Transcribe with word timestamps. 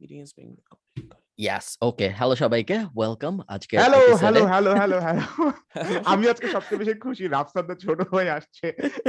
meeting 0.00 0.20
is 0.20 0.32
being 0.32 0.54
ইয়াস 1.38 1.66
okay 1.82 2.06
hello 2.18 2.34
সবাইকে। 2.34 2.76
Welcome 2.98 3.34
আজকে 3.54 3.74
hello 3.76 3.98
hello 4.22 4.42
hello 4.46 4.70
hello 4.80 4.98
hello 5.00 5.22
আমি 6.04 6.24
আজকে 6.28 6.46
সবচেয়ে 6.48 6.80
বেশি 6.82 6.94
খুশি। 6.94 7.24
রাফসান 7.28 7.64
ছোট 7.84 8.00
হয়ে 8.14 8.30
আসছে 8.30 8.66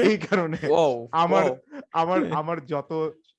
এই 0.10 0.18
কারণে। 0.18 0.58
আমার 1.24 1.46
আমার 2.02 2.20
আমার 2.40 2.58
যত 2.66 2.92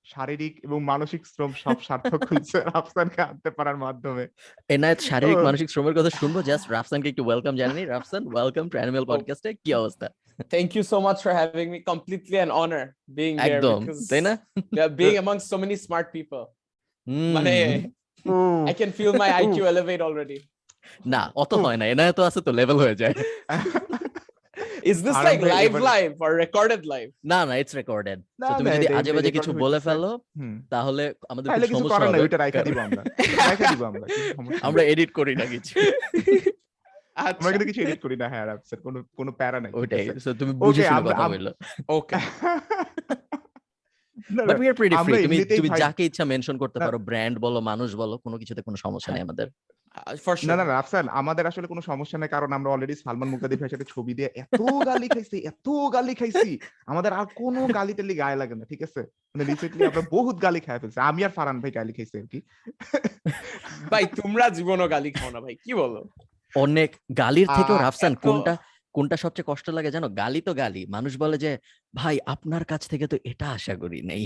শারীরিক 0.05 0.55
এবং 0.65 0.79
মানসিক 0.85 1.23
শ্রম 1.27 1.53
সব 1.65 1.79
সার্থক 1.83 2.21
হয়েছে 2.31 2.57
রাফসানকে 2.75 3.21
আনতে 3.23 3.51
পারার 3.51 3.79
মাধ্যমে। 3.85 4.25
এনায়েত 4.69 5.01
শারীরিক 5.01 5.39
মানসিক 5.39 5.69
শ্রমের 5.71 5.95
কথা 5.99 6.11
শুনব। 6.11 6.37
জাস্ট 6.43 6.67
রাফসানকে 6.71 7.09
একটু 7.09 7.23
ওয়েলকাম 7.25 7.55
জানানি 7.57 7.83
রাফসান 7.85 8.23
ওয়েলকাম 8.35 8.65
টু 8.69 8.77
অ্যানিমাল 8.79 9.05
পডকাস্টে 9.05 9.51
কি 9.65 9.71
অবস্থা? 9.75 10.09
Thank 10.55 10.71
you 10.77 10.85
so 10.93 10.99
much 11.01 11.19
for 11.25 11.33
having 11.33 11.69
me. 11.73 11.79
Completely 11.93 12.39
an 12.47 12.51
honor 12.51 12.85
being 13.19 13.37
here 13.39 13.47
একদম 13.49 13.81
তাই 14.11 14.21
না? 14.21 14.33
among 15.23 15.39
so 15.51 15.57
many 15.63 15.77
smart 15.87 16.07
people. 16.17 16.45
হুম, 16.47 16.58
মানে, 17.09 17.55
I 18.71 18.73
can 18.81 18.91
feel 18.99 19.13
my 19.23 19.29
IQ 19.43 19.57
elevate 19.73 20.03
already. 20.09 20.39
না 21.07 21.23
অত 21.37 21.53
হয় 21.55 21.77
না 21.77 21.85
এনায়েত 21.87 22.17
তো 22.17 22.23
আছে 22.23 22.41
তো 22.41 22.51
লেভেল 22.53 22.77
হয়ে 22.77 22.95
যায়। 22.95 23.15
Is 24.91 24.99
this 25.07 25.17
Aram 25.17 25.27
like 25.29 25.41
bhai 25.43 25.55
live 25.55 25.71
এবার- 25.71 25.87
live 25.91 26.15
or 26.25 26.31
recorded 26.45 26.81
live? 26.93 27.11
না 27.25 27.39
না 27.47 27.53
ইটস 27.57 27.75
রেকর্ডেড 27.75 28.19
না, 28.41 28.47
তুমি 28.59 28.71
যদি 28.71 28.87
আজে 28.89 29.11
বাজে 29.13 29.31
কিছু 29.31 29.51
বলে 29.53 29.79
ফেলো 29.81 30.11
হুম। 30.39 30.55
তাহলে 30.71 31.05
আমাদের 31.29 31.49
কিছু 31.53 31.75
সমস্যা 31.75 32.07
হবে। 32.07 32.37
রাইখা 32.37 32.63
দিব 32.63 32.79
আমরা। 32.79 33.03
রাইখা 33.47 33.65
দিব 33.71 33.83
আমরা 33.85 34.07
আমরা 34.63 34.83
এডিট 34.83 35.11
করি 35.13 35.33
না 35.37 35.47
কিছু। 35.47 35.75
আমরা 37.15 37.49
কিন্তু 37.51 37.67
কিছু 37.67 37.81
এডিট 37.83 38.01
করি 38.01 38.17
না 38.17 38.27
হ্যাঁ 38.29 38.45
কোনো 38.83 38.99
কোনো 39.17 39.31
প্যারা 39.33 39.59
নাই। 39.61 39.71
ঠিক 39.73 39.81
ওইটাই 39.81 40.05
তুমি 40.41 40.53
বুঝে 40.53 40.83
শুনে 40.83 41.03
কথা 41.11 41.29
বলল। 41.29 41.49
Okay. 41.99 42.23
না, 44.37 44.43
but 44.49 44.57
we 44.61 44.67
are 44.71 44.77
pretty 44.79 44.97
free 45.07 45.15
তুমি 45.25 45.37
তুমি 45.61 45.69
যাকে 45.83 46.03
ইচ্ছা 46.09 46.25
মেনশন 46.33 46.57
করতে 46.63 46.79
পারো 46.87 46.99
ব্র্যান্ড 47.09 47.37
বলো 47.45 47.59
মানুষ 47.71 47.89
বলো 48.03 48.15
কোনো 48.25 48.37
কিছুতে 48.41 48.61
কোনো 48.67 48.77
সমস্যা 48.85 49.11
নেই 49.15 49.25
আমাদের। 49.27 49.49
না 50.49 50.55
না 50.61 50.65
রাফসান 50.75 51.05
আমাদের 51.21 51.45
আসলে 51.51 51.67
কোনো 51.73 51.83
সমস্যা 51.91 52.17
নেই 52.19 52.31
কারণ 52.35 52.51
আমরা 52.53 52.71
অলরেডি 52.75 52.95
সালমান 53.05 53.29
মুক্তাদি 53.33 53.55
ভাইয়ের 53.57 53.73
সাথে 53.75 53.87
ছবি 53.95 54.13
দিয়ে 54.15 54.29
এত 54.43 54.61
গালি 54.89 55.09
খাইছি 55.15 55.37
এত 55.51 55.67
গালি 55.95 56.15
খাইছি। 56.21 56.51
আমাদের 56.87 57.13
আর 57.21 57.27
কোনো 57.41 57.61
গালি 57.79 57.93
টালি 57.99 58.15
গায়ে 58.23 58.41
লাগে 58.43 58.55
না 58.55 58.65
ঠিক 58.73 58.81
আছে? 58.83 59.01
মানে 59.33 59.45
রিসেন্টলি 59.45 59.83
আমরা 59.91 60.03
বহুত 60.11 60.37
গালি 60.45 60.61
খাই 60.61 60.79
ফেলছি। 60.83 60.99
আমি 61.11 61.21
আর 61.25 61.33
ফারান 61.37 61.57
ভাই 61.63 61.73
গালি 61.79 61.93
খাইছি 61.93 62.15
আর 62.23 62.27
কি। 62.33 62.39
ভাই 63.93 64.05
তোমরা 64.21 64.45
জীবনও 64.57 64.87
গালি 64.95 65.11
খাও 65.11 65.31
না 65.35 65.41
ভাই 65.45 65.55
কি 65.65 65.73
বলো? 65.83 66.01
অনেক 66.55 66.91
গালির 67.23 67.49
থেকেও 67.57 67.77
আহ, 67.77 67.83
রাফসান 67.85 68.13
কোনটা 68.25 68.53
কোনটা 68.99 69.17
সবচেয়ে 69.25 69.49
কষ্ট 69.51 69.67
লাগে 69.77 69.91
জানো? 69.97 70.09
গালি 70.21 70.41
তো 70.49 70.53
গালি। 70.63 70.83
মানুষ 70.97 71.13
বলে 71.23 71.37
যে 71.45 71.51
ভাই 72.01 72.17
আপনার 72.35 72.63
কাছ 72.71 72.83
থেকে 72.93 73.07
তো 73.13 73.17
এটা 73.31 73.47
আশা 73.57 73.75
করি 73.83 74.01
নাই। 74.11 74.23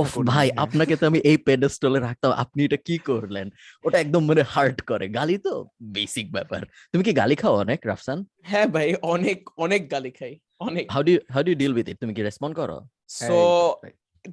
ওফ 0.00 0.12
ভাই 0.32 0.46
হ্যাঁ। 0.48 0.62
আপনাকে 0.64 0.94
তো 1.00 1.04
আমি 1.10 1.20
এই 1.30 1.38
পেডেস্টলে 1.46 2.00
রাখতাম। 2.08 2.30
আপনি 2.44 2.60
এটা 2.68 2.78
কি 2.88 2.96
করলেন? 3.10 3.46
ওটা 3.86 3.98
একদম 4.04 4.22
মানে 4.30 4.42
হার্ট 4.54 4.78
করে। 4.90 5.06
গালি 5.18 5.36
তো 5.46 5.52
বেসিক 5.96 6.26
ব্যাপার। 6.36 6.60
তুমি 6.92 7.02
কি 7.06 7.12
গালি 7.20 7.36
খাও 7.42 7.54
অনেক 7.64 7.80
রাফসান? 7.90 8.18
হ্যাঁ 8.50 8.68
ভাই 8.74 8.88
অনেক 9.14 9.38
অনেক 9.64 9.82
গালি 9.94 10.12
খাই। 10.18 10.32
অনেক। 10.68 10.84
How 10.94 11.02
do 11.08 11.12
how 11.34 11.42
do 11.48 11.52
deal 11.62 11.72
with 11.78 11.86
it 11.88 11.96
তুমি 12.02 12.12
কি 12.16 12.22
রেসপন্ড 12.28 12.54
করো? 12.60 12.78
So 13.20 13.36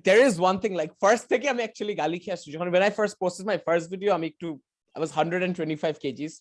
there 0.07 0.21
is 0.27 0.33
one 0.49 0.57
thing 0.63 0.73
like 0.81 0.91
first 1.03 1.25
থেকে 1.31 1.45
আমি 1.53 1.61
actually 1.67 1.95
গালি 2.01 2.17
খেয়ে 2.23 2.35
আসছি। 2.35 2.47
যখন 2.55 2.67
when 2.73 2.83
I 2.89 2.91
first 2.99 3.15
posted 3.21 3.45
my 3.51 3.59
first 3.67 3.85
video 3.93 4.11
আমি 4.17 4.27
একটু 4.33 4.49
I 4.95 4.99
was 5.03 5.11
125 5.19 5.95
kgs। 6.03 6.33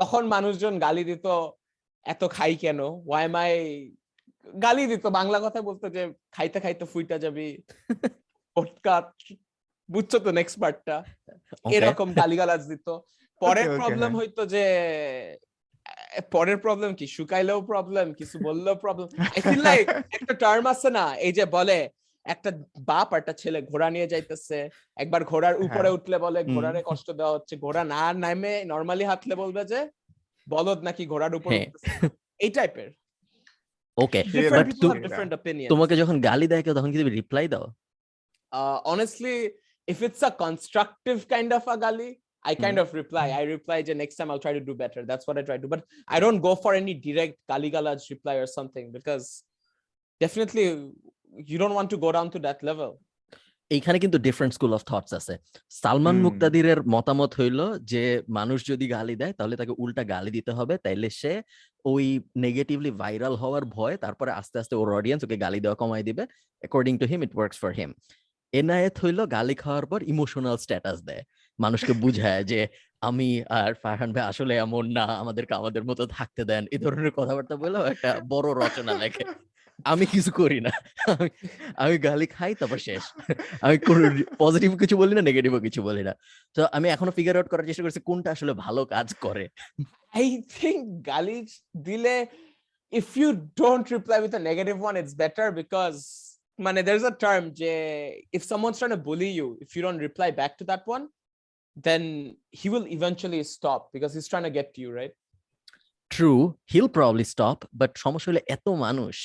তখন 0.00 0.22
মানুষজন 0.34 0.74
গালি 0.86 1.02
দিত 1.10 1.26
এত 2.06 2.22
খাই 2.36 2.52
কেন? 2.56 2.80
Why 3.08 3.22
am 3.28 3.36
I 3.48 3.52
গালি 4.62 4.84
দিত 4.86 5.04
বাংলা 5.18 5.38
কথা 5.40 5.60
বলতো 5.62 5.86
যে 5.96 6.02
খাইতে 6.32 6.58
খাইতে 6.60 6.84
ফুইটা 6.84 7.16
যাবি 7.18 7.48
বুঝছ 9.88 10.12
তো 10.16 10.30
নেক্সট 10.30 10.56
পার্টটা. 10.62 10.96
এরকম 11.76 12.08
গালিগালাজ 12.12 12.62
দিত। 12.68 12.86
পরের 13.40 13.68
প্রবলেম 13.78 14.10
হ্যাঁ। 14.10 14.18
হইতো 14.20 14.42
যে 14.46 14.64
পরের 16.32 16.58
প্রবলেম 16.58 16.90
কি? 16.94 17.06
শুকাইলেও 17.16 17.60
প্রবলেম 17.62 18.06
কিছু 18.14 18.36
বললেও 18.48 18.74
প্রবলেম 18.74 19.08
আই 19.34 19.40
ফিল 19.46 19.62
লাইক 19.62 19.86
একটা 20.16 20.34
টার্ম 20.34 20.64
আছে 20.66 20.88
না 20.98 21.04
এই 21.26 21.32
যে 21.32 21.44
বলে 21.56 21.78
একটা 22.26 22.50
বাপ 22.90 23.08
একটা 23.14 23.32
ছেলে 23.32 23.58
ঘোড়া 23.62 23.88
নিয়ে 23.90 24.10
যাইতেছে। 24.12 24.58
একবার 24.96 25.22
ঘোড়ার 25.24 25.56
উপরে 25.56 25.88
হ্যাঁ। 25.88 25.96
উঠলে 25.96 26.16
বলে 26.18 26.40
ঘোড়ারে 26.54 26.80
কষ্ট 26.90 27.08
দেওয়া 27.10 27.34
হচ্ছে। 27.34 27.54
ঘোড়া 27.56 27.82
না 27.84 28.02
নামে 28.24 28.52
নরমালি 28.64 29.04
হাঁটলে 29.04 29.34
বলবে 29.42 29.62
যে 29.64 29.80
বলদ 30.49 30.79
নাকি 30.83 31.03
ঘোড়ার 31.05 31.33
উপর 31.35 31.49
হ্যাঁ। 31.51 31.67
উঠতেছে। 31.67 31.87
এই 32.39 32.49
টাইপের 32.49 32.89
okay 33.97 34.19
Yeah, 34.19 34.33
different 34.35 34.67
but 34.67 34.67
people 34.69 34.81
তু- 34.81 34.91
হ্যাভ 34.91 35.03
ডিফারেন্ট 35.05 35.31
অপিনিয়ন 35.33 35.69
তোমাকে 35.73 35.93
যখন 36.01 36.15
গালি 36.21 36.47
দেয় 36.47 36.63
কেউ 36.65 36.73
তখন 36.73 36.89
কি 36.91 36.97
তুমি 36.97 37.13
রিপ্লাই 37.19 37.45
দাও 37.47 37.65
uh, 38.51 38.77
honestly, 38.91 39.37
if 39.87 39.97
it's 40.07 40.21
a 40.29 40.31
constructive 40.43 41.19
kind 41.33 41.49
of 41.57 41.63
a 41.73 41.77
gali, 41.77 42.09
I 42.45 42.53
kind 42.55 42.77
of 42.83 42.87
reply. 42.93 43.25
I 43.31 43.43
reply, 43.55 43.77
"Je, 43.81 43.93
next 44.03 44.15
time 44.17 44.29
I'll 44.31 44.43
try 44.45 44.53
to 44.59 44.63
do 44.69 44.75
better. 44.83 45.01
That's 45.09 45.25
what 45.27 45.35
I 45.39 45.43
try 45.47 45.57
to 45.57 45.63
do. 45.65 45.71
But 45.75 45.83
I 46.15 46.17
don't 46.23 46.41
go 46.47 46.53
for 46.63 46.71
any 46.81 46.93
direct 47.05 47.35
gali 47.51 47.69
galaj 47.75 47.99
reply 48.13 48.35
or 48.43 48.47
something 48.57 48.85
because 48.97 49.25
definitely 50.21 50.65
you 51.51 51.57
don't 51.61 51.75
want 51.79 51.89
to 51.89 51.97
go 51.97 52.09
down 52.17 52.27
to 52.35 52.39
that 52.39 52.59
level. 52.69 52.91
এইখানে 53.70 53.98
কিন্তু 53.98 54.18
different 54.18 54.52
school 54.54 54.72
of 54.74 54.82
thoughts 54.84 55.12
আছে। 55.14 55.34
সালমান। 55.80 56.16
মুক্তাদিরের 56.22 56.78
মতামত 56.94 57.30
হইল 57.40 57.60
যে 57.84 58.02
মানুষ 58.28 58.58
যদি 58.66 58.86
গালি 58.88 59.14
দেয় 59.16 59.32
তাহলে 59.38 59.54
তাকে 59.56 59.72
উল্টা 59.78 60.02
গালি 60.04 60.30
দিতে 60.30 60.52
হবে 60.52 60.74
তাইলে 60.84 61.08
সে 61.20 61.32
ওই 61.84 62.04
নেগেটিভলি 62.36 62.90
ভাইরাল 63.02 63.34
হওয়ার 63.36 63.64
ভয় 63.76 63.94
তারপরে 63.96 64.30
আস্তে 64.32 64.56
আস্তে 64.58 64.74
ওর 64.76 64.88
অডিয়েন্স 64.94 65.20
ওকে 65.24 65.36
গালি 65.36 65.58
দেওয়া 65.60 65.76
কমাই 65.76 66.02
দিবে। 66.02 66.22
According 66.62 66.94
to 66.98 67.06
him 67.06 67.20
it 67.22 67.32
works 67.36 67.58
for 67.62 67.72
him 67.72 67.90
Enayet 68.52 68.94
হইল 69.02 69.18
গালি 69.36 69.54
খাওয়ার 69.54 69.84
পর 69.86 70.00
ইমোশনাল 70.04 70.56
স্ট্যাটাস 70.56 70.98
দেয়। 71.02 71.22
মানুষকে 71.58 71.92
বুঝায় 71.94 72.42
যে 72.44 72.60
আমি 73.02 73.28
আর 73.58 73.70
ফারহান 73.82 74.10
ভাই 74.12 74.24
আসলে 74.32 74.54
এমন 74.56 74.84
না 74.92 75.04
আমাদেরকে 75.22 75.54
আমাদের 75.54 75.82
মতো 75.84 76.02
থাকতে 76.16 76.42
দেন। 76.44 76.62
এই 76.74 76.80
ধরনের 76.84 77.12
কথাবার্তা 77.18 77.54
বলেও 77.56 77.82
একটা 77.84 78.10
বড় 78.28 78.48
রচনা 78.62 78.92
লেখে। 78.94 79.24
আমি 79.84 80.04
কিছু 80.06 80.30
করি 80.32 80.58
না 80.60 80.72
আমি- 81.76 82.00
গালি 82.06 82.26
খাই 82.26 82.52
তারপর 82.54 82.78
শেষ 82.78 83.02
আমি 83.62 83.76
কোনো 83.78 84.00
পজিটিভ 84.38 84.70
কিছু 84.78 84.94
বলি 84.96 85.12
না 85.14 85.22
নেগেটিভও 85.22 85.60
কিছু 85.60 85.80
বলি 85.82 86.02
না 86.02 86.12
তো 86.56 86.60
আমি 86.76 86.86
এখনও 86.88 87.12
ফিগার 87.12 87.36
আউট 87.36 87.48
করার 87.50 87.66
চেষ্টা 87.66 87.82
করছি 87.82 88.00
কোনটা 88.00 88.30
আসলে 88.30 88.52
ভালো 88.64 88.80
কাজ 88.94 89.08
করে 89.24 89.44
I 90.24 90.26
think 90.58 90.80
gali 91.10 91.38
dile, 91.86 92.16
if 92.92 93.16
you 93.16 93.28
don't 93.56 93.86
reply 93.90 94.18
with 94.18 94.34
a 94.34 94.42
negative 94.50 94.78
one, 94.88 94.96
it's 94.96 95.14
better 95.14 95.46
because 95.52 95.98
man, 96.58 96.74
there's 96.84 97.04
a 97.04 97.14
term, 97.16 97.54
je, 97.54 97.72
if 98.32 98.42
someone's 98.42 98.78
trying 98.78 98.90
to 98.90 99.02
bully 99.08 99.30
you, 99.30 99.58
if 99.60 99.70
you 99.76 99.82
don't 99.82 99.98
reply 99.98 100.30
back 100.30 100.52
to 100.58 100.64
that 100.64 100.82
one, 100.86 101.04
then 101.76 102.02
he 102.50 102.68
will 102.68 102.86
eventually 102.88 103.42
stop 103.44 103.80
because 103.92 104.12
he's 104.14 104.28
trying 104.28 104.42
to 104.42 104.50
get 104.50 104.74
to 104.74 104.80
you, 104.80 104.92
right? 104.92 105.14
True 106.10 106.32
he'll 106.72 106.86
probably 106.88 107.24
stop 107.24 107.58
but 107.74 107.90
সমস্যা 107.96 108.28
হলে 108.30 108.42
এত 108.48 108.66
মানুষ 108.68 109.16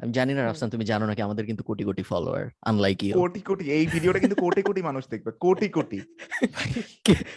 আমি 0.00 0.12
জানি 0.18 0.32
না 0.36 0.42
রাফসান 0.42 0.68
তুমি 0.74 0.84
জানো 0.90 1.04
নাকি 1.10 1.22
আমাদের 1.26 1.44
কিন্তু 1.50 1.62
crore 1.68 1.84
crore 1.88 2.02
follower 2.10 2.44
unlike 2.70 2.98
you 3.04 3.14
crore 3.22 3.40
crore 3.48 3.64
এই 3.76 3.84
ভিডিওটা 3.94 4.18
কিন্তু 4.24 4.36
কোটি 4.44 4.60
কোটি 4.68 4.80
মানুষ 4.88 5.04
দেখবে 5.12 5.30
কোটি 5.44 5.68
কোটি। 5.76 5.98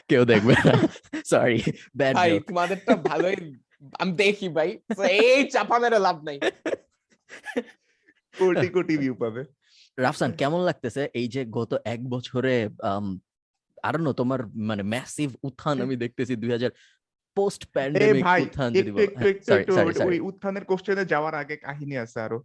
কেউ 0.09 0.21
দেখবে 0.31 0.53
সরি 1.31 1.59
ব্যাড 1.99 2.13
ভাই 2.19 2.31
তোমাদেরটা 2.49 2.93
ভালোই 3.09 3.37
আমি 4.01 4.11
দেখি 4.23 4.47
ভাই 4.57 4.69
এই 5.17 5.41
চাপা 5.53 5.75
মেরে 5.83 5.99
লাভ 6.07 6.17
নাই। 6.27 6.37
কোটি 8.33 8.67
কোটি 8.75 8.93
ভিউ 9.01 9.13
পাবে। 9.21 9.41
রাফসান 9.97 10.31
কেমন 10.39 10.59
লাগতেছে 10.69 11.01
এই 11.19 11.27
যে 11.33 11.41
গত 11.57 11.71
এক 11.93 12.01
বছরে 12.13 12.55
আর 13.87 13.95
নো 14.05 14.11
তোমার 14.21 14.39
মানে 14.69 14.83
ম্যাসিভ 14.93 15.29
উত্থান 15.47 15.75
আমি 15.85 15.95
দেখতেছি 16.03 16.33
দুই 16.41 16.51
হাজার 16.55 16.71
পোস্ট 17.39 17.61
প্যান্ডেমিক 17.73 18.23
উত্থান 18.37 18.69
যদি 18.77 18.91
সরি 19.77 19.93
ওই 20.07 20.19
উত্থানের 20.29 20.65
কোশ্চেনে 20.65 21.03
যাওয়ার 21.13 21.35
আগে 21.41 21.55
কাহিনী 21.65 21.95
আছে 21.97 22.17
আরও। 22.25 22.39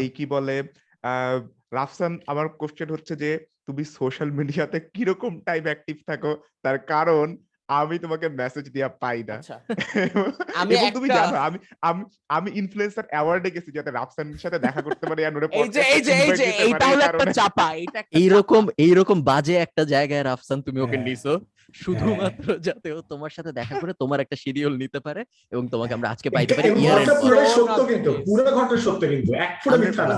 এই 0.00 0.08
কি 0.16 0.24
বলে 0.34 0.56
আহ, 1.04 1.36
রাফসান 1.72 2.12
আমার 2.26 2.46
কোশ্চেন 2.60 2.88
হচ্ছে 2.94 3.14
যে 3.16 3.30
তুমি 3.66 3.82
সোশ্যাল 3.96 4.30
মিডিয়াতে 4.38 4.78
কীরকম 4.94 5.32
টাইম 5.48 5.64
অ্যাক্টিভ 5.68 5.96
থাকো? 6.08 6.32
তার 6.64 6.78
কারণ 6.92 7.28
আমি 7.68 7.96
তোমাকে 7.98 8.26
মেসেজ 8.40 8.66
দিয়া 8.74 8.88
পাই 9.02 9.18
না। 9.22 9.36
আচ্ছা। 9.36 9.56
আমি 10.60 10.74
তুমি 10.96 11.08
জানো 11.10 11.36
আমি 11.46 11.58
আমি 11.82 12.02
আমি 12.30 12.48
ইনফ্লুয়েন্সার 12.60 13.06
অ্যাওয়ার্ডে 13.08 13.50
গেছি 13.50 13.70
যাতে 13.72 13.90
রাফসানের 13.90 14.40
সাথে 14.44 14.58
দেখা 14.66 14.80
করতে 14.86 15.04
পারি 15.06 15.20
আর 15.22 15.32
এই 15.56 15.68
যে 15.68 15.82
এই 15.94 16.00
যে 16.02 16.12
এই 16.24 16.30
যে 16.40 16.46
এইটা 16.64 16.84
হলো 16.90 17.02
একটা 17.04 17.26
চাপা 17.38 17.66
এইটা 17.74 17.98
এইরকম 18.20 18.62
এইরকম 18.86 19.18
বাজে 19.30 19.54
একটা 19.64 19.82
জায়গায় 19.94 20.24
রাফসান 20.24 20.58
তুমি 20.66 20.78
ওকে 20.80 20.90
হ্যাঁ। 20.92 21.06
নিছো। 21.08 21.32
শুধুমাত্র 21.74 22.46
যাতে 22.58 22.88
ও 22.92 22.98
তোমার 23.12 23.32
সাথে 23.36 23.50
দেখা 23.52 23.74
করে 23.80 23.92
তোমার 23.94 24.18
একটা 24.20 24.36
শিডিউল 24.36 24.74
নিতে 24.76 24.98
পারে 25.00 25.20
এবং 25.52 25.64
তোমাকে 25.68 25.92
আমরা 25.94 26.08
আজকে 26.08 26.28
পাইতে 26.30 26.52
পারি 26.54 26.68
ইয়ার 26.76 27.00
পুরোটাই 27.14 27.48
সত্য 27.56 27.78
কিন্তু 27.90 28.10
পুরো 28.26 28.42
ঘটনা 28.50 28.78
সত্য 28.86 29.02
কিন্তু 29.12 29.30
এক 29.44 29.50
ফুট 29.62 29.72
মিথ্যা 29.82 30.04
না. 30.06 30.16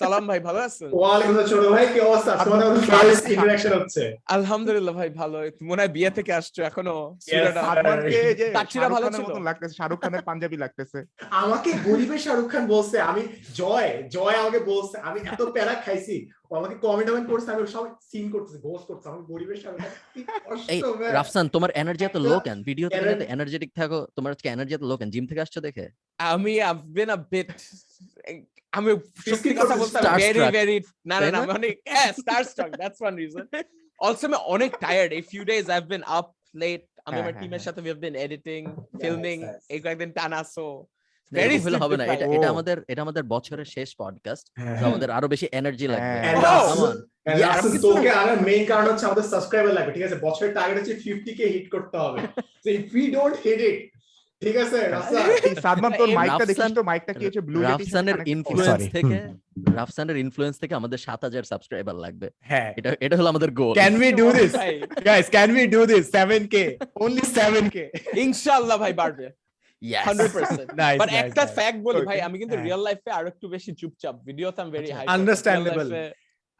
সালাম 0.00 0.24
ভাই 0.30 0.40
ভালো 0.48 0.60
আছেন? 0.68 0.90
ওয়ালাইকুম 0.98 1.36
আসসালাম 1.42 1.72
ভাই 1.76 1.86
কি 1.92 1.98
অবস্থা? 2.08 2.32
তোমাদের 2.46 2.66
মধ্যে 2.68 2.82
ফার্স্ট 2.92 3.24
ইন্টারঅ্যাকশন 3.34 3.72
হচ্ছে। 3.78 4.02
আলহামদুলিল্লাহ 4.36 4.94
ভাই 5.00 5.10
ভালো। 5.20 5.36
মনে 5.68 5.80
হয় 5.82 5.92
বিয়ে 5.96 6.10
থেকে 6.16 6.32
আসছো 6.40 6.60
এখনও। 6.70 6.98
ভালো 7.68 9.06
ছিল? 9.16 9.28
লাগতেছে 9.48 9.74
শাহরুখ 9.78 9.98
খানের 10.02 10.22
পাঞ্জাবি 10.28 10.56
লাগতেছে। 10.64 10.98
আমাকে 11.42 11.70
গরিবের 11.88 12.20
শাহরুখ 12.24 12.48
খান 12.52 12.64
বলছে 12.74 12.96
আমি 13.10 13.22
জয় 13.60 13.90
জয় 14.16 14.36
আমাকে 14.42 14.60
বলছে 14.70 14.96
আমি 15.08 15.18
এত 15.32 15.40
প্যারা 15.54 15.74
খাইছি 15.84 16.16
আমাকে 16.58 16.76
কমেন্ট 16.84 17.08
কমেন্ট 17.10 17.26
করছে 17.32 17.48
আমি 17.54 17.62
সব 17.76 17.84
সিন 18.10 18.24
করতেছি 18.34 18.58
ঘোষ 18.66 18.82
করছে 18.88 19.06
আমি 19.12 19.20
গরিবের 19.30 19.58
শাহরুখ 19.62 19.80
খান 19.82 19.92
এই 20.74 20.80
man। 21.00 21.12
রাফসান 21.16 21.46
তোমার 21.54 21.70
এনার্জি 21.80 22.04
এত 22.06 22.16
লো 22.26 22.36
কেন? 22.46 22.58
ভিডিওতে 22.68 22.98
এনার্জেটিক 23.34 23.70
থাকো 23.78 23.98
তোমার 24.16 24.30
আজকে 24.34 24.48
এনার্জি 24.54 24.72
এত 24.76 24.84
লো 24.90 24.94
কেন? 24.98 25.08
জিম 25.14 25.24
থেকে 25.30 25.44
আসছো 25.44 25.60
দেখে? 25.66 25.84
আমি 26.32 26.52
I've 26.68 26.84
been 26.96 27.10
a 27.16 27.20
bit 27.32 27.48
আমি 28.72 28.90
সত্যি 29.26 29.50
কথা 29.54 29.74
করছিস, 29.74 29.94
বলতে 29.94 30.18
ভেরি 30.22 30.40
ভেরি 30.56 30.76
না 31.10 31.16
না 31.22 31.26
না 31.26 31.40
না? 31.40 31.52
মানে 31.52 31.68
হ্যাঁ 31.92 32.10
star 32.20 32.42
struck 32.44 32.70
that's 32.80 32.98
one 33.02 33.14
reason 33.20 33.44
also 33.98 34.24
আমি 34.26 34.38
অনেক 34.54 34.70
টায়ার্ড 34.84 35.10
এই 35.12 35.22
few 35.30 35.42
days 35.44 35.64
I 35.74 35.80
been 35.92 36.02
up 36.18 36.26
late 36.54 36.82
আমি 37.06 37.14
হ্যাঁ, 37.14 37.22
আমার 37.22 37.32
হ্যাঁ, 37.32 37.40
টিমের 37.40 37.52
হ্যাঁ। 37.52 37.66
সাথে 37.66 37.80
we 37.80 37.88
have 37.90 38.00
been 38.06 38.14
editing 38.16 38.60
filming. 39.00 39.36
এই 39.68 39.78
কয়েকদিন 39.80 40.10
টানা 40.10 40.40
সো 40.54 40.64
ভেরি 41.32 41.56
হবে 41.82 41.96
না। 41.96 42.04
এটা 42.14 42.26
এটা 42.36 42.48
আমাদের 42.48 42.76
এটা 42.92 43.00
আমাদের 43.02 43.24
বছরের 43.34 43.68
শেষ 43.76 43.88
পডকাস্ট 43.96 44.46
হ্যাঁ, 44.58 44.76
আমাদের 44.88 45.08
আরও 45.10 45.26
বেশি 45.28 45.46
এনার্জি 45.52 45.86
লাগবে। 45.86 46.16
হ্যাঁ। 46.16 46.36
Oh! 46.52 46.92
তোকে 47.86 48.10
আনার 48.22 48.38
মেইন 48.40 48.62
কারণ 48.66 48.84
হচ্ছে 48.90 49.04
আমাদের 49.06 49.26
সাবস্ক্রাইবার 49.32 49.72
লাগবে 49.74 49.92
ঠিক 49.96 50.04
আছে? 50.04 50.18
বছরের 50.26 50.52
টার্গেট 50.54 50.76
হচ্ছে 50.80 50.94
50 51.02 51.32
কে 51.38 51.44
হিট 51.54 51.66
করতে 51.74 51.96
হবে। 51.98 52.18
So 52.62 52.68
if 52.70 52.84
we 52.94 53.04
don't 53.16 53.36
hit 53.44 53.60
it 53.68 53.78
ঠিক 54.42 54.56
আছে 54.64 54.80
সাদমান 55.64 55.92
তোর 56.00 56.08
মাইকটা 56.18 56.44
দেখিস 56.50 56.70
তো 56.78 56.82
মাইকটা 56.90 57.12
কি 57.18 57.24
হচ্ছে 57.26 57.42
ব্লু 57.48 57.58
রাফসানের 57.62 58.18
ইনফ্লুয়েন্স 58.34 58.82
থেকে 58.96 59.18
রাফসানের 59.78 60.16
ইনফ্লুয়েন্স 60.24 60.56
থেকে 60.62 60.74
আমাদের 60.80 60.98
সাত 61.06 61.20
হাজার 61.26 61.44
সাবস্ক্রাইবার 61.52 61.96
লাগবে। 62.04 62.26
হ্যাঁ। 62.50 62.70
এটা 62.78 62.90
এটা 63.06 63.14
হলো 63.18 63.28
আমাদের 63.34 63.50
goal 63.60 63.74
can 63.80 63.94
we 64.02 64.10
do 64.20 64.26
this 64.38 64.52
guys 65.08 65.26
can 65.34 65.48
we 65.56 65.64
do 65.74 65.80
this 65.92 66.04
7k 66.16 66.54
only 67.04 67.24
7k 67.36 67.76
ইনশাআল্লাহ 68.24 68.76
ভাই 68.84 68.94
বাড়বে। 69.02 69.26
Yes. 69.82 70.04
100% 70.06 70.98
বাট 71.00 71.08
একটা 71.22 71.42
ফ্যাক্ট 71.56 71.78
বলি 71.86 72.00
ভাই 72.08 72.18
আমি 72.28 72.36
কিন্তু 72.42 72.56
হ্যাঁ। 72.56 72.66
রিয়েল 72.66 72.82
লাইফে 72.86 73.10
আরও 73.18 73.26
একটু 73.32 73.46
বেশি 73.54 73.70
চুপচাপ। 73.80 74.14
ভিডিওতে 74.28 74.58
আমি 74.62 74.70
ভেরি 74.76 74.90
হাই 74.96 75.04
Understandable. 75.16 75.90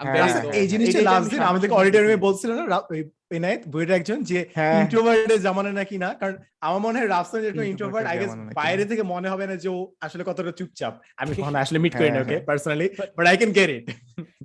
হ্যাঁ, 0.01 0.15
হ্যাঁ, 0.25 0.45
এই 0.61 0.67
জিনিসটা 0.73 0.91
এটাই 0.93 1.05
তো 1.05 1.09
লাস্ট 1.09 1.21
আমি 1.21 1.29
দিন 1.29 1.39
সামনে 1.39 1.51
আমাদেরকে 1.51 1.75
অডিটোরিয়ামে 1.75 2.25
বলছিল 2.27 2.51
না 2.53 2.63
এনায়েত 3.31 3.63
বইয়ের 3.73 3.91
একজন 3.91 4.19
যে 4.31 4.39
হ্যাঁ। 4.57 4.77
ইন্ট্রোভার্টের 4.83 5.41
জামানা 5.47 5.73
নাকি 5.73 5.97
না 5.99 6.09
কারণ 6.21 6.35
আমার 6.67 6.81
মনে 6.87 6.97
হয় 6.99 7.09
রাফসান 7.09 7.39
যেরকম 7.41 7.55
Introvert 7.55 7.73
ইন্ট্রোভার্ট 7.73 8.07
আই 8.11 8.17
গেস 8.21 8.33
বাইরে 8.61 8.85
থেকে 8.91 9.03
মনে 9.13 9.29
হবে 9.33 9.45
না 9.51 9.55
যে 9.63 9.69
ও 9.69 9.79
আসলে 10.07 10.23
কতটা 10.25 10.53
চুপচাপ। 10.59 10.93
আমি 11.17 11.33
কখনো 11.39 11.59
আসলে 11.65 11.79
মিট 11.85 11.95
করি 11.95 12.09
না 12.09 12.13
হ্যাঁ, 12.13 12.25
ওকে 12.25 12.35
হ্যাঁ। 12.35 12.47
Personally 12.49 12.87
but 13.17 13.25
I 13.31 13.37
can 13.37 13.53
get 13.59 13.71
it 13.71 13.85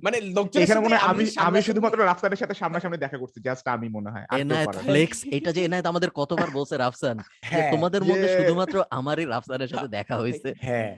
মানে 0.04 0.16
লোকজন 0.36 0.60
এখানে 0.62 0.80
মনে 0.80 0.94
হয় 0.96 1.04
আমি 1.10 1.24
আমি 1.48 1.58
শুধুমাত্র 1.68 1.98
রাফসানের 2.02 2.40
সাথে 2.42 2.54
সামনাসামনি 2.54 2.98
দেখা 2.98 3.18
করছি 3.18 3.38
জাস্ট 3.48 3.64
আমি 3.74 3.86
মনে 3.96 4.10
হয় 4.10 4.24
এনায়েত 4.42 4.74
ফ্লেক্স 4.84 5.18
এটা 5.36 5.50
যে 5.56 5.60
এনায়েত 5.64 5.86
আমাদের 5.86 6.10
কতবার 6.14 6.48
বলছে 6.50 6.74
রাফসান 6.76 7.16
হ্যাঁ 7.50 7.68
তোমাদের 7.72 8.02
মধ্যে 8.04 8.28
শুধুমাত্র 8.36 8.76
আমারই 8.98 9.26
রাফসানের 9.26 9.70
সাথে 9.72 9.88
দেখা 9.98 10.14
হয়েছে। 10.16 10.48
হ্যাঁ 10.66 10.90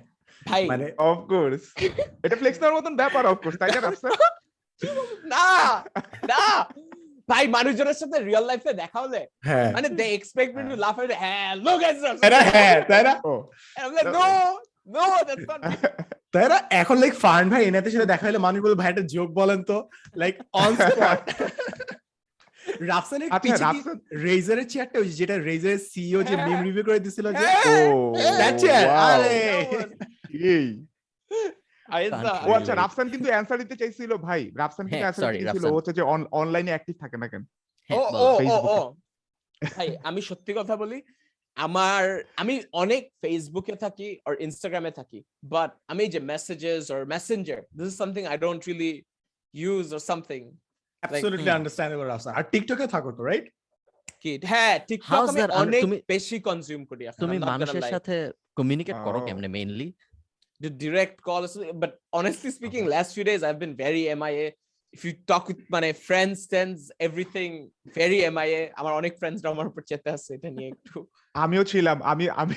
ভাই 0.43 0.63
মানে 0.73 0.87
অফ 1.09 1.19
কোর্স 1.29 1.63
এটা 2.25 2.37
ফ্লেক্স 2.41 2.59
দেওয়ার 2.61 2.77
মতন 2.79 2.93
ব্যাপার 2.97 3.23
অফ 3.27 3.39
কোর্স 3.45 3.57
তাই 3.59 3.73
না 3.77 3.83
রাফসান? 3.83 4.13
না 5.33 5.47
না। 6.29 6.43
ভাই 7.29 7.45
মানুষজনের 7.49 7.99
সাথে 8.03 8.17
রিয়েল 8.21 8.45
লাইফে 8.47 8.73
দেখা 8.73 8.99
হলে 9.01 9.21
হ্যাঁ। 9.47 9.69
মানে 9.73 9.89
দে 9.99 10.07
এক্সপেক্ট 10.15 10.51
মি 10.57 10.63
টু 10.71 10.77
লাফ 10.85 10.97
এট 10.99 11.11
হ্যাঁ 11.23 11.51
লুক 11.65 11.81
এট 11.83 11.97
তাই 12.23 12.31
না? 12.31 12.41
হ্যাঁ 12.55 12.77
তাই 12.91 13.03
না? 13.03 13.13
ও। 13.25 13.33
নো 14.15 14.25
নো 14.95 15.05
দ্যাটস 15.29 15.47
নট 15.51 15.61
তাই 16.35 16.47
না? 16.49 16.59
এখন 16.81 16.97
লাইক 16.99 17.15
ফান 17.25 17.43
ভাই 17.53 17.63
এনাতে 17.65 17.89
সাথে 17.91 18.11
দেখা 18.13 18.25
হলে 18.29 18.41
মানুষ 18.47 18.59
বলে 18.65 18.77
ভাই 18.81 18.89
একটা 18.91 19.05
জোক 19.15 19.31
বলেন 19.41 19.61
তো। 19.71 19.77
লাইক 20.17 20.35
অন 20.63 20.73
স্পট 20.81 21.21
রাফসানের 22.91 23.31
পিছে 23.45 23.65
রাফসান 23.65 23.97
রেজারের 24.27 24.67
চেয়ারটা 24.73 24.97
ওই 24.99 25.09
যেটা 25.19 25.37
রেজারের 25.51 25.81
সিইও 25.91 26.21
যে 26.23 26.35
মিম 26.37 26.61
রিভিউ 26.67 26.85
করে 26.89 26.99
দিছিল 26.99 27.27
যে 27.33 27.45
হ্যাঁ, 27.45 27.87
ও 27.91 27.99
chair, 28.63 28.85
wow, 28.87 29.09
আরে। 29.09 29.39
এই। 30.53 30.67
ও 31.89 32.51
আচ্ছা 32.51 32.75
রাফসান 32.75 33.07
কিন্তু 33.13 33.29
অ্যানসার 33.31 33.59
দিতে 33.63 33.77
চাইছিল 33.77 34.11
ভাই। 34.27 34.43
রাফসান 34.55 34.85
কিন্তু 34.87 35.05
অ্যানসার 35.05 35.25
sorry, 35.25 35.39
দিতে 35.41 35.55
ছিল 35.57 35.65
ও 35.67 35.77
হচ্ছে 35.77 35.93
যে 35.93 36.03
অনলাইনে 36.41 36.73
অ্যাক্টিভ 36.75 36.97
থাকে 37.03 37.17
না 37.17 37.27
কেন? 37.29 37.43
ও 37.91 37.99
হ্যাঁ, 38.39 38.51
ও 38.51 38.59
ও 38.73 38.79
ভাই 39.63 39.89
আমি 40.05 40.21
সত্যি 40.31 40.53
কথা 40.55 40.75
বলি 40.77 40.99
আমার 41.57 42.03
আমি 42.37 42.55
অনেক 42.83 43.03
ফেসবুকে 43.23 43.75
থাকি 43.85 44.09
আর 44.27 44.35
ইনস্টাগ্রামে 44.47 44.93
থাকি 44.93 45.19
বাট 45.53 45.71
আমি 45.89 46.05
যে 46.15 46.21
messages 46.31 46.83
or 46.91 47.01
messenger 47.07 47.61
this 47.77 47.87
is 47.87 47.97
something 48.03 48.23
I 48.27 48.37
don't 48.39 48.61
really 48.69 48.93
use 49.55 49.87
or 49.93 50.03
something 50.11 50.41
absolutely 51.03 51.51
understandable 51.51 52.07
Rafsan 52.07 52.33
আর 52.39 52.45
টিকটকে 52.53 52.87
থাকো 52.95 53.11
তো 53.13 53.23
রাইট 53.23 53.47
কি? 54.23 54.33
হ্যাঁ 54.45 54.75
টিকটক 54.89 55.25
আমি 55.31 55.41
অনেক 55.63 55.83
তুমি- 55.85 56.03
বেশি 56.09 56.37
কনজিউম 56.49 56.83
করি 56.91 57.03
তুমি 57.25 57.37
মানুষের 57.51 57.85
সাথে 57.95 58.15
কমিউনিকেট 58.59 58.99
করো 59.07 59.19
Oh. 59.19 59.27
কেমনে 59.27 59.49
mainly 59.49 59.89
the 60.61 60.71
direct 60.83 61.17
calls 61.21 61.53
but 61.83 61.93
honestly 62.13 62.51
speaking 62.51 62.85
okay. 62.85 62.95
last 62.97 63.11
few 63.17 63.25
days 63.25 63.41
i've 63.43 63.61
been 63.65 63.77
very 63.77 64.03
mia 64.23 64.47
if 64.95 65.01
you 65.07 65.13
talk 65.31 65.45
with 65.51 65.61
my 65.75 65.93
friends 66.07 66.37
friends 66.51 66.79
everything 67.07 67.53
very 67.99 68.19
mia 68.39 68.61
আমার 68.81 68.93
অনেক 69.01 69.13
ফ্রেন্ডস 69.21 69.41
আমার 69.53 69.67
উপর 69.71 69.83
চেতে 69.91 70.09
আছে 70.17 70.31
এটা 70.37 70.49
নিয়ে 70.57 70.69
একটু 70.75 70.99
আমিও 71.35 71.65
ছিলাম 71.73 71.97
আমি 72.13 72.25
আমি 72.43 72.57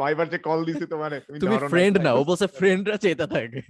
কয়বার 0.00 0.26
যে 0.32 0.38
কল 0.48 0.60
দিছি 0.68 0.84
তোমারে 0.94 1.16
তুমি। 1.42 1.56
ফ্রেন্ড 1.72 1.96
না 2.06 2.10
ও 2.18 2.20
বলছে 2.28 2.46
ফ্রেন্ডরা 2.58 2.96
চেতা 3.04 3.26
থাকে 3.36 3.60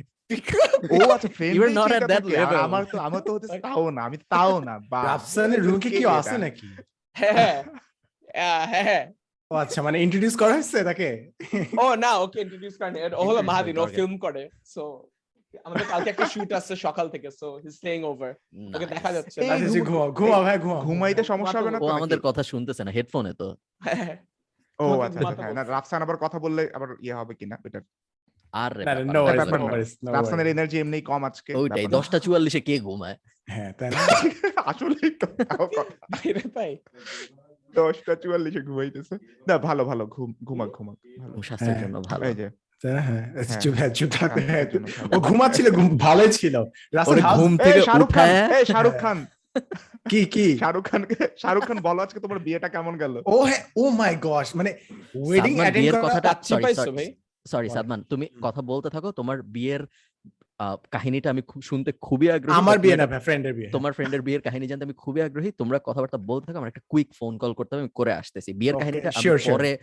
ও 0.97 0.99
আচ্ছা 1.14 1.31
friend 1.37 1.55
You 1.56 1.62
are 1.69 1.76
not 1.81 1.91
at 1.99 2.05
that 2.12 2.25
level. 2.37 2.56
আমার 2.69 2.82
তো 2.93 2.97
আমার 3.09 3.21
তো 3.26 3.31
হচ্ছে 3.35 3.49
তাও 3.67 3.85
না 3.97 4.00
আমি 4.09 4.19
তাও 4.35 4.55
না 4.69 4.75
রাফসানের 5.09 5.61
রুমে 5.67 5.81
কি 5.85 5.91
কেউ 5.99 6.11
আছে 6.21 6.37
নাকি 6.44 6.69
হ্যাঁ 7.17 7.56
হ্যাঁ 8.38 8.64
হ্যাঁ 8.73 9.05
ও 9.50 9.56
আচ্ছা 9.56 9.81
মানে 9.83 9.97
ইন্ট্রোডিউস 10.05 10.35
করা 10.37 10.55
হয়েছে 10.55 10.79
তাকে? 10.89 11.09
ও 11.79 11.97
না 11.97 12.11
ওকে 12.25 12.39
ইন্ট্রোডিউস 12.45 12.75
করেন 12.77 12.93
ও 12.95 12.99
হলো 12.99 13.12
Introduce 13.35 13.49
মাহাদিন 13.50 13.77
ও 13.77 13.85
ফিল্ম 13.97 14.15
করে 14.19 14.43
সো 14.67 14.83
আমাদের 15.65 15.87
কালকে 15.89 16.09
একটা 16.11 16.27
শুট 16.33 16.50
আছে 16.59 16.73
সকাল 16.87 17.06
থেকে 17.15 17.29
so 17.39 17.49
he 17.62 17.69
staying 17.77 18.00
over 18.05 18.33
okay 18.75 18.87
দেখা 18.95 19.11
যাচ্ছে। 19.17 19.39
আচ্ছা 19.43 19.56
ঘুম- 19.65 19.87
ঘুমাও 19.89 20.09
ঘুমাও 20.19 20.43
ভাই 20.45 20.56
ঘুমাও। 20.59 20.81
ঘুমাইতে 20.87 21.23
সমস্যা 21.31 21.59
হবে 21.59 21.71
না 21.73 21.79
ও 21.79 21.83
তো 21.83 21.95
আমাদের 21.97 22.19
কথা 22.29 22.43
শুনতেছে 22.50 22.83
না 22.85 22.93
হেডফোনে 22.97 23.33
তো। 23.35 23.49
ও 24.79 24.85
আচ্ছা 25.06 25.19
হ্যাঁ 25.39 25.55
না 25.56 25.62
রাফসান 25.69 26.00
আবার 26.05 26.19
কথা 26.25 26.39
বললে 26.45 26.62
আবার 26.77 26.89
ইয়ে 27.03 27.15
হবে 27.15 27.33
কিনা 27.35 27.56
এটা 27.67 27.81
আর 28.55 28.73
রাফসানের 30.15 30.49
এনার্জি 30.53 30.77
এমনি 30.79 30.99
কম 31.03 31.23
আজকে 31.25 31.50
ওইটাই 31.55 31.87
দশটা 31.97 32.19
চুয়াল্লিশে 32.25 32.61
কে 32.61 32.75
ঘুমায়? 32.81 33.17
হ্যাঁ 33.49 33.71
তাই 33.79 33.89
না? 33.91 33.99
আসলেই 34.71 35.11
তো 35.21 35.27
কথা। 35.53 35.83
দশটা 37.75 38.12
চুয়াল্লিশে 38.15 38.61
ঘুমাইতেছে। 38.61 39.15
না 39.47 39.55
ভালো 39.59 39.82
ভালো 39.85 40.03
ঘুম 40.06 40.31
ঘুমাক 40.44 40.70
ঘুমাক 40.76 40.97
ভালো। 41.20 41.35
স্বাস্থ্যের 41.43 41.75
হ্যাঁ, 41.75 41.82
জন্য 41.85 41.97
ভালো। 42.11 42.23
এই 42.25 42.35
যে? 42.35 42.47
হ্যাঁ 42.85 43.03
হ্যাঁ। 43.03 43.25
ও 45.15 45.17
ঘুমাচ্ছিল 45.20 45.67
ভালোই 45.99 46.31
ছিল। 46.32 46.55
ঘুম 47.38 47.53
থেকে 47.56 47.81
শাহরুখ 48.69 48.94
খান 49.00 49.19
কি 50.12 50.20
কি? 50.35 50.47
শাহরুখ 50.62 50.85
খান 50.91 51.03
শাহরুখ 51.38 51.62
খান 51.66 51.78
বলো 51.81 52.00
আজকে 52.02 52.19
তোমার 52.21 52.38
বিয়েটা 52.38 52.69
কেমন 52.69 52.95
গেল? 53.02 53.14
ও 53.26 53.37
হ্যাঁ 53.49 53.62
ও 53.76 53.83
মাই 53.90 54.12
গশ 54.26 54.49
মানে 54.57 54.71
ওয়েডিং 55.19 55.52
অ্যাটেন্ড 55.59 55.97
কথাটা 56.07 56.31
সরি 57.47 57.69
সাদমান 57.69 58.00
তুমি 58.02 58.26
কথা 58.42 58.61
বলতে 58.62 58.88
থাকো 58.90 59.09
তোমার 59.12 59.37
বিয়ের 59.54 59.83
কাহিনীটা 60.91 61.31
আমি 61.31 61.43
খুব 61.43 61.62
শুনতে 61.62 61.93
খুবই 61.93 62.31
আগ্রহী। 62.31 62.59
আমার 62.59 62.79
বিয়ে 62.79 62.97
না 62.97 63.07
ফ্রেন্ডের 63.21 63.55
বিয়ে। 63.55 63.69
তোমার 63.77 63.93
ফ্রেন্ডের 63.93 64.23
বিয়ের 64.23 64.41
কাহিনী 64.41 64.67
জানতে 64.67 64.85
আমি 64.85 64.95
খুবই 64.95 65.23
আগ্রহী। 65.23 65.50
তোমরা 65.50 65.79
কথাবার্তা 65.85 66.19
বলতে 66.19 66.47
থাকো 66.47 66.59
আমার 66.59 66.69
একটা 66.69 66.81
কুইক 66.88 67.09
ফোন 67.15 67.38
কল 67.38 67.53
করতে 67.55 67.75
হবে 67.75 67.81
আমি 67.81 67.93
করে 67.95 68.12
আসতেছি। 68.12 68.53
বিয়ের 68.53 68.75
কাহিনীটা 68.75 69.09
আমি. 69.09 69.50
পরে. 69.53 69.79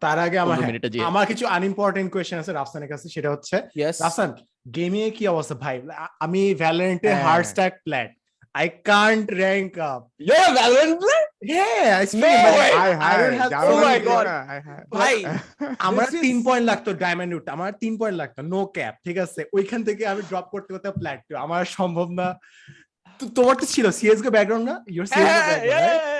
তার 0.00 0.18
আগে 0.18 0.38
আমার 0.38 0.56
15 0.58 0.98
হ্যাঁ, 0.98 1.06
আমার 1.06 1.26
কিছু 1.26 1.46
আনইম্পর্টেন্ট 1.46 2.12
কোয়েশ্চেন 2.12 2.38
আছে 2.38 2.52
রাফসানের 2.52 2.88
কাছে 2.88 3.08
সেটা 3.08 3.30
হচ্ছে 3.30 3.56
রাফসান 4.00 4.30
গেমিং 4.74 5.02
এ 5.02 5.10
কি 5.10 5.28
অবস্থা? 5.28 5.54
ভাই 5.54 5.82
আমি 6.20 6.54
ভ্যালেন্টে। 6.54 7.14
Hard 7.14 7.46
stuck 7.46 7.72
plat 7.84 8.10
I 8.54 8.68
can't 8.88 9.28
rank 9.34 9.72
up. 9.80 10.02
You're 10.18 10.36
a 10.40 10.52
Valorant 10.56 10.96
player? 11.00 11.24
Yeah, 11.44 12.00
I 12.00 12.04
I 12.04 12.34
No 12.40 12.52
way! 12.60 12.70
I, 12.76 12.88
I 13.08 13.12
don't 13.20 13.38
have- 13.40 13.52
oh 13.64 13.78
my 13.80 13.98
God! 14.00 14.26
Why? 14.26 14.94
ভাই 14.96 15.16
আমার 15.88 16.06
তিন 16.24 16.36
পয়েন্ট 16.46 16.66
লাগতো 16.70 16.90
ডায়মন্ড 17.04 17.32
উঠ 17.38 17.44
আমার 17.56 17.70
তিন 17.82 17.92
পয়েন্ট 18.00 18.16
লাগতো 18.22 18.40
নো 18.52 18.60
ক্যাপ 18.76 18.94
ঠিক 19.06 19.16
আছে 19.24 19.40
ওইখান 19.56 19.80
থেকে 19.88 20.02
আমি 20.12 20.22
ড্রপ 20.30 20.46
করতে 20.54 20.70
করতে 20.74 20.88
প্ল্যাট 21.00 21.20
আমার 21.46 21.62
সম্ভব 21.78 22.08
না 22.20 22.26
তোমার 23.20 23.54
তো 23.60 23.66
ছিল 23.74 23.86
সিএসগো 23.98 24.30
ব্যাকগ্রাউন্ড 24.36 24.66
না 24.70 24.76
your 24.94 25.06
CSGO 25.12 25.42
background 25.50 26.13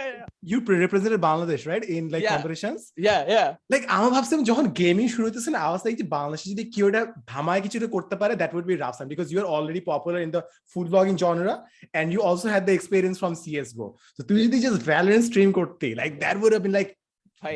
you 0.51 0.59
represented 0.85 1.21
Bangladesh 1.31 1.61
right 1.71 1.85
in 1.97 2.05
like 2.15 2.23
Yeah. 2.25 2.35
Competitions 2.35 2.81
yeah, 3.07 3.21
yeah. 3.35 3.49
Like 3.73 3.83
আমার 3.97 4.11
ভাবছিলাম 4.15 4.43
যখন 4.51 4.65
গেমিং 4.83 5.07
শুরু 5.15 5.25
হইতেছে 5.27 5.51
না 5.55 5.59
আওয়াজ 5.67 5.81
লাইক 5.87 5.95
যে 6.01 6.07
বাংলাদেশে 6.17 6.47
যদি 6.53 6.65
কেউ 6.75 6.87
এটা 6.91 7.03
ধামায় 7.33 7.63
কিছু 7.65 7.77
করতে 7.97 8.15
পারে 8.21 8.33
that 8.41 8.53
would 8.57 8.67
be 8.71 8.75
Rafsan 8.77 9.07
because 9.13 9.27
you 9.31 9.39
are 9.43 9.49
already 9.55 9.83
popular 9.91 10.21
in 10.27 10.31
the 10.37 10.43
food 10.73 10.87
blogging 10.93 11.15
genre 11.25 11.55
and 11.99 12.09
you 12.15 12.21
also 12.29 12.47
had 12.55 12.65
the 12.69 12.75
experience 12.79 13.17
from 13.23 13.33
CSGO 13.43 13.87
তো 14.17 14.21
তুই 14.29 14.39
যদি 14.47 14.59
জাস্ট 14.65 14.81
ভ্যালেন্স 14.93 15.23
স্ট্রিম 15.31 15.49
করতে 15.59 15.87
like 16.01 16.11
that 16.23 16.37
would 16.45 16.53
have 16.55 16.65
been 16.67 16.75
like 16.79 16.89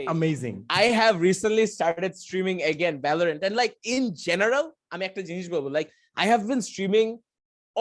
amazing 0.09 0.55
I 0.85 0.87
have 1.01 1.15
recently 1.29 1.67
started 1.77 2.13
streaming 2.25 2.59
again 2.73 2.95
Valorant 3.07 3.41
and 3.47 3.55
like 3.63 3.75
in 3.95 4.03
general 4.29 4.65
আমি 4.95 5.03
একটা 5.09 5.23
জিনিস 5.29 5.47
বলব 5.55 5.67
like 5.79 5.89
I 6.17 6.25
have 6.33 6.43
been 6.51 6.63
streaming 6.71 7.09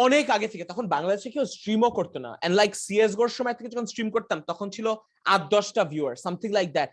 অনেক 0.06 0.26
আগে 0.36 0.48
থেকে, 0.52 0.66
তখন 0.72 0.86
বাংলাদেশে 0.96 1.30
কেউ 1.36 1.46
স্ট্রিমও 1.56 1.92
করতো 1.98 2.18
না 2.26 2.32
এন্ড 2.44 2.54
লাইক 2.60 2.72
সিএস 2.86 3.12
গোর 3.20 3.30
সময় 3.38 3.56
থেকে 3.58 3.72
যখন 3.74 3.88
স্ট্রিম 3.92 4.10
করতাম, 4.16 4.38
তখন 4.52 4.68
ছিল 4.76 4.88
আট, 5.34 5.42
দশটা 5.56 5.84
ভিউয়ার 5.92 6.16
সামথিং 6.26 6.50
লাইক 6.58 6.70
দ্যাট 6.78 6.90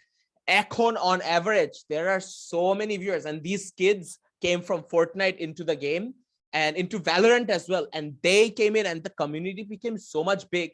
এখন 0.48 0.92
on 1.10 1.18
average 1.28 1.72
there 1.90 2.06
are 2.16 2.22
so 2.50 2.62
many 2.80 2.96
viewers 3.02 3.24
and 3.30 3.38
this 3.48 3.64
kids 3.80 4.08
came 4.44 4.62
from 4.68 4.80
Fortnite 4.92 5.38
into 5.38 5.62
the 5.64 5.76
game 5.76 6.06
and 6.52 6.72
into 6.76 6.96
Valorant 7.00 7.48
as 7.48 7.64
well. 7.72 7.86
And 7.96 8.06
they 8.22 8.42
came 8.50 8.74
in 8.76 8.86
and 8.86 9.02
the 9.02 9.14
community 9.20 9.62
became 9.74 9.96
so 10.12 10.20
much 10.30 10.42
big. 10.56 10.68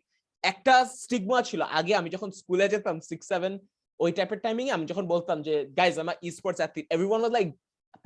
একটা 0.44 0.74
stigma 1.02 1.40
ছিল, 1.48 1.60
আগে 1.78 1.92
আমি 2.00 2.08
যখন 2.14 2.30
স্কুলে 2.40 2.66
যেতাম 2.72 2.96
six 3.10 3.24
seven 3.32 3.52
ওই 4.00 4.10
টাইপের 4.18 4.38
timing 4.44 4.66
আমি 4.76 4.84
যখন 4.90 5.04
বলতাম 5.14 5.36
যে 5.46 5.54
গাইজ 5.78 5.94
আমার 6.02 6.16
esports 6.38 6.60
athlete 6.62 6.86
everyone 6.94 7.20
was 7.20 7.32
like 7.36 7.48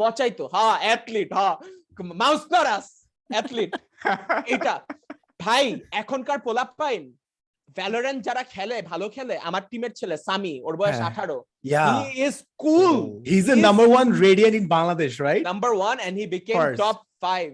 পচাইতো 0.01 0.45
হ্যাঁ 0.55 0.75
অ্যাথলিট 0.85 1.31
হ্যাঁ 1.39 1.55
মাউস 2.23 2.43
নারাস 2.55 2.87
অ্যাথলিট। 3.31 3.73
এটা। 4.55 4.75
ভাই 5.45 5.65
এখনকার 6.03 6.39
পোলাপ 6.47 6.71
পাইন। 6.81 7.03
ভ্যালোরেন্ট 7.79 8.21
যারা 8.29 8.43
খেলে 8.55 8.77
ভালো 8.91 9.07
খেলে 9.15 9.35
আমার 9.49 9.63
টিমের 9.71 9.93
ছেলে 9.99 10.17
সামি 10.27 10.55
ওর 10.67 10.75
বয়স 10.81 10.99
আঠারো। 11.09 11.39
Is 12.27 12.37
cool 12.65 12.95
his 13.33 13.47
number 13.67 13.87
one 13.93 14.07
Radiant 14.25 14.55
Bangladesh 14.77 15.13
right 15.27 15.43
number 15.51 15.71
one 15.81 15.97
he 16.19 16.25
became 16.37 16.59
top 16.83 16.99
five 17.25 17.47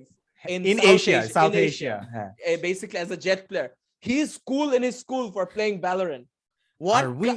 in 0.45 0.79
Asia 0.95 1.19
South 1.37 1.53
Asia 1.69 1.95
হ্যাঁ 2.13 2.31
basically 2.67 3.01
as 3.03 3.21
Jett 3.27 3.41
player 3.49 3.69
he 4.07 4.17
is 4.25 4.33
cool 4.51 4.69
in 4.77 4.83
his 4.89 4.97
school 5.05 5.25
for 5.35 5.45
playing 5.55 5.73
Valorant 5.87 6.25
what 6.81 7.05
we 7.23 7.29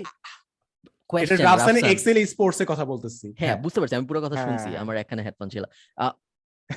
কথা 2.71 2.85
বলতেছি। 2.91 3.27
হ্যাঁ, 3.27 3.49
হ্যাঁ 3.49 3.57
বুঝতে 3.63 3.77
পারছি 3.79 3.95
আমি 3.97 4.07
পুরো 4.09 4.19
কথা 4.25 4.37
শুনছি 4.45 4.69
আমার 4.81 4.95
এখানে 5.03 5.21
হেডফোন 5.25 5.47
ছিল। 5.53 5.63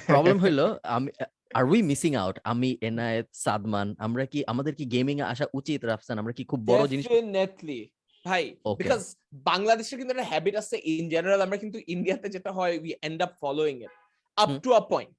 প্রবলেম 0.04 0.38
হইল 0.38 0.60
আমি 0.82 1.10
আর 1.54 1.64
উই 1.64 1.82
মিসিং 1.82 2.14
আউট 2.14 2.38
আমি 2.44 2.78
এনায়েত 2.80 3.28
সাদমান 3.32 3.94
আমরা 3.98 4.26
কি 4.26 4.44
আমাদের 4.46 4.74
কি 4.74 4.84
গেমিং 4.84 5.20
এ 5.20 5.22
আসা 5.22 5.46
উচিত 5.54 5.84
রাফসান? 5.84 6.18
আমরা 6.18 6.32
কি 6.32 6.44
খুব 6.44 6.60
বড় 6.66 6.86
জিনিস 6.86 7.06
Definitely. 7.06 7.82
ভাই 8.24 8.56
বিকজ 8.78 9.16
বাংলাদেশের 9.32 9.98
কিন্তু 9.98 10.12
একটা 10.12 10.24
হ্যাবিট 10.24 10.56
আছে 10.56 10.76
ইন 10.84 11.08
জেনারেল 11.08 11.40
আমরা 11.40 11.56
কিন্তু 11.56 11.78
ইন্ডিয়াতে 11.86 12.28
যেটা 12.28 12.52
হয় 12.52 12.78
we 12.78 12.92
end 13.02 13.22
up 13.22 13.32
following 13.42 13.82
it 13.82 13.94
up 14.36 14.48
to 14.62 14.72
a 14.72 14.80
point 14.80 15.18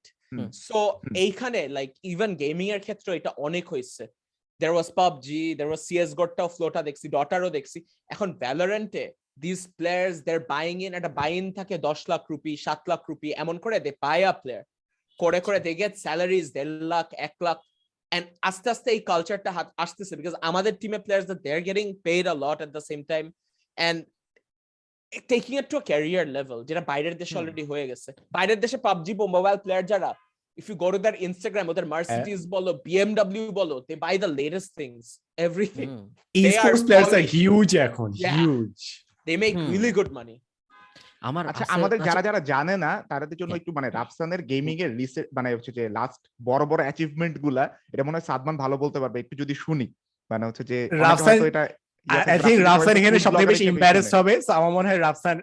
so 0.53 0.99
এইখানে 1.15 1.67
লাইক 1.67 1.89
ইভেন 2.03 2.35
গেমিং 2.35 2.69
এর 2.69 2.79
ক্ষেত্রে 2.79 3.15
এটা 3.15 3.29
অনেক 3.29 3.67
হয়েছে। 3.67 4.07
দের 4.59 4.71
ওয়াজ 4.71 4.91
পাবজি 4.95 5.55
দের 5.55 5.67
ওয়াজ 5.67 5.79
সিএস 5.79 6.13
গোটাও 6.15 6.47
ফ্লোটা 6.47 6.81
দেখছি 6.83 7.07
ডটারও 7.07 7.49
দেখছি। 7.49 7.85
এখন 8.09 8.33
ভ্যালোরেন্টে 8.33 9.11
দিস 9.37 9.61
প্লেয়ার্স 9.77 10.15
দের 10.27 10.39
বাইং 10.53 10.75
ইন 10.85 10.91
একটা 10.93 11.11
বাইন 11.21 11.45
থাকে 11.57 11.75
দশ 11.87 11.99
লাখ 12.11 12.21
রুপি 12.31 12.53
সাত 12.65 12.81
লাখ 12.91 13.01
রুপি 13.09 13.29
এমন 13.43 13.55
করে 13.63 13.77
দে 13.85 13.91
বাই 14.05 14.19
আ 14.31 14.33
প্লেয়ার 14.43 14.63
করে 15.19 15.39
করে 15.45 15.59
দে 15.65 15.71
গেট 15.81 15.93
স্যালারিজ 16.05 16.45
দেড় 16.55 16.71
লাখ 16.93 17.07
এক 17.27 17.35
লাখ 17.47 17.57
and 18.11 18.25
আস্তে 18.49 18.67
আস্তে 18.73 18.89
এই 18.95 19.01
কালচারটা 19.11 19.51
আসতেছে 19.83 20.13
বিকজ 20.19 20.33
আমাদের 20.49 20.73
টিমে 20.81 20.99
players 21.05 21.25
they 21.43 21.49
are 21.55 21.61
getting 21.67 21.85
paid 22.05 22.23
a 22.33 22.35
lot 22.43 22.57
at 22.65 22.69
the 22.75 22.83
same 22.89 22.99
time 23.11 23.25
and 23.77 23.97
taking 25.31 25.51
it 25.59 25.67
to 25.71 25.75
a 25.81 25.83
career 25.89 26.25
level 26.37 26.59
যেটা 26.67 26.81
বাইরের 26.91 27.15
দেশে। 27.21 27.35
অলরেডি 27.39 27.63
হয়ে 27.71 27.85
গেছে 27.91 28.09
বাইরের 28.35 28.59
দেশে 28.63 28.77
পাবজি 28.85 29.13
মোবাইল 29.35 29.57
প্লেয়ার 29.65 29.83
যারা 29.91 30.09
if 30.57 30.65
you 30.69 30.75
go 30.83 30.87
to 30.93 30.99
their 31.05 31.15
Instagram 31.27 31.65
ওদের 31.71 31.85
মার্সিডিজ 31.93 32.41
বলো 32.55 32.71
বিএমডব্লিউ 32.85 33.45
বলো 33.59 33.75
they 33.87 33.93
buy 34.05 34.13
the 34.23 34.29
latest 34.39 34.69
things 34.79 35.05
everything 35.47 35.87
hmm. 35.91 36.05
They 36.35 36.43
are 36.43 36.51
esports 36.51 36.83
players 36.87 37.11
are 37.17 37.27
huge 37.35 37.73
এখন 37.87 38.09
Yeah. 38.15 38.37
huge 38.39 38.83
they 39.27 39.33
make. 39.37 39.53
Really 39.65 39.91
good 39.93 40.09
money 40.11 40.35
আমার 41.21 41.43
আচ্ছা 41.45 41.65
আমাদের 41.75 41.97
আচ্ছা, 41.97 42.07
যারা 42.09 42.21
যারা 42.27 42.39
জানে 42.51 42.75
না 42.77 42.91
তাদের 43.11 43.37
জন্য। 43.41 43.53
একটু 43.55 43.71
মানে 43.71 43.87
রাফসানের 43.89 44.41
গেমিং 44.43 44.75
এর 44.79 44.91
রিসেন্ট 44.99 45.27
মানে 45.33 45.47
হচ্ছে 45.51 45.71
যে 45.71 45.83
লাস্ট 45.89 46.21
বড় 46.43 46.63
বড় 46.65 46.81
অ্যাচিভমেন্টগুলা 46.83 47.63
এটা 47.93 48.03
মনে 48.03 48.17
হয় 48.17 48.27
সাদমান 48.29 48.55
ভালো 48.57 48.75
বলতে 48.77 48.97
পারবে 48.99 49.17
একটু 49.19 49.35
যদি 49.41 49.53
শুনি 49.55 49.87
মানে 50.31 50.43
হচ্ছে 50.47 50.63
যে 50.63 50.77
রাফসান- 51.03 51.41
এটা 51.51 51.63
আই 52.25 52.37
থিং 52.39 52.55
রাফসান 52.61 52.95
এখানে 52.97 53.17
সবথেকে 53.19 53.51
বেশি 53.53 53.63
হিসেবে 53.65 54.17
হবে 54.17 54.33
সো 54.41 54.51
আমার 54.53 54.71
মনে 54.71 54.87
হয় 54.89 54.99
Rafsan 54.99 55.37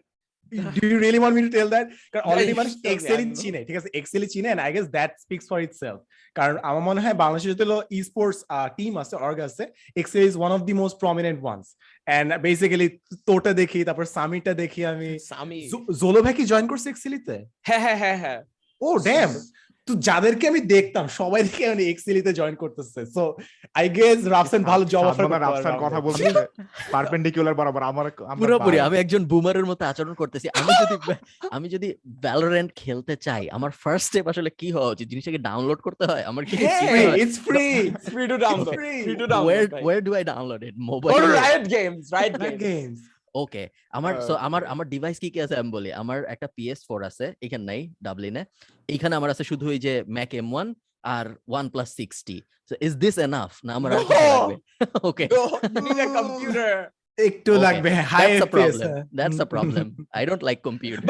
do 0.76 0.82
you 0.90 0.96
really 0.98 1.20
want 1.20 1.34
me 1.36 1.42
to 1.46 1.50
tell 1.56 1.68
that 1.74 1.86
কারণ 2.12 2.24
অলরেডি 2.30 2.52
you 2.52 2.58
মানুষ 2.60 2.72
tell 2.74 2.82
me, 2.82 2.92
এক্সেলই. 2.92 3.26
চিনে 3.40 3.60
ঠিক 3.68 3.76
আছে? 3.80 3.88
এক্সেলই 4.00 4.28
চিনে 4.34 4.48
and 4.52 4.62
I 4.66 4.70
guess 4.76 4.86
that 4.96 5.10
speaks 5.24 5.44
for 5.50 5.58
itself 5.66 5.98
কারণ 6.36 6.56
আমার 6.68 6.82
মনে 6.88 7.00
হয় 7.04 7.16
বাংলাদেশে 7.22 7.48
যত 7.52 7.62
ই 7.96 7.98
স্পোর্টস 8.08 8.38
টিম 8.78 8.92
আছে 9.02 9.14
অর্গ 9.26 9.38
আছে 9.48 9.64
Excel 9.96 10.22
is 10.28 10.34
one 10.40 10.50
of 10.56 10.60
the 10.68 10.74
most 10.82 10.96
prominent 11.04 11.38
ones 11.44 11.66
and 12.06 12.28
basically 12.46 12.88
তোটা 13.28 13.50
দেখি 13.60 13.80
তারপর 13.88 14.04
সামিটা 14.16 14.52
দেখি 14.62 14.80
আমি। 14.92 15.10
সামি 15.30 15.58
জোলো 16.02 16.18
ভাই 16.24 16.34
কি 16.38 16.44
জয়েন 16.52 16.66
করছে 16.70 16.86
এক্সেলিতে 16.90 17.34
হ্যাঁ 17.68 17.82
হ্যাঁ 17.84 17.98
হ্যাঁ 18.02 18.18
হ্যাঁ। 18.22 18.40
ও 18.80 18.88
ড্যাম 19.06 19.30
তো 19.88 19.92
যাদেরকে 20.08 20.44
আমি 20.52 20.60
দেখতাম 20.74 21.04
সবাই 21.20 21.40
দেখে 21.46 21.64
আমি 21.74 21.84
এক্সেলিতে 21.92 22.30
জয়েন 22.38 22.56
করতেছে। 22.62 23.00
সো 23.14 23.22
আই 23.78 23.86
গেস 23.98 24.20
রাফসান 24.34 24.62
ভালো 24.70 24.84
জব 24.94 25.04
অফার 25.10 25.24
আর 25.36 25.42
রাফসান 25.46 25.74
কথা 25.84 25.98
বলছে 26.06 26.24
পারপেন্ডিকুলার 26.94 27.54
বরাবর 27.58 27.82
আমার 27.92 28.06
আমরা 28.32 28.42
পুরোপুরি 28.42 28.76
আমি 28.86 28.96
একজন 29.02 29.22
বুমারের 29.32 29.66
মতো 29.70 29.82
আচরণ 29.90 30.14
করতেছি। 30.20 30.46
আমি 30.60 30.72
যদি 30.82 30.96
আমি 31.56 31.66
যদি 31.74 31.88
ভ্যালোরেন্ট 32.24 32.70
খেলতে 32.82 33.14
চাই 33.26 33.42
আমার 33.56 33.70
ফার্স্ট 33.82 34.06
স্টেপ 34.08 34.26
আসলে 34.32 34.50
কি 34.60 34.68
হওয়া 34.74 34.88
উচিত? 34.94 35.06
জিনিসটাকে 35.12 35.40
ডাউনলোড 35.48 35.80
করতে 35.86 36.04
হয়? 36.10 36.24
আমার 36.30 36.42
কি 36.48 36.54
it's 37.22 37.38
free 37.46 37.66
to 38.30 38.36
where 38.36 38.44
download 38.46 38.74
ভাই। 39.72 39.82
where 39.86 40.02
do 40.06 40.10
I 40.20 40.22
download 40.32 40.62
it? 40.68 40.74
Go 40.74 40.80
to 40.80 40.86
mobile 40.90 41.62
Games 41.76 42.04
Riot 42.14 42.34
Games. 42.44 42.60
Games 42.64 43.00
okay 43.34 43.62
আমার 43.98 44.12
সো 44.26 44.32
আমার 44.46 44.62
আমার 44.72 44.86
ডিভাইস 44.94 45.16
কি 45.22 45.28
কি 45.34 45.38
আছে 45.44 45.54
আমি 45.60 45.70
বলি। 45.76 45.90
আমার 46.02 46.18
একটা 46.34 46.48
পিএস 46.56 46.80
ফোর 46.88 47.00
আছে 47.10 47.26
এখানে 47.46 47.64
নাই 47.70 47.80
ডাবলিনে 48.04 48.42
এখানে 48.94 49.14
আমার 49.18 49.30
আছে 49.34 49.44
শুধু 49.50 49.64
ওই 49.72 49.78
যে 49.86 49.92
Mac 50.16 50.32
M 50.40 50.48
one 50.54 50.68
R 51.14 51.26
one 51.50 51.64
plus 51.72 51.88
sixty 52.00 52.36
is 52.86 52.92
this 53.04 53.16
enough 53.26 53.52
না 53.66 53.72
আমার 53.78 53.90
আর 53.92 53.98
কিছু 54.00 54.24
লাগবে। 54.32 54.56
ওকে। 55.10 55.24
No, 55.36 55.42
you 55.74 55.82
need 55.86 56.00
a 56.06 56.08
computer! 56.18 56.72
একটু 57.18 57.52
লাগবে 57.66 57.90
high 58.12 58.26
that's 58.26 58.42
a 58.42 58.46
FPS 58.46 58.76
problem 58.76 58.92
that's 59.18 59.38
a 59.44 59.46
problem. 59.54 59.86
I 60.20 60.22
don't 60.28 60.44
like 60.48 60.60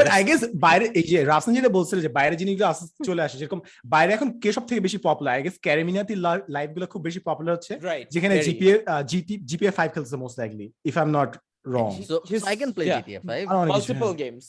but 0.00 0.08
I 0.16 0.22
guess 0.28 0.40
বাইরে 0.66 0.84
এই 0.98 1.04
যে 1.10 1.16
রাফসান 1.30 1.52
যেটা 1.58 1.70
বলছিল 1.78 1.98
যে 2.06 2.10
বাইরে 2.18 2.34
জিনিসগুলো 2.40 2.66
চলে 3.08 3.22
আসে 3.26 3.36
যেরকম 3.40 3.60
বাইরে 3.94 4.10
এখন 4.16 4.28
কে 4.42 4.48
সব 4.56 4.64
থেকে 4.68 4.80
বেশি 4.86 4.98
পপুলার 5.06 5.32
আই 5.36 5.42
গেস 5.46 5.56
ক্যারিমিনাতি 5.66 6.14
লাইভগুলো 6.56 6.86
খুব 6.92 7.02
বেশি 7.08 7.20
পপুলার 7.28 7.52
হচ্ছে 7.56 7.72
যেখানে 8.14 8.34
জিপিএ 8.46 8.74
জিটি 9.10 9.34
জিপিএ 9.48 9.72
5 9.78 9.94
খেলছে 9.94 10.14
most 10.22 10.36
likely 10.40 10.66
if 10.90 10.94
I 11.00 11.04
am 11.06 11.12
not 11.18 11.30
wrong 11.66 11.90
so, 12.02 12.14
so 12.30 12.46
I 12.46 12.56
can 12.60 12.70
play 12.76 12.86
Yeah. 12.86 13.00
GTA 13.00 13.20
5 13.22 13.46
হ্যাঁ। 13.50 13.66
multiple 13.74 14.14
games 14.22 14.44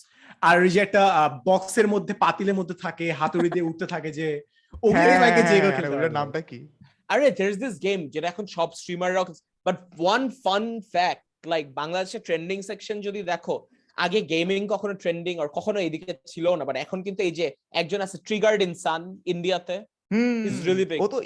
আর 0.50 0.57
যে 0.74 0.79
একটা 0.86 1.03
বক্সের 1.50 1.88
মধ্যে 1.93 2.13
পাতিলের 2.24 2.57
মধ্যে 2.60 2.75
থাকে 2.86 3.05
হাতুড়ি 3.19 3.50
দিয়ে 3.55 3.67
উঠতে 3.69 3.86
থাকে 3.93 4.10
যে 4.19 4.27
ওগুলো 4.84 5.12
বাইকে 5.24 5.41
যেগুলো 5.50 5.72
হ্যাঁ, 5.72 5.75
খেলতে 5.77 5.95
ওটার। 5.98 6.17
নামটা 6.19 6.41
কি 6.50 6.60
আরে 7.10 7.27
there's 7.39 7.57
this 7.65 7.75
game 7.88 8.01
যেটা 8.13 8.27
এখন 8.34 8.45
সব 8.55 8.69
স্ট্রিমাররা 8.79 9.22
but 9.65 9.77
one 10.03 10.22
fun 10.43 10.63
fact 10.93 11.24
like 11.53 11.65
বাংলাদেশের 11.81 12.22
ট্রেন্ডিং 12.27 12.57
সেকশন 12.69 12.98
যদি 13.07 13.22
দেখো 13.34 13.55
আগে 13.98 14.19
গেমিং 14.34 14.62
কখনো 14.74 14.93
ট্রেন্ডিং 15.03 15.34
আর 15.41 15.50
কখনো 15.57 15.79
এদিকে 15.88 16.12
ছিল 16.31 16.45
না 16.60 16.63
বাট 16.69 16.77
এখন 16.86 17.00
কিন্তু 17.05 17.22
এই 17.27 17.34
যে 17.39 17.45
একজন 17.81 18.00
আছে 18.05 18.17
ট্রিগার্ড 18.27 18.60
ইনসান 18.67 19.01
ইন্ডিয়াতে 19.34 19.77
It's 20.48 20.62
really 20.67 20.86
big. 20.91 21.00
ও 21.03 21.07
তো 21.13 21.17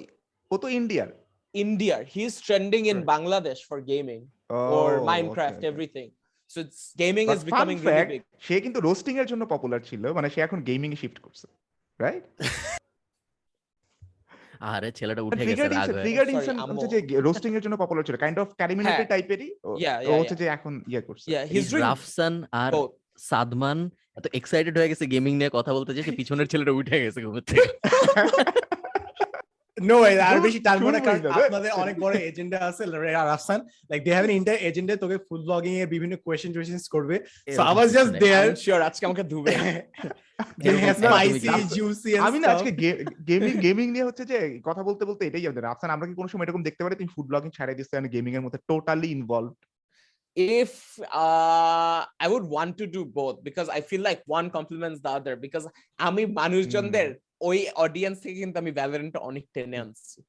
ও 0.51 0.55
তো 0.63 0.67
ইন্ডিয়ার 0.79 1.09
ইন্ডিয়ার 1.53 1.99
he 2.13 2.21
is 2.29 2.35
trending 2.47 2.81
in. 2.91 2.97
Bangladesh 3.13 3.57
for 3.69 3.77
gaming 3.93 4.19
Oh, 4.49 4.83
or 4.83 4.99
Minecraft 5.01 5.63
everything. 5.63 6.09
So 6.51 6.61
it's 6.61 6.93
gaming 6.95 7.29
is 7.29 7.43
becoming 7.43 7.79
really 7.81 8.05
big. 8.07 8.21
সে 8.47 8.55
কিন্তু 8.65 8.79
রোস্টিং 8.87 9.13
এর 9.21 9.27
জন্য 9.31 9.43
পপুলার 9.53 9.81
ছিল 9.89 10.03
মানে 10.17 10.27
সে 10.33 10.39
এখন 10.47 10.59
গেমিং 10.69 10.89
এ 10.95 10.97
শিফট 11.01 11.17
করছে 11.25 11.47
রাইট 11.99 12.25
আরে 14.71 14.89
ছেলেটা 14.99 15.21
উঠে 15.27 15.43
গেছে 15.47 15.67
রাগ 15.67 15.87
হয়ে 15.87 16.03
ট্রিগার্ড 16.05 16.29
ইনসান 16.33 16.55
হচ্ছে 16.69 16.87
যে 16.93 16.99
রোস্টিং 17.27 17.51
এর 17.57 17.63
জন্য 17.65 17.75
পপুলার 17.83 18.05
ছিল 18.07 18.15
কাইন্ড 18.23 18.37
অফ 18.43 18.47
হ্যাঁ। 18.59 19.09
টাইপেরই 19.13 19.49
ও 19.67 19.71
হচ্ছে 20.19 20.35
যে 20.41 20.45
এখন 20.55 20.73
ইয়ে 20.91 21.01
করছে। 21.07 21.27
রাফসান 21.85 22.33
আর 22.63 22.71
সাদমান 23.29 23.79
এত 24.19 24.25
এক্সাইটেড 24.39 24.73
হয়ে 24.79 24.91
গেছে 24.91 25.05
গেমিং 25.13 25.33
নিয়ে 25.39 25.51
কথা 25.57 25.71
বলতে 25.75 25.91
যে 25.97 26.01
পিছনের 26.19 26.47
ছেলেটা 26.51 26.73
উঠে 26.79 26.97
গেছে 27.03 27.19
ঘুমের 27.25 27.45
থেকে। 27.49 27.67
নো 29.89 29.97
আর 30.29 30.37
বেশি 30.45 30.59
টানবো 30.67 30.89
না 30.95 30.99
কারণ 31.07 31.19
আপনাদের 31.39 31.71
অনেক 31.83 31.95
বড় 32.03 32.13
এজেন্ডা 32.29 32.57
আছে 32.69 32.83
Rafsan 33.29 33.59
like 33.91 33.99
they 34.05 34.11
have 34.15 34.25
an 34.27 34.33
inter 34.39 34.55
agenda 34.69 34.93
তোকে 35.03 35.17
ফুড 35.27 35.41
ব্লগিং 35.47 35.73
এর 35.81 35.89
বিভিন্ন 35.95 36.13
কোয়েশ্চেন 36.25 36.51
টোয়েশ্চেন্স 36.55 36.83
করবে। 36.95 37.15
So 37.55 37.61
I 37.69 37.73
was 37.75 37.89
just 37.95 38.11
there 38.23 38.45
sure 38.65 38.81
আজকে 38.89 39.03
আমাকে 39.09 39.23
ধুবে। 39.31 39.53
আমি 42.27 42.37
না 42.41 42.47
আজকে 42.53 42.71
গেমিং 43.29 43.53
গেমিং 43.65 43.85
নিয়ে 43.93 44.07
হচ্ছে 44.07 44.23
যে 44.31 44.37
কথা 44.67 44.81
বলতে 44.87 45.03
বলতে 45.09 45.21
এটাই 45.25 45.47
আমাদের 45.47 45.65
রাফসান 45.67 45.89
আমরা 45.95 46.07
কি 46.09 46.13
কোনো 46.19 46.29
সময় 46.31 46.45
এরকম 46.47 46.63
দেখতে 46.67 46.81
পারি? 46.83 46.95
তুমি 46.99 47.11
ফুড 47.15 47.27
ব্লগিং 47.29 47.49
ছাড়াই 47.57 47.77
দিচ্ছে 47.79 47.99
আমি 48.01 48.09
গেমিং 48.15 48.31
এর 48.37 48.43
মধ্যে 48.45 48.59
totally 48.69 49.07
involve 49.17 49.51
if 50.55 50.99
uh 51.23 52.05
I 52.19 52.27
would 52.27 52.43
want 52.43 52.77
to 52.77 52.87
do 52.87 53.05
both 53.05 53.43
because 53.43 53.69
I 53.69 53.81
feel 53.81 54.01
like 54.01 54.21
one 54.25 54.49
complements 54.49 55.01
the 55.01 55.11
other 55.17 55.35
because 55.35 55.65
আমি 55.99 56.23
মানুষজনদের 56.39 57.07
ওই 57.41 57.59
অডিয়েন্স 57.85 58.17
থেকে 58.23 58.37
কিন্তু 58.43 58.57
আমি 58.63 58.71
ভ্যালোরেন্ট 58.79 59.15
অনেক 59.29 59.45
টেনে 59.55 59.77
আনছি। 59.83 60.19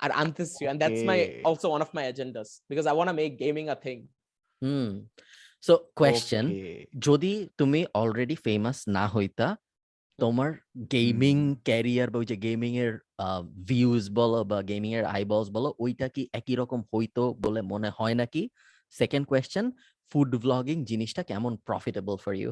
আর 0.00 0.10
আনতেছি 0.22 0.62
and 0.70 0.78
that's 0.82 1.02
my 1.10 1.18
Okay. 1.20 1.42
also 1.48 1.66
one 1.76 1.82
of 1.86 1.90
my 1.98 2.04
agendas 2.12 2.48
because 2.70 2.86
I 2.90 2.94
want 2.98 3.08
to 3.12 3.16
make 3.20 3.34
gaming 3.44 3.68
a 3.76 3.78
thing. 3.84 4.00
Hmm 4.62 4.90
so 5.66 5.74
question 5.98 6.44
যদি 7.06 7.32
তুমি 7.60 7.80
অলরেডি 8.00 8.36
ফেমাস 8.44 8.78
না 8.96 9.04
হইতা 9.14 9.48
তোমার 10.18 10.50
গেমিং 10.94 11.36
ক্যারিয়ার 11.68 12.08
বা 12.12 12.18
ওই 12.22 12.26
যে 12.30 12.36
গেমিং 12.46 12.72
এর 12.84 12.92
ভিউজ 13.70 14.04
বলো 14.18 14.40
বা 14.50 14.58
গেমিং 14.70 14.90
এর 14.98 15.04
আইবলস 15.16 15.48
বলো 15.56 15.68
ওইটা 15.84 16.06
কি 16.14 16.22
একই 16.38 16.54
রকম 16.60 16.80
হইতো 16.92 17.22
বলে 17.44 17.60
মনে 17.72 17.90
হয় 17.98 18.16
নাকি? 18.20 18.42
সেকেন্ড 19.00 19.24
কোয়েশ্চেন 19.30 19.64
ফুড 20.10 20.30
ব্লগিং 20.44 20.76
জিনিসটা 20.90 21.22
কেমন 21.30 21.52
প্রফিটেবল 21.68 22.14
ফর 22.24 22.32
ইউ 22.42 22.50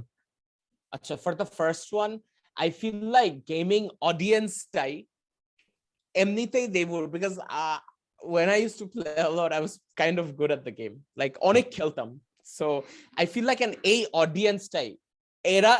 আচ্ছা 0.93 1.15
for 1.25 1.33
the 1.41 1.49
first 1.57 1.89
one, 2.05 2.15
I 2.66 2.68
feel 2.80 3.00
like 3.18 3.34
gaming 3.54 3.86
audience 4.10 4.56
type, 4.78 5.06
এমনিতেই 6.16 6.66
they 6.76 6.86
would 6.92 7.06
because 7.16 7.38
uh, 7.62 7.80
when 8.36 8.48
I 8.56 8.58
used 8.66 8.78
to 8.84 8.88
play 8.96 9.16
a 9.30 9.32
lot, 9.40 9.50
I 9.58 9.62
was 9.66 9.74
kind 10.02 10.18
of 10.22 10.26
good 10.40 10.52
at 10.56 10.62
the 10.68 10.74
game. 10.82 10.96
Like 11.22 11.34
অনেক 11.50 11.66
খেলতাম. 11.78 12.10
So 12.58 12.66
I 13.22 13.24
feel 13.34 13.46
like 13.52 13.62
an 13.68 13.76
A 13.94 13.96
audience 14.22 14.64
type. 14.78 14.98
এরা 15.56 15.74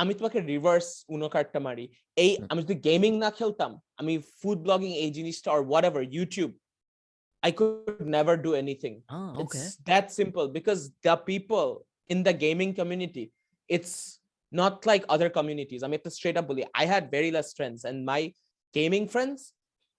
আমি 0.00 0.12
তোমাকে 0.18 0.38
reverse 0.52 0.88
উনো 1.14 1.28
কার্ডটা 1.34 1.60
মারি 1.66 1.84
এই 2.22 2.30
হুম। 2.36 2.46
আমি 2.50 2.60
যদি 2.64 2.76
গেমিং 2.88 3.12
না 3.24 3.30
খেলতাম 3.38 3.70
আমি 4.00 4.14
ফুড 4.40 4.58
ব্লগিং 4.66 4.90
এই 5.04 5.10
জিনিসটা 5.16 5.48
or 5.54 5.62
whatever 5.72 6.00
YouTube 6.16 6.52
I 7.48 7.50
could 7.58 8.06
never 8.16 8.34
do 8.46 8.50
anything. 8.62 8.96
Okay 9.42 9.58
It's 9.58 9.62
that 9.90 10.06
simple 10.20 10.46
because 10.58 10.80
the 11.06 11.16
people 11.30 11.68
in 12.12 12.18
the 12.28 12.34
gaming 12.44 12.72
community, 12.80 13.24
it's 13.76 13.94
not 14.52 14.86
like 14.86 15.04
other 15.08 15.28
communities. 15.28 15.82
I 15.82 15.88
mean, 15.88 16.00
to 16.04 16.10
straight 16.10 16.36
up 16.36 16.46
bully. 16.48 16.66
I 16.74 16.84
had 16.86 17.10
very 17.10 17.30
less 17.30 17.52
friends, 17.58 17.84
and 17.84 18.04
my 18.04 18.32
gaming 18.72 19.08
friends, 19.08 19.52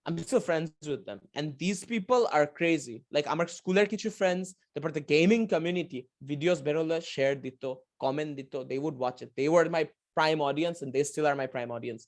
I'm 0.05 0.17
still 0.19 0.39
friends 0.39 0.72
with 0.88 1.05
them. 1.05 1.19
And 1.34 1.57
these 1.57 1.84
people 1.84 2.27
are 2.31 2.45
crazy. 2.60 2.98
Like 3.15 3.27
আমার 3.34 3.48
স্কুলের 3.57 3.88
কিছু 3.93 4.10
friends, 4.19 4.45
তারপর 4.74 4.91
the 4.98 5.05
gaming 5.13 5.43
community, 5.53 6.00
videos 6.31 6.60
বেরোলে 6.67 6.98
share 7.13 7.36
দিত, 7.45 7.63
comment 8.03 8.31
দিত, 8.39 8.53
they 8.72 8.79
would 8.84 8.98
watch 9.03 9.19
it. 9.25 9.29
They 9.39 9.50
were 9.53 9.65
my 9.77 9.84
prime 10.17 10.41
audience 10.50 10.77
and 10.84 10.91
they 10.95 11.03
still 11.12 11.27
are 11.29 11.38
my 11.43 11.50
prime 11.55 11.72
audience. 11.77 12.01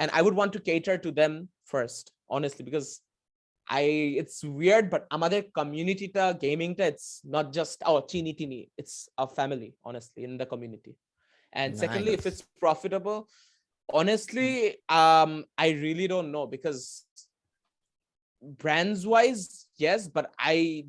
And 0.00 0.08
I 0.18 0.20
would 0.24 0.36
want 0.40 0.52
to 0.56 0.60
cater 0.68 0.96
to 1.04 1.10
them 1.20 1.32
first, 1.72 2.04
honestly, 2.34 2.64
because 2.70 2.88
I 3.80 3.82
it's 4.20 4.38
weird, 4.60 4.84
but 4.92 5.02
আমাদের 5.16 5.40
community 5.58 6.08
টা 6.16 6.24
gaming 6.44 6.72
টা 6.78 6.84
it's 6.92 7.08
not 7.34 7.46
just 7.58 7.78
oh 7.90 7.98
teeny 8.10 8.32
teeny, 8.38 8.62
it's 8.80 8.96
a 9.24 9.26
family, 9.38 9.70
honestly, 9.88 10.20
in 10.28 10.32
the 10.40 10.46
community. 10.52 10.92
And 11.52 11.76
secondly, 11.76 12.12
if 12.12 12.24
Nice. 12.24 12.40
it's 12.40 12.42
profitable, 12.58 13.28
honestly, 13.92 14.78
um, 14.88 15.44
I 15.58 15.70
really 15.70 16.08
don't 16.08 16.32
know 16.32 16.46
because 16.46 17.04
brands 18.42 19.06
wise, 19.06 19.66
yes, 19.76 20.08
but 20.08 20.32
I 20.38 20.86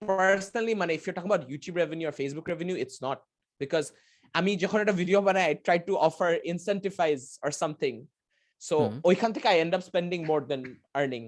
personally, 0.00 0.74
man, 0.74 0.90
if 0.90 1.06
you're 1.06 1.14
talking 1.14 1.30
about 1.30 1.48
YouTube 1.48 1.76
revenue 1.76 2.08
or 2.08 2.12
Facebook 2.12 2.48
revenue, 2.48 2.74
it's 2.74 3.00
not 3.00 3.22
because 3.58 3.92
আমি 4.38 4.52
যখন 4.64 4.78
একটা 4.82 4.96
video 5.00 5.18
বানাই 5.26 5.44
I 5.52 5.54
try 5.68 5.78
to 5.88 5.94
offer 6.06 6.28
incentivize 6.52 7.24
or 7.44 7.50
something. 7.62 7.96
So 8.68 8.74
হুম। 8.80 8.92
ওইখান 9.08 9.30
থেকে 9.34 9.46
I 9.54 9.56
end 9.64 9.72
up 9.76 9.82
spending 9.90 10.22
more 10.30 10.42
than 10.50 10.62
earning. 11.00 11.26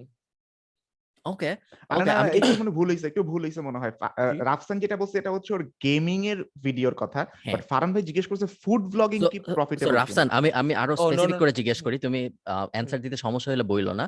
Okay 1.25 1.51
না, 1.99 2.13
আমি- 2.13 2.33
একটু 2.37 2.51
মনে 2.59 2.71
ভুল 2.71 2.87
হয়েছে 2.87 3.07
একটু 3.07 3.21
ভুল 3.23 3.41
হয়েছে 3.41 3.61
মনে 3.61 3.79
হয়? 3.79 3.93
রাফসান 4.41 4.77
যেটা 4.79 4.95
বলছে 4.95 5.15
এটা 5.17 5.31
হচ্ছে 5.31 5.51
ওর 5.53 5.63
গেমিং 5.83 6.19
এর 6.27 6.39
ভিডিওর 6.63 6.95
কথা 6.95 7.21
হ্যাঁ। 7.37 7.53
বাট 7.53 7.61
ফারান 7.69 7.89
ভাই 7.93 8.03
জিজ্ঞেস 8.03 8.25
করছে 8.27 8.47
ফুড 8.61 8.81
ব্লগিং 8.93 9.21
কি 9.33 9.39
প্রফিটেবল 9.49 9.93
রাফসান 9.95 10.27
আমি 10.31 10.49
আমি 10.51 10.71
আরও 10.75 10.93
Oh, 10.93 11.01
স্পেসিফিক 11.03 11.37
করে 11.37 11.51
জিজ্ঞেস 11.51 11.79
করি 11.81 11.97
তুমি 11.99 12.19
অ্যান্সার 12.73 12.99
দিতে 13.01 13.17
সমস্যা 13.17 13.49
হলে 13.51 13.63
বইলো 13.63 13.93
না। 13.93 14.05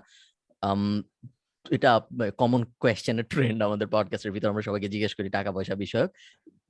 এটা 1.65 1.91
কমন 2.37 2.61
কোয়েশ্চেনের 2.79 3.25
ট্রেন্ড 3.25 3.59
আমাদের 3.63 3.87
পডকাস্টের 3.87 4.31
ভিতর 4.31 4.49
আমরা 4.49 4.63
সবাইকে 4.63 4.87
জিজ্ঞেস 4.87 5.13
করি 5.13 5.29
টাকা 5.29 5.49
পয়সা 5.51 5.75
বিষয়ক। 5.75 6.09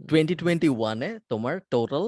টোয়েন্টি 0.09 0.35
টোয়েন্টি 0.35 0.69
ওয়ানে 0.71 1.09
তোমার 1.29 1.55
টোটাল 1.71 2.03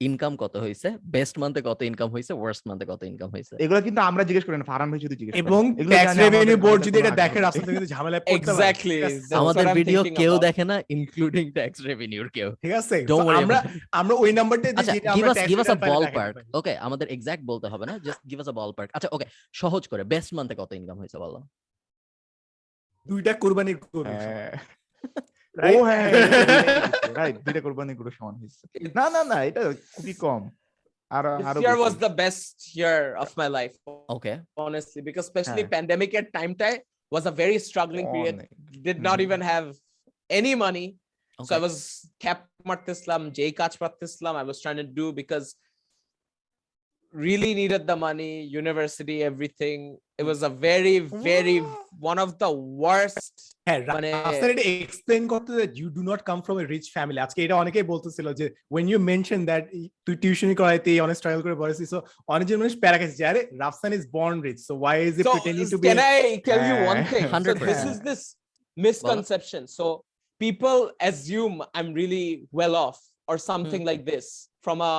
ইনকাম 0.00 0.32
কত 0.42 0.54
হয়েছে 0.64 0.88
বেস্ট 1.14 1.34
মান্থে 1.42 1.60
কত 1.68 1.80
ইনকাম 1.90 2.08
হয়েছে 2.14 2.32
ওয়ার্স্ট 2.40 2.64
মান্থে 2.68 2.84
কত 2.92 3.00
ইনকাম 3.12 3.30
হয়েছে 3.34 3.54
এগুলো 3.64 3.78
কিন্তু 3.86 4.00
আমরা 4.10 4.22
জিজ্ঞেস 4.28 4.44
করি 4.46 4.56
না 4.60 4.66
ফারান 4.72 4.88
ভাই 4.92 5.00
যদি 5.06 5.16
জিজ্ঞেস 5.20 5.34
করেন। 5.34 5.46
এবং 5.46 5.62
ট্যাক্স 5.92 6.14
রেভিনিউ 6.22 6.56
বোর্ড 6.64 6.80
যদি 6.86 6.96
এটা 7.02 7.12
দেখে 7.22 7.38
রাস্তা 7.40 7.64
থেকে 7.68 7.86
ঝামেলায় 7.94 8.22
পড়তে? 8.26 8.50
That's 8.60 9.32
আমাদের 9.40 9.66
ভিডিও 9.78 10.00
কেউ 10.20 10.32
দেখে 10.46 10.64
না 10.70 10.76
ইনক্লুডিং 10.96 11.44
ট্যাক্স 11.56 11.78
রেভিনিউর 11.88 12.26
কেউ। 12.36 12.48
ঠিক 12.62 12.72
আছে? 12.80 12.96
Don't 13.12 13.28
আমরা 13.40 13.58
আমরা 14.00 14.14
ওই 14.22 14.30
নাম্বারটা 14.38 14.66
আচ্ছা 14.80 14.94
যেটা 14.96 15.10
গিভ 15.16 15.24
আমরা 15.24 15.32
আস 15.34 15.48
give 15.50 15.58
us 15.62 15.70
a 15.74 15.76
ball 15.90 16.02
park 16.16 16.34
okay 16.58 16.72
আমাদের 16.86 17.06
এক্স্যাক্ট 17.14 17.42
বলতে 17.50 17.66
হবে 17.72 17.84
না 17.90 17.94
just 18.06 18.20
give 18.30 18.38
us 18.42 18.48
a 18.52 18.54
ballpark 18.76 18.88
আচ্ছা 18.96 19.08
ওকে 19.14 19.26
সহজ 19.60 19.82
করে 19.90 20.02
বেস্ট 20.12 20.30
মান্থে 20.36 20.54
কত 20.60 20.70
ইনকাম 20.80 20.96
হয়েছে 21.00 21.16
বলো? 21.24 21.38
দুইটা 23.06 23.32
কুরবানির 23.42 23.78
গরু। 23.84 24.10
হ্যাঁ। 24.20 24.52
ও 25.56 25.84
হ্যাঁ 25.88 26.06
রাইট 27.18 27.36
দুইটা 27.44 27.60
কোরবানি 27.64 27.92
গুলো 28.00 28.10
সমান 28.18 28.34
হয়েছে 28.40 28.62
না 28.98 29.04
না 29.14 29.20
না 29.30 29.38
এটা 29.48 29.60
খুবই 29.94 30.14
কম 30.24 30.42
আরও 31.10 31.32
আরও 31.48 31.58
This 31.58 31.66
year 31.66 31.76
বেশি। 31.76 31.84
was 31.86 31.94
the 32.06 32.12
best 32.22 32.54
year 32.78 33.00
of 33.24 33.28
my 33.40 33.48
life, 33.58 33.76
okay 34.16 34.32
honestly, 34.56 35.00
because 35.08 35.26
especially 35.28 35.64
হ্যাঁ। 35.64 35.74
pandemic 35.76 36.10
at 36.20 36.26
time 36.38 36.54
time 36.62 36.80
was 37.12 37.24
a 37.32 37.34
very 37.42 37.58
struggling 37.68 38.06
period. 38.14 38.36
Did 38.88 38.98
not 39.08 39.16
Mhm. 39.18 39.26
even 39.26 39.40
have 39.52 39.66
any 40.30 40.54
money. 40.66 40.86
So 41.38 41.50
I 41.58 41.60
was 41.66 41.76
kept 42.24 42.44
martislam, 42.70 43.22
J 43.38 43.40
Kach 43.58 43.74
martislam. 43.84 44.34
I 44.42 44.44
was 44.50 44.58
trying 44.64 44.80
to 44.84 44.88
do 45.00 45.06
because 45.20 45.46
really 47.15 47.53
needed 47.53 47.85
the 47.87 47.95
money, 47.95 48.43
university, 48.43 49.21
everything. 49.23 49.97
It 50.17 50.23
was 50.23 50.43
a 50.43 50.49
very, 50.49 50.99
very 50.99 51.59
one 51.99 52.19
of 52.19 52.37
the 52.39 52.51
worst. 52.51 53.33
হ্যাঁ 53.67 53.79
মানে- 53.95 54.13
রাস্তার 54.27 54.49
এটা 54.53 54.63
explain 54.85 55.21
করতে 55.33 55.51
that 55.59 55.71
you 55.81 55.87
do 55.97 56.01
not 56.11 56.21
come 56.29 56.39
from 56.45 56.55
a 56.63 56.65
rich 56.73 56.85
family 56.95 57.19
আজকে 57.25 57.39
এটা 57.45 57.55
অনেকেই 57.63 57.85
বলতেছিল 57.93 58.27
যে 58.39 58.45
when 58.75 58.85
you 58.91 58.99
mention 59.11 59.39
that 59.51 59.63
তুই 60.05 60.15
টিউশনি 60.23 60.55
করাইতে 60.61 60.89
অনেক 61.05 61.15
স্ট্রাগল 61.19 61.41
করে 61.45 61.55
বলেছিস 61.63 61.87
সো 61.93 61.99
অনেকজন 62.33 62.57
মানুষ 62.61 62.73
প্যারা 62.83 62.97
খাইছে 62.99 63.17
যে 63.19 63.25
আরে 63.31 63.41
Rafsan 63.63 63.91
is 63.97 64.03
born 64.17 64.37
rich 64.47 64.59
so 64.67 64.73
why 64.83 64.95
is 65.07 65.13
he 65.17 65.23
So 65.27 65.31
pretending 65.35 65.69
to 65.73 65.77
be 65.81 65.87
can 65.89 66.01
I 66.15 66.17
tell 66.49 66.61
you 66.69 66.75
one 66.91 67.01
Uh, 67.03 67.11
thing? 67.13 67.25
So 67.25 67.53
this 67.69 67.81
100%. 67.83 67.91
is 67.91 67.97
this 68.09 68.21
misconception. 68.77 69.61
So 69.77 69.85
people 70.41 70.79
assume 71.09 71.53
I'm 71.77 71.89
really 72.01 72.27
well 72.59 72.75
off 72.85 72.99
or 73.29 73.35
something 73.51 73.83
like 73.89 74.01
this 74.11 74.25
from 74.65 74.77
a. 74.91 74.93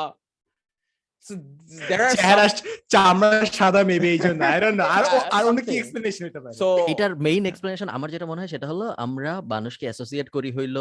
সাদা 3.58 3.82
maybe 3.90 4.08
এই 4.16 4.20
জন্য 4.26 4.40
I 4.46 4.58
don't 4.62 4.78
know 4.80 4.86
আর 4.96 5.04
আর 5.38 5.44
অন্য 5.50 5.60
কি 5.66 5.72
explanation 5.74 6.24
হতে 6.28 6.40
পারে? 6.44 6.56
So 6.62 6.68
এটার 6.92 7.12
মেইন 7.28 7.44
এক্সপ্লেনেশন 7.46 7.88
আমার 7.90 8.10
যেটা 8.14 8.28
মনে 8.32 8.42
হয় 8.42 8.52
সেটা 8.54 8.68
হলো 8.72 8.86
আমরা 9.06 9.32
মানুষকে 9.54 9.86
অ্যাসোসিয়েট 9.88 10.28
করি 10.36 10.50
হইল 10.58 10.78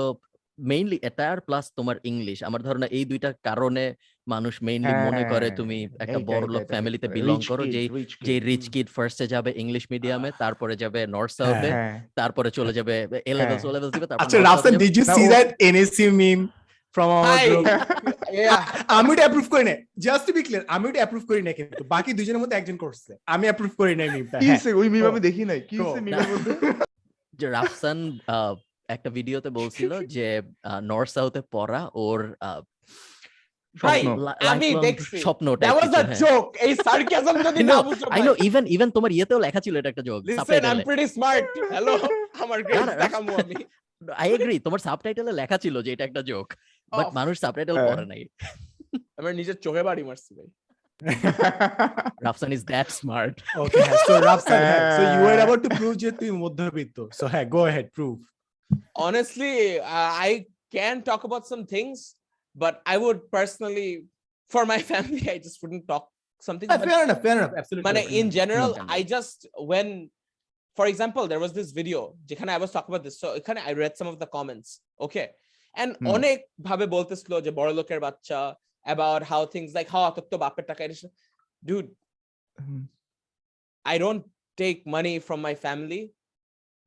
মেইনলি 0.59 0.99
এটার 1.09 1.39
প্লাস 1.47 1.65
তোমার 1.79 1.97
ইংলিশ 2.11 2.39
আমার 2.49 2.61
ধারণা 2.63 2.87
এই 2.99 3.05
দুইটা 3.11 3.31
কারণে 3.49 3.85
মানুষ 4.27 4.55
মেইনলি 4.67 4.93
মনে 5.07 5.23
করে 5.25 5.47
হ্যাঁ, 5.47 5.57
তুমি 5.59 5.79
একটা 6.05 6.19
বড় 6.31 6.45
লোক 6.55 6.63
ফ্যামিলিতে 6.73 7.07
বিলং 7.17 7.39
করো 7.51 7.63
kid, 7.65 7.73
যে 7.75 7.81
যে 8.27 8.35
রিচ। 8.41 8.65
কিড 8.75 8.89
ফার্স্টে 8.97 9.27
যাবে 9.35 9.51
ইংলিশ 9.63 9.85
মিডিয়ামে 9.93 10.29
তারপরে 10.43 10.75
যাবে 10.83 11.01
নর্থ 11.15 11.33
সাউথে 11.39 11.71
হ্যাঁ। 11.73 11.95
তারপরে 12.19 12.49
চলে 12.59 12.73
যাবে 12.79 12.95
এ 13.23 13.33
হ্যাঁ। 13.33 13.59
ও 13.65 13.71
লেভেলস 13.75 13.93
দিবে 13.95 14.07
তারপর 14.09 14.23
আচ্ছা 14.23 14.39
Rafsan 14.41 14.75
did 14.83 14.95
you 14.99 15.05
see 15.17 15.23
that 15.33 15.49
NSC 15.69 16.05
meme 16.21 16.41
from. 16.97 17.11
আমি 18.89 19.09
ওটা 19.11 19.23
অ্যাপ্রুভ 19.23 19.47
করি 19.51 19.65
না। 19.65 19.75
জাস্ট 19.99 20.23
টু 20.27 20.33
বি 20.33 20.43
ক্লিয়ার 20.43 20.65
আমি 20.69 20.85
ওটা 20.89 20.99
অ্যাপ্রুভ 20.99 21.23
করি 21.29 21.43
না 21.43 21.53
কিন্তু। 21.53 21.83
বাকি 21.85 22.11
দুজনের 22.13 22.41
মধ্যে 22.43 22.57
একজন 22.57 22.77
করছে। 22.77 23.11
আমি 23.27 23.45
অ্যাপ্রুভ 23.45 23.73
করি 23.77 23.95
না 23.95 24.05
মিমটা 24.07 24.39
কি 24.39 24.47
হ্যাঁ। 24.47 24.57
হইছে? 24.57 24.71
ওই 24.73 24.89
মিম 24.89 25.05
আমি 25.07 25.21
দেখি 25.21 25.43
নাই। 25.45 25.61
কি 25.61 25.75
হইছে 25.79 26.01
মিমের 26.01 26.29
মধ্যে? 26.29 26.53
যে 27.39 27.47
রাফসান 27.51 27.99
একটা 28.89 29.11
ভিডিওতে 29.11 29.51
বলছিল 29.51 29.93
যে 30.17 30.27
নর্থ 30.83 31.11
সাউথে 31.11 31.41
পড়া 31.53 31.83
ওর 31.95 32.21
আহ, 32.41 32.61
স্বপ্ন। 35.17 35.47
ইভেন 38.39 38.89
তোমার 38.97 39.11
ইয়েতেও 39.13 39.41
লেখা 39.41 39.61
ছিল 39.61 39.75
এটা 39.77 39.89
একটা 39.89 40.03
জোক। 40.03 40.21
আই 44.17 44.29
এগ্রি 44.33 44.59
তোমার 44.59 44.79
সাবটাইটেলে 44.79 45.33
লেখা 45.33 45.57
ছিল 45.59 45.75
যে 45.83 45.91
এটা 45.93 46.05
একটা 46.05 46.23
জোক 46.23 46.49
বাট 46.92 47.08
Oh, 47.08 47.12
মানুষ 47.20 47.36
সাবটাইটেল 47.44 47.76
হ্যাঁ। 47.78 47.88
পড়ে 47.90 48.06
নাই 48.12 48.22
আমার 49.20 49.34
নিজের 49.40 49.58
চোখে 49.66 49.84
বাড়ি 49.88 50.04
মারছি 50.10 50.32
ভাই। 50.38 50.50
Rafsan 52.28 52.50
is 52.58 52.62
that 52.72 52.88
smart 53.00 53.36
okay 53.64 53.80
so 54.08 54.14
Rafsan 54.30 54.62
so 54.98 55.02
you 55.14 55.22
are 55.22 55.26
হ্যাঁ। 55.26 55.38
অ্যাবাউট 55.40 55.60
টু 55.66 55.70
প্রুভ 55.80 55.92
যে 56.04 56.10
তুই 56.20 56.30
মধ্যবিত্ত 56.44 56.98
সো 57.20 57.26
হ্যাঁ 57.34 57.46
go 57.56 57.62
ahead 57.68 57.88
prove 57.98 58.14
honestly 59.06 59.56
uh, 59.96 60.12
i 60.28 60.32
can 60.76 60.96
talk 61.10 61.22
about 61.30 61.44
some 61.52 61.64
things 61.74 61.98
but 62.56 62.74
i 62.94 62.96
would 63.04 63.20
personally 63.38 63.92
for 64.52 64.64
my 64.74 64.80
family 64.92 65.24
i 65.36 65.38
just 65.46 65.58
wouldn't 65.62 65.86
talk 65.94 66.06
something 66.44 66.68
but 66.72 66.82
fair 66.88 67.02
enough 67.08 67.20
fair 67.26 67.38
enough 67.40 67.52
absolutely 67.58 67.88
মানে 67.90 68.02
in 68.20 68.28
general 68.40 68.70
can 68.78 68.88
i 68.98 69.00
just 69.16 69.38
when 69.72 69.88
for 70.78 70.86
example 70.92 71.24
there 71.32 71.42
was 71.46 71.52
this 71.60 71.70
video 71.80 72.00
যেখানে 72.30 72.50
i 72.58 72.60
was 72.64 72.72
talking 72.76 72.92
about 72.94 73.06
this 73.08 73.18
so 73.24 73.28
এখানে 73.40 73.60
i 73.70 73.72
read 73.82 73.94
some 74.00 74.10
of 74.14 74.18
the 74.24 74.30
comments 74.38 74.70
okay 75.06 75.28
and 75.82 75.90
Hmm. 76.00 76.08
অনেক 76.16 76.38
ভাবে 76.68 76.86
বলতেছিল 76.96 77.32
যে 77.46 77.52
বড় 77.60 77.72
লোকের 77.80 78.00
বাচ্চা 78.06 78.40
about 78.86 79.22
how 79.32 79.42
things 79.54 79.72
like 79.78 79.90
how 79.96 80.04
তোর 80.16 80.26
তো 80.32 80.38
বাপের 80.44 80.66
টাকা 80.70 80.82
এটা 80.86 80.98
সে-" 81.02 81.14
dude 81.64 81.90
hmm. 82.66 82.84
I 83.94 83.96
don't 84.04 84.24
take 84.62 84.80
money 84.98 85.16
from 85.28 85.40
my 85.48 85.56
family, 85.66 86.02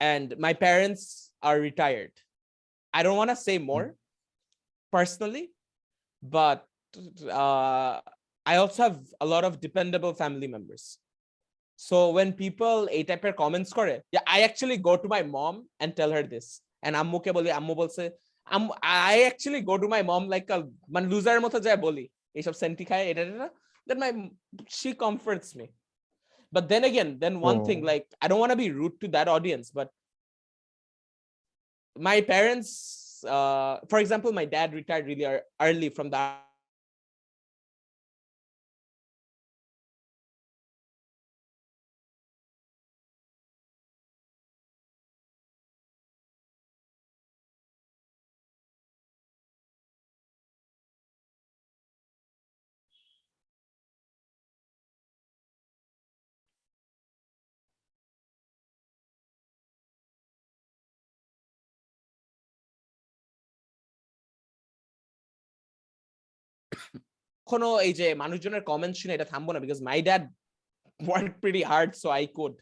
and 0.00 0.26
my 0.46 0.52
parents 0.66 1.02
are 1.48 1.58
retired. 1.68 2.14
I 2.94 3.00
don't 3.04 3.18
want 3.20 3.30
to 3.34 3.40
say 3.46 3.56
more 3.72 3.86
personally, 4.96 5.44
but 6.22 6.60
uh, 7.42 7.94
I 8.46 8.54
also 8.62 8.78
have 8.86 8.98
a 9.24 9.26
lot 9.32 9.44
of 9.48 9.52
dependable 9.66 10.14
family 10.22 10.48
members. 10.54 10.84
So 11.88 11.96
when 12.16 12.28
people 12.44 12.78
a 12.98 13.00
type 13.10 13.24
of 13.30 13.34
comments 13.42 13.70
করে, 13.78 13.94
yeah, 14.14 14.24
I 14.34 14.38
actually 14.48 14.78
go 14.88 14.94
to 15.02 15.08
my 15.16 15.22
mom 15.36 15.54
and 15.80 15.90
tell 15.98 16.10
her 16.16 16.24
this. 16.34 16.46
And 16.84 16.92
আম্মুকে 17.02 17.30
বলি 17.36 17.50
আম্মু 17.60 17.74
বলছে 17.82 18.04
আম্মু 18.55 18.71
I 19.11 19.15
actually 19.29 19.61
go 19.69 19.75
to 19.83 19.87
my 19.95 20.01
mom 20.09 20.23
like 20.33 20.49
a 20.55 20.59
মানে 20.93 21.05
লুজারের 21.11 21.41
মতো 21.45 21.57
যায় 21.65 21.79
বলি 21.87 22.05
এইসব 22.37 22.53
সেন্টি 22.61 22.83
খায় 22.89 23.05
এটা 23.11 23.21
এটা 23.29 23.47
then 23.87 23.97
my 24.03 24.11
she 24.79 24.89
comforts 25.03 25.49
me. 25.59 25.67
But 26.55 26.65
then 26.71 26.83
again, 26.89 27.09
then 27.23 27.35
one 27.49 27.59
thing 27.67 27.79
Oh. 27.83 27.89
like 27.91 28.05
I 28.23 28.25
don't 28.29 28.41
want 28.43 28.53
to 28.55 28.59
be 28.65 28.69
rude 28.79 28.95
to 29.01 29.07
that 29.15 29.27
audience, 29.35 29.67
but 29.79 29.89
my 32.09 32.17
parents, 32.33 32.69
uh, 33.35 33.73
for 33.91 33.99
example, 34.03 34.31
my 34.31 34.45
dad 34.55 34.69
retired 34.79 35.05
really 35.11 35.25
ear- 35.31 35.45
early 35.67 35.89
from 35.97 36.07
the 36.13 36.21
কখনো 67.49 67.69
এই 67.87 67.93
যে 67.99 68.07
মানুষজনের 68.21 68.63
comment 68.69 68.95
শুনে 69.01 69.15
এটা 69.15 69.27
থামবো 69.31 69.51
না 69.53 69.59
because 69.63 69.79
my 69.89 69.99
dad 70.07 70.23
work 70.99 71.31
pretty 71.41 71.61
hard 71.69 71.91
so 72.01 72.07
I 72.17 72.23
could 72.37 72.53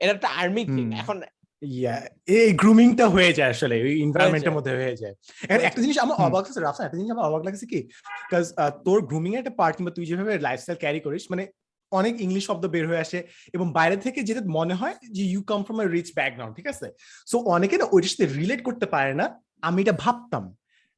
এটা 0.00 0.12
একটা 0.16 0.30
আর্মি। 0.40 0.62
এখন 1.02 1.16
ইয়া 1.62 1.94
এই 2.36 2.48
গ্রুমিংটা 2.62 3.06
হয়ে 3.14 3.32
যায় 3.38 3.50
আসলে 3.54 3.76
ওই 3.86 3.94
এনভায়রনমেন্টের 4.04 4.54
মধ্যে 4.56 4.72
হয়ে 4.80 4.96
যায়। 5.02 5.14
হয়ে 5.48 5.66
একটা 5.68 5.80
জিনিস 5.84 5.96
আমার 6.04 6.16
অবাক 6.26 6.42
লাগছে 6.44 6.60
রাফসান 6.66 6.84
একটা 6.86 6.98
জিনিস 7.00 7.10
আমার 7.14 7.26
অবাক 7.28 7.42
লাগছে 7.46 7.66
কি? 7.72 7.80
বিকজ 8.22 8.46
তোর 8.86 8.98
গ্রুমিং 9.10 9.30
এর 9.34 9.40
একটা 9.42 9.54
পার্ট 9.60 9.74
কিংবা 9.76 9.92
তুই 9.96 10.04
যেভাবে 10.10 10.34
লাইফস্টাইল 10.46 10.78
ক্যারি 10.82 11.00
করিস 11.06 11.24
মানে 11.32 11.44
অনেক 11.92 12.14
ইংলিশ 12.26 12.44
শব্দ 12.50 12.64
বের 12.74 12.84
হয়ে 12.90 13.02
আসে 13.04 13.18
এবং 13.56 13.66
বাইরে 13.78 13.96
থেকে 14.04 14.20
যেটা 14.28 14.42
মনে 14.58 14.74
হয় 14.80 14.94
যে 15.16 15.22
you 15.32 15.40
come 15.50 15.60
from 15.66 15.78
a 15.84 15.86
rich 15.96 16.08
background 16.18 16.52
ঠিক 16.58 16.68
আছে? 16.72 16.86
সো 17.30 17.36
অনেকে 17.54 17.74
না 17.80 17.86
ওইটার 17.94 18.10
সাথে 18.12 18.26
রিলেট 18.38 18.60
করতে 18.68 18.86
পারে 18.94 19.12
না 19.20 19.26
আমি 19.68 19.78
এটা 19.84 19.94
ভাবতাম। 20.04 20.44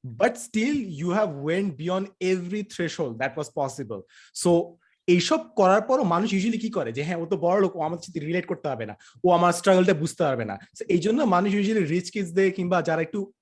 But 0.05 0.39
still 0.39 0.75
you 0.75 1.13
have 1.13 1.45
went 1.45 1.75
beyond 1.75 2.09
every 2.21 2.63
threshold 2.63 3.17
that 3.17 3.39
was 3.39 3.51
possible 3.55 4.01
so 4.35 4.77
এইসব 5.07 5.39
করার 5.57 5.81
পরও 5.81 6.05
মানুষ 6.05 6.33
ইউজুয়ালি 6.33 6.59
কি 6.59 6.71
করে? 6.71 6.93
যে 6.93 7.03
হ্যাঁ 7.03 7.17
ও 7.17 7.27
তো 7.27 7.37
বড় 7.37 7.61
লোক, 7.61 7.77
ও 7.77 7.81
আমার 7.81 7.99
সাথে 7.99 8.21
রিলেট 8.21 8.47
করতে 8.47 8.69
হবে 8.69 8.87
না। 8.87 8.97
ও 9.25 9.31
আমার 9.31 9.53
স্ট্রাগলটা 9.53 9.95
বুঝতে 9.95 10.23
পারবে 10.23 10.45
না। 10.45 10.59
So, 10.79 10.85
এই 10.89 10.99
জন্য 10.99 11.23
মানুষ 11.23 11.55
ইউজুয়ালি 11.55 11.87
রিচ 11.87 12.11
কিডসদের 12.11 12.53
কিংবা 12.53 12.83
যারা 12.83 13.03
একটু 13.03 13.33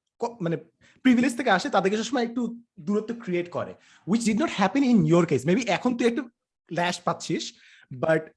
মানে 0.41 0.57
প্রিভিলেজ 1.03 1.37
থেকে 1.37 1.51
আসে, 1.51 1.69
তাদেরকে 1.69 1.97
সবসময় 1.97 2.23
একটু 2.23 2.61
দূরত্ব 2.81 3.15
ক্রিয়েট 3.25 3.51
করে। 3.51 3.75
Which 4.07 4.25
did 4.25 4.43
not 4.43 4.51
happen 4.53 4.85
in 4.85 5.07
your 5.07 5.27
case 5.27 5.47
maybe 5.47 5.63
এখন 5.63 5.97
তুই 5.97 6.07
একটু 6.09 6.29
ল্যাশ 6.73 7.01
পাচ্ছিস 7.01 7.53
বাট 7.93 8.36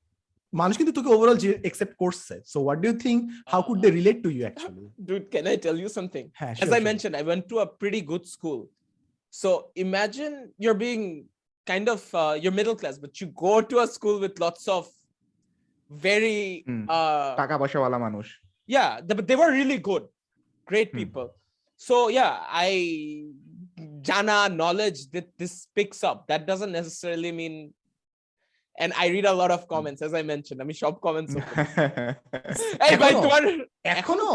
মানুষ 0.54 0.74
কিন্তু 0.80 0.94
তোকে 0.98 1.10
ওভারঅল 1.16 1.38
যে 1.46 1.50
একসেপ্ট 1.70 1.96
করছে 2.04 2.36
so 2.52 2.58
what 2.66 2.78
do 2.84 2.88
you 2.90 2.96
think 3.06 3.20
how 3.52 3.62
could 3.68 3.80
they 3.86 3.90
relate 4.00 4.18
to 4.26 4.30
you 4.36 4.44
actually 4.48 4.86
dude 5.10 5.28
can 5.34 5.46
i 5.54 5.56
tell 5.66 5.78
you 5.84 5.90
something 5.98 6.26
হ্যাঁ 6.40 6.54
as 6.64 6.70
i 6.78 6.82
mentioned 6.90 7.14
i 7.22 7.24
went 7.32 7.44
to 7.52 7.56
a 7.66 7.68
pretty 7.82 8.02
good 8.12 8.24
school 8.36 8.60
so 9.42 9.50
imagine 9.86 10.34
you're 10.64 10.80
being 10.88 11.04
kind 11.72 11.88
of 11.96 12.02
uh, 12.24 12.34
you're 12.42 12.56
middle 12.62 12.78
class 12.82 12.96
but 13.04 13.12
you 13.20 13.28
go 13.48 13.54
to 13.72 13.76
a 13.86 13.88
school 13.96 14.18
with 14.24 14.34
lots 14.46 14.64
of 14.78 14.84
very 16.08 16.40
Hmm. 16.70 16.84
uh 16.98 17.30
টাকা 17.42 17.56
পয়সাওয়ালা 17.62 18.00
মানুষ 18.08 18.26
yeah 18.76 18.90
th- 19.06 19.16
but 19.20 19.26
they 19.30 19.38
were 19.42 19.52
really 19.62 19.80
good 19.92 20.04
great 20.72 20.90
Hmm. 20.92 21.00
people 21.02 21.28
so 21.88 21.96
yeah 22.20 22.34
i 22.66 22.70
jana 24.08 24.38
knowledge 24.60 25.00
that 25.14 25.28
this 25.42 25.54
picks 25.78 26.00
up 26.10 26.18
that 26.32 26.42
doesn't 26.50 26.74
necessarily 26.80 27.32
mean 27.42 27.56
and 28.80 28.90
i 29.04 29.06
read 29.16 29.26
a 29.34 29.36
lot 29.42 29.52
of 29.56 29.62
comments 29.74 30.00
as 30.08 30.14
i 30.20 30.24
mentioned 30.34 30.58
i 30.62 30.66
mean 30.68 30.78
shop 30.84 30.96
comments 31.06 31.32
hey 32.84 32.96
bhai, 33.02 33.12
এখনও? 33.12 33.22
তোমার 33.26 33.44
এখনও 34.00 34.30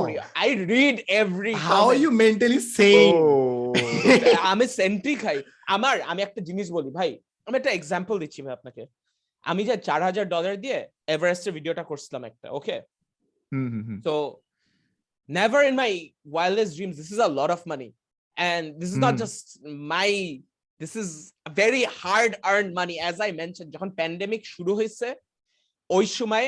i 0.47 0.49
read 0.73 0.97
every 1.23 1.55
How 1.67 1.85
comment. 1.85 2.01
You 2.03 2.11
mentally 2.23 2.61
saying 2.77 3.13
Oh. 3.15 3.73
আমি 4.53 4.65
senti 4.81 5.13
খাই 5.23 5.39
আমার 5.75 5.95
আমি 6.11 6.21
একটা 6.27 6.41
জিনিস 6.49 6.67
বলি 6.77 6.91
ভাই 6.99 7.11
আমি 7.47 7.55
একটা 7.61 7.73
এক্সাম্পল 7.79 8.15
দিচ্ছি 8.23 8.41
ভাই 8.45 8.55
আপনাকে 8.59 8.83
আমি 9.45 9.63
যে 9.69 9.75
চার 9.89 10.01
হাজার 10.09 10.25
ডলার 10.35 10.55
দিয়ে 10.65 10.79
এভারেস্টের 11.15 11.53
ভিডিওটা 11.57 11.85
করছিলাম 11.91 12.23
একটা 12.31 12.47
okay 12.59 12.77
hmm, 13.53 13.69
hmm, 13.73 13.83
hmm. 13.89 13.99
So 14.07 14.15
never 15.29 15.61
in 15.71 15.75
my 15.85 15.93
wildest 16.37 16.73
dreams, 16.77 16.97
this 17.01 17.11
is 17.11 17.21
a 17.29 17.33
lot 17.41 17.51
of 17.57 17.61
money. 17.73 17.91
And 18.37 18.65
this 18.81 18.91
is 18.93 18.99
this 20.81 20.93
is 21.03 21.09
very 21.63 21.85
hard 22.01 22.33
earned 22.53 22.73
money. 22.81 22.97
As 23.11 23.17
I 23.27 23.31
mentioned, 23.43 23.71
যখন 23.75 23.91
প্যান্ডেমিক 23.99 24.43
শুরু 24.55 24.73
হয়েছে 24.79 25.09
ওই 25.91 26.07
সময় 26.19 26.47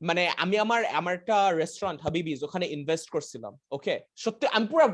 মানে 0.00 0.22
আমি 0.42 0.56
আমার 0.64 0.80
আমার 0.98 1.14
একটা 1.20 1.36
রেস্টুরেন্ট 1.62 1.98
হাবিবিজ 2.04 2.38
ওখানে 2.46 2.66
ইনভেস্ট 2.76 3.06
করছিলাম 3.14 3.52
ওকে 3.76 3.94
সত্যি 4.24 4.46
আমি 4.56 4.66
পুরো. 4.72 4.84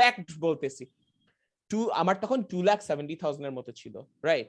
প্যাকড 0.00 0.28
বলতেছি। 0.46 0.84
টু 1.70 1.80
আমার 2.00 2.16
তখন 2.22 2.38
টু 2.50 2.58
লাখ 2.68 2.78
সেভেন্টি 2.88 3.16
থাউজেন্ডের 3.22 3.56
মতো 3.58 3.70
ছিল 3.80 3.94
রাইট 4.28 4.48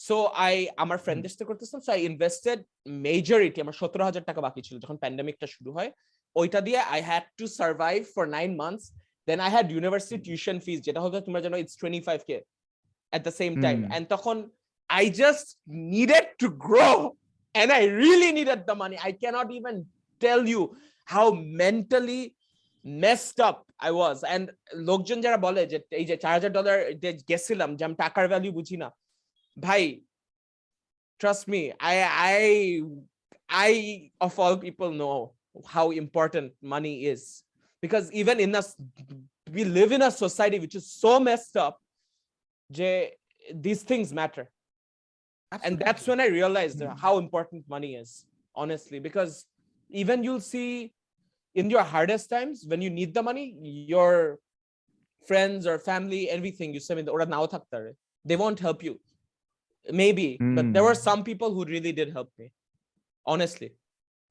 সো 0.00 0.16
আই 0.46 0.54
আমার 0.82 0.98
ফ্রেন্ডদের 1.04 1.32
সাথে 1.32 1.48
করতেছিলাম 1.50 1.80
সো 1.86 1.90
আই 1.96 2.00
ইনভেস্টেড 2.10 2.58
মেজরিটি 3.06 3.58
আমার 3.64 3.76
সতেরো 3.80 4.04
হাজার 4.08 4.24
টাকা 4.28 4.40
বাকি 4.46 4.60
ছিল 4.66 4.76
যখন 4.84 4.96
প্যান্ডেমিকটা 5.02 5.46
শুরু 5.54 5.70
হয়। 5.76 5.90
ওইটা 6.36 6.60
দিয়ে 6.66 6.80
I 6.94 7.00
had 7.08 7.24
to 7.38 7.44
survive 7.60 7.98
for 8.14 8.24
nine 8.36 8.50
months 8.62 8.84
then 9.28 9.38
I 9.46 9.50
had 9.54 9.66
university 9.74 10.18
tuition 10.26 10.56
fees 10.64 10.78
যেটা 10.86 11.00
হতো 11.04 11.16
তোমরা 11.26 11.40
জানো 11.44 11.56
it's 11.62 11.76
twenty 11.80 12.02
five 12.08 12.20
K 12.28 12.36
at 13.16 13.22
the 13.28 13.34
same 13.40 13.54
time 13.66 13.80
Hmm. 13.84 13.92
and 13.94 14.02
তখন 14.14 14.36
I 15.00 15.04
just 15.24 15.46
needed 15.94 16.24
to 16.42 16.48
grow 16.66 16.96
and 17.54 17.68
I 17.80 17.82
really 18.02 18.30
needed 18.38 18.60
the 18.70 18.76
money 18.82 18.96
I 19.08 19.12
cannot 19.22 19.48
even 19.58 19.76
tell 20.24 20.42
you 20.52 20.62
how 21.14 21.26
mentally 21.62 22.22
messed 23.04 23.38
up 23.48 23.58
I 23.88 23.90
was 24.00 24.16
and 24.32 24.44
লোকজন 24.88 25.18
যারা 25.24 25.38
বলে 25.46 25.62
যে 25.72 25.78
এই 26.00 26.04
যে 26.10 26.16
চার 26.24 26.32
হাজার 26.36 26.50
dollar 26.58 26.76
গেছিলাম 27.30 27.70
যে 27.78 27.82
আমি 27.86 27.96
টাকার 28.04 28.24
ভ্যালু 28.32 28.48
বুঝি 28.58 28.76
না 28.82 28.88
ভাই 29.66 29.82
trust 31.22 31.44
me 31.52 31.62
I 31.92 31.96
I 32.34 32.42
I 33.68 33.70
of 34.26 34.32
all 34.42 34.54
people 34.66 34.90
know 35.00 35.18
how 35.74 35.86
important 36.02 36.48
money 36.74 36.94
is 37.12 37.22
because 37.84 38.06
even 38.20 38.36
in 38.44 38.50
us 38.60 38.68
we 39.56 39.62
live 39.78 39.90
in 39.96 40.02
a 40.10 40.10
society 40.24 40.58
which 40.64 40.76
is 40.80 40.86
so 41.04 41.12
messed 41.28 41.56
up 41.66 41.74
Jay, 42.70 43.12
these 43.54 43.82
things 43.82 44.12
matter. 44.12 44.50
And 45.64 45.78
that's 45.78 46.06
when 46.06 46.20
I 46.20 46.26
realized 46.26 46.78
mm-hmm. 46.78 46.96
how 46.98 47.18
important 47.18 47.68
money 47.68 47.96
is, 47.96 48.24
honestly, 48.54 49.00
because 49.00 49.46
even 49.90 50.22
you'll 50.22 50.40
see 50.40 50.92
in 51.54 51.68
your 51.68 51.82
hardest 51.82 52.30
times 52.30 52.64
when 52.66 52.80
you 52.80 52.90
need 52.90 53.12
the 53.14 53.22
money, 53.22 53.56
your 53.60 54.38
friends 55.26 55.66
or 55.66 55.78
family, 55.78 56.30
everything 56.30 56.72
you 56.72 56.80
send 56.80 57.06
the 57.06 57.94
they 58.24 58.36
won't 58.36 58.60
help 58.60 58.82
you. 58.82 59.00
Maybe, 59.90 60.36
but 60.38 60.72
there 60.72 60.84
were 60.84 60.92
mm. 60.92 60.96
some 61.08 61.24
people 61.24 61.52
who 61.54 61.64
really 61.64 61.90
did 61.90 62.12
help 62.12 62.30
me, 62.38 62.52
honestly. 63.26 63.72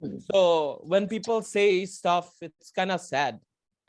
Mm. 0.02 0.22
So 0.32 0.80
when 0.84 1.08
people 1.08 1.42
say 1.42 1.84
stuff, 1.86 2.32
it's 2.40 2.70
kind 2.70 2.92
of 2.92 3.00
sad 3.00 3.40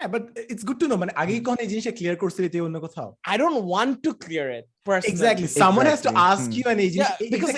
but 0.08 0.24
it's 0.52 0.64
good 0.68 0.80
to 0.80 0.88
know 0.88 0.96
মানে 1.02 1.12
আগেই 1.22 1.42
কোন 1.48 1.56
এই 1.64 1.70
জিনিসটা 1.72 1.94
clear 1.98 2.16
করছিলি 2.24 2.48
তুই 2.54 2.62
অন্য 2.68 2.78
কোথাও 2.86 3.10
i 3.34 3.36
don't 3.42 3.60
want 3.74 3.94
to 4.06 4.12
clear 4.24 4.48
it 4.58 4.66
personally 4.88 5.10
exactly 5.12 5.50
someone 5.62 5.86
has 5.90 6.02
to 6.02 6.10
Exactly. 6.10 6.30
Ask. 6.30 6.50
You 6.58 6.66
and 6.72 6.80
এই 6.86 6.90
জিনিস 6.94 7.10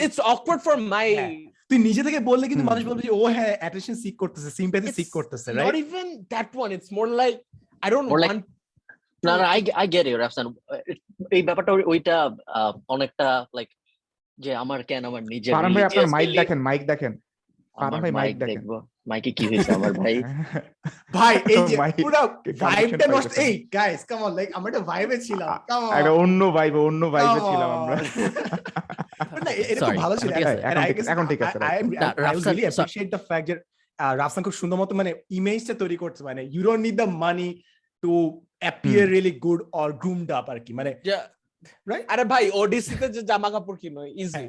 it's 0.07 0.19
awkward 0.31 0.59
for 0.67 0.75
my 0.93 1.07
Yeah. 1.13 1.31
তুই 1.69 1.79
নিজে 1.87 2.01
থেকে 2.07 2.19
বললে 2.29 2.45
কিন্তু 2.51 2.65
মানুষ 2.69 2.81
বলবে 2.89 3.01
যে 3.07 3.11
ও 3.19 3.23
হ্যাঁ 3.35 3.53
অ্যাটেনশন 3.61 3.95
সিক 4.03 4.15
করতেছে 4.23 4.49
সিম্প্যাথি 4.59 4.89
সিক 4.97 5.09
করতেছে 5.17 5.49
right 5.51 5.75
even 5.83 6.05
that 6.33 6.49
one. 6.63 6.71
It's 6.77 6.89
more 6.97 7.09
like 7.21 7.37
I 7.83 7.87
don't 7.93 8.07
More 8.07 8.21
like- 8.23 8.33
want. 8.33 8.43
না 9.23 9.33
না 9.39 9.45
I 9.53 9.59
I 9.81 9.85
get 9.95 10.05
you 10.09 10.17
Rafsan 10.17 10.45
এই 11.35 11.41
ব্যাপারটা 11.47 11.71
ওইটা 11.93 12.15
আহ, 12.57 12.73
অনেকটা 12.95 13.27
লাইক 13.57 13.69
যে 14.37 14.51
আমার 14.63 14.79
কেন 14.89 15.01
আমার 15.11 15.23
নিজের 15.33 15.51
ভাই 15.75 15.83
আপনার 15.89 16.07
মাইক 16.15 16.29
দেখেন 16.39 16.59
মাইক 16.67 16.81
দেখেন 16.91 17.13
আমার 17.77 17.99
ভাই 18.03 18.11
মাইক 18.19 18.35
দেখেন 18.35 18.49
দেখব 18.51 18.71
মাইকে 19.07 19.31
কি 19.37 19.43
হয়েছে 19.49 19.71
আমার 19.73 19.91
ভাই? 19.93 20.15
ভাই 21.17 21.35
এই 21.53 21.61
যে 21.69 21.75
পুরো 21.97 22.21
ভাইবটা 22.63 23.05
নষ্ট 23.07 23.31
এই 23.45 23.53
গাইস 23.75 24.01
কাম 24.09 24.19
অন 24.23 24.31
লাইক 24.37 24.49
আমরা 24.57 24.69
একটা 24.71 24.83
ভাইবে 24.91 25.15
ছিলাম 25.27 25.49
কাম 25.69 25.81
অন 25.85 25.93
একটা 25.99 26.13
অন্য 26.21 26.41
ভাইবে 26.57 26.79
অন্য 26.89 27.03
ভাইবে 27.15 27.39
ছিলাম 27.41 27.69
আমরা। 27.77 27.95
না 29.45 29.51
এটা 29.63 29.81
খুব 29.81 29.97
ভালো 30.03 30.15
ছিল। 30.17 30.29
এখন 31.11 31.25
ঠিক- 31.29 31.43
আছে. 31.43 31.57
না, 31.59 31.67
রিয়েলি 32.25 32.63
অ্যাপ্রিশিয়েট 32.65 33.07
দ্য 33.13 33.21
ফ্যাক্ট 33.27 33.45
যে 33.49 33.55
রাফসান 34.19 34.41
খুব 34.43 34.55
সুন্দর 34.61 34.77
মতো 34.79 34.93
মানে 34.95 35.11
ইমেজটা 35.37 35.73
তৈরি 35.81 35.97
করছে 35.97 36.21
মানে 36.23 36.41
you 36.53 36.61
don't 36.63 36.81
need 36.85 36.95
the 37.01 37.07
money 37.23 37.47
to 38.03 38.11
appear 38.61 39.05
really 39.13 39.33
good 39.45 39.59
or 39.73 39.89
groomed 40.01 40.29
up 40.31 40.45
আর 40.49 40.59
কি 40.65 40.71
মানে 40.73 40.91
Yeah, 41.03 41.23
right? 41.87 42.05
আরে 42.07 42.23
ভাই 42.25 42.43
ওডিসিতে 42.53 43.07
যে 43.15 43.21
জামা 43.29 43.49
কাপড় 43.49 43.77
কিনো 43.81 44.01
ইজি 44.15 44.45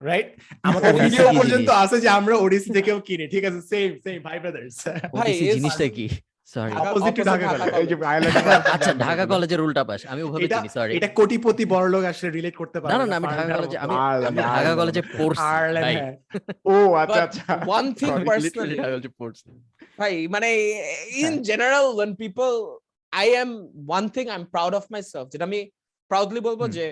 Right? 0.00 0.28
আমাদের 0.68 0.92
ভিডিও 1.04 1.26
পর্যন্ত 1.38 1.68
আছে 1.82 1.96
যে 2.04 2.08
আমরা 2.18 2.34
ওডিসি 2.44 2.70
থেকেও 2.78 2.98
কিনি 3.08 3.24
ঠিক 3.34 3.42
আছে? 3.48 3.60
সেম 3.72 3.88
সেম 4.04 4.16
ভাই 4.26 4.36
ব্রাদার্স 4.42 4.76
ভাই, 5.16 5.30
জিনিসটা 5.56 5.86
কি? 5.96 6.06
সরি 6.48 6.72
ঢাকা 7.30 7.46
এই 7.80 7.86
যে 7.90 7.96
আচ্ছা 8.76 8.92
ঢাকা 9.04 9.24
কলেজের 9.32 9.60
উল্টা 9.66 9.82
পাশ। 9.88 10.00
আমি 10.12 10.22
ওভাবে 10.26 10.46
চিনি 10.54 10.70
সরি 10.76 10.92
এটা 10.98 11.08
কোটিপতি 11.18 11.64
বড় 11.74 11.86
লোক 11.94 12.02
আসলে 12.10 12.28
রিলেট 12.30 12.54
করতে 12.60 12.78
পারে 12.80 12.90
না 12.92 12.96
না 13.00 13.06
না 13.06 13.16
আমি 13.18 13.26
ঢাকা 13.32 13.54
কলেজে 13.56 13.76
আমি 13.84 13.94
আমি 14.28 14.38
ঢাকা 14.48 14.72
কলেজে 14.80 15.02
পড়ছি 15.18 15.44
ও 16.72 16.76
আচ্ছা 17.02 17.20
আচ্ছা। 17.26 17.44
ঢাকা 18.02 18.90
কলেজে 18.90 19.10
পড়ছি 19.18 19.46
ভাই 20.00 20.14
মানে 20.34 20.48
in 21.22 21.24
হ্যাঁ। 21.24 21.44
general 21.50 21.84
when 21.98 22.10
people 22.22 22.54
I 23.12 23.26
am 23.42 23.50
one 23.96 24.06
thing 24.14 24.26
I'm 24.34 24.46
proud 24.54 24.72
of 24.80 24.84
myself 24.94 25.24
যেটা 25.32 25.44
আমি 25.50 25.60
proudly 26.10 26.40
বলব 26.48 26.60
যে 26.76 26.86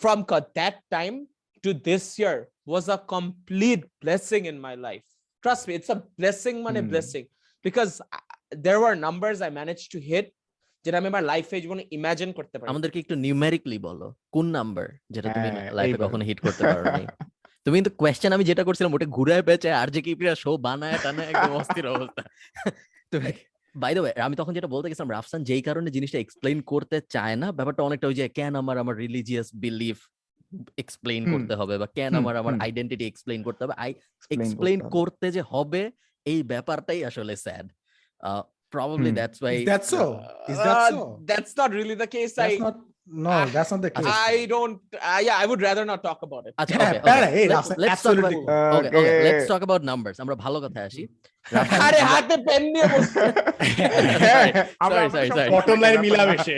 from 0.00 0.18
cut 0.30 0.44
that 0.60 0.76
time 0.96 1.16
to 1.64 1.74
this 1.80 2.18
year 2.18 2.36
was 2.66 2.88
a 2.88 2.98
complete 3.06 3.82
blessing 4.00 4.46
in 4.46 4.56
my 4.58 4.74
life. 4.76 5.04
Trust 5.44 5.68
me 5.68 5.74
it's 5.74 5.90
a 5.90 6.00
blessing 6.18 6.56
মানে 6.66 6.78
হুম। 6.80 6.88
blessing. 6.92 7.24
Because 7.64 7.92
I- 8.12 8.26
there 8.58 8.78
were 8.80 8.94
numbers 8.98 9.38
I 9.40 9.50
managed 9.52 9.88
to 9.92 10.00
hit 10.02 10.26
যেটা 10.84 10.96
আমি 11.00 11.08
আমার 11.12 11.24
লাইফে 11.24 11.56
জীবনে 11.64 11.82
ইমাজিন 11.98 12.30
করতে 12.38 12.56
পারি 12.56 12.68
আমাদেরকে 12.72 12.98
একটু 13.02 13.14
নিউমেরিকলি 13.24 13.78
বলো 13.88 14.06
কোন 14.34 14.46
নাম্বার 14.58 14.86
যেটা 15.14 15.28
তুমি 15.36 15.48
হ্যাঁ, 15.48 15.70
লাইফে 15.78 15.90
এইবার। 15.90 16.06
কখনো 16.06 16.24
হিট 16.28 16.38
করতে 16.46 16.62
পারো 16.66 16.84
নাই 16.92 17.04
তুমি 17.66 17.74
কিন্তু 17.78 17.92
কোয়েশ্চেন 18.00 18.30
আমি 18.36 18.44
যেটা 18.50 18.62
করছিলাম 18.68 18.90
ওটা 18.94 19.06
ঘুরায় 19.16 19.44
পেঁচে 19.48 19.70
আর 19.80 19.88
যে 19.94 20.00
কি 20.06 20.12
শো 20.42 20.50
বানায় 20.66 20.98
টানায় 21.04 21.28
একদম 21.32 21.52
অস্থির 21.60 21.86
অবস্থা। 21.94 22.22
তুমি 23.12 23.30
বাই 23.74 23.92
দ্য 23.94 24.00
ওয়ে 24.02 24.12
আমি 24.26 24.34
তখন 24.36 24.52
যেটা 24.56 24.68
বলতে 24.74 24.86
গেছিলাম 24.90 25.10
রাফসান 25.10 25.40
যেই 25.48 25.62
কারণে 25.68 25.88
জিনিসটা 25.96 26.18
এক্সপ্লেইন 26.20 26.58
করতে 26.72 26.96
চায় 27.14 27.36
না 27.36 27.46
ব্যাপারটা 27.58 27.82
অনেকটা 27.82 28.06
ওই 28.08 28.16
যে 28.18 28.24
কেন 28.38 28.52
আমার 28.62 28.76
আমার 28.82 28.94
রিলিজিয়াস 29.04 29.48
বিলিফ 29.64 29.98
এক্সপ্লেইন 30.82 31.22
করতে 31.32 31.54
হবে 31.60 31.74
বা 31.82 31.88
কেন 31.98 32.12
আমার 32.22 32.34
আমার 32.42 32.54
আইডেন্টিটি 32.66 33.04
এক্সপ্লেইন 33.06 33.40
করতে 33.46 33.60
হবে। 33.64 33.74
আই 33.84 33.90
এক্সপ্লেন 33.92 34.40
এক্সপ্লেইন 34.40 34.80
করতে 34.96 35.26
যে 35.36 35.42
হবে 35.52 35.82
এই 36.26 36.40
ব্যাপারটাই 36.52 37.00
আসলে 37.10 37.34
sad 37.44 37.66
probably. 38.72 39.10
That's 39.20 39.38
why 39.42 39.56
that's 39.70 39.88
so 39.94 40.04
that's 41.30 41.52
not 41.60 41.70
really 41.78 41.96
the 42.02 42.08
case 42.14 42.28
that's 42.38 42.58
no, 43.06 43.30
I- 43.32 43.46
that's 43.46 43.70
not 43.70 43.82
the 43.82 43.90
case. 43.90 44.06
I 44.06 44.46
don't 44.46 44.76
uh, 44.94 45.20
yeah 45.20 45.36
I 45.36 45.44
would 45.44 45.60
rather 45.60 45.84
not 45.84 46.00
talk 46.02 46.20
about 46.22 46.42
it 46.46 46.54
আচ্ছা 46.56 46.74
okay, 46.76 47.00
okay. 47.00 47.30
এই 47.40 47.46
Let's- 47.52 47.72
let's 47.76 48.00
talk 48.00 48.16
about- 48.16 48.32
absolutely. 48.32 48.38
Okay, 48.78 48.90
okay, 48.92 49.16
let's 49.26 49.46
talk 49.46 49.62
about 49.62 49.82
numbers. 49.84 50.16
আমরা 50.20 50.34
ভালো 50.44 50.58
কথায় 50.64 50.86
আসি। 50.90 51.02
আরে 51.86 52.00
হাতে 52.12 52.36
pen 52.46 52.62
নিয়ে 52.74 52.86
বসে 52.92 53.20
Sorry, 54.24 54.50
আমরা 54.84 55.00
sorry, 55.04 55.06
আমাদের 55.06 55.22
সব 55.24 55.36
sorry. 55.38 55.50
বটম 55.54 55.78
লাইন 55.84 55.94
ব্যাপার 55.94 56.00
না। 56.00 56.04
মিলামেশে 56.06 56.54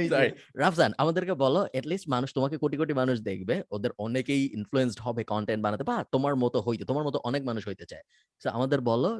এই 0.00 0.06
যে, 0.06 0.10
Sorry, 0.14 0.30
রাফসান 0.62 0.90
আমাদেরকে 1.02 1.34
বলো 1.44 1.60
এটলিস্ট 1.78 2.06
মানুষ 2.14 2.28
তোমাকে 2.36 2.56
কোটি 2.62 2.76
কোটি 2.80 2.94
মানুষ 3.02 3.16
দেখবে 3.30 3.54
ওদের 3.76 3.90
অনেকেই 4.06 4.42
ইনফ্লুয়েন্সড 4.58 4.98
হবে 5.06 5.22
কন্টেন্ট 5.32 5.62
বানাতে 5.66 5.84
বা 5.90 5.96
তোমার 6.14 6.34
মতো 6.44 6.58
হইতে 6.66 6.82
তোমার 6.90 7.04
মতো 7.08 7.18
অনেক 7.28 7.42
মানুষ 7.50 7.62
হইতে 7.68 7.84
চায় 7.90 8.04
So 8.42 8.46
আমাদের 8.56 8.78
বলো 8.90 9.10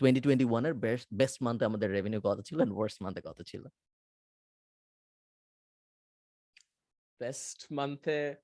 টোয়েন্টি 0.00 0.20
টোয়েন্টি 0.20 0.46
ওয়ানের 0.50 0.74
বেস্ট 0.84 1.06
বেস্ট 1.20 1.36
মান্থে 1.44 1.64
আমাদের 1.70 1.88
রেভিনিউ 1.96 2.20
কত 2.26 2.38
ছিল 2.48 2.56
এন্ড 2.60 2.74
ওয়ার্স্ট 2.76 2.98
মান্থে 3.04 3.20
কত 3.28 3.38
ছিল 3.50 3.62
best 7.20 7.58
month 7.70 8.06
eh, 8.08 8.34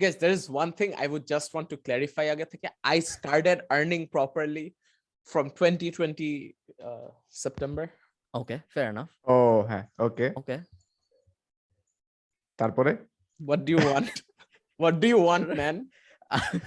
guys 0.00 0.16
there 0.16 0.32
is 0.32 0.44
one 0.52 0.72
thing 0.72 0.90
i 0.96 1.06
would 1.06 1.26
just 1.26 1.48
want 1.54 1.68
to 1.68 1.78
clarify 1.86 2.26
আগে 2.34 2.46
থেকে 2.52 2.66
i 2.94 2.98
started 3.14 3.58
earning 3.70 4.04
properly 4.08 4.66
from 5.28 5.44
2020 5.50 6.30
uh, 6.88 7.08
september 7.44 7.84
okay 8.34 8.56
fair 8.72 8.88
enough 8.92 9.08
ও 9.26 9.36
হ্যাঁ 9.70 9.84
ওকে 10.06 10.26
ওকে 10.40 10.56
তারপরে 12.58 12.90
what 13.40 13.60
do 13.66 13.70
you 13.74 13.82
want 13.90 14.06
what 14.80 14.94
do 15.02 15.06
you 15.08 15.20
want 15.30 15.46
man 15.60 15.76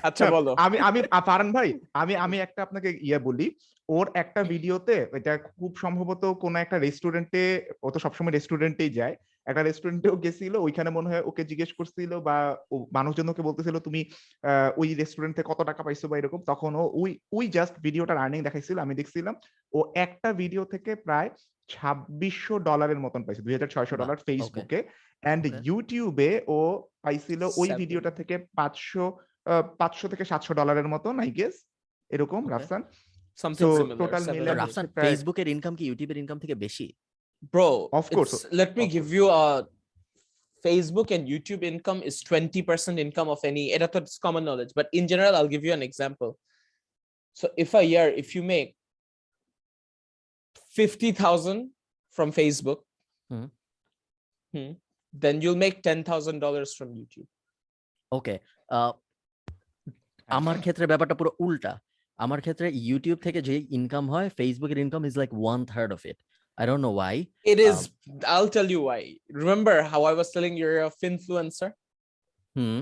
আচ্ছা 0.08 0.26
বলো 0.36 0.52
আমি 0.66 0.78
আমি 0.88 1.00
আ, 1.18 1.20
ফারহান 1.28 1.50
ভাই 1.58 1.70
আমি 2.02 2.14
আমি 2.26 2.38
একটা 2.46 2.60
আপনাকে 2.68 2.90
ইয়ে 3.08 3.20
বলি 3.28 3.48
ওর 3.90 4.06
একটা 4.22 4.42
ভিডিওতে 4.54 4.96
এটা 5.18 5.34
খুব 5.60 5.72
সম্ভবত 5.84 6.24
কোন 6.44 6.54
একটা 6.64 6.78
রেস্টুরেন্টে 6.86 7.44
ও 7.84 7.88
তো 7.94 7.98
সবসময় 8.06 8.34
রেস্টুরেন্টেই 8.34 8.92
যায় 9.00 9.16
একটা 9.48 9.62
রেস্টুরেন্টেও 9.62 10.16
গেছিল 10.24 10.54
ওইখানে 10.58 10.90
মনে 10.90 11.10
হয় 11.10 11.24
ওকে 11.30 11.44
জিজ্ঞেস 11.52 11.72
করছিল 11.74 12.12
বা 12.28 12.36
মানুষজন 12.92 13.28
ওকে 13.30 13.44
বলতেছিল 13.44 13.76
তুমি 13.80 14.02
আহ, 14.44 14.70
ওই 14.78 14.88
রেস্টুরেন্ট 14.94 15.34
থেকে 15.36 15.50
কত 15.52 15.60
টাকা 15.70 15.82
পাইছো 15.84 16.06
বা 16.08 16.16
এরকম? 16.18 16.40
তখন 16.52 16.72
ও 16.76 16.94
ওই 17.02 17.10
ওই 17.32 17.46
জাস্ট 17.56 17.74
ভিডিওটার 17.86 18.18
আর্নিং 18.18 18.40
দেখাইছিল 18.44 18.78
আমি 18.80 18.94
দেখছিলাম 18.96 19.36
ও 19.74 19.80
একটা 20.06 20.30
ভিডিও 20.42 20.64
থেকে 20.66 20.92
প্রায় 21.06 21.30
ছাব্বিশশো 21.70 22.56
ডলারের 22.68 23.00
মতন 23.06 23.22
পাইছে 23.26 23.42
দুই 23.42 23.54
হাজার 23.56 23.72
ছয়শো 23.74 23.96
ডলার 24.02 24.18
ফেসবুকে 24.28 24.80
অ্যান্ড 25.24 25.44
ইউটিউবে 25.68 26.30
ও 26.50 26.60
পাইছিল 27.04 27.42
ওই 27.54 27.70
ভিডিওটা 27.82 28.12
থেকে 28.20 28.36
পাঁচশো 28.58 29.06
পাঁচশো 29.80 30.08
থেকে 30.08 30.24
সাতশো 30.26 30.54
ডলারের 30.54 30.88
মতন 30.88 31.14
আই 31.20 31.30
গেস 31.32 31.56
এরকম 32.12 32.42
রাফসান 32.54 32.82
similar 33.80 33.98
মিলে 34.36 34.52
রাফসান 34.56 34.86
ফেসবুকের 35.04 35.48
ইনকাম 35.48 35.74
কি 35.76 35.84
ইউটিউবের 35.86 36.18
ইনকাম 36.18 36.38
থেকে 36.40 36.56
বেশি? 36.58 36.88
Bro 37.42 37.90
Of 37.94 38.10
course, 38.10 38.46
let 38.52 38.76
me 38.78 38.86
of 38.86 38.92
give 38.92 39.04
course. 39.06 39.14
you 39.14 39.30
a 39.30 39.68
facebook 40.64 41.12
and 41.12 41.28
youtube 41.28 41.64
income 41.64 42.02
is 42.04 42.24
20% 42.24 42.98
income 43.00 43.30
of 43.30 43.40
any 43.44 43.72
it's 43.72 44.18
common 44.18 44.44
knowledge 44.44 44.72
but 44.76 44.88
in 44.92 45.08
general 45.08 45.36
i'll 45.36 45.48
give 45.48 45.64
you 45.64 45.74
an 45.74 45.84
example 45.84 46.38
so 47.34 47.50
if 47.58 47.74
a 47.74 47.84
year 47.84 48.08
if 48.10 48.34
you 48.36 48.44
make 48.44 48.76
50000 50.76 51.70
from 52.12 52.32
facebook 52.32 52.80
Mhm. 53.30 53.50
hmm, 54.54 54.72
then 55.14 55.42
you'll 55.42 55.62
make 55.66 55.82
$10000 55.84 56.74
from 56.78 56.90
youtube 57.00 57.28
ওকে 58.12 58.36
আমার 60.30 60.58
ক্ষেত্রে 60.64 60.86
ব্যাপারটা 60.92 61.16
পুরো 61.20 61.32
উল্টা 61.46 61.74
আমার 62.18 62.40
ক্ষেত্রে 62.42 62.68
YouTube 62.90 63.18
থেকে 63.26 63.40
যে 63.42 63.56
income 63.78 64.06
হয় 64.14 64.28
ফেসবুকের 64.38 64.80
income 64.86 65.02
is 65.10 65.14
like 65.22 65.32
one 65.42 65.60
third 65.66 65.92
of 65.98 66.02
it 66.12 66.18
I 66.59 66.65
don't 66.69 66.83
know 66.87 66.91
why 66.99 67.17
It 67.53 67.59
is. 67.69 67.77
I'll 68.35 68.53
tell 68.57 68.69
you 68.75 68.81
why. 68.89 69.01
Remember 69.43 69.75
how 69.93 70.01
I 70.11 70.13
was 70.21 70.29
telling 70.35 70.53
you're 70.63 70.81
a 70.91 70.93
finfluencer, 71.03 71.69
hmm 72.57 72.79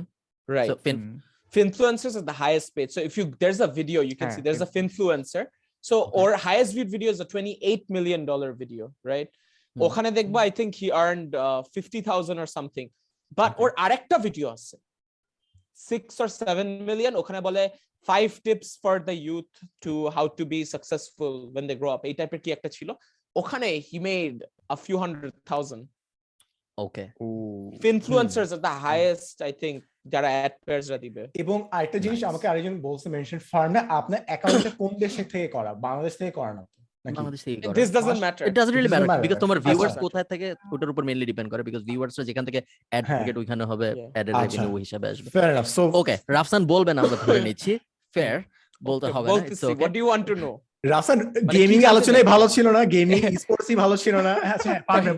right? 0.56 0.70
So, 0.72 0.76
fin- 0.86 1.02
hmm, 1.02 1.16
Finfluencers 1.56 2.14
are 2.18 2.26
the 2.32 2.38
highest 2.44 2.68
paid. 2.76 2.88
So 2.94 3.00
if 3.08 3.12
you 3.18 3.24
there's 3.42 3.60
a 3.68 3.70
video 3.80 3.98
you 4.10 4.16
can 4.20 4.28
Ah, 4.30 4.34
see 4.34 4.42
there's 4.46 4.62
a 4.68 4.70
fin- 4.74 4.90
finfluencer. 4.96 5.42
So 5.88 5.94
Okay. 6.04 6.18
or 6.20 6.28
highest 6.48 6.70
viewed 6.76 6.90
video 6.96 7.10
is 7.14 7.20
a 7.26 7.28
28 7.32 7.82
million 7.96 8.20
dollar 8.30 8.50
video, 8.62 8.84
right? 9.12 9.30
Hmm. 9.76 9.80
ওখানে 9.86 10.08
দেখবো 10.18 10.36
I 10.48 10.50
think 10.58 10.70
he 10.82 10.88
earned 11.04 11.30
uh, 11.46 11.60
50,000 11.76 12.36
or 12.42 12.48
something. 12.58 12.88
But 13.40 13.50
Okay. 13.52 13.60
ওর 13.62 13.70
আরেকটা 13.84 14.16
video 14.26 14.46
আছে 14.56 14.76
six 15.90 16.04
or 16.22 16.28
seven 16.42 16.68
million 16.90 17.12
ওখানে 17.20 17.40
বলে 17.48 17.62
five 18.10 18.32
tips 18.46 18.68
for 18.82 18.94
the 19.08 19.16
youth 19.28 19.52
to 19.84 19.92
how 20.16 20.26
to 20.38 20.44
be 20.54 20.60
successful 20.74 21.32
when 21.54 21.64
they 21.68 21.76
grow 21.82 21.92
up 21.96 22.02
এই 22.08 22.14
টাইপের 22.18 22.40
কি 22.44 22.50
একটা 22.56 22.68
ছিল 22.76 22.88
ওখানে 23.35 23.69
he 23.89 23.97
made 24.01 24.37
a 24.69 24.77
few 24.77 24.97
hundred 24.97 25.33
thousand 25.49 25.81
okay 26.77 27.03
influencers 27.93 28.49
are 28.51 28.63
the 28.69 28.75
highest 28.87 29.35
i 29.41 29.53
think 29.61 29.77
যারা 30.13 30.29
ad 30.35 30.53
পেয়ার্সরা 30.67 30.97
দিবে 31.05 31.23
এবং 31.43 31.57
আরেকটা 31.77 31.99
জিনিস 32.05 32.19
আমাকে 32.31 32.45
আরেকজন 32.47 32.75
বলছে 32.87 33.07
মেনশন 33.15 33.39
ফার্মে 33.51 33.79
আপনার 33.99 34.21
অ্যাকাউন্টটা 34.29 34.71
কোন 34.81 34.91
দেশে 35.03 35.23
থেকে 35.33 35.47
করা 35.55 35.71
বাংলাদেশ 35.85 36.13
থেকে 36.19 36.33
করা 36.39 36.53
না 36.57 36.63
তো? 36.63 36.77
নাকি 37.05 37.15
বাংলাদেশ 37.19 37.41
থেকে 37.45 37.57
করে। 37.59 37.75
this 37.79 37.89
doesn't 37.97 38.17
Us- 38.17 38.25
matter 38.25 38.43
It 38.49 38.55
doesn't 38.59 38.75
really 38.77 38.89
doesn't 38.89 39.03
matter 39.03 39.11
matter. 39.13 39.25
because 39.25 39.41
তোমার 39.43 39.57
আচ্ছা, 39.59 39.69
ভিউয়ার্স। 39.69 39.95
কোথায় 40.05 40.27
থেকে 40.31 40.45
ওটার 40.73 40.89
উপর 40.93 41.03
মেইনলি 41.07 41.25
ডিপেন্ড 41.31 41.49
করে 41.51 41.61
বিকজ 41.69 41.81
ভিউয়ার্সরা 41.89 42.23
যেখান 42.29 42.43
থেকে 42.49 42.59
অ্যাড 42.91 43.03
হ্যাঁ। 43.09 43.23
ওইখানে 43.41 43.63
হবে 43.71 43.87
Yeah. 43.91 44.09
আচ্ছা। 44.19 44.43
রেভিনিউ 44.43 44.71
হিসাবে 44.85 45.05
আসবে 45.13 45.27
Fair 45.35 45.49
enough. 45.53 45.69
So 45.75 45.81
ওকে 45.99 46.15
রাফসান 46.35 46.61
বলবেন 46.73 46.95
আমরা 47.03 47.17
ধরে 47.23 47.39
নিচ্ছি 47.47 47.71
ফেয়ার 48.15 48.37
বলতে 48.81 49.05
হবে 49.07 49.25
না 49.27 49.31
বলতেছি, 49.33 49.53
it's 49.55 49.63
okay 49.67 49.81
what 49.83 49.91
do 49.95 49.99
you 50.01 50.07
want 50.11 50.25
to 50.31 50.35
know 50.43 50.53
Rafsan 50.85 51.17
মানে 51.19 51.39
গেমিং 51.55 51.77
কি 51.81 51.87
আলোচনায় 51.93 52.25
ভালো 52.33 52.45
ছিল 52.55 52.65
না 52.77 52.81
গেমিং 52.95 53.21
স্পোর্টসই 53.43 53.75
ভালো 53.83 53.95
ছিল 54.03 54.15
না। 54.27 54.33
আচ্ছা 54.55 54.69
হ্যাঁ, 54.69 54.81
পারবে 54.89 55.11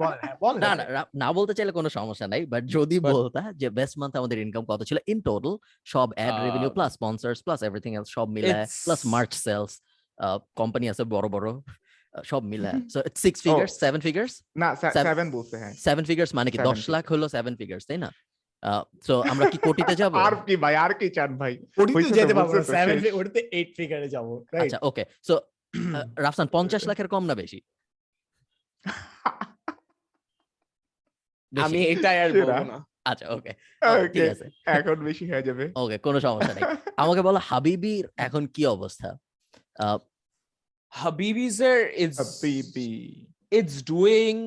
বলেন 0.43 0.62
হ্যাঁ, 0.62 0.75
না 0.77 0.84
না 0.89 1.01
না 1.21 1.27
বলতে 1.38 1.53
চাইলে 1.58 1.73
কোনো 1.80 1.89
সমস্যা 1.89 2.25
নাই 2.34 2.41
বাট 2.53 2.63
যদি 2.75 2.97
বলতা 3.10 3.41
যে 3.62 3.67
বেস্ট 3.77 3.95
মান্থ 3.99 4.13
আমাদের 4.21 4.38
ইনকাম 4.45 4.63
কত 4.71 4.82
ছিল 4.89 4.97
ইন 5.12 5.19
টোটাল 5.27 5.53
সব 5.88 6.08
ad 6.17 6.36
revenue 6.45 6.69
plus 6.75 6.91
sponsors 6.97 7.39
plus 7.45 7.60
everything 7.63 7.91
else 7.97 8.10
সব 8.17 8.27
মিলায় 8.36 8.65
প্লাস 8.86 9.01
মার্চ 9.13 9.32
সেলস 9.45 9.73
কোম্পানি 10.60 10.86
আছে 10.93 11.03
বড় 11.15 11.27
বড় 11.36 11.47
সব 12.32 12.41
মিলায়। 12.51 12.80
So 12.93 12.99
it's 13.08 13.21
six. 13.25 13.39
Figures 13.45 13.73
seven 13.84 13.99
figures 14.08 14.34
না 14.62 14.69
সেভেন 14.99 15.27
বলছে 15.36 15.56
হ্যাঁ। 15.62 15.73
সেভেন 15.86 16.03
ফিগার্স 16.10 16.32
মানে 16.39 16.49
কি? 16.53 16.58
Seven 16.58 16.67
দশ 16.69 16.80
লাখ 16.93 17.06
হলো 17.13 17.25
সেভেন 17.36 17.53
ফিগার্স 17.60 17.84
তাই 17.89 17.99
না? 18.06 18.10
সো 19.08 19.13
আমরা 19.32 19.45
কি 19.53 19.58
কোটিতে 19.67 19.93
যাব? 20.01 20.12
আর 20.27 20.36
কি 20.47 20.56
ভাই 20.63 20.73
আর 20.86 20.91
কি 20.99 21.08
চান 21.17 21.32
ভাই? 21.41 21.53
ওটিতে 21.82 21.95
হইছে 21.97 22.12
তো, 22.12 22.17
যেতে 22.19 22.34
পারব 22.38 22.49
বলছে 22.49 22.60
তো, 22.62 22.73
সেভেন 22.75 22.97
শেষ। 22.97 23.13
ওটাতে 23.17 23.41
এইট 23.58 23.69
ফিগারে 23.77 24.08
যাব 24.15 24.27
রাইট 24.53 24.63
আচ্ছা 24.63 24.80
ওকে 24.89 25.03
সো 25.27 25.34
রাফসান 26.17 26.47
পঞ্চাশ 26.47 26.82
লাখের 26.89 27.08
কম 27.08 27.23
না 27.25 27.36
বেশি? 27.36 27.60
আমি 31.53 31.80
এটাই 31.93 32.17
আর 32.23 32.30
বলব 32.34 32.63
না। 32.71 32.77
আচ্ছা 33.06 33.25
ওকে। 33.36 33.51
ঠিক 34.13 34.27
আছে। 34.34 34.45
এখন 34.77 34.97
বেশি 35.10 35.25
হয়ে 35.32 35.43
যাবে। 35.43 35.65
ওকে 35.75 35.97
কোনো 35.97 36.17
সমস্যা 36.19 36.53
নেই। 36.53 36.63
আমাকে 36.97 37.21
বলো 37.21 37.39
হাবিবির 37.49 38.06
এখন 38.17 38.43
কি 38.56 38.63
অবস্থা? 38.65 39.10
আহ, 39.80 39.99
Habibi's 40.93 41.60
is 42.03 42.15
Habibi. 42.19 42.91
it's 43.51 43.77
doing 43.93 44.38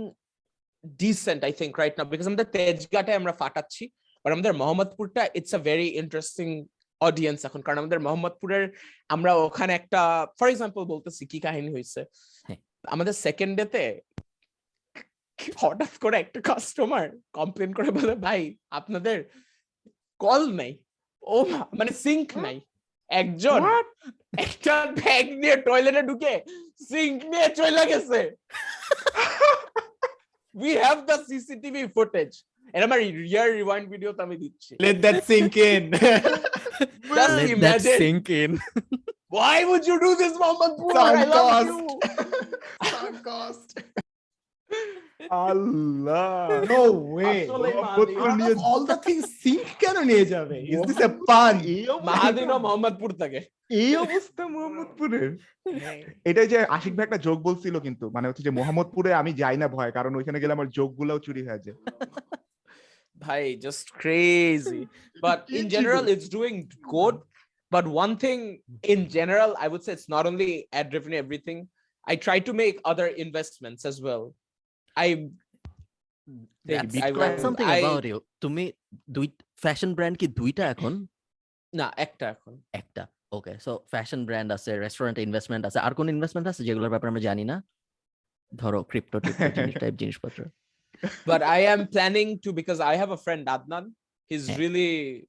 decent 0.84 1.40
i 1.44 1.52
think 1.52 1.72
right 1.82 1.94
now 1.98 2.06
because 2.12 2.26
আমাদের 2.26 2.48
তেজগাঁটে 2.56 3.12
আমরা 3.14 3.32
ফাটাচ্ছি 3.32 3.84
বাট 4.24 4.30
আমাদের 4.32 4.52
মোহাম্মদপুরটা 4.52 5.22
it's 5.38 5.52
a 5.54 5.60
very 5.68 5.88
interesting 6.02 6.48
audience 7.00 7.40
এখন। 7.48 7.60
কারণ 7.62 7.78
আমাদের 7.78 8.00
মোহাম্মদপুরের 8.04 8.64
আমরা 9.14 9.30
ওখানে 9.46 9.72
একটা 9.74 10.00
ফর 10.38 10.48
এক্সাম্পল 10.50 10.82
বলতেছি 10.92 11.22
কি 11.32 11.38
কাহিনী 11.46 11.70
হয়েছে 11.72 12.00
হ্যাঁ। 12.48 12.60
আমাদের 12.84 13.14
সেকেন্ড 13.24 13.52
ডেতে 13.58 13.84
হঠাৎ 15.62 15.92
করে 16.04 16.16
একটা 16.18 16.40
কাস্টমার 16.40 17.06
কমপ্লেন 17.38 17.70
করে 17.78 17.90
বলে 17.98 18.14
ভাই 18.26 18.40
আপনাদের 18.78 19.16
কল 20.20 20.42
নাই। 20.60 20.72
ও 21.22 21.36
মানে 21.78 21.92
সিঙ্ক 22.04 22.28
নাই। 22.44 22.56
একজন 23.10 23.60
একটা 24.44 24.74
ব্যাগ 24.98 25.26
নিয়ে 25.42 25.56
টয়লেটে 25.66 26.02
ঢুকে 26.02 26.34
সিঙ্ক 26.90 27.18
নিয়ে 27.32 27.48
চলে 27.60 27.82
গেছে। 27.90 28.20
We 30.54 30.72
have 30.82 30.98
the 31.08 31.16
CCTV 31.30 31.82
footage 31.96 32.30
এটা 32.74 32.84
আমার 32.88 33.00
রিয়ার 33.24 33.48
রিওয়াইন্ড 33.58 33.86
ভিডিওতে 33.92 34.20
আমি 34.26 34.36
দিচ্ছি। 34.42 34.72
Let 34.84 34.96
that 35.04 35.18
sink 35.30 35.52
in. 35.70 35.84
Just 36.80 37.34
Let 37.36 37.60
that 37.60 37.80
sink 37.82 38.30
in. 38.30 38.58
why 39.28 39.64
would 39.64 39.86
you 39.86 40.00
do 40.00 40.14
this 40.16 40.34
Mohammed 40.38 40.72
Pur? 40.78 40.92
I 40.96 41.24
love 41.24 41.66
you. 41.66 42.00
Sunk 42.84 43.22
cost. 43.22 43.68
Allah 45.46 46.28
No 46.72 46.82
way. 47.14 47.38
আসলে 47.44 47.68
নিয়ে 48.40 48.54
of 48.56 48.62
all 48.68 48.82
the 48.90 48.98
things 49.06 49.26
কেন 49.82 49.96
নিয়ে 50.10 50.24
যাবে? 50.34 50.56
Is 50.74 50.80
this 50.88 51.00
a 51.08 51.10
pun? 51.28 51.54
এই 51.68 51.82
মোহাম্মদপুর 52.64 53.10
থেকে 53.22 53.40
এই 53.80 53.92
অবস্থা 54.04 54.42
মোহাম্মদপুরের 54.54 55.30
এটা 56.30 56.42
যে 56.52 56.58
আশিক 56.76 56.92
ভাই 56.96 57.06
একটা 57.06 57.20
যোগ 57.26 57.38
বলছিল 57.48 57.74
কিন্তু 57.86 58.04
মানে 58.16 58.26
হচ্ছে 58.28 58.46
যে 58.46 58.52
মোহাম্মদপুরে 58.58 59.10
আমি 59.20 59.30
যাই 59.42 59.56
না 59.62 59.66
ভয় 59.76 59.92
কারণ 59.96 60.12
ওইখানে 60.18 60.38
গেলে 60.42 60.56
আমার 60.56 60.72
যোগ 60.78 60.90
গুলাও 60.98 61.24
চুরি 61.26 61.42
হয়ে 61.46 61.64
যায় 61.64 61.78
Bhai, 63.22 63.44
just 63.58 63.84
crazy. 63.94 64.82
But 65.20 65.40
in 65.50 65.66
general, 65.68 66.04
it's 66.08 66.28
doing 66.28 66.56
good. 66.88 67.16
But 67.72 67.84
one 68.02 68.14
thing 68.16 68.40
in 68.84 69.00
general, 69.08 69.50
I 69.58 69.66
would 69.68 69.82
say 69.84 69.92
it's 69.92 70.08
not 70.08 70.24
only 70.26 70.48
ad 70.72 70.88
revenue, 70.94 71.18
everything. 71.18 71.58
I 72.04 72.14
try 72.18 72.38
to 72.48 72.52
make 72.54 72.76
other 72.84 73.06
investments 73.26 73.82
as 73.84 73.96
well. 74.00 74.24
I 74.96 75.08
That's 76.64 76.96
I 76.98 77.10
will- 77.12 77.38
something 77.38 77.68
I- 77.68 77.82
about 77.82 78.04
you. 78.10 78.18
তুমি 78.44 78.64
দুই 79.16 79.26
fashion 79.64 79.90
brand 79.98 80.16
কি 80.20 80.26
দুইটা 80.40 80.64
এখন 80.74 80.92
না 81.72 81.86
একটা 82.06 82.24
এখন 82.34 82.52
একটা 82.80 83.02
okay 83.32 83.52
so 83.66 83.72
fashion 83.92 84.20
brand 84.28 84.48
আছে 84.56 84.70
রেস্টুরেন্টে 84.84 85.22
ইনভেস্টমেন্ট 85.28 85.62
আছে 85.68 85.78
আর 85.86 85.92
কোন 85.98 86.06
ইনভেস্টমেন্ট 86.14 86.46
আছে 86.50 86.62
যেগুলোর 86.68 86.92
ব্যাপারে 86.94 87.10
আমরা 87.12 87.24
জানি 87.28 87.44
না 87.50 87.56
ধরো 88.52 88.80
ক্রিপ্টো 88.90 89.16
টাইপ 89.80 89.94
জিনিসপত্র 90.02 90.38
but 91.26 91.42
I 91.42 91.58
am 91.72 91.80
planning 91.86 92.38
to 92.44 92.52
because 92.52 92.80
I 92.80 92.94
have 92.96 93.10
a 93.10 93.16
friend 93.16 93.46
Adnan. 93.46 93.84
He's 94.30 94.46
really 94.58 95.26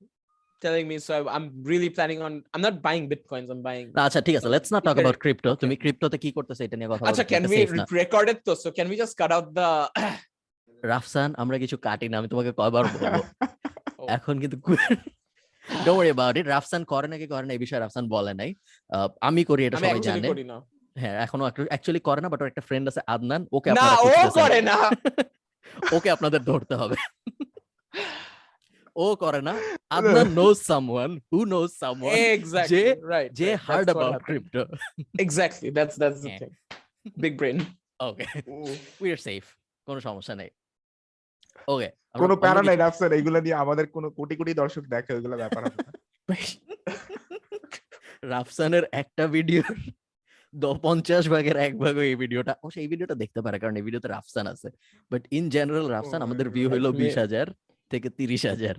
telling 0.62 0.86
me 0.88 0.97
so. 0.99 1.27
I'm 1.27 1.45
really 1.63 1.89
planning 1.89 2.21
on. 2.21 2.43
I'm 2.53 2.62
not 2.62 2.81
buying 2.81 3.05
bitcoins. 3.10 3.47
I'm 3.49 3.62
buying. 3.67 3.88
আচ্ছা 4.07 4.21
ঠিক 4.27 4.36
আছে 4.38 4.47
not 4.49 4.84
talk 4.86 4.91
Okay. 4.91 4.97
About 4.97 5.17
crypto 5.23 5.49
তুমি 5.62 5.75
ক্রিপ্টোতে 5.81 6.17
কি 6.23 6.29
করতেছো 6.38 6.62
এটা 6.65 6.77
নিয়ে 6.79 6.89
কথা 6.91 7.03
Acha, 7.12 7.25
can 7.34 7.43
we 7.53 7.60
record 8.01 8.27
it? 8.34 8.39
So 8.63 8.67
can 8.77 8.88
we 8.91 8.95
just 9.03 9.13
cut 9.21 9.31
out 9.38 9.47
the? 9.57 9.69
Rafsan 10.91 11.29
আমরা 11.43 11.57
কিছু 11.63 11.75
কাটি 11.88 12.07
না 12.12 12.15
আমি 12.19 12.27
তোমাকে 12.34 12.51
কয়বার 12.60 12.84
বলব. 12.93 13.15
এখন 14.17 14.36
কিন্তু 14.43 14.57
don't 15.86 15.97
worry 15.97 16.10
about 16.12 16.36
it 16.39 16.47
Rafsan 16.55 16.81
করে 16.93 17.07
নাকি 17.13 17.25
করে 17.34 17.45
না 17.47 17.53
এই 17.55 17.62
বিষয়ে 17.65 17.81
রাফসান 17.84 18.05
বলে 18.15 18.34
নাই 18.39 18.49
আমি 19.27 19.41
করি 19.49 19.62
এটা 19.65 19.77
সবাই 19.81 20.01
জানে 20.07 20.27
হ্যাঁ 20.95 21.15
এখনও 21.25 21.43
অ্যাকচুয়ালি 21.71 22.01
করে 22.07 22.19
না 22.23 22.29
বাট 22.31 22.39
ওর 22.41 22.49
একটা 22.51 22.63
ফ্রেন্ড 22.67 22.86
আছে 22.91 23.01
আদনান 23.13 23.41
ওকে 23.55 23.67
আপনারা 23.73 23.97
ও 24.05 24.07
করে 24.39 24.60
না 24.69 24.77
ওকে 25.95 26.10
আপনাদের 26.10 26.41
ধরতে 26.43 26.75
হবে। 26.75 26.97
ও 28.95 29.07
করে 29.15 29.41
না। 29.41 29.53
Adnan 29.89 30.29
knows 30.39 30.57
someone 30.69 31.12
who 31.29 31.39
knows 31.45 31.69
someone 31.81 32.15
right 33.12 33.29
যে 33.39 33.47
heard 33.65 33.88
about. 33.89 34.13
Crypto 34.27 34.62
exactly 35.25 35.69
that's 35.77 35.95
that's 36.01 36.19
the 36.23 36.29
Yeah. 36.29 36.39
thing. 36.41 36.53
Big 37.23 37.34
brain. 37.39 37.57
Okay 38.01 38.25
we 39.01 39.10
are 39.12 39.19
safe 39.27 39.43
কোনো 39.88 39.99
সমস্যা 40.07 40.34
নেই। 40.41 40.49
ওকে 41.67 41.89
কোনো 42.15 42.34
প্যারা 42.43 42.62
নাই 42.67 42.77
রাফসার 42.77 43.12
এইগুলা 43.17 43.39
নিয়ে 43.45 43.57
আমাদের 43.63 43.86
কোনো 43.95 44.07
কোটি 44.17 44.36
কোটি 44.39 44.51
দর্শক 44.62 44.84
দেখে 44.93 45.12
ওইগুলা 45.13 45.38
ব্যাপার 45.41 45.62
না। 45.65 45.71
রাফসানের 48.34 48.84
একটা 49.01 49.23
ভিডিও 49.27 49.63
পঞ্চাশ 50.85 51.23
ভাগের 51.33 51.57
এক 51.67 51.73
ভাগ 51.83 51.95
এই 52.09 52.15
ভিডিওটা 52.23 52.53
ও 52.63 52.67
এই 52.83 52.87
ভিডিওটা 52.91 53.15
দেখতে 53.21 53.39
পারে 53.45 53.57
কারণ 53.61 53.75
এই 53.79 53.83
ভিডিওতে 53.87 54.07
রাফসান 54.15 54.45
আছে। 54.53 54.69
বাট 55.11 55.21
ইন 55.37 55.45
জেনারেল 55.55 55.87
রাফসান 55.95 56.19
আমাদের 56.27 56.47
ভিউ 56.55 56.67
হলো 56.73 56.89
বিশ 57.01 57.15
হাজার 57.23 57.47
থেকে 57.91 58.07
তিরিশ 58.19 58.43
হাজার। 58.51 58.75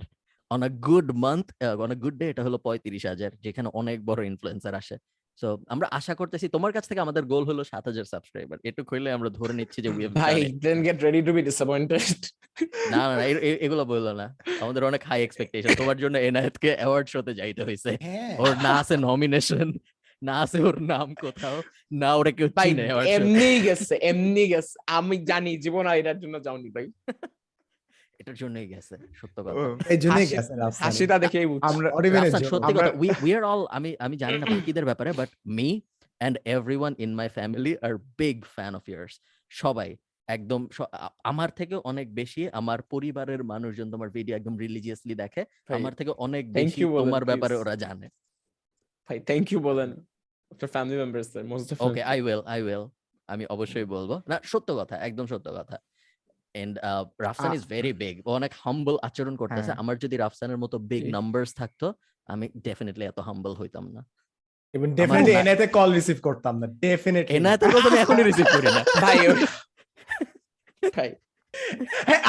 On 0.51 0.61
a 0.69 0.71
good 0.89 1.09
month 1.25 1.47
on 1.85 1.91
a 1.95 1.97
good 2.05 2.17
day 2.21 2.27
এটা 2.33 2.43
হলো 2.47 2.59
পঁয়ত্রিশ 2.67 3.05
হাজার 3.13 3.31
যেখানে 3.45 3.69
অনেক 3.81 3.99
বড় 4.09 4.21
ইনফ্লুয়েন্সার 4.31 4.75
আসে। 4.83 4.97
সো 5.41 5.49
আমরা 5.75 5.87
আশা 5.99 6.15
করতেছি 6.21 6.47
তোমার 6.55 6.73
কাছ 6.77 6.85
থেকে 6.91 7.01
আমাদের 7.07 7.23
গোল 7.33 7.45
হলো 7.51 7.63
সাত 7.73 7.85
হাজার 7.91 8.07
সাবস্ক্রাইবার 8.13 8.59
এটুক 8.69 8.87
হইলে 8.93 9.09
আমরা 9.17 9.29
ধরে 9.39 9.53
নিচ্ছি 9.59 9.79
যে 9.85 9.91
it. 10.43 10.61
then 10.67 10.79
get 10.89 10.99
ready 11.07 11.21
to 11.27 11.33
be 11.37 11.43
disappointed. 11.51 12.03
না 12.93 13.01
না 13.19 13.25
এগুলো 13.65 13.83
বলল 13.93 14.07
না। 14.21 14.27
আমাদের 14.63 14.83
অনেক 14.91 15.03
হাই 15.09 15.21
এক্সপেকটেশন 15.27 15.71
তোমার 15.81 15.97
জন্য 16.03 16.17
এনায়েতকে 16.29 16.71
অ্যাওয়ার্ড 16.81 17.07
শোতে 17.13 17.33
যাইতে 17.41 17.63
হয়েছে 17.67 17.91
হ্যাঁ। 18.07 18.35
ওর 18.43 18.53
না 18.67 18.73
আছে 18.83 18.95
নমিনেশন 19.09 19.69
না 20.23 20.35
আছে 20.45 20.59
ওর 20.69 20.77
নাম 20.93 21.09
কোথাও 21.25 21.57
না 22.01 22.11
ওরা 22.19 22.33
কেউ 22.39 22.49
চিনে 22.57 22.85
এমনি 23.17 23.51
গেছে 23.67 23.95
এমনি 24.11 24.45
গেছে 24.53 24.75
আমি 24.97 25.17
জানি 25.31 25.53
জীবন 25.65 25.85
আর 25.91 25.97
এটার 26.01 26.19
জন্য 26.23 26.35
যাওনি 26.47 26.69
ভাই 26.77 26.87
এটার 28.21 28.37
জন্যই 28.43 28.69
গেছে 28.73 28.95
সত্য 29.21 29.37
কথা 29.47 29.63
এই 29.93 29.99
জন্যই 30.05 30.29
গেছে 30.33 30.53
হাসিটা 30.85 31.17
দেখেই 31.25 31.47
আমরা. 31.71 31.89
সত্যি 32.53 32.73
কথা 32.77 32.93
উই 33.03 33.09
উই 33.25 33.31
আর 33.39 33.45
অল 33.53 33.63
আমি 33.77 33.91
আমি 34.07 34.17
জানি 34.23 34.37
না 34.39 34.47
বাকিদের 34.53 34.85
ব্যাপারে 34.85 35.11
but 35.21 35.31
me 35.57 35.69
and 36.21 36.37
everyone 36.55 36.93
in 37.05 37.11
my 37.15 37.29
family 37.29 37.73
are 37.87 37.93
big 38.21 38.37
fan 38.55 38.73
of 38.75 38.85
yours 38.89 39.15
সবাই 39.51 39.91
একদম 40.29 40.61
আমার 41.25 41.51
থেকে 41.59 41.75
অনেক 41.85 42.07
বেশি 42.15 42.43
আমার 42.61 42.79
পরিবারের 42.95 43.41
মানুষজন 43.45 43.89
তোমার 43.91 44.09
ভিডিও 44.11 44.35
একদম 44.37 44.55
রিলিজিয়াসলি 44.59 45.15
দেখে 45.15 45.43
আমার 45.69 45.93
থেকে 45.95 46.11
অনেক 46.27 46.45
thank 46.47 46.57
বেশি 46.59 46.81
you 46.83 46.91
তোমার 47.01 47.23
ব্যাপারে 47.25 47.55
ওরা 47.57 47.75
জানে। 47.77 48.07
ভাই 49.09 49.19
থ্যাংক 49.29 49.47
ইউ 49.53 49.61
বলেন। 49.61 49.91
আপনার 50.53 50.71
family 50.71 50.97
members 50.97 51.29
there 51.33 51.45
most 51.45 51.73
of 51.73 51.81
okay 51.81 52.03
I 52.03 52.21
will 52.21 52.43
I 52.47 52.63
will 52.63 52.85
আমি 53.29 53.47
অবশ্যই 53.47 53.85
বলব। 53.85 54.21
না 54.29 54.41
সত্য 54.45 54.69
কথা 54.77 54.97
একদম 54.97 55.27
সত্য 55.27 55.47
কথা। 55.53 55.77
And 56.55 56.75
Rafsan 57.21 57.53
is 57.53 57.67
very 57.67 57.93
big 57.93 58.27
ও 58.27 58.31
অনেক 58.31 58.53
হাম্বল 58.65 58.97
আচরণ 59.03 59.37
করতেছে। 59.37 59.63
হ্যাঁ। 59.63 59.77
আমার 59.77 59.99
যদি 59.99 60.17
রাফসানের 60.17 60.57
মতো 60.57 60.79
বিগ। 60.79 61.05
নাম্বারস 61.11 61.55
থাকতো 61.55 61.87
আমি 62.29 62.49
ডেফিনেটলি 62.65 63.05
এত 63.05 63.19
হাম্বল 63.19 63.53
হইতাম 63.55 63.93
না। 63.93 64.03
Even 64.75 64.91
definitely 64.97 65.33
মা- 65.33 65.41
এনায়েতে 65.41 65.67
কল 65.67 65.93
রিসিভ 65.93 66.21
করতাম 66.23 66.59
না 66.59 66.67
ডেফিনেটলি 66.67 67.37
এনায়েতের 67.37 67.71
কথা 67.71 67.89
আমি 67.89 67.99
এখনই 67.99 68.23
রিসিভ 68.23 68.47
করি 68.47 68.67
না। 68.67 68.83
ভাই 69.05 69.19
ভাই। 70.97 71.11
হ্যাঁ 72.07 72.21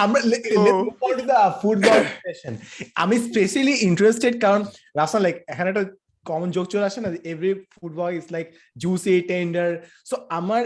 আমি 2.95 3.19
স্পেশালি 3.19 3.73
ইন্টারেস্টেড 3.81 4.41
কারণ 4.41 4.61
রাফসান 4.97 5.21
লাইক 5.21 5.35
এখানে 5.47 5.69
একটা 5.69 5.83
কমন 6.29 6.49
জোক 6.55 6.65
চলে 6.73 6.87
আসে 6.89 6.99
না 7.03 7.09
every 7.31 7.51
food 7.73 7.91
blog 7.97 8.11
is 8.19 8.25
like 8.35 8.45
juicy 8.83 9.15
tender 9.31 9.69
so 10.09 10.15
আমার 10.39 10.61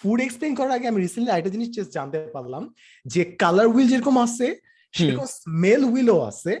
ফুড 0.00 0.18
এক্সপ্লেন 0.24 0.52
করার 0.58 0.74
আগে 0.76 0.90
আমি 0.90 1.00
রিসেন্টলি 1.06 1.32
একটা 1.34 1.52
জিনিস 1.54 1.68
জানতে 1.96 2.18
পারলাম 2.36 2.62
যে 3.12 3.22
কালার 3.42 3.66
হুইল 3.72 3.86
যেরকম 3.92 4.16
আছে 4.26 4.46
সেরকম 4.94 5.26
স্মেল 5.40 5.82
হুইলও 5.90 6.18
আছে 6.30 6.52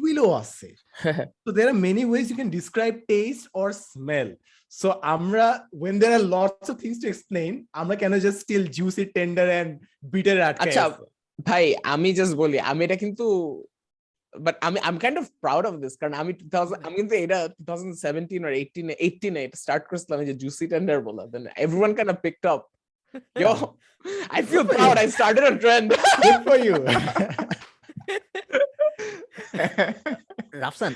হুইলও 0.00 0.28
আছে। 0.42 0.68
So 1.44 1.48
there 1.56 1.68
are 1.70 1.78
many 1.88 2.04
ways 2.12 2.26
you 2.30 2.36
can 2.40 2.50
describe 2.58 2.96
taste 3.12 3.44
or 3.60 3.68
smell. 3.90 4.30
So 4.72 4.88
আমরা 5.14 5.46
when 5.82 5.94
there 6.02 6.14
are 6.18 6.24
lots 6.38 6.66
of 6.72 6.76
things 6.82 6.96
to 7.02 7.06
explain, 7.12 7.52
আমরা 7.80 7.94
কেন 8.02 8.12
just 8.26 8.38
still 8.44 8.64
juicy, 8.76 9.04
tender 9.16 9.46
and 9.60 9.70
bitter 10.12 10.36
আটকে 10.48 10.62
আচ্ছা, 10.64 10.84
ভাই 11.48 11.64
আমি 11.94 12.08
জাস্ট 12.18 12.34
বলি 12.42 12.56
আমি 12.70 12.80
এটা 12.86 12.96
কিন্তু 13.04 13.26
বাট 14.44 14.54
আমি 14.66 14.78
I 14.84 14.90
am 14.92 14.98
kind 15.04 15.16
of 15.22 15.26
proud 15.44 15.64
of 15.70 15.74
this 15.82 15.94
কারণ 16.00 16.14
আমি 16.22 16.32
2000 16.44 16.86
আমি 16.86 16.94
কিন্তু 17.00 17.14
এটা 17.24 17.38
2017 17.68 18.46
or 18.46 18.52
18 18.54 18.86
এ 18.92 18.94
18 19.06 19.36
এ 19.38 19.42
এটা 19.46 19.56
স্টার্ট 19.64 19.84
করেছিলাম 19.90 20.18
যে 20.28 20.34
জুসি 20.42 20.66
টেন্ডার 20.72 20.98
বলা 21.08 21.24
then 21.32 21.44
everyone 21.64 21.92
kind 21.96 22.10
of 22.14 22.18
picked 22.26 22.46
up 22.54 22.62
Yo, 23.36 23.76
I 24.30 24.42
feel 24.42 24.64
proud. 24.66 24.98
I 24.98 25.06
started 25.08 25.44
a 25.44 25.58
trend. 25.58 25.86
Good 26.22 26.40
for 26.44 26.58
you. 26.58 26.76
Rafsan 30.62 30.92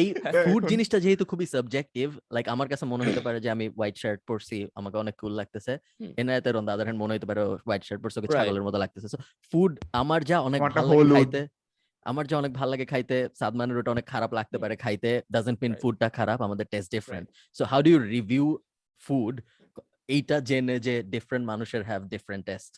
এই 0.00 0.06
ফুড 0.44 0.62
জিনিসটা 0.72 0.98
যেহেতু 1.04 1.24
খুবই 1.30 1.46
সাবজেক্টিভ 1.54 2.06
লাইক 2.34 2.46
আমার 2.54 2.68
কাছে 2.72 2.84
মনে 2.92 3.04
হতে 3.06 3.20
পারে 3.26 3.38
যে 3.44 3.48
আমি 3.56 3.66
হোয়াইট 3.76 3.96
শার্ট 4.02 4.20
পরছি 4.28 4.58
আমাকে 4.78 4.96
অনেক 5.02 5.14
কুল 5.20 5.32
লাগতেছে। 5.40 5.72
এনায়েতের 6.20 6.54
অন 6.60 6.66
আদার 6.74 6.86
হ্যান্ড 6.86 7.00
মনে 7.02 7.12
হতে 7.14 7.26
পারে 7.30 7.40
হোয়াইট 7.64 7.82
শার্ট 7.88 8.00
পরছে. 8.02 8.18
ছাগলের 8.36 8.64
মতো 8.66 8.78
লাগতেছে 8.82 9.08
ফুড 9.52 9.72
আমার 10.02 10.20
যা 10.30 10.36
অনেক 10.48 10.60
ভালো 10.76 10.94
লাগে। 11.02 11.14
খাইতে 11.14 11.40
আমার 12.09 12.25
যা 12.29 12.35
অনেক 12.41 12.53
ভালো 12.59 12.69
লাগে 12.73 12.85
খাইতে 12.93 13.17
সাদমানের 13.39 13.77
ওটা 13.79 13.91
অনেক 13.95 14.05
খারাপ 14.13 14.31
লাগতে 14.37 14.57
পারে 14.63 14.75
খাইতে 14.83 15.11
ডাজন্ট 15.35 15.57
মিন 15.63 15.71
Right. 15.73 15.81
ফুডটা 15.81 16.07
খারাপ 16.17 16.39
আমাদের 16.47 16.65
taste 16.73 16.89
different 16.95 17.25
so 17.57 17.63
how 17.71 17.79
do 17.85 17.89
you 17.93 17.99
review 18.17 18.45
food 19.05 19.35
এইটা 20.15 20.35
জেনে 20.49 20.75
যে 20.87 20.95
ডিফারেন্ট 21.15 21.45
মানুষের 21.51 21.81
have 21.89 22.01
different 22.13 22.43
taste 22.51 22.73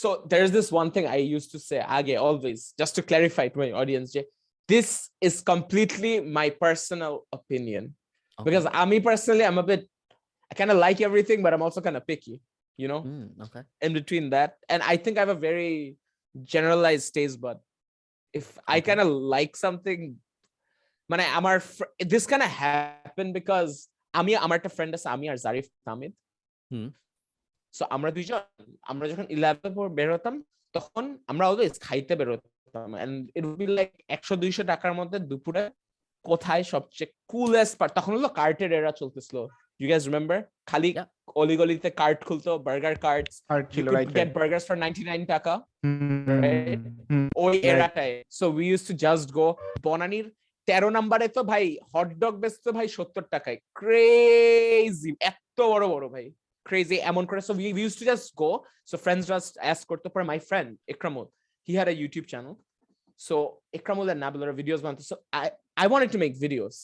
so 0.00 0.08
there's 0.32 0.52
this 0.58 0.68
one 0.80 0.90
thing 0.94 1.06
I 1.16 1.18
used 1.36 1.50
to 1.54 1.58
say 1.68 1.78
age 1.96 2.12
always, 2.26 2.60
just 2.80 2.92
to 2.96 3.02
clarify 3.10 3.46
to 3.52 3.58
my 3.64 3.70
audience, 3.80 4.08
যে, 4.16 4.22
this 4.68 4.88
is 5.26 5.34
completely 5.52 6.12
my 6.38 6.48
personal 6.64 7.14
opinion. 7.38 7.84
Okay. 8.38 8.44
Because 8.46 8.66
I 8.80 8.82
me 8.92 8.98
personally, 9.10 9.44
I'm 9.50 9.58
a 9.64 9.66
bit 9.72 9.82
I 10.50 10.52
kind 10.60 10.70
of 10.74 10.78
like 10.86 10.98
everything, 11.08 11.38
but 11.44 11.50
I'm 11.54 11.64
also 11.66 11.80
kind 11.86 11.96
of 12.00 12.04
picky, 12.10 12.36
you 12.78 12.88
know, 12.90 13.00
Hmm, 13.08 13.26
okay. 13.44 13.62
in 13.86 13.92
between 14.00 14.24
that. 14.34 14.50
And 14.72 14.80
I 14.92 14.94
think 15.02 15.14
I 15.16 15.20
have 15.24 15.34
a 15.38 15.42
very 15.50 15.74
generalized 16.54 17.08
taste 17.16 17.38
bud. 17.44 17.58
If 18.39 18.47
I 18.75 18.77
kind 18.87 19.01
of 19.03 19.09
like 19.35 19.53
something, 19.65 20.01
মানে 21.11 21.23
আমার 21.37 21.55
this 22.11 22.23
kind 22.31 22.43
of 22.47 22.51
happened 22.65 23.31
because 23.39 23.71
আমি 24.19 24.31
আমার 24.45 24.55
একটা 24.59 24.71
friend 24.75 24.91
আছে 24.97 25.07
আমি 25.15 25.25
আর 25.31 25.37
Zarif 25.45 25.67
তামিদ। 25.87 26.13
So 27.77 27.83
আমরা 27.95 28.09
দুইজন 28.15 28.39
আমরা 28.91 29.05
যখন 29.11 29.25
ইলেভেন 29.35 29.71
পর 29.77 29.87
বের 29.97 30.09
হতাম 30.15 30.35
তখন 30.75 31.03
আমরা 31.31 31.45
অলওয়েজ 31.51 31.75
খাইতে 31.85 32.13
বের 32.19 32.29
হতাম। 32.33 32.89
And 33.03 33.15
it 33.37 33.43
would 33.47 33.57
be 33.61 33.67
like 33.77 33.91
একশো 34.15 34.33
দুইশো 34.43 34.63
টাকার 34.71 34.93
মধ্যে 34.99 35.17
দুপুরে 35.31 35.63
কোথায় 36.29 36.63
সবচেয়ে 36.73 37.09
কুলেস্ট 37.31 37.73
পার্ট 37.79 37.91
তখন 37.97 38.11
হলো 38.17 38.29
কার্টের 38.39 38.71
এরা 38.79 38.91
চলতেছিল। 39.01 39.37
ইউ 39.79 39.87
গ্যাস 39.91 40.01
রিমেম্বার 40.09 40.37
খালি. 40.69 40.89
অলিগলিতে 41.41 41.89
কার্ট 42.01 42.19
খুলতো 42.27 42.51
বার্গার 42.67 42.95
আর 43.53 43.59
ছিল 43.73 43.85
রাইট 43.95 44.09
get 44.19 44.29
burgers 44.37 44.63
for 44.69 44.77
99 44.83 45.25
টাকা 45.33 45.53
right? 46.43 46.81
ওই 47.45 47.55
Right. 47.55 47.69
এরাটায় 47.71 48.13
so 48.39 48.45
we 48.57 48.65
use 48.71 48.81
to 48.89 48.93
just 49.05 49.27
go 49.37 49.47
বনানির 49.85 50.27
তেরো 50.67 50.89
নাম্বারে 50.97 51.27
তো 51.35 51.41
ভাই 51.51 51.65
হট 51.93 52.09
হটডগ 52.11 52.33
বেচতো 52.43 52.69
ভাই 52.77 52.87
সত্তর 52.97 53.23
টাকায়। 53.33 53.57
ক্রেজি 53.79 55.11
এত 55.31 55.57
বড় 55.73 55.85
বড় 55.93 56.05
ভাই। 56.13 56.25
ক্রেজি 56.65 56.97
এমন 57.11 57.23
করে। 57.29 57.41
So 57.47 57.53
we 57.59 57.81
use 57.83 57.93
to 57.99 58.03
just 58.11 58.27
go 58.41 58.51
so 58.89 58.95
friends 59.03 59.25
just 59.31 59.53
ask 59.63 59.83
করতে 59.91 60.07
পারে 60.13 60.25
my 60.31 60.39
friend 60.49 60.69
Ikramul 60.93 61.25
he 61.67 61.73
had 61.77 61.89
a 61.93 61.95
YouTube 62.01 62.25
channel 62.31 62.53
so 63.19 63.35
Ikramul 63.79 64.07
and 64.11 64.21
নাবিলার 64.25 64.57
videos 64.61 64.79
বানাতো। 64.85 65.03
So 65.11 65.15
I 65.39 65.45
I 65.81 65.85
wanted 65.89 66.11
to 66.15 66.19
make 66.23 66.31
videos 66.45 66.75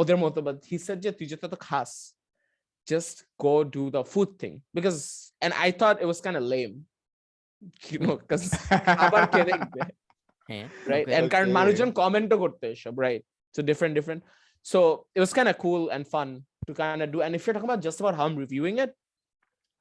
ওদের 0.00 0.16
মতো 0.24 0.38
বাট 0.46 0.56
হি 0.70 0.76
সেড 0.86 0.98
যে 1.04 1.10
তুই 1.18 1.26
যেটা 1.32 1.46
তো 1.52 1.58
খাস 1.66 1.90
just 2.93 3.15
go 3.45 3.53
do 3.77 3.83
the 3.95 4.03
food 4.13 4.31
thing 4.41 4.55
because 4.77 4.97
and 5.43 5.51
I 5.65 5.69
thought 5.79 6.01
it 6.03 6.07
was 6.11 6.19
kind 6.25 6.37
of 6.39 6.43
lame 6.53 6.75
you 7.91 7.99
know 8.03 8.15
because 8.21 8.43
আবার 9.05 9.23
কে 9.33 9.41
দেখবে 9.51 9.81
হ্যাঁ 10.49 10.65
right 10.91 11.05
okay. 11.07 11.15
and 11.17 11.25
কারণ 11.33 11.47
Okay. 11.49 11.57
মানুষজন 11.59 11.89
কমেন্টও 12.01 12.37
করতে 12.43 12.65
এসব 12.75 12.93
right 13.05 13.23
so 13.55 13.59
different 13.69 13.93
different 13.99 14.21
so 14.71 14.79
it 15.15 15.21
was 15.25 15.31
kind 15.37 15.49
of 15.51 15.55
cool 15.65 15.83
and 15.95 16.03
fun 16.15 16.29
to 16.67 16.71
kind 16.81 16.99
of 17.03 17.07
do 17.13 17.19
and 17.25 17.31
if 17.37 17.41
you're 17.43 17.55
talking 17.55 17.71
about 17.71 17.83
just 17.87 17.99
about 18.03 18.13
how 18.17 18.25
i'm 18.27 18.37
reviewing 18.45 18.75
it 18.83 18.91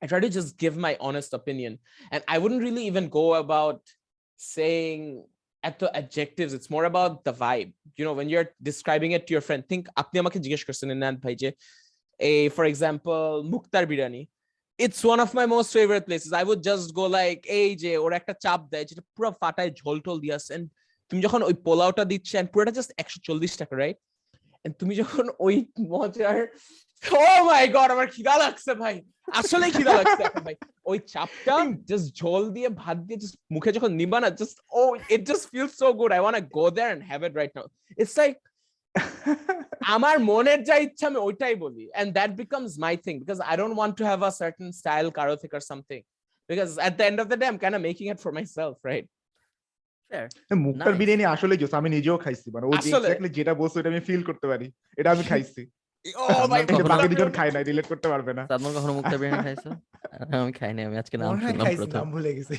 i 0.03 0.05
try 0.13 0.21
to 0.27 0.31
just 0.39 0.51
give 0.63 0.75
my 0.87 0.95
honest 1.07 1.31
opinion 1.41 1.73
and 2.13 2.21
i 2.35 2.37
wouldn't 2.43 2.63
really 2.67 2.85
even 2.91 3.05
go 3.21 3.27
about 3.45 3.81
saying 4.57 5.01
at 5.69 5.75
the 5.83 5.89
adjectives 6.01 6.51
it's 6.57 6.71
more 6.75 6.87
about 6.93 7.13
the 7.27 7.35
vibe 7.45 7.73
you 7.99 8.05
know 8.07 8.15
when 8.19 8.29
you're 8.33 8.49
describing 8.71 9.11
it 9.17 9.23
to 9.27 9.31
your 9.37 9.45
friend 9.49 9.63
think 9.71 9.85
আপনি 10.03 10.17
আমাকে 10.23 10.39
জিজ্ঞেস 10.45 10.63
করছেন 10.69 10.89
ইনান 10.97 11.17
ভাই 11.25 11.35
যে 11.43 11.49
a 12.20 12.50
for 12.50 12.66
example 12.72 13.44
Muktar 13.54 13.86
biryani 13.92 14.22
it's 14.80 15.04
one 15.04 15.20
of 15.20 15.34
my 15.34 15.46
most 15.46 15.70
favorite 15.74 16.06
places. 16.06 16.32
I 16.34 16.44
would 16.44 16.62
just 16.62 16.94
go 16.94 17.06
like, 17.20 17.42
এই 17.60 17.70
যে 17.84 17.92
ওর 18.04 18.12
একটা 18.20 18.34
চাপ 18.44 18.62
দেয় 18.72 18.86
যেটা 18.90 19.04
পুরো 19.16 19.30
ফাটায় 19.42 19.72
ঝোল 19.80 19.98
টোল 20.06 20.18
দিয়ে 20.24 20.36
তুমি 21.12 21.22
যখন 21.26 21.42
ওই 21.50 21.56
পোলাওটা 21.66 22.04
দিচ্ছে 22.12 22.36
and 22.42 22.50
পুরোটা 22.54 22.74
জাস্ট 22.78 22.92
একশো 23.02 23.20
চল্লিশ 23.28 23.52
টাকা 23.62 23.74
রাইট 23.82 23.98
and 24.66 24.74
তুমি 24.80 24.94
যখন 25.02 25.26
ওই 25.46 25.56
মজার 25.94 26.38
ও 27.04 27.24
মাই 27.50 27.64
গড 27.78 27.90
আমার 27.96 28.08
খিদা 28.16 28.36
লাগছে 28.44 28.72
ভাই। 28.84 28.96
আসলে 29.40 29.66
খিদা 29.78 29.94
লাগছে 30.00 30.24
ভাই। 30.46 30.56
ওই 30.92 30.98
চাপটা 31.14 31.56
জাস্ট 31.90 32.08
ঝোল 32.20 32.42
দিয়ে 32.56 32.70
ভাত 32.82 32.98
দিয়ে 33.08 33.20
জাস্ট 33.24 33.38
মুখে 33.56 33.72
যখন 33.78 33.92
নিবা 34.02 34.18
না 34.24 34.30
just 34.40 34.58
oh 34.80 34.82
it 35.16 35.22
just 35.30 35.44
feel 35.52 35.70
so 35.82 35.88
good 36.00 36.12
I 36.16 36.22
want 36.24 36.46
go 36.58 36.66
there 36.76 36.90
and 36.94 37.04
have 37.10 37.20
it 37.28 37.34
right 37.40 37.52
now 37.58 37.66
it's 38.02 38.16
like 38.22 38.34
আমার 39.96 40.16
মনের 40.30 40.60
যা 40.70 40.76
ইচ্ছা 40.86 41.06
আমি 41.12 41.20
ওইটাই 41.28 41.56
বলি 41.64 41.86
and 42.00 42.10
that 42.18 42.32
becomes 42.42 42.72
my 42.86 42.94
thing 43.06 43.18
because 43.24 43.42
I 43.52 43.54
don't 43.60 43.76
want 43.82 43.94
to 44.00 44.06
have 44.12 44.22
a 44.30 44.32
certain 44.42 44.68
style 44.80 45.08
কারও 45.18 45.36
থেকে 45.42 45.56
or 45.60 45.64
something 45.72 46.02
because 46.50 46.72
at 46.88 46.94
the 47.00 47.06
end 47.10 47.18
of 47.24 47.28
the 47.32 47.38
day 47.40 47.48
I'm 47.52 47.60
kind 47.66 47.76
of 47.78 47.82
making 47.90 48.08
it 48.14 48.20
for 48.24 48.32
myself 48.40 48.76
right? 48.90 49.06
Fair. 50.12 50.26
মুক্তার. 50.66 50.94
বিরিয়ানি 51.02 51.26
আসলে 51.36 51.56
জোস 51.62 51.74
আমি 51.80 51.90
নিজেও 51.98 52.18
খাইছি 52.24 52.48
মানে 52.56 52.66
ও 52.70 52.74
যে 52.84 52.90
exactly 52.90 53.30
যেটা 53.38 53.54
বলছো 53.62 53.76
এটা 53.80 53.90
আমি 53.94 54.02
ফিল 54.08 54.22
করতে 54.30 54.46
পারি 54.52 54.68
এটা 55.00 55.10
আমি 55.16 55.26
খাইছি। 55.32 55.64
Oh 56.24 56.44
না 57.56 57.60
রিলেট 57.70 57.88
করতে 57.92 58.08
পারবে 58.14 58.32
না। 58.40 58.44
কখনো 58.76 58.94
বিরিয়ানি 59.22 59.40
খাইছো? 59.48 59.70
আমি 60.68 60.82
আমি 60.88 60.96
আজকে 61.02 61.16
নাম 61.22 61.32
শুনলাম 61.80 62.08
ভুলে 62.16 62.32
গেছি। 62.38 62.56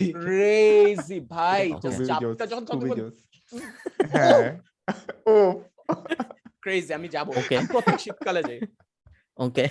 ভাই 1.35 1.63
যখন 2.53 2.65
জোস 3.01 3.17
হ্যাঁ। 4.15 4.47
ও 5.33 5.35
crazy 6.65 6.93
আমি 6.99 7.09
যাব। 7.15 7.27
প্রত্যেক 7.73 7.99
শীতকালে 8.05 8.43
যাই। 8.49 8.61
Okay 9.45 9.65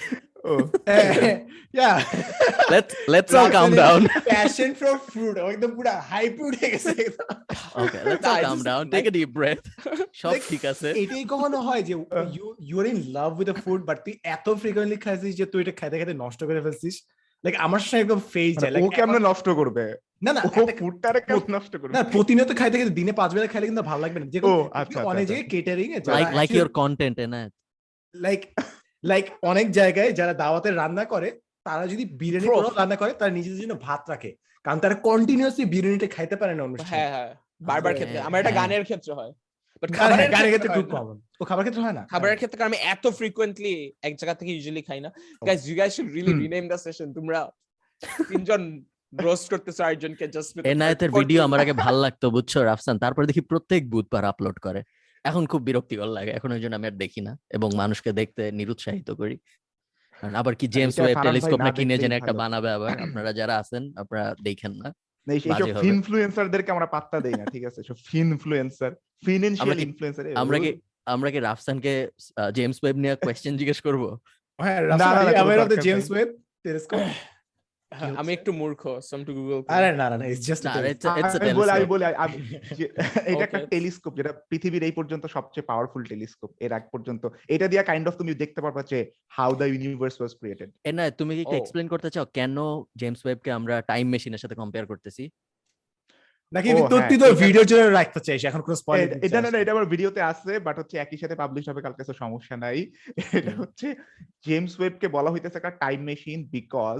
let's 2.71 2.91
let's 3.13 3.33
all 3.39 3.49
come 3.57 3.69
down 3.81 4.01
passion 4.31 4.71
for 4.79 4.93
food 5.11 5.35
একদম 5.53 5.71
পুরো 5.77 5.93
হাইপ 6.11 6.33
উঠে 6.47 6.67
গেছে 6.73 6.91
একদম। 7.05 7.29
Okay 7.81 7.99
let's 8.09 8.25
all 8.31 8.39
come 8.47 8.57
down 8.69 8.83
take 8.93 9.03
a 9.09 9.13
deep 9.17 9.29
breath 9.37 9.61
সব 10.21 10.33
ঠিক 10.49 10.63
আছে। 10.71 10.87
এটাই 11.01 11.25
কখনো 11.33 11.57
হয় 11.67 11.83
যে 11.89 11.93
you 12.35 12.45
you 12.67 12.75
are 12.81 12.87
in 12.93 12.99
love 13.17 13.31
with 13.39 13.49
food 13.63 13.81
but 13.89 13.97
তুই 14.05 14.13
এত 14.35 14.47
ফ্রিকোয়েন্টলি 14.61 14.97
খাইছিস 15.05 15.33
যে 15.39 15.45
তুই 15.51 15.61
এটা 15.63 15.73
খাইতে 15.79 15.95
খাইতে 15.99 16.15
নষ্ট 16.23 16.39
করে 16.49 16.61
ফেলছিস। 16.65 16.95
লাইক 17.43 17.55
আমার 17.65 17.79
সাথে 17.79 17.97
একদম 18.03 18.19
ফেজ 18.33 18.53
যায়। 18.61 18.71
মানে 18.71 19.19
ও 19.21 19.27
নষ্ট 19.29 19.47
করবে। 19.49 19.85
না 20.21 20.31
না 20.33 20.41
নষ্ট 21.49 21.73
করবে? 21.81 21.93
না 21.95 22.01
প্রতিনিয়ত 22.15 22.51
খাইতে 22.59 22.75
খাইতে 22.77 22.95
দিনে 22.99 23.11
পাঁচ 23.11 23.29
বেলা 23.33 23.47
খাইলে 23.47 23.67
কিন্তু 23.69 23.81
ভালো 23.81 24.01
লাগবে 24.01 24.19
না। 24.19 24.25
যে 24.25 24.39
আচ্ছা 24.73 24.99
অনেক 25.03 25.23
আচ্ছা, 25.23 25.29
জায়গায় 25.31 25.47
catering 25.49 25.87
A 25.93 25.99
like 26.15 26.27
like 26.39 26.49
your 26.51 26.69
content 26.79 27.15
like 28.15 28.41
like 29.03 29.25
অনেক 29.41 29.67
জায়গায় 29.71 30.09
যারা 30.11 30.33
দাওয়াতে 30.33 30.69
রান্না 30.71 31.03
করে 31.05 31.29
তারা 31.65 31.83
যদি 31.87 32.03
বিরিয়ানি. 32.21 32.47
রান্না 32.77 32.95
করে 32.95 33.11
তারা 33.13 33.31
নিজেদের 33.31 33.59
জন্য 33.61 33.75
ভাত 33.87 34.01
রাখে। 34.09 34.31
কারণ 34.65 34.79
তারা 34.79 34.95
কন্টিনিউয়াসলি 35.09 35.65
বিরিয়ানিটা 35.65 36.07
খাইতে 36.15 36.35
পারে 36.35 36.53
না 36.55 36.63
অনুষ্ঠানে। 36.63 36.91
হ্যাঁ 36.93 37.09
হ্যাঁ 37.13 37.31
বারবার 37.61 37.83
হ্যাঁ, 37.83 37.97
ক্ষেত্রে। 37.99 38.19
আমার 38.19 38.39
এটা 38.39 38.51
হ্যাঁ। 38.51 38.59
গানের 38.61 38.83
ক্ষেত্রে 38.83 39.13
হয়। 39.13 39.31
বাট 39.83 39.89
গানের 39.89 40.27
খাবারের 40.27 40.29
ক্ষেত্রে 40.29 40.49
ক্ষেত্রে 40.49 40.69
খুব 40.77 40.87
কমন 40.95 41.17
ও 41.41 41.43
খাবার 41.45 41.63
ক্ষেত্রে 41.65 41.83
হয় 41.83 41.95
না? 41.99 42.03
খাবারের 42.13 42.37
ক্ষেত্রে 42.37 42.59
আমি 42.69 42.77
এত 42.93 43.05
ফ্রিকোয়েন্টলি 43.19 43.73
এক 44.01 44.13
জায়গা 44.15 44.35
থেকে 44.39 44.51
ইউজুয়ালি 44.53 44.81
খাই 44.81 44.99
না। 45.05 45.09
Guys 45.47 45.61
you 45.67 45.75
guys 45.75 45.93
should 45.97 46.09
really 46.11 46.33
rename 46.33 46.65
the 46.67 46.77
session 46.77 47.07
তোমরা 47.13 47.39
তিনজন 48.29 48.61
রোস্ট 49.21 49.45
করতেছো 49.49 49.81
আরেকজনকে 49.83 50.25
জাস্ট 50.27 50.51
এনায়েতের 50.65 51.11
ভিডিও 51.11 51.39
আমার 51.43 51.59
আগে 51.59 51.73
ভালো 51.77 51.99
লাগতো 52.01 52.25
বুঝছ 52.29 52.53
রাফসান? 52.61 52.95
তারপরে 52.99 53.25
দেখি 53.27 53.41
প্রত্যেক 53.41 53.81
বুধবার 53.89 54.23
আপলোড 54.25 54.57
করে। 54.59 54.81
এখন 55.25 55.43
খুব 55.45 55.61
বিরক্তিকর 55.61 56.07
লাগে 56.07 56.31
এখন 56.31 56.49
ওই 56.51 56.61
জন্য 56.61 56.75
আমি 56.75 56.87
আর 56.87 56.95
দেখি 56.97 57.21
না 57.21 57.33
এবং 57.49 57.69
মানুষকে 57.75 58.09
দেখতে 58.11 58.43
নিরুৎসাহিত 58.51 59.09
করি। 59.11 59.35
কারণ 60.19 60.33
আবার 60.35 60.53
কি 60.55 60.65
জেমস 60.67 60.95
ওয়েব 60.99 61.17
টেলিস্কোপ 61.21 61.59
না 61.59 61.71
কিনে 61.71 61.95
যেন 61.97 62.11
একটা 62.11 62.33
বানাবে 62.33 62.69
আবার 62.71 62.93
আপনারা 63.01 63.31
যারা 63.33 63.55
আছেন 63.57 63.83
আপনারা 63.97 64.35
দেখেন 64.43 64.73
না। 64.73 64.89
ইনফ্লুয়েন্সারদেরকে 65.91 66.69
আমরা 66.71 66.85
পাত্তা 66.85 67.17
দেই 67.19 67.33
না 67.33 67.45
ঠিক 67.45 67.63
আছে? 67.65 67.79
সব 67.83 67.97
ইনফ্লুয়েন্সার 68.15 68.91
ফিনান্সিয়াল 69.25 69.77
কি- 69.77 69.85
ইনফ্লুয়েন্সার 69.87 70.25
আমরা 70.35 70.57
কি 70.59 70.71
আমরা 71.07 71.29
কি 71.31 71.39
রাফসানকে 71.39 71.93
জেমস 72.53 72.77
ওয়েব 72.83 72.95
নিয়ে 72.95 73.15
কোয়েশ্চেন 73.15 73.53
জিজ্ঞেস 73.57 73.79
করব? 73.81 74.03
হ্যাঁ 74.59 74.79
জেমস 75.85 76.07
ওয়েব 76.11 76.29
টেলিস্কোপ 76.63 76.99
হ্যাঁ, 76.99 77.13
আমি 78.17 78.31
একটু 78.33 78.51
মূর্খ 78.53 78.81
সাম 79.01 79.19
টু 79.25 79.31
গুগল 79.37 79.57
আরে 79.69 79.89
না 79.91 80.05
না 80.11 80.15
না 80.19 80.25
ইটস 80.27 80.43
জাস্ট 80.49 80.63
না, 80.65 80.71
it's 80.85 81.05
a- 81.05 81.15
it's 81.19 81.35
a 81.35 81.39
আমি 81.75 81.87
বলি 81.87 82.03
আমি 82.17 82.37
এটা 83.31 83.43
একটা 83.47 83.59
টেলিস্কোপ 83.73 84.13
যেটা 84.19 84.31
পৃথিবীর 84.49 84.83
এই 84.83 84.93
পর্যন্ত 84.97 85.23
সবচেয়ে 85.35 85.67
পাওয়ারফুল 85.69 86.01
টেলিস্কোপ 86.05 86.49
এর 86.61 86.71
আগ 86.73 86.83
পর্যন্ত। 86.93 87.23
এটা 87.49 87.65
দিয়া 87.71 87.83
কাইন্ড 87.83 88.05
অফ 88.09 88.15
তুমি 88.21 88.31
দেখতে 88.43 88.59
পারবা 88.65 88.81
যে 88.91 88.99
how 89.37 89.51
the 89.59 89.65
universe 89.73 90.15
was 90.17 90.31
created 90.39 90.69
Enayet 90.85 91.13
তুমি 91.19 91.31
কি 91.35 91.41
একটু 91.43 91.55
Oh. 91.55 91.61
এক্সপ্লেন 91.61 91.87
করতে 91.93 92.09
চাও 92.15 92.25
কেন 92.37 92.55
জেমস 93.01 93.21
ওয়েবকে 93.25 93.49
আমরা 93.59 93.75
টাইম 93.91 94.05
মেশিনের 94.13 94.41
সাথে 94.43 94.55
কম্পেয়ার 94.61 94.85
করতেছি? 94.91 95.23
নাকি 96.51 96.69
তোর 96.69 96.99
হ্যাঁ, 96.99 97.09
তুই 97.09 97.17
তোর 97.19 97.29
এটা- 97.29 97.41
ভিডিওর 97.43 97.67
জন্য 97.71 97.83
রাখতে 97.91 98.19
চাইস 98.27 98.41
এখন 98.43 98.61
কোনো 98.65 98.75
স্পয়লার 98.81 99.07
এটা 99.25 99.37
না 99.37 99.49
না 99.51 99.59
এটা 99.59 99.73
আমার 99.75 99.87
ভিডিওতে 99.93 100.21
আছে 100.31 100.51
বাট 100.65 100.75
হচ্ছে 100.81 100.95
একই 100.97 101.17
সাথে 101.21 101.35
পাবলিশ 101.41 101.63
হবে 101.69 101.81
কালকে 101.85 102.03
তো 102.03 102.13
সমস্যা 102.23 102.55
নাই। 102.57 102.77
এটা 103.37 103.53
হচ্ছে 103.61 103.87
জেমস 104.45 104.73
ওয়েবকে 104.79 105.07
বলা 105.15 105.29
হইতেছে 105.31 105.57
একটা 105.59 105.73
টাইম 105.83 105.99
মেশিন 106.09 106.39
বিকজ 106.55 106.99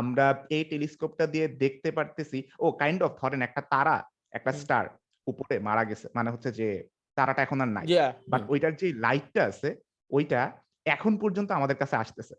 আমরা 0.00 0.26
এই 0.56 0.64
টেলিস্কোপটা 0.72 1.24
দিয়ে 1.34 1.46
দেখতে 1.64 1.88
পারতেছি 1.98 2.38
ও 2.64 2.66
কাইন্ড 2.82 3.00
অফ 3.06 3.12
ধরেন 3.20 3.40
একটা 3.48 3.62
তারা 3.74 3.96
একটা 4.36 4.52
স্টার 4.62 4.84
উপরে 5.26 5.54
মারা 5.68 5.82
গেছে 5.90 6.06
মানে 6.16 6.32
হচ্ছে 6.34 6.50
যে 6.60 6.68
তারাটা 7.16 7.40
এখন 7.46 7.58
আর 7.64 7.70
নাই। 7.76 7.86
বাট 8.32 8.42
ওইটার 8.52 8.72
যে 8.80 8.86
লাইটটা 9.06 9.40
আছে 9.50 9.68
ওইটা 10.10 10.40
এখন 10.86 11.12
পর্যন্ত 11.22 11.50
আমাদের 11.58 11.76
কাছে 11.82 11.96
আসতেছে। 12.02 12.34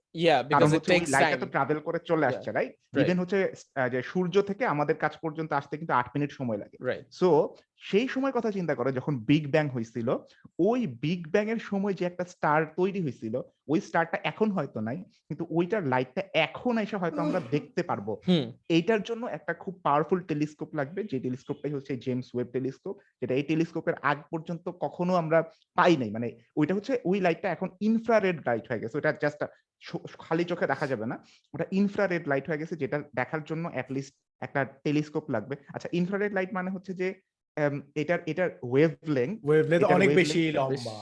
কারণ 0.56 0.70
হচ্ছে 0.74 0.92
লাইটটা 1.16 1.38
তো 1.44 1.48
ট্রাভেল 1.54 1.80
করে 1.88 2.00
চলে 2.10 2.26
আসছে 2.30 2.50
রাইট 2.52 2.74
ইভেন 3.02 3.18
হচ্ছে 3.22 3.40
যে 3.94 4.00
সূর্য 4.12 4.36
থেকে 4.50 4.64
আমাদের 4.74 4.98
কাছ 5.04 5.14
পর্যন্ত 5.24 5.52
আসতে 5.60 5.74
কিন্তু 5.80 5.94
আট 6.00 6.08
মিনিট 6.16 6.32
সময় 6.40 6.60
লাগে। 6.64 6.78
রাইট 6.90 7.06
সো 7.20 7.30
সেই 7.82 8.08
সময় 8.08 8.32
কথা 8.32 8.52
চিন্তা 8.52 8.76
করো 8.76 8.92
যখন 8.92 9.20
বিগ 9.20 9.52
ব্যাং 9.52 9.70
হয়েছিল 9.70 10.18
ওই 10.60 10.88
বিগ 10.88 11.28
ব্যাং 11.28 11.50
এর 11.50 11.58
সময় 11.58 11.94
যে 11.94 12.06
একটা 12.06 12.26
স্টার 12.26 12.66
তৈরি 12.76 13.02
হয়েছিল 13.02 13.42
ওই 13.68 13.82
স্টারটা 13.82 14.18
এখন 14.24 14.52
হয়তো 14.52 14.82
নাই 14.82 15.04
কিন্তু 15.28 15.48
ওইটার 15.50 15.84
লাইটটা 15.88 16.22
এখন 16.34 16.78
এসে 16.78 16.98
হয়তো 16.98 17.22
আমরা 17.22 17.40
দেখতে 17.40 17.84
পারব। 17.84 18.08
এইটার 18.70 19.02
জন্য 19.02 19.28
একটা 19.28 19.54
খুব 19.54 19.80
পাওয়ারফুল 19.84 20.20
টেলিস্কোপ 20.20 20.70
লাগবে 20.76 21.04
যে 21.04 21.20
টেলিস্কোপটাই 21.20 21.74
হচ্ছে 21.74 21.94
জেমস 21.98 22.28
ওয়েব 22.34 22.48
টেলিস্কোপ 22.48 22.96
যেটা 23.22 23.34
এই 23.36 23.44
টেলিস্কোপের 23.44 23.96
আগ 24.02 24.18
পর্যন্ত 24.32 24.66
কখনো 24.70 25.16
আমরা 25.16 25.40
পাই 25.76 25.98
নাই। 25.98 26.10
মানে 26.10 26.28
ওইটা 26.56 26.74
হচ্ছে 26.74 27.00
ওই 27.06 27.18
লাইটটা 27.22 27.50
এখন 27.50 27.70
ইনফ্রারেড 27.82 28.38
লাইট 28.48 28.66
হয়ে 28.70 28.80
গেছে 28.80 28.98
ওটা 28.98 29.12
জাস্ট 29.22 29.44
খালি 30.20 30.44
চোখে 30.44 30.68
দেখা 30.68 30.88
যাবে 30.88 31.06
না 31.06 31.16
ওটা 31.54 31.66
ইনফ্রারেড 31.72 32.28
লাইট 32.28 32.46
হয়ে 32.50 32.62
গেছে 32.62 32.76
যেটা 32.76 32.98
দেখার 33.16 33.44
জন্য 33.44 33.70
অ্যাটলিস্ট 33.74 34.14
একটা 34.42 34.66
টেলিস্কোপ 34.84 35.26
লাগবে। 35.30 35.56
আচ্ছা 35.74 35.90
ইনফ্রারেড 35.94 36.34
লাইট 36.34 36.54
মানে 36.54 36.72
হচ্ছে 36.72 36.94
যে 36.94 37.08
এটার 38.02 38.20
এটার 38.32 38.50
ওয়েভ 38.72 38.92
লেন্থ 39.16 39.36
ওয়েভলেন্থ 39.48 39.84
এটার 39.84 39.96
অনেক 39.98 40.10
বেশি 40.22 40.42
লম্বা। 40.58 40.94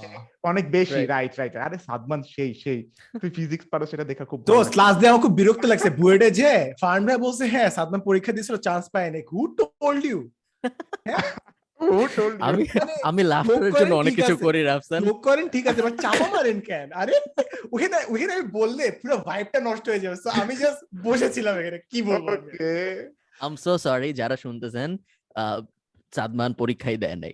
অনেক 0.52 0.66
বেশি 0.78 1.00
রাইট 1.14 1.34
রাইট 1.40 1.54
আরে 1.68 1.78
সাদমান 1.88 2.22
সেই 2.34 2.52
সেই। 2.64 2.80
তুই 3.22 3.30
ফিজিক্স 3.38 3.66
পারো 3.72 3.86
সেটা 3.92 4.06
দেখা 4.12 4.26
খুব 4.32 4.40
ভালো 4.40 4.50
তো 4.52 4.72
ক্লাস 4.74 4.94
দিয়ে 4.98 5.10
আমার 5.12 5.24
খুব 5.26 5.36
বিরক্ত 5.40 5.64
লাগছে। 5.72 5.90
বুয়েটে 6.00 6.28
যে 6.42 6.52
ফার্ন 6.82 7.02
ভাই 7.08 7.18
বলছে 7.26 7.44
হ্যাঁ 7.54 7.70
সাদমান 7.78 8.02
পরীক্ষা 8.10 8.34
দিয়েছিল 8.36 8.58
চান্স 8.68 8.86
পায় 8.94 9.10
নাই। 9.14 9.24
Who 9.32 9.40
told 9.60 10.04
you 10.12 10.20
Who 11.80 12.04
told 12.18 12.34
you? 12.36 12.44
আমি 12.50 12.64
মানে 12.80 12.94
আমি 13.10 13.22
মুখ 13.50 13.60
করে 13.62 13.72
জন্য 13.82 13.94
অনেক 14.02 14.14
কিছু। 14.20 14.36
করি 14.46 14.60
রাফসান। 14.70 15.00
লোক 15.10 15.20
করেন 15.28 15.46
ঠিক 15.56 15.66
আছে 15.72 15.82
বাট 15.86 15.96
চাপা 16.04 16.28
মারেন 16.34 16.60
কেন? 16.70 16.88
আরে 17.02 17.16
ওখানে 17.74 17.98
ওখানে 18.12 18.32
আমি 18.38 18.46
বললে 18.60 18.86
পুরো 19.00 19.16
ভাইবটা 19.28 19.60
নষ্ট 19.68 19.86
হয়ে 19.92 20.04
যাবে। 20.04 20.18
So 20.24 20.30
আমি 20.42 20.54
জাস্ট 20.62 20.80
বসেছিলাম 21.08 21.54
এখানে। 21.62 21.80
কি 21.92 22.00
বলব 22.10 22.26
আমি? 22.36 22.50
Okay. 22.50 22.92
আম 23.46 23.54
সো 23.64 23.72
সরি 23.86 24.10
যারা 24.22 24.36
শুনতেছেন 24.44 24.90
আহ, 25.36 25.60
সাদমান 26.16 26.52
পরীক্ষাই 26.54 26.98
দেয় 26.98 27.16
নাই। 27.16 27.34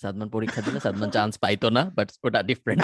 সাদমান 0.00 0.28
পরীক্ষা 0.28 0.60
দিলে 0.60 0.78
সাদমান 0.80 1.10
চান্স 1.16 1.32
পাইতো 1.38 1.68
না 1.70 1.82
বাট 1.96 2.08
ওটা 2.24 2.40
ডিফারেন্ট 2.42 2.80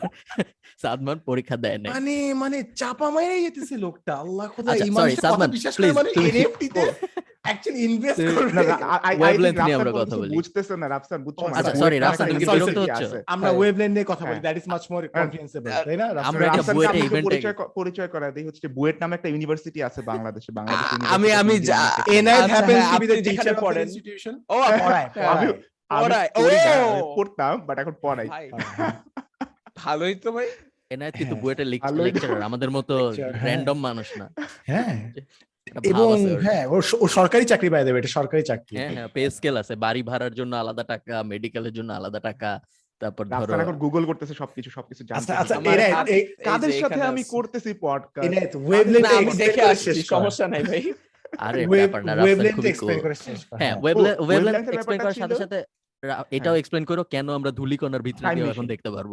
সাদমান 0.82 1.18
পরীক্ষা 1.18 1.56
দেয় 1.56 1.78
নাই। 1.78 1.90
মানে 1.92 2.16
মানে 2.34 2.58
চাপা 2.76 3.06
মাইরে 3.10 3.36
যেতেছে 3.40 3.74
লোকটা। 3.76 4.12
আল্লাহ 4.16 4.46
খোদা 4.48 4.72
ইমান 4.88 5.06
সাদমান 5.24 5.48
প্লিজ 5.50 5.66
করে 5.76 5.92
মানে 5.92 6.10
তে? 6.76 6.82
অ্যাকচুয়ালি 7.48 7.80
ইনভেস্ট 7.88 8.18
করবে। 8.36 8.62
আমরা 9.78 9.92
কথা 10.00 10.14
বলি। 10.20 10.30
না 10.82 10.86
রাফসান 10.94 11.20
বুঝছ 11.26 11.38
oh, 11.42 11.48
আচ্ছা 11.58 11.74
সরি 11.82 11.96
রাফসান 11.98 12.26
তুমি 12.30 12.44
বিরক্ত 12.56 12.78
আমরা 13.34 13.48
হ্যাঁ। 13.48 13.58
ওয়েভলেন্থ 13.58 13.92
নিয়ে 13.96 14.06
কথা 14.12 14.24
বলি 14.28 14.40
দ্যাট 14.44 14.56
ইজ 14.60 14.66
মাচ 14.72 14.84
মোর 14.92 15.02
তাই 15.86 15.96
না? 16.00 16.06
আমরা 16.30 16.42
একটা 16.48 16.62
বুয়েট 16.76 16.94
ইভেন্ট 17.06 17.24
পরিচয় 17.78 18.08
করা 18.14 18.26
দেই 18.36 18.44
হচ্ছে 18.48 18.66
বুয়েট 18.76 18.96
নামে 19.02 19.14
একটা 19.16 19.28
ইউনিভার্সিটি 19.32 19.80
আছে 19.88 20.00
বাংলাদেশে 20.10 20.50
বাংলাদেশ 20.58 20.86
আমি 21.14 21.28
আমি 21.40 21.54
NI 22.18 22.38
to 22.90 22.96
be 23.02 23.06
the 23.10 23.16
teacher 23.26 23.54
for 23.62 23.72
institution 23.84 24.34
ও 24.54 24.56
আমি 25.32 25.46
পড়তাম 27.16 27.54
বাট 27.68 27.76
এখন 27.82 27.94
পড়াই। 28.04 28.28
হ্যাঁ, 28.32 28.46
হ্যাঁ। 28.78 28.94
ভালোই 29.82 30.14
তো 30.24 30.28
ভাই। 30.36 30.48
এনআই 30.90 31.10
কিন্তু 31.20 31.34
বুয়েটের 31.42 31.68
লেকচারার 31.72 32.46
আমাদের 32.48 32.70
মতো 32.76 32.94
র্যান্ডম 33.44 33.78
মানুষ 33.88 34.08
না। 34.20 34.26
হ্যাঁ। 34.70 34.94
এবং 35.84 36.08
হ্যাঁ 36.46 36.64
ও 36.96 37.06
সরকারি 37.18 37.44
চাকরি 37.44 37.68
পাই 37.72 37.82
দেবে 37.86 37.98
এটা 37.98 38.10
সরকারি 38.18 38.42
চাকরি। 38.42 38.74
হ্যাঁ 38.78 38.90
হ্যাঁ 38.90 39.08
পে 39.14 39.22
স্কেল 39.30 39.54
আছে 39.62 39.74
বাড়ি 39.84 40.02
ভাড়ার 40.10 40.32
জন্য 40.34 40.52
আলাদা 40.56 40.84
টাকা 40.92 41.14
মেডিকেলের 41.32 41.74
জন্য 41.78 41.90
আলাদা 41.92 42.20
টাকা 42.20 42.50
তারপর 43.00 43.24
ধরো 43.32 43.52
এখন 43.64 43.76
গুগল 43.84 44.02
করতেছে 44.10 44.34
সবকিছু 44.42 44.68
সবকিছু 44.70 45.00
আচ্ছা 45.10 45.34
আচ্ছা 45.42 45.56
কাদের 46.46 46.72
সাথে 46.82 47.00
আমি 47.10 47.22
করতেছি 47.34 47.70
পডকাস্ট 47.82 48.54
ওয়েবলেট 48.58 49.04
দেখে 49.42 49.62
আসছি 49.72 50.00
সমস্যা 50.14 50.46
নাই 50.52 50.62
ভাই। 50.70 50.82
আরে 51.46 51.60
ব্যাপার 51.72 52.00
না 52.06 52.12
হ্যাঁ, 52.12 52.24
হ্যাঁ 53.60 53.74
ওয়েবলেট 54.22 54.54
এক্সপ্লেন 54.68 54.98
করার 54.98 55.18
সাথে 55.22 55.34
সাথে 55.42 55.58
এটাও 56.32 56.52
হ্যাঁ। 56.52 56.60
এক্সপ্লেন 56.60 56.84
করো 56.90 57.02
কেন 57.14 57.26
আমরা 57.38 57.50
ধুলিকণার 57.50 58.02
ভিতরে 58.02 58.26
এখন 58.54 58.66
দেখতে 58.72 58.90
পারব। 58.90 59.12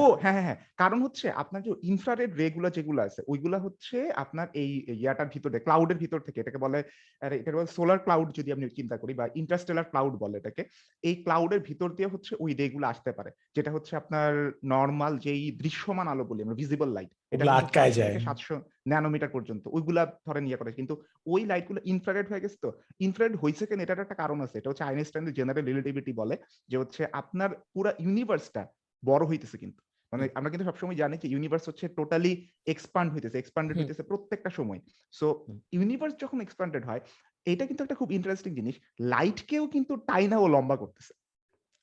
ও 0.00 0.02
হ্যাঁ 0.22 0.34
হ্যাঁ 0.36 0.46
হ্যাঁ 0.46 0.58
কারণ 0.76 0.98
হচ্ছে 1.02 1.26
আপনার 1.42 1.60
যে 1.66 1.70
ইনফ্রারেড 1.82 2.30
রে 2.40 2.46
গুলো 2.50 2.68
যেগুলো 2.70 3.00
আছে 3.02 3.20
ওইগুলা 3.32 3.58
হচ্ছে 3.58 3.96
আপনার 4.22 4.46
এই 4.62 4.70
ইয়াটার 5.02 5.28
ভিতরে 5.34 5.58
ক্লাউডের 5.58 5.98
ভিতর 5.98 6.20
থেকে 6.26 6.38
এটাকে 6.40 6.58
বলে 6.64 6.78
এটাকে 7.22 7.58
বলে 7.58 7.74
সোলার 7.76 7.98
ক্লাউড 7.98 8.28
যদি 8.38 8.52
আপনি 8.52 8.64
চিন্তা 8.78 8.96
করি 8.96 9.12
বা 9.14 9.24
ইন্টারস্টেলার 9.34 9.86
ক্লাউড 9.90 10.14
বলে 10.22 10.36
এটাকে 10.38 10.62
এই 11.04 11.14
ক্লাউডের 11.24 11.60
ভিতর 11.60 11.88
দিয়ে 11.96 12.12
হচ্ছে 12.12 12.32
ওই 12.44 12.50
রে 12.54 12.66
গুলো 12.74 12.86
আসতে 12.92 13.10
পারে। 13.18 13.30
যেটা 13.56 13.70
হচ্ছে 13.74 13.92
আপনার 13.96 14.32
নর্মাল 14.64 15.12
যেই 15.18 15.44
দৃশ্যমান 15.62 16.06
আলো 16.12 16.24
বলি 16.24 16.40
আমরা 16.42 16.58
ভিজিবল 16.60 16.90
লাইট 16.96 17.10
এটা 17.34 17.44
আটকায় 17.52 17.92
যায়। 17.92 18.14
সাতশো 18.26 18.56
ন্যানোমিটার 18.90 19.34
পর্যন্ত 19.36 19.64
ওইগুলা 19.76 20.02
ধরেন 20.26 20.44
ইয়ে 20.48 20.60
করে। 20.60 20.70
কিন্তু 20.72 20.94
ওই 21.26 21.42
লাইটগুলো 21.50 21.80
ইনফ্রারেড 21.84 22.26
হয়ে 22.30 22.44
গেছে 22.44 22.58
তো 22.64 22.68
ইনফ্রারেড 23.00 23.34
হয়েছে 23.42 23.64
কেন 23.66 23.80
এটার 23.80 24.04
একটা 24.04 24.20
কারণ 24.22 24.38
আছে। 24.40 24.56
এটা 24.58 24.70
হচ্ছে 24.70 24.84
আইনস্টাইনের 24.84 25.36
জেনারেল 25.38 25.64
রিলেটিভিটি 25.66 26.12
বলে 26.20 26.34
যে 26.70 26.76
হচ্ছে 26.80 27.02
আপনার 27.12 27.50
পুরা 27.74 27.90
ইউনিভার্সটা 28.04 28.62
বড় 29.02 29.22
হইতেছে 29.26 29.56
কিন্তু। 29.58 29.80
মানে 30.12 30.24
আমরা 30.34 30.50
কিন্তু 30.50 30.66
সবসময় 30.66 30.96
জানি 30.96 31.16
যে 31.16 31.28
ইউনিভার্স 31.28 31.64
হচ্ছে 31.68 31.88
টোটালি 31.88 32.32
এক্সপান্ড 32.66 33.08
হইতেছে 33.14 33.36
এক্সপান্ডেড 33.38 33.76
হইতেছে 33.78 34.02
প্রত্যেকটা 34.02 34.50
সময়। 34.50 34.80
সো 35.12 35.26
ইউনিভার্স 35.72 36.14
যখন 36.20 36.38
এক্সপান্ডেড 36.40 36.82
হয় 36.84 37.02
এটা 37.46 37.66
কিন্তু 37.66 37.82
একটা 37.84 37.94
খুব 37.94 38.10
ইন্টারেস্টিং 38.12 38.50
জিনিস। 38.54 38.74
লাইটকেও 39.00 39.64
কিন্তু 39.66 39.92
টাইনা 40.06 40.36
ও 40.38 40.46
লম্বা 40.48 40.76
করতেছে। 40.76 41.12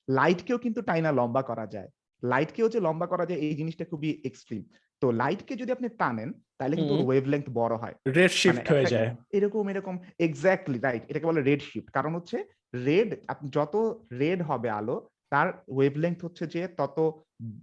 লাইটকেও 0.08 0.58
কিন্তু 0.58 0.80
টাইনা 0.82 1.12
লম্বা 1.12 1.42
করা 1.42 1.66
যায়। 1.66 1.90
লাইটকেও 2.24 2.70
যে 2.70 2.80
লম্বা 2.80 3.08
করা 3.08 3.26
যায় 3.26 3.40
এই 3.40 3.56
জিনিসটা 3.56 3.86
খুবই 3.86 4.22
এক্সট্রিম 4.26 4.64
তো 5.02 5.12
লাইটকে 5.12 5.54
যদি 5.56 5.72
আপনি 5.72 5.88
টানেন 5.98 6.30
তাহলে 6.58 6.76
কিন্তু 6.76 6.94
হুম। 6.94 7.06
ওয়েভ 7.06 7.24
লেন্থ 7.28 7.48
বড় 7.50 7.76
হয়। 7.76 7.96
রেড 8.16 8.32
শিফট 8.32 8.66
মানে 8.68 8.72
হয়ে 8.72 8.86
যায়। 8.86 9.10
এরকম 9.32 9.64
এরকম 9.70 9.96
এক্স্যাক্টলি 10.20 10.80
রাইট 10.80 11.04
এটাকে 11.10 11.26
বলে 11.26 11.42
রেড 11.42 11.62
শিফট 11.62 11.90
কারণ 11.92 12.12
হচ্ছে 12.16 12.38
রেড 12.86 13.10
যত 13.50 13.76
রেড 14.20 14.40
হবে 14.42 14.70
আলো 14.70 14.96
তার 15.32 15.48
ওয়েভলেংথ 15.70 16.20
হচ্ছে 16.26 16.46
যে 16.48 16.62
তত 16.80 16.98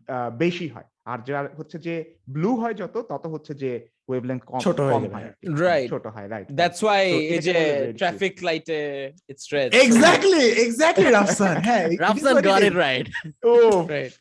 আহ, 0.08 0.30
বেশি 0.38 0.66
হয়। 0.68 0.88
আর 1.06 1.18
যার 1.28 1.46
হচ্ছে 1.58 1.76
যে 1.86 1.94
ব্লু 2.30 2.50
হয় 2.56 2.74
যত 2.74 2.96
তত 3.10 3.24
হচ্ছে 3.34 3.52
যে 3.62 3.70
ওয়েভলেংথ 4.08 4.42
কম 4.44 4.58
ছোট 4.66 4.78
হয়ে। 4.86 5.08
Right. 5.62 5.88
ছোট 5.88 6.04
হয় 6.14 6.26
রাইট 6.28 6.46
দ্যাটস 6.58 6.80
ওয়াই 6.84 7.04
এই 7.26 7.40
যে. 7.46 7.54
ট্রাফিক 8.00 8.34
লাইটে 8.42 8.78
it's 9.28 9.46
red 9.54 9.68
exactly 9.78 10.44
exactly 10.64 11.10
Rafsan 11.10 11.54
হ্যাঁ 11.66 11.84
it 11.94 11.98
Rafsan 12.00 12.34
got 12.38 12.62
it 12.62 12.76
right 12.84 13.06
oh 13.44 13.52
right 13.92 14.12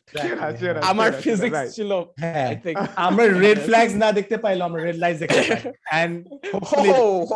আমার 0.90 1.08
ফিজিক্স 1.22 1.58
ছিল 1.76 1.90
হ্যাঁ 2.22 2.46
আই 2.50 2.56
থিংক 2.64 2.76
আমরা 3.06 3.24
রেড 3.44 3.58
ফ্ল্যাগস 3.66 3.94
না 4.02 4.08
দেখতে 4.18 4.36
পাইলো 4.44 4.62
আমরা 4.68 4.80
রেড 4.82 4.98
লাইটস 5.04 5.20
দেখতে 5.22 5.40
পাই। 5.42 5.60
এন্ড 6.00 6.14
হোপফুলি 6.54 6.90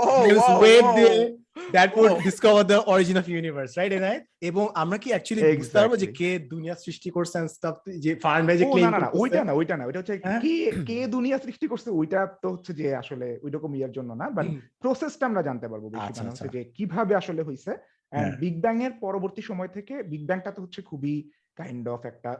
wave 0.62 0.88
দিয়ে 0.98 1.14
that 1.56 1.96
would 1.96 2.12
Whoa. 2.12 2.20
discover 2.20 2.64
the 2.64 2.80
origin 2.84 3.16
of 3.16 3.26
universe 3.30 3.72
right 3.76 3.92
Enayet 3.92 4.22
এবং 4.48 4.64
আমরা 4.82 4.96
কি 5.02 5.08
অ্যাকচুয়ালি 5.12 5.42
বুঝতে 5.60 5.78
পারব 5.78 5.92
যে 6.02 6.08
কে 6.18 6.30
দুনিয়া 6.52 6.74
সৃষ্টি 6.84 7.08
করছে 7.16 7.36
and 7.40 7.48
stuff 7.56 7.76
যে 8.04 8.10
ফার্ন 8.24 8.42
ভাই 8.48 8.56
যে 8.60 8.66
ক্লেম 8.66 8.86
না 8.86 9.00
না 9.04 9.08
ওইটা 9.20 9.40
না 9.48 9.52
ওইটা 9.58 9.74
না 9.76 9.84
ওইটা 9.88 10.00
হচ্ছে 10.00 10.14
হ্যাঁ? 10.18 10.40
কে 10.44 10.54
কে 10.88 10.98
দুনিয়া 11.16 11.36
সৃষ্টি 11.46 11.66
করছে 11.72 11.88
ওইটা 12.00 12.20
তো 12.42 12.48
হচ্ছে 12.54 12.72
যে 12.80 12.86
আসলে 13.02 13.26
ওই 13.44 13.50
রকম 13.56 13.70
ইয়ার 13.78 13.92
জন্য 13.98 14.10
না 14.20 14.26
বাট 14.36 14.46
প্রসেসটা 14.82 15.24
আমরা 15.30 15.42
জানতে 15.48 15.66
পারব 15.70 15.84
আচ্ছা, 15.86 15.98
মানে 15.98 16.30
হচ্ছে 16.30 16.44
আচ্ছা। 16.44 16.54
যে 16.54 16.60
কীভাবে 16.76 17.12
আসলে 17.20 17.42
হয়েছে 17.48 17.72
হ্যাঁ। 18.12 18.32
বিগ 18.42 18.56
ব্যাং 18.64 18.76
এর 18.86 18.92
পরবর্তী 19.04 19.42
সময় 19.42 19.70
থেকে 19.76 19.94
বিগ 20.10 20.22
ব্যাংটা 20.28 20.50
তো 20.56 20.60
হচ্ছে 20.64 20.80
খুবই 20.90 21.14
কাইন্ড 21.58 21.84
অফ 21.94 22.02
একটা 22.12 22.30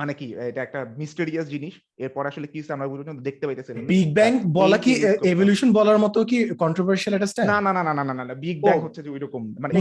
মানে 0.00 0.12
কি 0.18 0.26
এটা 0.50 0.60
একটা 0.66 0.80
মিস্টেরিয়াস 1.00 1.46
জিনিস। 1.54 1.74
এরপর 2.04 2.22
আসলে 2.30 2.46
কি 2.52 2.58
আমরা 2.74 2.86
পর্যন্ত 2.90 3.20
দেখতে 3.28 3.44
পাইতেছি 3.46 3.70
বিগ 3.94 4.08
ব্যাং 4.18 4.30
বলা 4.58 4.78
কি 4.84 4.92
এভলিউশন 5.32 5.68
বলার 5.78 5.98
মতো 6.04 6.18
কি 6.30 6.36
কন্ট্রোভার্সিয়াল 6.64 7.12
একটা 7.16 7.30
স্ট্যান্ড 7.32 7.50
না 7.52 7.58
না 7.66 7.70
না 7.76 7.82
না 7.88 7.92
না 7.98 8.14
না 8.18 8.24
না 8.28 8.34
বিগ 8.44 8.56
ব্যাং 8.66 8.78
হচ্ছে 8.86 9.00
যে 9.04 9.10
ওইরকম 9.14 9.42
মানে 9.62 9.72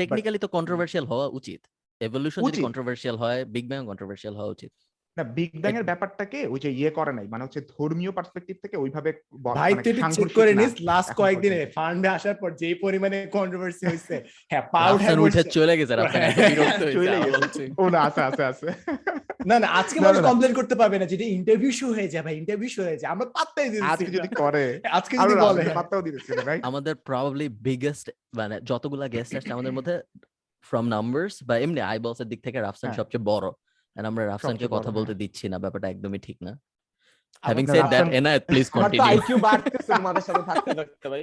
টেকনিক্যালি 0.00 0.38
তো 0.44 0.48
কন্ট্রোভার্সিয়াল 0.56 1.04
হওয়া 1.12 1.26
উচিত। 1.38 1.60
এভলিউশন 2.00 2.40
যদি 2.48 2.60
কন্ট্রোভার্সিয়াল 2.66 3.16
হয় 3.22 3.40
বিগ 3.54 3.66
ব্যাং 3.70 3.80
কন্ট্রোভার্সিয়াল 3.90 4.34
হওয়া 4.38 4.52
উচিত। 4.56 4.72
না 5.16 5.22
বিগ 5.36 5.52
ব্যাং 5.62 5.72
এর 5.76 5.84
ব্যাপারটাকে 5.84 6.38
ওই 6.52 6.60
যে 6.64 6.70
ইয়ে 6.72 6.90
করে 6.90 7.12
নাই 7.12 7.26
মানে 7.32 7.42
হচ্ছে 7.44 7.60
ধর্মীয় 7.74 8.12
পার্সপেক্টিভ 8.12 8.56
থেকে 8.64 8.76
ওইভাবে 8.76 9.10
ভাই 9.50 9.72
তুই 9.84 9.92
সাংঘর্ষিক 9.94 10.30
করে 10.38 10.52
নিস 10.60 10.72
লাস্ট 10.90 11.10
কয়েকদিনে। 11.20 11.60
ফান্ডে 11.76 12.08
আসার 12.08 12.36
পর 12.42 12.50
যেই 12.60 12.76
পরিমাণে 12.84 13.18
কন্ট্রোভার্সি 13.36 13.84
হয়েছে 13.86 14.14
হ্যাঁ 14.50 14.64
পাউড 14.74 14.90
রাফসান 14.92 15.18
উঠে 15.26 15.42
চলে 15.56 15.74
গেছে 15.78 15.92
হ্যাঁ, 16.14 16.32
চলে। 16.96 17.16
ও 17.78 17.84
না 17.94 18.00
আছে 18.08 18.20
আছে 18.28 18.42
আছে। 18.50 18.66
না 19.48 19.56
না 19.58 19.68
আজকে 19.80 19.98
মানুষ। 20.00 20.20
কমপ্লেন 20.28 20.52
করতে 20.58 20.74
পারবে 20.80 20.96
না 21.00 21.06
যেটা 21.12 21.24
ইন্টারভিউ 21.36 21.70
শো 21.78 21.86
হয়ে 21.96 22.10
যায় 22.12 22.24
ভাই 22.26 22.34
ইন্টারভিউ 22.40 22.70
শো 22.74 22.82
হয়ে 22.88 22.98
যায় 23.00 23.10
আমরা 23.14 23.26
পাত্তাই 23.36 23.68
দিচ্ছি 23.72 23.90
আজকে 23.92 24.10
যদি 24.16 24.28
করে 24.42 24.64
আজকে 24.98 25.14
যদি 25.18 25.34
বলে। 25.44 25.62
পাত্তাও 25.78 26.02
দিতেছে 26.06 26.30
না 26.32 26.42
রাইট 26.42 26.62
আমাদের 26.70 26.94
প্রবাবলি 27.06 27.46
বিগেস্ট 27.66 28.06
মানে 28.34 28.56
যতগুলা 28.70 29.06
গেস্ট 29.14 29.32
আসছে 29.38 29.52
আমাদের 29.56 29.74
মধ্যে 29.78 29.94
ফ্রম 30.66 30.86
নাম্বারস 30.88 31.34
বা 31.48 31.54
এমনি 31.64 31.80
আইবলস 31.84 32.18
এর 32.20 32.28
দিক 32.32 32.40
থেকে 32.46 32.58
রাফসান 32.58 32.88
হ্যাঁ। 32.88 32.98
সবচেয়ে 33.00 33.24
বড়। 33.32 33.46
And 33.96 34.04
আমরা 34.06 34.22
রাফসানকে 34.24 34.66
কথা 34.68 34.90
বলতে 34.90 35.12
হ্যাঁ। 35.12 35.20
দিচ্ছি 35.22 35.44
না 35.48 35.56
ব্যাপারটা 35.58 35.88
একদমই 35.88 36.20
ঠিক 36.28 36.38
না। 36.42 36.52
Having 37.42 37.64
said 37.66 37.84
that 37.90 38.06
Enayet 38.12 38.42
please 38.48 38.66
continue 38.70 39.08
IQ 39.10 39.36
বাড়তেছে 39.38 39.90
তোমাদের 39.92 40.22
সাথে 40.22 40.42
থাকতে 40.50 40.70
থাকতে 40.74 41.06
ভাই। 41.08 41.22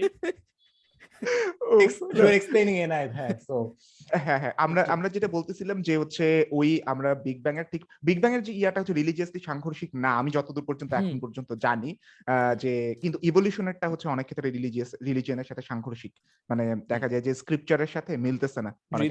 আমরা 4.57 4.81
আমরা 4.89 5.07
যেটা 5.09 5.27
বলতেছিলাম 5.27 5.77
যে 5.81 5.93
হচ্ছে 5.97 6.25
ওই 6.51 6.69
আমরা 6.85 7.09
বিগ 7.25 7.37
ব্যাং 7.41 7.55
এর 7.57 7.67
ঠিক 7.71 7.83
বিগ 8.03 8.17
ব্যাং 8.19 8.31
এর 8.33 8.41
যে 8.41 8.53
ইয়াটা 8.53 8.79
হচ্ছে 8.79 8.93
রিলিজিয়াসলি 8.93 9.39
সাংঘর্ষিক 9.39 9.89
না 9.95 10.11
আমি 10.15 10.29
যতদূর 10.31 10.65
পর্যন্ত 10.65 10.91
এখন 10.99 11.17
পর্যন্ত 11.19 11.49
জানি 11.57 11.89
আহ, 12.27 12.53
যে 12.55 12.71
কিন্তু 13.01 13.17
ইভলিউশনেরটা 13.21 13.87
হচ্ছে 13.87 14.07
অনেক 14.09 14.25
ক্ষেত্রে 14.25 14.49
রিলিজিয়াস 14.49 14.95
রিলিজিয়নের 15.05 15.45
সাথে 15.45 15.61
সাংঘর্ষিক 15.61 16.13
মানে 16.49 16.63
দেখা 16.89 17.07
যায় 17.07 17.21
যে 17.21 17.31
স্ক্রিপচারের 17.33 17.87
সাথে 17.87 18.11
মিলতেছে 18.17 18.59
না 18.61 18.71
অনেক 18.95 19.09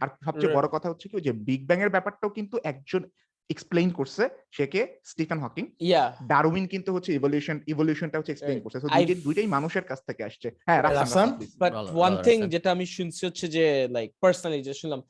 আর 0.00 0.08
সবচেয়ে 0.24 0.54
বড় 0.56 0.66
কথা 0.66 0.88
হচ্ছে 0.88 1.06
কি 1.08 1.16
যে 1.20 1.32
বিগ 1.46 1.66
ব্যাং 1.66 1.78
এর 1.82 1.90
ব্যাপারটাও 1.90 2.30
কিন্তু 2.30 2.56
একজন 2.64 3.02
এক্সপ্লেইন 3.50 3.90
করছে 3.90 4.28
সে 4.50 4.66
কে? 4.66 4.96
Stephen 5.04 5.38
Hawking. 5.38 5.64
Yeah. 5.64 6.26
ডারউইন 6.26 6.66
কিন্তু 6.66 6.94
হচ্ছে 6.94 7.14
ইভলিউশন 7.14 7.60
ইভলিউশনটা 7.66 8.18
হচ্ছে 8.18 8.32
এক্সপ্লেইন. 8.32 8.60
করছে। 8.60 8.78
I've- 8.78 8.96
দুইটাই 8.96 9.14
দুইটাই 9.14 9.46
মানুষের 9.46 9.82
কাছ 9.82 9.98
থেকে 10.06 10.24
আসছে। 10.24 10.50
হ্যাঁ 10.66 10.82
রাফসান, 10.82 11.38
but 11.58 11.72
বলো, 11.72 12.00
one 12.00 12.26
thing 12.26 12.48
যেটা 12.48 12.70
আমি 12.70 12.86
শুনছি 12.86 13.26
হচ্ছে 13.26 13.48
যে 13.48 13.88
লাইক 13.90 14.12
পার্সোনালি 14.20 14.62
যে 14.62 14.74
শুনলাম 14.74 15.02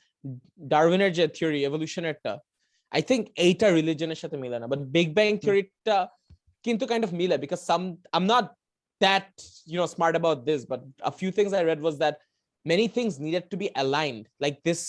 ডারউইনের 0.61 1.13
যে 1.13 1.29
থিওরি 1.29 1.65
এভলিউশনেরটা 1.65 2.39
আই 2.91 3.03
থিংক 3.03 3.29
এইটা 3.37 3.71
রিলিজনের 3.71 4.17
সাথে 4.17 4.37
মিলে 4.37 4.59
না। 4.59 4.67
বাট 4.67 4.79
বিগ 4.79 5.15
ব্যাং 5.15 5.39
থিওরিটা 5.39 6.09
কিন্তু 6.63 6.87
কাইন্ড 6.87 7.07
অফ 7.07 7.13
মিলে 7.13 7.39
because 7.39 7.59
some 7.59 7.97
I 8.13 8.23
am 8.23 8.23
not 8.23 8.45
that 9.01 9.41
you 9.67 9.81
know 9.81 9.87
smart 9.87 10.17
about 10.17 10.39
this 10.39 10.67
but 10.69 10.81
a 11.03 11.11
few 11.11 11.33
things 11.33 11.53
I 11.53 11.65
read 11.65 11.81
was 11.81 11.95
that 11.95 12.15
many 12.67 12.89
things 12.89 13.15
needed 13.21 13.45
to 13.55 13.57
be 13.61 13.67
aligned. 13.83 14.25
Like 14.45 14.57
this 14.67 14.83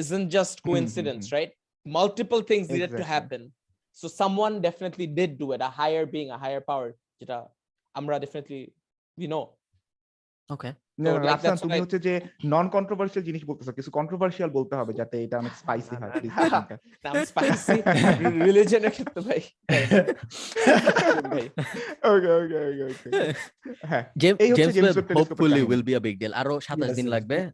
isn't 0.00 0.26
just 0.26 0.54
hmm, 0.54 0.70
coincidence 0.70 1.26
right? 1.32 1.48
multiple 1.85 2.41
things 2.49 2.65
needed 2.73 2.91
to 2.91 3.03
Exactly. 3.03 3.15
happen 3.15 3.41
so 3.99 4.05
someone 4.07 4.61
definitely 4.61 5.07
did 5.19 5.37
do 5.37 5.47
it 5.55 5.61
a 5.61 5.71
higher 5.81 6.05
being 6.05 6.29
a 6.35 6.39
higher 6.43 6.61
power 6.71 6.89
যেটা 7.19 7.37
আমরা 7.99 8.15
definitely 8.23 8.61
we 9.19 9.25
know 9.31 9.43
ওকে 10.49 10.69
তুমি 11.58 11.80
হচ্ছে 11.80 11.98
যে 11.98 12.20
নন 12.44 12.68
controversial 12.68 13.24
জিনিস 13.24 13.44
বলতেছো 13.44 13.72
কিছু 13.72 13.90
controversial 13.90 14.50
বলতে 14.50 14.76
হবে 14.76 14.92
যাতে 14.92 15.24
এটা 15.24 15.38
অনেক 15.38 15.54
স্পাইসি 15.54 15.96
হয় 15.96 16.10
ক্ষেত্রে 18.94 19.20
ভাই. 19.28 19.40
হ্যাঁ 23.82 24.04
James 24.18 24.96
hopefully 25.18 25.62
will 25.62 25.82
be 25.82 25.94
a 25.94 26.00
big 26.00 26.18
deal 26.18 26.34
আরও 26.34 26.60
27 26.60 26.98
দিন 26.98 27.06
লাগবে। 27.06 27.50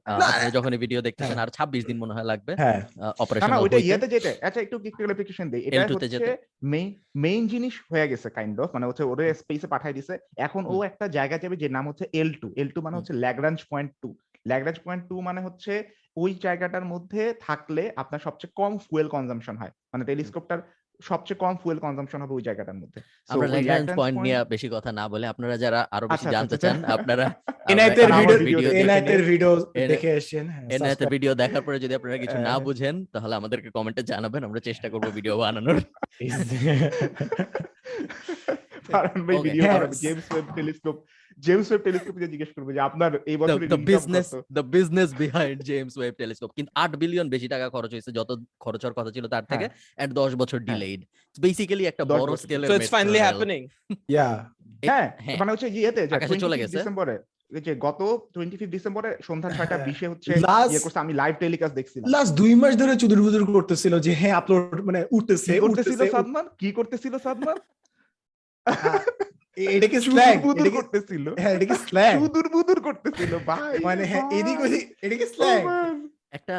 যখন 0.52 0.72
এই 0.72 0.78
ভিডিও 0.78 1.02
দেখতেছেন 1.02 1.38
আর 1.38 1.50
26 1.50 1.84
দিন 1.84 1.98
মনে 1.98 2.14
হয় 2.14 2.24
লাগবে 2.24 2.54
হ্যাঁ। 2.54 2.82
অপারেশন 3.18 3.50
না 3.50 3.58
ওইটা 3.58 3.78
ইয়েতে 3.78 4.06
যেটা 4.14 4.34
আচ্ছা 4.42 4.60
একটু 4.60 4.80
ক্লারিফিকেশন 4.98 5.50
দেই। 5.50 5.62
এটা 5.66 5.88
হচ্ছে 5.88 6.36
মেইন 6.72 6.94
মেইন 7.16 7.48
জিনিস 7.48 7.82
হয়ে 7.92 8.08
গেছে 8.08 8.30
কাইন্ড 8.30 8.60
অফ 8.60 8.74
মানে 8.74 8.86
হচ্ছে 8.86 9.04
ওরে 9.04 9.34
স্পেসে 9.34 9.66
পাঠাই 9.66 9.92
দিছে। 9.92 10.18
এখন 10.36 10.66
ও 10.66 10.84
একটা 10.84 11.08
জায়গা 11.08 11.38
যাবে 11.38 11.56
যে 11.56 11.68
নাম 11.68 11.88
হচ্ছে 11.88 12.08
এল 12.12 12.32
টু 12.40 12.52
এল 12.56 12.68
টু 12.74 12.82
মানে 12.82 12.98
হচ্ছে 12.98 13.12
Lagrange 13.30 13.58
point 13.70 13.90
two 14.02 14.08
Lagrange 14.46 14.78
point 14.84 15.02
two 15.08 15.16
মানে 15.20 15.40
হচ্ছে 15.46 15.72
ওই 16.16 16.30
জায়গাটার 16.44 16.84
মধ্যে 16.84 17.22
থাকলে 17.46 17.82
আপনার 18.02 18.20
সবচেয়ে 18.26 18.52
কম 18.56 18.72
ফুয়েল 18.86 19.08
কনজাম্পশন 19.14 19.56
হয়। 19.56 19.72
মানে 19.92 20.02
টেলিস্কোপটার 20.04 20.60
সবচেয়ে 21.00 21.38
কম 21.44 21.54
ফুয়েল 21.62 21.78
কনজাম্পশন 21.84 22.20
হবে 22.22 22.34
ওই 22.34 22.44
জায়গাটার 22.48 22.78
মধ্যে। 22.82 22.98
আমরা 23.30 23.46
ল্যাগ্রাঞ্জ 23.54 23.88
পয়েন্ট 23.98 24.16
নিয়ে 24.26 24.38
বেশি 24.54 24.68
কথা 24.74 24.90
না 24.92 25.04
বলে 25.12 25.26
আপনারা 25.32 25.54
যারা 25.64 25.80
আরও 25.96 26.06
বেশি 26.08 26.16
আচ্ছা, 26.16 26.28
আচ্ছা, 26.28 26.36
জানতে 26.36 26.54
আচ্ছা। 26.56 26.64
চান 26.64 26.76
আপনারা 26.96 27.26
আমার 28.16 28.38
ভিডিও 28.40 28.70
এনায়েতের 28.80 29.22
ভিডিও 29.30 29.52
দেখে 29.92 30.08
এনায়েতের 30.72 30.80
subscribe- 30.82 31.12
ভিডিও 31.14 31.32
দেখার 31.42 31.62
পরে 31.66 31.76
যদি 31.84 31.94
আপনারা 31.94 32.16
কিছু 32.24 32.36
না 32.38 32.42
হ্যাঁ। 32.46 32.62
বুঝেন 32.66 32.94
তাহলে 33.14 33.34
আমাদেরকে 33.36 33.68
কমেন্টে 33.76 34.02
জানাবেন 34.02 34.42
আমরা 34.48 34.60
চেষ্টা 34.68 34.86
করব 34.92 35.06
ভিডিও 35.18 35.34
বানানোর। 35.42 35.78
ভাই 39.26 39.36
video. 39.46 39.62
James 40.02 40.26
Webb 40.32 40.46
telescope 40.56 40.96
James 41.40 41.66
Webb 41.70 41.82
telescope 41.86 42.14
যে 42.18 42.26
জিজ্ঞেস 42.32 42.50
করবে 42.56 42.70
যে 42.76 42.80
আপনার 42.88 43.10
এই 43.26 43.36
বছর 43.36 43.58
the 43.66 43.80
business 43.90 44.26
the 44.50 44.62
business 44.74 45.08
behind 45.22 45.58
James 45.62 45.94
Webb 45.96 46.14
telescope 46.20 46.50
কিন্তু 46.56 46.70
8 46.78 47.02
বিলিয়ন 47.02 47.26
বেশি 47.34 47.46
টাকা 47.48 47.66
খরচ 47.74 47.90
হয়েছে 47.94 48.10
যত 48.18 48.30
খরচ 48.60 48.80
হওয়ার 48.82 48.96
কথা 48.98 49.10
ছিল 49.16 49.24
তার 49.28 49.44
থেকে 49.52 49.66
এন্ড 49.98 50.12
10 50.18 50.32
বছর 50.42 50.58
হ্যাঁ। 50.58 50.68
ডিলেড 50.70 51.00
বেসিক্যালি 51.36 51.84
একটা 51.86 52.04
বড়। 52.12 52.30
স্কেলের 52.36 52.68
so 52.70 52.76
it's 52.78 52.92
finally 52.96 53.20
happening 53.20 53.62
Yeah. 54.16 54.34
হ্যাঁ 54.82 55.06
হ্যাঁ। 55.24 55.36
মানে 55.40 55.50
হচ্ছে 55.52 55.68
ইয়েতে 55.74 56.02
যে 56.08 56.14
আকাশে 56.16 56.36
চলে 56.44 56.56
গেছে। 56.58 56.76
ডিসেম্বরে 56.76 57.16
যে 57.60 57.72
গত 57.86 58.00
25 58.34 58.68
ডিসেম্বরে 58.74 59.10
সন্ধ্যা 59.28 59.50
6টা 59.50 59.66
হ্যাঁ। 59.70 59.86
20 59.86 60.00
এ 60.04 60.08
হচ্ছে 60.08 60.30
ইয়ে 60.70 60.82
করছে 60.84 60.98
আমি 61.04 61.12
লাইভ 61.12 61.34
টেলিকাস্ট 61.42 61.74
দেখছিলাম 61.76 62.06
লাস্ট 62.14 62.32
দুই 62.40 62.52
মাস 62.60 62.72
ধরে 62.80 62.92
চুদুর 63.00 63.20
বুদুর 63.24 63.44
করতেছিল 63.50 63.94
যে 64.06 64.12
হ্যাঁ 64.20 64.34
আপলোড 64.40 64.62
মানে 64.88 65.00
উঠতেছে 65.10 65.50
কি 65.50 65.60
করতেছিল 65.66 66.00
সাদমান 66.14 66.44
কি 66.60 66.68
করতেছিল 66.78 67.14
সাদমান 67.18 67.56
এ- 68.66 69.38
এটাকে 69.56 69.98
স্ল্যাং 70.06 70.34
এটাকে 70.52 70.70
করতেছিল। 70.78 71.26
হ্যাঁ 71.40 71.52
এটাকে 71.56 71.76
স্ল্যাং 71.86 72.12
বুদুর 72.54 72.78
করতেছিল 72.88 73.32
ভাই 73.48 73.74
মানে 73.88 74.02
হ্যাঁ 74.10 74.24
এদিক 74.38 74.58
ওদিক 74.64 74.84
এটাকে 75.02 75.26
oh 75.26 75.32
স্ল্যাং 75.32 75.60
একটা 76.38 76.56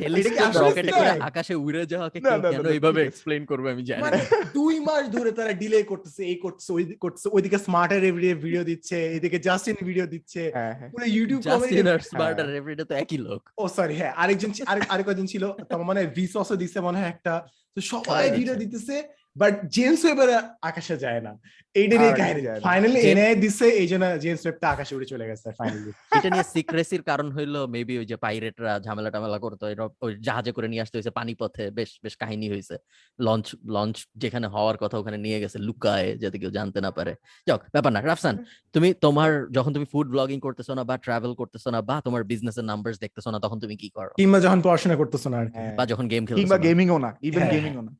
টেলিস্কোপ 0.00 0.52
রকেটে 0.64 0.92
করে 0.98 1.10
আকাশে 1.28 1.54
উড়ে 1.66 1.82
যাওয়াকে 1.92 2.18
কেন 2.20 2.66
এইভাবে 2.76 3.00
এক্সপ্লেইন 3.02 3.42
করবে 3.50 3.68
আমি 3.74 3.82
জানি 3.88 4.02
মানে 4.04 4.18
না। 4.18 4.38
দুই 4.58 4.74
মাস 4.88 5.04
ধরে 5.16 5.30
তারা 5.38 5.52
ডিলে 5.52 5.78
করতেছে 5.82 6.22
এই 6.32 6.38
করতেছে 6.44 6.70
ওই 6.76 6.84
করতেছে 7.04 7.28
ওইদিকে 7.36 7.58
স্মার্টার 7.66 8.00
এভরিডে 8.10 8.34
ভিডিও 8.44 8.62
দিচ্ছে 8.70 8.96
এদিকে 9.16 9.38
জাস্টিন 9.46 9.76
ভিডিও 9.90 10.06
দিচ্ছে। 10.14 10.42
হ্যাঁ 10.56 10.74
হ্যাঁ। 10.78 10.90
পুরো 10.94 11.06
ইউটিউব 11.16 11.40
জাস্টিন 11.48 11.86
আর 11.86 11.90
হ্যাঁ। 11.90 12.08
স্মার্টার 12.10 12.48
এভরিডে 12.60 12.84
তো 12.90 12.94
একই 13.02 13.18
লোক। 13.26 13.42
ও 13.62 13.64
সরি 13.76 13.94
হ্যাঁ 14.00 14.12
আরেকজন 14.22 14.50
আরেক 14.70 14.84
আরেকজন 14.94 15.26
ছিল 15.32 15.44
তোমার 15.70 15.86
মানে 15.90 16.00
ভিসসও 16.16 16.56
দিচ্ছে 16.62 16.78
মনে 16.86 16.98
হয় 17.00 17.10
একটা। 17.14 17.32
তো 17.74 17.80
সবাই। 17.92 18.24
ভিডিও 18.38 18.56
দিতেছে 18.62 18.96
বাট 19.36 19.54
জেমস 19.74 20.02
ওয়েবার 20.04 20.28
আকাশে 20.68 20.94
যায় 21.04 21.20
না। 21.26 21.32
এইটারই 21.74 22.06
আকাশে 22.06 22.20
কাহিনী। 22.20 22.42
যায় 22.46 22.58
ফাইনালি 22.68 22.98
এনে 23.10 23.26
দিচ্ছে 23.42 23.66
এই 23.82 23.88
জন্য 23.90 24.04
জেমস 24.24 24.42
ওয়েবটা 24.44 24.66
আকাশে 24.74 24.92
উড়ে 24.96 25.06
চলে 25.12 25.24
গেছে 25.30 25.48
ফাইনালি 25.58 25.90
এটা 26.16 26.28
নিয়ে 26.34 26.46
সিক্রেসির 26.56 27.02
কারণ 27.10 27.28
হইল 27.36 27.54
মেবি 27.74 27.94
ওই 28.00 28.06
যে 28.10 28.16
পাইরেটরা 28.24 28.72
ঝামেলা 28.86 29.10
টামেলা 29.14 29.38
করতো 29.44 29.64
ওই 30.04 30.12
জাহাজে 30.26 30.50
করে 30.56 30.68
নিয়ে 30.68 30.82
আসতে 30.84 30.96
হয়েছে 30.96 31.12
পানি 31.18 31.32
পথে 31.40 31.64
বেশ 31.78 31.90
বেশ 32.04 32.14
কাহিনী 32.22 32.46
হয়েছে 32.52 32.74
লঞ্চ 33.18 33.46
লঞ্চ 33.76 33.96
যেখানে 34.22 34.46
হওয়ার 34.54 34.76
কথা 34.82 34.96
ওখানে 34.98 35.18
নিয়ে 35.26 35.38
গেছে 35.42 35.58
লুকায় 35.68 36.08
যাতে 36.22 36.36
কেউ 36.42 36.50
জানতে 36.58 36.78
না 36.86 36.90
পারে। 36.98 37.12
যাক 37.46 37.60
ব্যাপার 37.74 37.90
না 37.94 38.00
রাফসান 38.02 38.34
তুমি 38.74 38.88
তোমার 39.04 39.30
যখন 39.56 39.70
তুমি 39.76 39.86
ফুড 39.92 40.06
ব্লগিং 40.14 40.38
করতেছো 40.46 40.72
না 40.78 40.82
বা 40.90 40.94
ট্রাভেল 41.06 41.32
করতেছো 41.40 41.68
না 41.74 41.80
বা 41.88 41.96
তোমার 42.06 42.22
বিজনেসের 42.30 42.66
নাম্বার 42.70 42.90
দেখতেছো 43.04 43.28
না 43.34 43.38
তখন 43.44 43.58
তুমি 43.64 43.74
কি 43.82 43.88
করো? 43.96 44.12
কিংবা 44.20 44.38
যখন 44.40 44.58
পড়াশোনা 44.66 44.96
করতেছো 44.96 45.28
না। 45.34 45.38
বা 45.78 45.84
যখন 45.92 46.04
গেম 46.12 46.22
খেলতেছো 46.26 46.40
কিংবা? 46.40 46.58
গেমিংও 46.66 46.98
না 47.04 47.10
ইভেন 47.28 47.44
গেমিংও 47.54 47.82
না। 47.88 47.92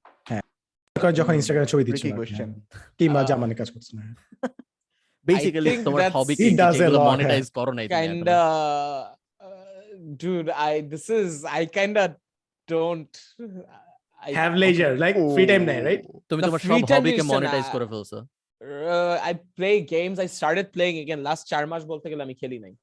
যখন 1.19 1.33
ইনস্টাগ্রামে 1.39 1.69
ছবি 1.73 1.83
দিচ্ছ 1.89 2.03
Tricky 2.03 2.11
না 2.11 2.15
আর 2.15 2.19
কি, 2.19 2.21
question. 2.23 2.49
হ্যাঁ। 2.51 2.91
কিংবা 2.99 3.21
আহ, 3.23 3.53
কাজ 3.61 3.69
করছ 3.75 3.89
বেসিক্যালি 5.27 5.71
তোমার 5.87 6.01
হবি 6.19 6.35
কি 6.37 6.47
যেগুলো। 6.75 6.99
মনিটাইজ 7.11 7.47
করো 7.57 7.71
kind 7.97 8.25
এখনও? 8.25 8.39
of 8.39 9.21
dude 10.21 10.49
i 10.69 10.73
this 10.93 11.07
is 11.11 11.31
i 11.59 11.61
kind 11.79 11.95
of 12.03 12.09
don't 12.69 13.13
I, 14.23 14.31
have 14.39 14.53
leisure 14.63 14.93
like 15.05 15.15
free 15.35 15.45
time 15.51 15.63
নাই 15.71 15.79
রাইট 15.89 16.03
তুমি 16.29 16.41
তোমার 16.47 16.61
free 16.61 16.71
সব 16.73 16.81
time 16.91 17.01
হবিকে 17.01 17.23
মনিটাইজ 17.33 17.67
করে 17.75 17.87
ফেলছো 17.93 18.19
uh, 18.61 19.17
i 19.29 19.33
play 19.59 19.77
games 19.95 20.17
i 20.25 20.29
started 20.39 20.67
playing 20.77 20.97
again 21.05 21.21
last 21.29 21.43
চার 21.53 21.65
মাস 21.73 21.83
বলতে 21.93 22.07
গেলে 22.11 22.23
আমি 22.23 22.37
খেলি 22.41 22.59
নাই 22.65 22.75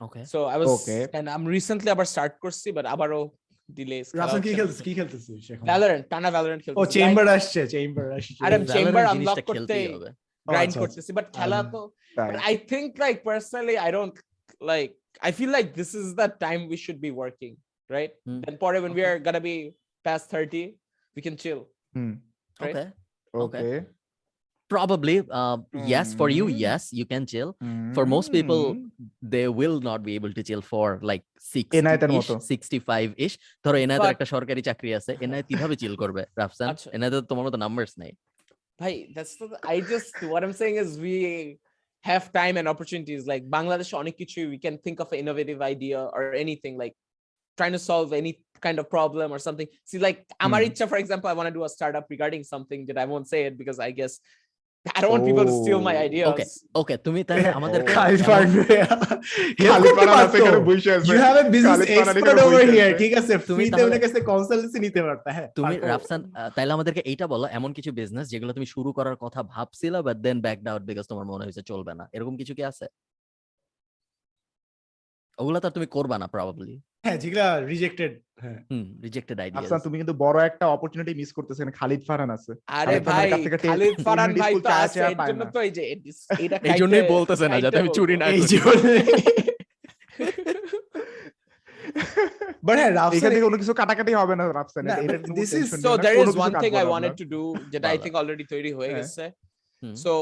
ওকে 0.00 0.20
so 0.32 0.38
i 0.54 0.56
was 0.62 0.68
Okay. 0.76 1.02
and 1.18 1.26
i'm 1.34 1.44
recently 1.56 1.88
আবার 1.94 2.06
start 2.14 2.32
করছি 2.44 2.68
but 2.76 2.84
আবারও 2.94 3.20
delays 3.78 4.08
রাসেল 4.20 4.40
কি 4.46 4.50
খেলতেছিস 4.58 4.82
কি 4.86 4.92
খেলতেছিস 4.98 5.42
এখন 5.54 5.64
Valorant 5.70 6.04
টানা 6.12 6.28
Valorant 6.36 6.60
ও 6.80 6.82
চেম্বার 6.94 7.24
আসছে 7.36 7.60
চেম্বার 7.72 8.06
আসছে 8.18 8.40
আরে 8.46 8.56
unlock 8.56 9.14
জিনিসটা 9.14 9.42
করতে 9.50 9.76
আচ্ছা, 10.46 10.78
করতেছি 10.82 11.10
but 11.18 11.26
খেলা 11.38 11.58
আচ্ছা। 11.62 11.72
তো 11.74 11.80
তাই 12.16 12.28
but 12.28 12.38
i 12.52 12.54
think 12.70 12.88
like 13.04 13.18
personally 13.30 13.76
i 13.86 13.88
don't 13.96 14.16
like 14.72 14.92
i 15.28 15.30
feel 15.38 15.50
like 15.56 15.68
this 15.80 15.90
is 16.00 16.06
the 16.20 16.28
time 16.46 16.60
we 16.72 16.76
should 16.84 17.00
be 17.06 17.12
working 17.22 17.54
right 17.90 18.12
Hmm. 18.26 18.40
then 18.42 18.54
when 18.84 18.92
we 18.98 19.02
are 19.08 19.18
gonna 19.26 19.44
be 19.52 19.56
past 20.04 20.24
30 20.30 20.64
we 21.16 21.20
can 21.26 21.34
chill 21.42 21.60
hmm 21.96 22.12
Right? 22.60 22.76
Okay 23.34 23.64
okay 23.64 23.64
probably 24.69 25.21
uh, 25.31 25.57
yes 25.93 26.07
for 26.19 26.27
you 26.29 26.45
Mm. 26.47 26.57
yes 26.65 26.81
you 26.99 27.05
can 27.05 27.23
chill 27.31 27.49
For 27.95 28.03
most 28.05 28.29
people, 28.35 28.61
they 29.33 29.47
will 29.59 29.77
not 29.89 29.99
be 30.07 30.15
able 30.17 30.33
to 30.37 30.41
chill 30.43 30.63
for 30.71 30.85
like 31.09 31.23
60 31.37 31.77
এনায়েতের 31.79 32.11
ish, 32.11 32.17
মতো। 32.17 32.33
65 32.51 33.09
ish 33.25 33.35
ধরো 33.65 33.77
এনায়েতের 33.85 34.07
But- 34.07 34.15
একটা 34.15 34.25
সরকারি 34.35 34.61
চাকরি 34.69 34.89
আছে 34.99 35.11
এনায়েত 35.25 35.45
কিভাবে 35.51 35.75
চিল 35.81 35.93
করবে 36.01 36.21
রাফসান 36.41 36.67
আচ্ছা। 36.73 36.87
এনায়েতের 36.97 37.23
তোমার 37.29 37.43
মতো 37.47 37.57
নাম্বারস 37.65 37.93
নাই 38.01 38.11
Bhai, 38.81 38.95
that's 39.15 39.33
the, 39.39 39.47
I 39.73 39.75
just 39.93 40.13
what 40.31 40.41
I'm 40.45 40.55
saying 40.61 40.75
is 40.83 40.89
we 41.09 41.17
have 42.03 42.23
time 42.41 42.55
and 42.59 42.67
opportunities. 42.73 43.21
Like 43.31 43.43
Bangladesh 43.55 43.91
অনেক 44.01 44.15
কিছু 44.21 44.39
we 44.53 44.57
can 44.65 44.75
think 44.85 44.97
of 45.03 45.07
an 45.13 45.17
innovative 45.23 45.59
idea 45.73 45.99
or 46.15 46.23
anything 46.43 46.73
like 46.83 46.95
trying 47.57 47.75
to 47.77 47.81
solve 47.91 48.09
any 48.21 48.33
kind 48.65 48.77
of 48.81 48.85
problem 48.97 49.27
or 49.35 49.39
something. 49.47 49.67
See, 49.89 49.99
like 50.07 50.19
আমার 50.45 50.59
Hmm. 50.61 50.67
ইচ্ছা, 50.69 50.85
for 50.91 50.99
example, 51.03 51.27
I 51.31 51.35
want 51.39 51.47
to 51.51 51.55
do 51.59 51.63
a 51.69 51.71
startup 51.77 52.05
regarding 52.15 52.41
something 52.53 52.81
that 52.87 52.97
I 53.03 53.05
won't 53.11 53.27
say 53.33 53.39
it 53.47 53.53
because 53.61 53.77
I 53.87 53.91
guess 53.99 54.13
I 54.86 55.00
don't 55.02 55.12
want 55.12 55.24
people 55.26 55.44
to 55.44 55.54
steal 55.54 55.80
my 55.80 55.94
Oh, 55.94 56.06
ideas. 56.06 56.28
okay. 56.30 56.46
Okay 56.74 56.94
তুমি 57.06 57.20
তাহলে 57.24 57.48
আমাদের. 57.58 57.80
পারবে 58.24 58.62
help 59.60 59.84
করতে 59.88 60.06
ফারহান 60.08 60.28
এখানে 60.38 60.60
বসে 60.68 60.90
আছে। 60.96 61.06
You 61.08 61.16
have 61.24 61.36
a 61.36 61.42
business 61.50 61.80
expert 61.90 62.38
over 62.40 62.62
here 62.70 62.92
ঠিক 62.98 63.12
আছে? 63.14 63.32
তুমি 63.48 63.64
তাহলে- 63.72 64.02
কাছে 64.04 64.18
কনসালটেন্সি 64.22 64.78
নিতে 64.80 65.00
পারতা 65.02 65.28
হ্যাঁ 65.36 65.48
তুমি 65.58 65.74
রাফসান 65.84 66.20
তাহলে 66.26 66.50
তাইলে 66.56 66.72
আমাদেরকে 66.72 67.02
এইটা 67.02 67.26
বলো 67.26 67.46
এমন 67.52 67.70
কিছু 67.72 67.90
বিজনেস 67.92 68.26
যেগুলো 68.28 68.50
তুমি 68.52 68.66
শুরু 68.66 68.90
করার 68.92 69.16
কথা 69.16 69.40
ভাবছিলা 69.54 69.98
but 70.02 70.16
then 70.16 70.36
back 70.40 70.58
out 70.66 70.82
because 70.82 71.04
তোমার 71.06 71.26
মনে 71.26 71.42
হয়েছে 71.44 71.62
চলবে 71.62 71.92
না। 71.94 72.04
এরকম 72.12 72.34
কিছু 72.36 72.52
কি 72.54 72.62
আছে? 72.64 72.86
ওগুলা 75.40 75.58
তো 75.60 75.66
আর 75.66 75.74
তুমি 75.76 75.86
করবা 75.96 76.16
না 76.18 76.26
প্রবাবলি 76.34 76.74
হ্যাঁ 77.04 77.16
যেগুলা 77.22 77.46
রিজেক্টেড 77.72 78.12
হ্যাঁ। 78.42 78.58
হুম 78.70 78.84
রিজেক্টেড 79.06 79.38
আইডিয়া 79.42 79.78
তুমি 79.86 79.96
কিন্তু 80.00 80.14
বড় 80.24 80.38
একটা 80.44 80.64
অপরচুনিটি 80.76 81.12
মিস 81.20 81.30
করতেছেন 81.38 81.66
খালিদ 81.78 82.02
ফারহান 82.08 82.30
আছে। 82.36 82.52
আরে 82.78 82.96
ভাই 83.08 83.26
খালিদ 83.64 83.94
ফারহান 84.06 84.30
ভাই 84.42 84.52
তো 84.66 84.70
আছে 84.84 84.98
এর 85.04 85.16
জন্য 85.30 85.42
তো 85.54 85.58
এই 85.66 85.72
যে 85.76 85.82
এটা 86.44 86.56
এই 86.68 86.74
জন্যই 86.82 87.04
বলতেছে 87.14 87.44
না 87.48 87.56
যাতে 87.64 87.78
আমি 87.82 87.90
চুরি 87.98 88.14
না 88.16 88.26
এই 88.28 88.40
হ্যাঁ 92.70 92.90
এখান 93.08 93.30
থেকে 93.30 93.46
কোনো 93.48 93.58
কিছু 93.62 93.72
কাটাকাটি 93.80 94.12
হবে 94.20 94.34
না 94.36 94.44
রাফসান 94.50 94.84
না, 94.84 94.94
এটা 94.96 95.12
but 95.12 95.22
কোনো 95.24 95.34
this 95.38 95.50
is- 95.52 95.70
tension 95.70 95.80
So 95.80 95.90
নেই 95.90 95.96
না, 95.96 96.02
there 96.06 96.18
is 96.24 96.34
one 96.36 96.54
thing 96.62 96.74
I 96.74 96.84
wanted 96.84 97.14
to 97.20 97.26
do 97.26 97.42
যেটা 97.72 97.86
I 97.94 97.98
think 98.04 98.14
already 98.20 98.44
তৈরি 98.44 98.72
হয়ে 98.78 98.90
হ্যাঁ। 98.90 99.00
গেছে। 99.00 99.24
হুম। 99.82 99.94
So 100.04 100.12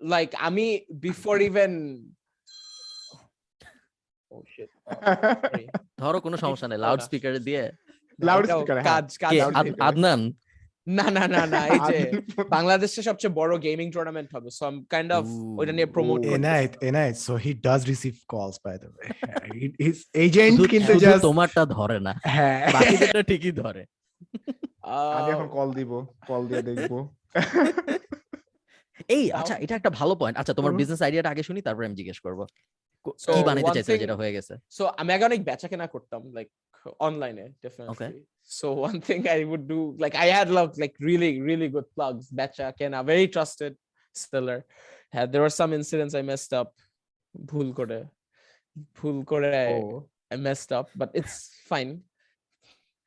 like 0.00 0.32
আমি 0.48 0.66
before 1.06 1.38
even 1.48 1.72
sorry. 1.72 2.15
ধরো 6.00 6.18
কোনো 6.20 6.36
সমস্যা 6.36 6.66
নেই 6.68 6.78
লাউড। 6.78 7.00
স্পিকারে 7.00 7.40
দিয়ে 7.40 7.62
লাউড 8.18 8.44
এটাও 8.44 8.60
স্পিকার 8.60 8.78
কাজ 8.84 9.06
কাজ 9.18 9.32
আদ- 9.52 9.80
আদনান? 9.80 10.20
না 10.88 11.06
না 11.10 11.24
না 11.28 11.42
না 11.46 11.60
এই 11.68 11.80
যে 11.88 11.98
বাংলাদেশের 12.50 13.04
সবচেয়ে 13.04 13.32
বড় 13.32 13.52
গেমিং 13.58 13.86
টুর্নামেন্ট 13.90 14.28
হবে 14.32 14.48
সো 14.50 14.62
আই 14.66 14.72
কাইন্ড 14.90 15.10
অফ 15.12 15.24
ওইটা 15.58 15.72
নিয়ে 15.72 15.88
promote. 15.94 16.18
Enayet 16.36 16.72
Enayet 16.82 17.16
so 17.26 17.32
he 17.36 17.50
does 17.66 17.80
receive 17.86 18.14
calls 18.28 18.56
by 18.64 18.76
the 18.78 18.88
way 18.88 19.06
his 19.80 19.96
agent 20.24 20.58
কিন্তু 20.70 20.92
জাস্ট 21.04 21.22
তোমারটা 21.22 21.62
ধরে 21.76 21.98
না 22.00 22.12
হ্যাঁ। 22.28 22.60
বাকিটা 22.72 23.20
ঠিকই 23.22 23.52
ধরে। 23.62 23.82
আমি 25.16 25.28
এখন 25.32 25.48
কল 25.48 25.68
দিব 25.74 25.90
কল 26.26 26.42
দিয়ে 26.50 26.62
দেখব। 26.62 26.92
এই 29.08 29.24
আচ্ছা 29.30 29.54
এটা 29.60 29.74
একটা 29.76 29.90
ভালো 29.90 30.14
পয়েন্ট 30.14 30.36
আচ্ছা 30.38 30.54
তোমার 30.54 30.72
বিজনেস 30.80 31.00
আইডিয়াটা 31.02 31.30
আগে 31.30 31.42
শুনি 31.42 31.60
তারপরে 31.62 31.84
আমি 31.86 31.96
জিজ্ঞেস 31.96 32.18
করব। 32.20 32.40
কো- 33.06 33.16
So, 33.24 33.30
কি 33.34 33.40
বানাইতে 33.48 33.68
one 33.68 33.74
চাইছো 33.76 33.90
thing- 33.90 34.02
যেটা 34.02 34.16
হয়ে 34.20 34.32
গেছে 34.36 34.54
সো 34.76 34.82
আমি 35.00 35.10
আগে 35.16 35.24
অনেক 35.30 35.40
বেচা 35.48 35.66
কেনা 35.72 35.86
করতাম 35.94 36.22
লাইক 36.36 36.48
অনলাইনে 37.06 37.44
definitely 37.64 38.20
so 38.58 38.66
one 38.80 38.94
thing 39.08 39.18
I 39.34 39.38
would 39.52 39.64
do 39.72 39.78
like 40.02 40.12
I 40.22 40.28
had 40.36 40.48
love 40.58 40.66
like 40.82 40.92
really 41.08 41.30
really 41.48 41.68
good 41.74 41.88
plugs 41.96 42.26
বেচা 42.38 42.66
কেনা 42.78 42.98
ভেরি 43.10 43.26
ট্রাস্টেড 43.34 43.72
সেলার 44.14 44.58
হ্যাঁ 45.14 45.26
there 45.30 45.42
are 45.48 45.52
some 45.60 45.70
incidents 45.78 46.14
I 46.18 46.24
messed 46.30 46.52
up 46.60 46.68
ভুল 47.34 47.68
করে 47.78 47.98
ভুল 48.98 49.16
করে 49.30 49.50
ও 49.74 49.80
I 50.34 50.36
messed 50.46 50.70
up, 50.78 50.86
but 51.00 51.10
it's 51.20 51.36
fine. 51.70 51.90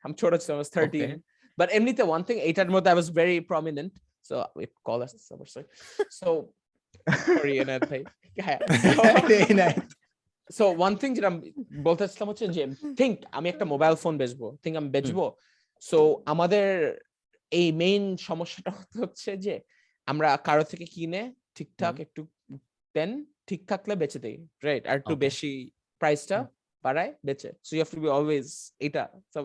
I'm 0.04 0.12
ছোট 0.20 0.32
ছিলাম, 0.42 0.56
I 0.58 0.60
was 0.64 0.70
13. 0.76 1.02
Okay. 1.02 1.12
But 1.58 1.68
এমনিতে 1.78 2.02
one 2.14 2.24
thing, 2.26 2.38
এইটার 2.48 2.68
মধ্যে 2.74 2.88
I 2.94 2.96
was 3.00 3.08
very 3.20 3.36
prominent. 3.50 3.92
So 4.28 4.34
wait, 4.58 4.72
call 4.86 5.00
us 5.04 5.12
sorry. 5.50 5.66
So 6.18 6.28
sorry, 7.28 7.54
Enayet 7.62 7.84
ভাই। 7.90 8.02
হ্যাঁ, 8.36 8.58
so 10.58 10.64
one 10.86 10.96
thing 11.00 11.12
যেটা 11.16 11.30
বলতে 11.82 12.00
চাচ্ছিলাম 12.02 12.28
হচ্ছে 12.28 12.46
যে 12.56 12.62
think 13.00 13.16
আমি 13.32 13.48
একটা 13.48 13.64
মোবাইল 13.64 13.94
ফোন 13.94 14.14
বেচবো 14.18 14.46
think 14.62 14.74
আমি 14.76 14.90
বেচবো. 14.96 15.24
সো 15.80 15.98
আমাদের 16.32 16.66
এই 17.50 17.72
মেইন 17.72 18.16
সমস্যাটা 18.28 18.72
হচ্ছে 19.00 19.30
যে 19.36 19.54
আমরা 20.06 20.28
কারও 20.36 20.64
থেকে 20.64 20.84
কিনে 20.84 21.22
ঠিকঠাক 21.54 21.94
একটু 22.00 22.20
দেন 22.94 23.10
ঠিক 23.46 23.60
থাকলে 23.68 23.94
বেচে 23.96 24.18
দেই 24.18 24.36
রাইট 24.64 24.86
আর 24.86 24.96
একটু 24.96 25.14
বেশি 25.16 25.70
প্রাইসটা 26.00 26.38
বাড়ায় 26.84 27.12
বেচে। 27.26 27.50
So 27.64 27.70
you 27.76 27.80
have 27.82 27.90
to 27.94 28.00
be 28.04 28.08
always 28.08 28.72
এটা 28.86 29.08
সব 29.34 29.44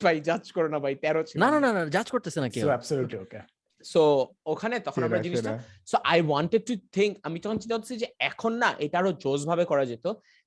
ভাই 0.00 0.20
জাজ 0.20 0.52
করো 0.52 0.68
না 0.68 0.78
ভাই 0.78 0.94
তেরো 0.94 1.22
ছিল। 1.28 1.36
না 1.42 1.48
না 1.50 1.58
না 1.60 1.70
না 1.72 1.80
জাজ 1.86 2.06
করতেছে 2.10 2.38
না 2.40 2.48
কেউ। 2.48 2.62
সো 2.62 2.68
অ্যাবসলিউটলি 2.68 3.18
ওকে 3.24 3.40
সো 3.84 4.02
ওখানে 4.46 4.78
তখন 4.80 5.02
আমরা 5.02 5.18
জিনিসটা 5.18 5.58
so 5.86 5.96
I 6.04 6.20
wanted 6.20 6.62
to 6.66 6.74
think 6.92 7.18
আমি 7.22 7.40
তখন 7.40 7.58
চিন্তা 7.58 7.76
করছি 7.76 7.96
যে 7.96 8.06
এখন 8.18 8.52
না 8.52 8.74
এটা 8.78 8.98
আরও 8.98 9.12
জোস 9.12 9.40
ভাবে 9.46 9.64
করা 9.64 9.84
যেত। 9.84 10.06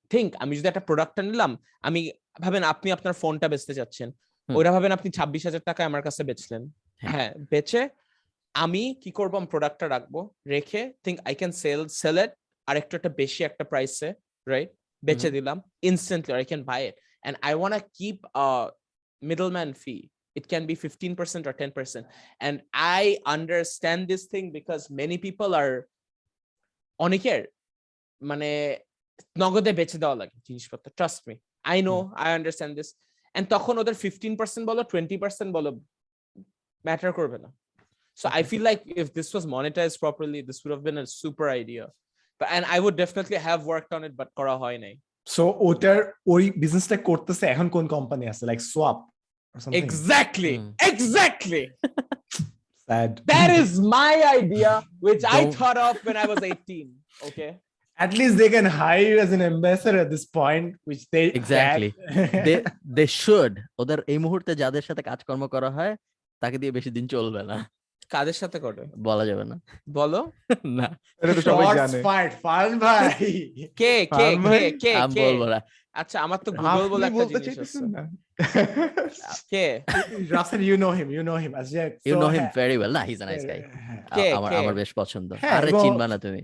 থিঙ্ক 0.10 0.36
আমি 0.36 0.58
যদি 0.58 0.68
একটা 0.68 0.80
প্রোডাক্টটা 0.80 1.22
নিলাম 1.22 1.58
আমি 1.82 2.12
ভাবেন 2.42 2.64
আপনি 2.64 2.92
আপনার 2.92 3.14
ফোনটা 3.14 3.48
বেচতে 3.48 3.74
চাচ্ছেন। 3.74 4.12
ওরা 4.50 4.72
ভাবেন 4.72 4.92
আপনি 4.92 5.12
ছাব্বিশ 5.12 5.46
হাজার 5.46 5.64
টাকায় 5.66 5.88
আমার 5.88 6.02
কাছে 6.02 6.24
বেচলেন। 6.24 6.62
হ্যাঁ। 7.02 7.12
হ্যাঁ 7.12 7.32
বেচে 7.52 7.90
আমি 8.54 8.96
কি 9.04 9.12
করব? 9.12 9.38
আমি 9.38 9.46
প্রোডাক্টটা 9.46 9.88
রাখব 9.90 10.30
রেখে 10.48 10.94
think 11.04 11.20
I 11.28 11.36
can 11.36 11.52
sell 11.52 11.88
sell 12.02 12.18
it 12.18 12.32
আর 12.68 12.78
একটু 12.78 12.96
একটা 12.98 13.10
বেশি 13.10 13.44
একটা 13.44 13.64
প্রাইসে 13.64 14.14
রাইট 14.48 14.70
বেচে 15.06 15.30
দিলাম 15.32 15.62
instantly 15.82 16.34
I 16.34 16.46
can 16.46 16.64
buy 16.64 16.88
it 16.88 16.96
and 16.96 17.38
I 17.42 17.54
want 17.54 17.84
keep 17.98 18.18
middleman 19.22 19.74
fee 19.74 20.15
it 20.40 20.46
can 20.52 20.64
be 20.70 20.76
15% 20.76 21.48
or 21.50 21.54
10% 21.54 22.06
and 22.46 22.56
i 23.00 23.04
understand 23.36 24.00
this 24.12 24.24
thing 24.34 24.46
because 24.58 24.84
many 25.02 25.18
people 25.26 25.52
are 25.62 25.76
অনেকের 27.00 27.42
মানে 28.30 28.50
নগদে 29.44 29.72
বেচে 29.80 29.98
দেওয়া 30.04 30.18
লাগে 30.22 30.38
জিনিসপত্র 30.48 30.88
trust 31.00 31.22
me 31.28 31.36
I 31.72 31.78
know 31.90 31.96
I 32.24 32.30
understand 32.38 32.74
this 32.80 32.90
and 33.36 33.46
তখন 33.56 33.74
ওদের 33.82 33.96
fifteen 34.04 34.34
percent 34.40 34.66
বলো 34.72 34.82
টোয়েন্টি 34.92 35.18
পার্সেন্ট 35.24 35.50
বলো 35.58 35.70
ম্যাটার 36.86 37.12
করবে 37.20 37.38
না. 37.44 37.50
So 38.20 38.26
I 38.38 38.42
feel 38.50 38.64
like 38.70 38.80
if 39.02 39.08
this 39.18 39.28
was 39.34 39.46
monetize 39.56 39.92
properly 40.04 40.40
this 40.50 40.58
would 40.64 40.72
have 40.74 40.84
been 40.88 40.98
a 41.04 41.06
super 41.22 41.48
idea 41.58 41.86
and 42.56 42.64
I 42.76 42.78
would 42.84 42.98
definitely 43.04 43.40
have 43.50 43.62
worked 43.66 43.92
on 43.96 44.02
it, 44.08 44.14
but 44.20 44.30
করা 44.40 44.56
হয় 44.62 44.78
নাই. 44.84 44.94
So 45.36 45.44
ওটার 45.70 45.98
ওই 46.34 46.44
বিজনেসটা 46.64 46.98
করতেছে 47.10 47.46
এখন 47.54 47.68
কোন 47.76 47.86
কোম্পানি 47.96 48.26
আছে? 48.32 48.44
Like 48.50 48.60
swap 48.74 48.98
Exactly, 49.74 50.54
Hmm. 50.58 50.70
exactly. 50.92 51.64
Sad 52.90 53.12
That 53.34 53.50
is 53.62 53.70
my 53.98 54.14
idea, 54.40 54.72
which 55.06 55.24
Don't. 55.24 55.38
I 55.40 55.42
thought 55.58 55.80
of 55.88 55.94
when 56.08 56.18
I 56.24 56.26
was 56.32 56.40
18. 56.44 56.88
Okay. 57.30 57.52
at 58.00 58.12
least 58.20 58.34
they 58.42 58.50
can 58.50 58.68
hire 58.80 59.06
you 59.12 59.18
as 59.26 59.32
an 59.32 59.44
ambassador 59.44 60.00
at 60.06 60.10
this 60.16 60.26
point 60.40 60.66
which 60.90 61.04
they 61.14 61.24
Exactly. 61.40 61.90
They 62.48 62.54
they 62.98 63.06
should 63.22 63.54
ওদের 63.82 64.00
এই 64.14 64.20
মুহূর্তে 64.26 64.52
যাদের 64.62 64.84
সাথে 64.88 65.02
কাজকর্ম 65.10 65.44
করা 65.56 65.70
হয় 65.78 65.94
তাকে 66.42 66.56
দিয়ে 66.62 66.72
বেশি 66.78 66.90
দিন 66.98 67.06
চলবে 67.16 67.42
না 67.52 67.58
কাদের 68.14 68.38
সাথে 68.42 68.58
করে 68.66 68.84
বলা 69.08 69.24
যাবে 69.30 69.44
না 69.52 69.56
বলো 69.98 70.20
না 70.80 70.88
এটা 71.22 71.34
তো 71.38 71.42
সবাই 71.50 71.66
Shots 71.66 71.80
জানে 71.80 71.98
fired, 72.08 72.34
ফারহান 72.46 72.74
ভাই 72.86 73.10
কে 73.80 73.94
কে 74.12 74.18
কে 74.20 74.28
ভাই? 74.46 74.64
কে 74.84 74.92
আমি 75.04 75.14
কে 75.16 75.22
বলব 75.26 75.42
না 75.54 75.60
আচ্ছা 75.96 76.18
আমার 76.20 76.40
তো 76.46 76.50
গুগল 76.52 76.86
বলে 76.90 77.06
একটা 77.08 77.24
জিনিস 77.46 77.58
আছে। 77.60 77.80
কে? 79.52 79.66
Rasel 80.32 80.62
you 80.70 80.78
know 80.82 80.92
him 81.00 81.08
you 81.18 81.24
know 81.28 81.38
him 81.44 81.54
as 81.62 81.68
yet 81.78 81.92
you 82.08 82.16
know 82.20 82.28
him 82.28 82.46
very 82.56 82.76
well 82.78 82.92
না 82.98 83.02
he 83.08 83.14
is 83.14 83.22
a 83.22 83.26
nice 83.26 83.44
guy. 83.46 83.60
কে, 84.16 84.26
আমার 84.32 84.52
আমার 84.56 84.74
বেশ 84.74 84.92
পছন্দ। 84.96 85.30
হ্যাঁ, 85.42 85.56
আরে 85.60 85.72
চিনবা 85.84 86.06
না 86.08 86.18
তুমি। 86.18 86.42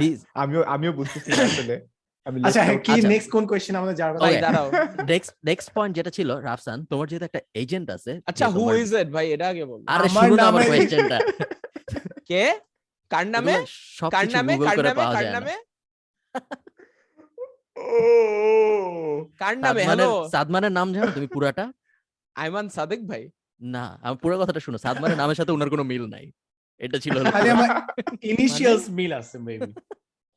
He's- 0.00 0.24
আমিও 0.34 0.62
আমিও 0.64 0.92
বুঝতেছি 0.92 1.30
আসলে। 1.42 1.76
আচ্ছা 2.26 2.60
left 2.60 2.66
হ্যাঁ 2.66 2.78
কি 2.78 2.92
আচ্ছা। 2.92 3.08
নেক্সট 3.08 3.28
কোন 3.30 3.44
কোশ্চেন 3.46 3.74
আমাদের 3.76 3.94
যাওয়ার 3.94 4.14
কথা? 4.16 4.24
ভাই 4.26 4.34
দাঁড়াও। 4.40 4.66
নেক্সট 5.04 5.32
নেক্সট 5.44 5.68
পয়েন্ট 5.74 5.92
যেটা 5.96 6.10
ছিল 6.10 6.28
রাফসান 6.40 6.78
তোমার 6.84 7.06
যেহেতু 7.08 7.24
একটা 7.24 7.40
এজেন্ট 7.54 7.88
আছে 7.90 8.12
আচ্ছা 8.26 8.46
হু 8.48 8.62
ইজ 8.74 8.90
ইট 8.94 9.08
ভাই 9.08 9.26
এটা 9.32 9.46
আগে 9.48 9.64
বল। 9.64 9.80
আরে 9.86 10.08
আমার 10.40 10.62
কে? 12.26 12.44
কার 13.10 13.26
নামে? 13.26 13.54
সব 13.98 14.10
কার 14.10 14.26
নামে? 14.32 14.52
কার 14.58 14.76
কার 15.16 15.24
না। 15.34 15.40
কার 19.40 19.54
নামে? 19.58 19.82
হ্যালো? 19.88 20.08
সাদমানের 20.32 20.72
নাম 20.78 20.88
জানো 20.94 21.08
তুমি 21.16 21.28
পুরাটা? 21.34 21.64
আইমান 22.36 22.66
সাদেক 22.76 23.00
ভাই। 23.10 23.22
না 23.60 23.84
আমি 24.02 24.16
পুরো 24.22 24.34
কথাটা 24.40 24.60
শুনো। 24.60 24.78
সাদমানের 24.84 25.18
নামের 25.22 25.36
সাথে 25.40 25.52
ওনার 25.52 25.70
কোনো 25.70 25.84
মিল 25.90 26.04
নাই। 26.14 26.26
এটা 26.84 26.98
ছিল 27.04 27.14
ইনিশিয়ালস 28.32 28.84
মিল 28.98 29.12
আছে 29.20 29.36
মেবি 29.46 29.72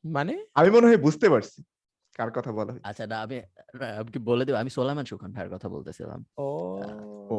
মানে? 0.06 0.34
আমি 0.60 0.70
মনে 0.76 0.86
হয় 0.88 1.00
বুঝতে 1.06 1.28
পারছি। 1.34 1.60
কার 2.16 2.30
কথা 2.38 2.52
বলা 2.52 2.72
হয়েছে 2.74 2.88
আচ্ছা 2.90 3.04
না 3.12 3.18
আমি 3.26 3.36
আমি 4.00 4.10
কি 4.12 4.20
বলে 4.30 4.44
দেব? 4.48 4.56
আমি 4.56 4.72
সোলামান 4.76 5.06
সুখান 5.06 5.32
ভাইয়ের 5.36 5.52
কথা 5.56 5.68
বলতেছিলাম। 5.70 6.20
ও। 6.40 6.48
ও। 7.30 7.36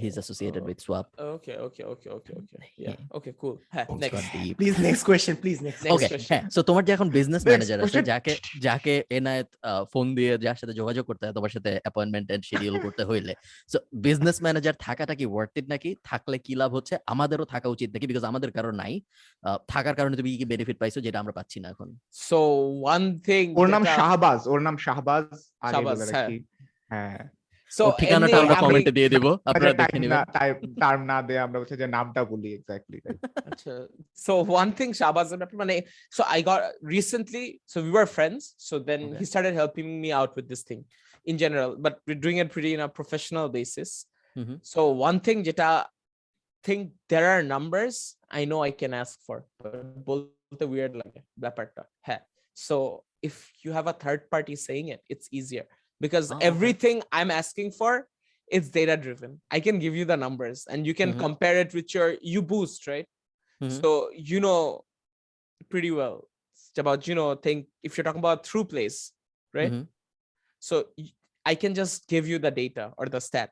He 0.00 0.06
is 0.06 0.16
associated 0.18 0.62
with 0.68 0.78
swap 0.86 1.06
okay 1.34 1.52
okay 1.66 1.82
okay 1.92 2.08
okay 2.16 2.32
okay 2.40 2.56
yeah 2.82 2.92
okay 3.10 3.30
cool 3.40 3.54
হ্যাঁ 3.74 3.86
next 4.02 4.24
please 4.58 4.74
next 4.86 5.02
question 5.08 5.36
please 5.42 5.58
next 5.66 5.82
okay 5.86 6.06
হ্যাঁ 6.30 6.42
সো 6.50 6.60
তোমার 6.68 6.82
যে 6.86 6.92
এখন 6.92 7.08
বিজনেস 7.10 7.42
ম্যানেজার 7.46 7.78
আছে 7.80 8.00
যাকে 8.12 8.32
যাকে 8.60 8.94
এনায়েত 9.10 9.48
ফোন 9.92 10.06
দিয়ে 10.16 10.32
যার 10.38 10.58
সাথে 10.60 10.74
যোগাযোগ 10.80 11.04
করতে 11.06 11.22
হয় 11.26 11.34
তোমার 11.34 11.52
সাথে 11.56 11.70
অ্যাপয়েন্টমেন্ট 11.82 12.26
এন্ড 12.30 12.44
শিডিউল 12.44 12.76
করতে 12.78 13.02
হইলে। 13.04 13.32
সো 13.68 13.76
বিজনেস 14.06 14.36
ম্যানেজার 14.42 14.74
থাকাটা 14.86 15.14
কি 15.14 15.24
ওয়ার্থ 15.26 15.54
ইট 15.58 15.66
নাকি? 15.68 15.90
থাকলে 16.04 16.36
কি 16.38 16.52
লাভ 16.54 16.70
হচ্ছে? 16.74 16.94
আমাদেরও 17.06 17.44
থাকা 17.44 17.68
উচিত 17.68 17.88
নাকি? 17.94 18.06
বিকজ 18.06 18.24
আমাদের 18.24 18.50
কারও 18.52 18.72
নাই। 18.82 18.92
আহ, 19.42 19.58
থাকার 19.68 19.94
কারণে 19.94 20.14
তুমি 20.16 20.28
কি 20.30 20.36
কি 20.36 20.44
বেনিফিট 20.44 20.76
পাইছো 20.78 20.98
যেটা 21.00 21.18
আমরা 21.20 21.32
পাচ্ছি 21.32 21.58
না 21.60 21.68
এখন? 21.70 21.88
সো 22.28 22.38
ওয়ান 22.82 23.02
থিং 23.18 23.44
ওর 23.56 23.68
নাম 23.68 23.82
শাহবাজ 24.14 24.40
ওর 24.52 24.60
নাম 24.66 24.76
শাহবাজ 24.84 25.26
আগে 25.66 25.82
বলে 25.86 26.04
হ্যাঁ। 26.04 26.14
রাখি 26.14 26.38
হ্যাঁ 26.92 27.22
সো 27.72 27.84
ঠিকানাটা 28.00 28.36
আমরা 28.42 28.56
কমেন্টে 28.62 28.92
দিয়ে 28.98 29.08
দিব 29.14 29.26
আপনারা 29.50 29.72
দেখে 29.80 29.98
নেবেন 30.02 30.22
টার্ম 30.82 31.00
না 31.12 31.18
দেয় 31.28 31.40
আমরা 31.46 31.58
হচ্ছে 31.60 31.76
যে 31.82 31.86
নামটা 31.96 32.20
বলি 32.32 32.48
এক্স্যাক্টলি 32.52 32.98
আচ্ছা 33.48 33.72
so 34.26 34.32
one 34.60 34.70
thing 34.78 34.90
Shahbaz 35.00 35.28
ব্যাপারে 35.40 35.58
মানে 35.62 35.74
so 36.16 36.22
I 36.36 36.38
got 36.50 36.60
recently 36.94 37.44
so 37.70 37.76
we 37.86 37.90
were 37.96 38.08
friends 38.16 38.42
so 38.68 38.74
then 38.88 39.00
Okay. 39.04 39.18
he 39.20 39.24
started 39.32 39.54
helping 39.62 39.88
me 40.04 40.10
out 40.20 40.30
with 40.36 40.46
this 40.52 40.62
thing 40.68 40.80
in 41.26 41.36
general 41.42 41.70
but 41.84 41.94
we're 42.06 42.22
doing 42.26 42.38
it 42.42 42.48
pretty 42.54 42.72
in 42.76 42.82
a 42.88 42.90
professional 42.98 43.46
basis 43.58 43.90
Mhm. 44.36 44.56
so 44.72 44.80
one 45.08 45.18
thing 45.26 45.38
যেটা 45.48 45.68
think 46.64 46.80
there 47.12 47.26
are 47.34 47.42
numbers 47.54 47.94
I 48.40 48.42
know 48.48 48.60
I 48.70 48.72
can 48.80 48.92
ask 49.02 49.14
for 49.26 49.36
বলতে 50.08 50.64
weird 50.72 50.92
লাগে 51.00 51.20
ব্যাপারটা 51.44 51.82
হ্যাঁ 52.06 52.22
so 52.56 52.76
if 53.23 53.35
you 53.63 53.71
have 53.77 53.87
a 53.87 53.93
third 53.93 54.29
party 54.33 54.55
saying 54.55 54.87
it, 54.95 55.01
it's 55.09 55.27
easier 55.31 55.65
because 55.99 56.31
Oh, 56.31 56.37
okay. 56.37 56.45
everything 56.51 56.97
I'm 57.11 57.31
asking 57.31 57.71
for 57.79 58.07
is 58.51 58.71
data 58.71 58.95
driven. 58.97 59.31
I 59.51 59.59
can 59.59 59.77
give 59.83 59.93
you 59.99 60.05
the 60.05 60.17
numbers 60.17 60.65
and 60.71 60.79
you 60.87 60.93
can 61.01 61.11
Mhm. 61.13 61.19
compare 61.25 61.57
it 61.63 61.71
with 61.77 61.93
your 61.95 62.07
you 62.21 62.41
boost, 62.41 62.87
right? 62.87 63.07
Mhm. 63.61 63.71
So 63.79 63.87
you 64.31 64.39
know 64.39 64.59
pretty 65.73 65.91
well 65.91 66.17
it's 66.53 66.79
about 66.83 67.07
you 67.07 67.15
know 67.19 67.35
think 67.45 67.67
if 67.83 67.91
you're 67.95 68.07
talking 68.09 68.23
about 68.27 68.45
through 68.47 68.65
place, 68.73 69.11
right? 69.59 69.71
Mhm. 69.73 69.87
So 70.59 70.75
y- 70.97 71.13
I 71.51 71.53
can 71.55 71.73
just 71.81 72.07
give 72.13 72.25
you 72.31 72.37
the 72.39 72.51
data 72.51 72.85
or 72.97 73.05
the 73.15 73.21
stat. 73.29 73.49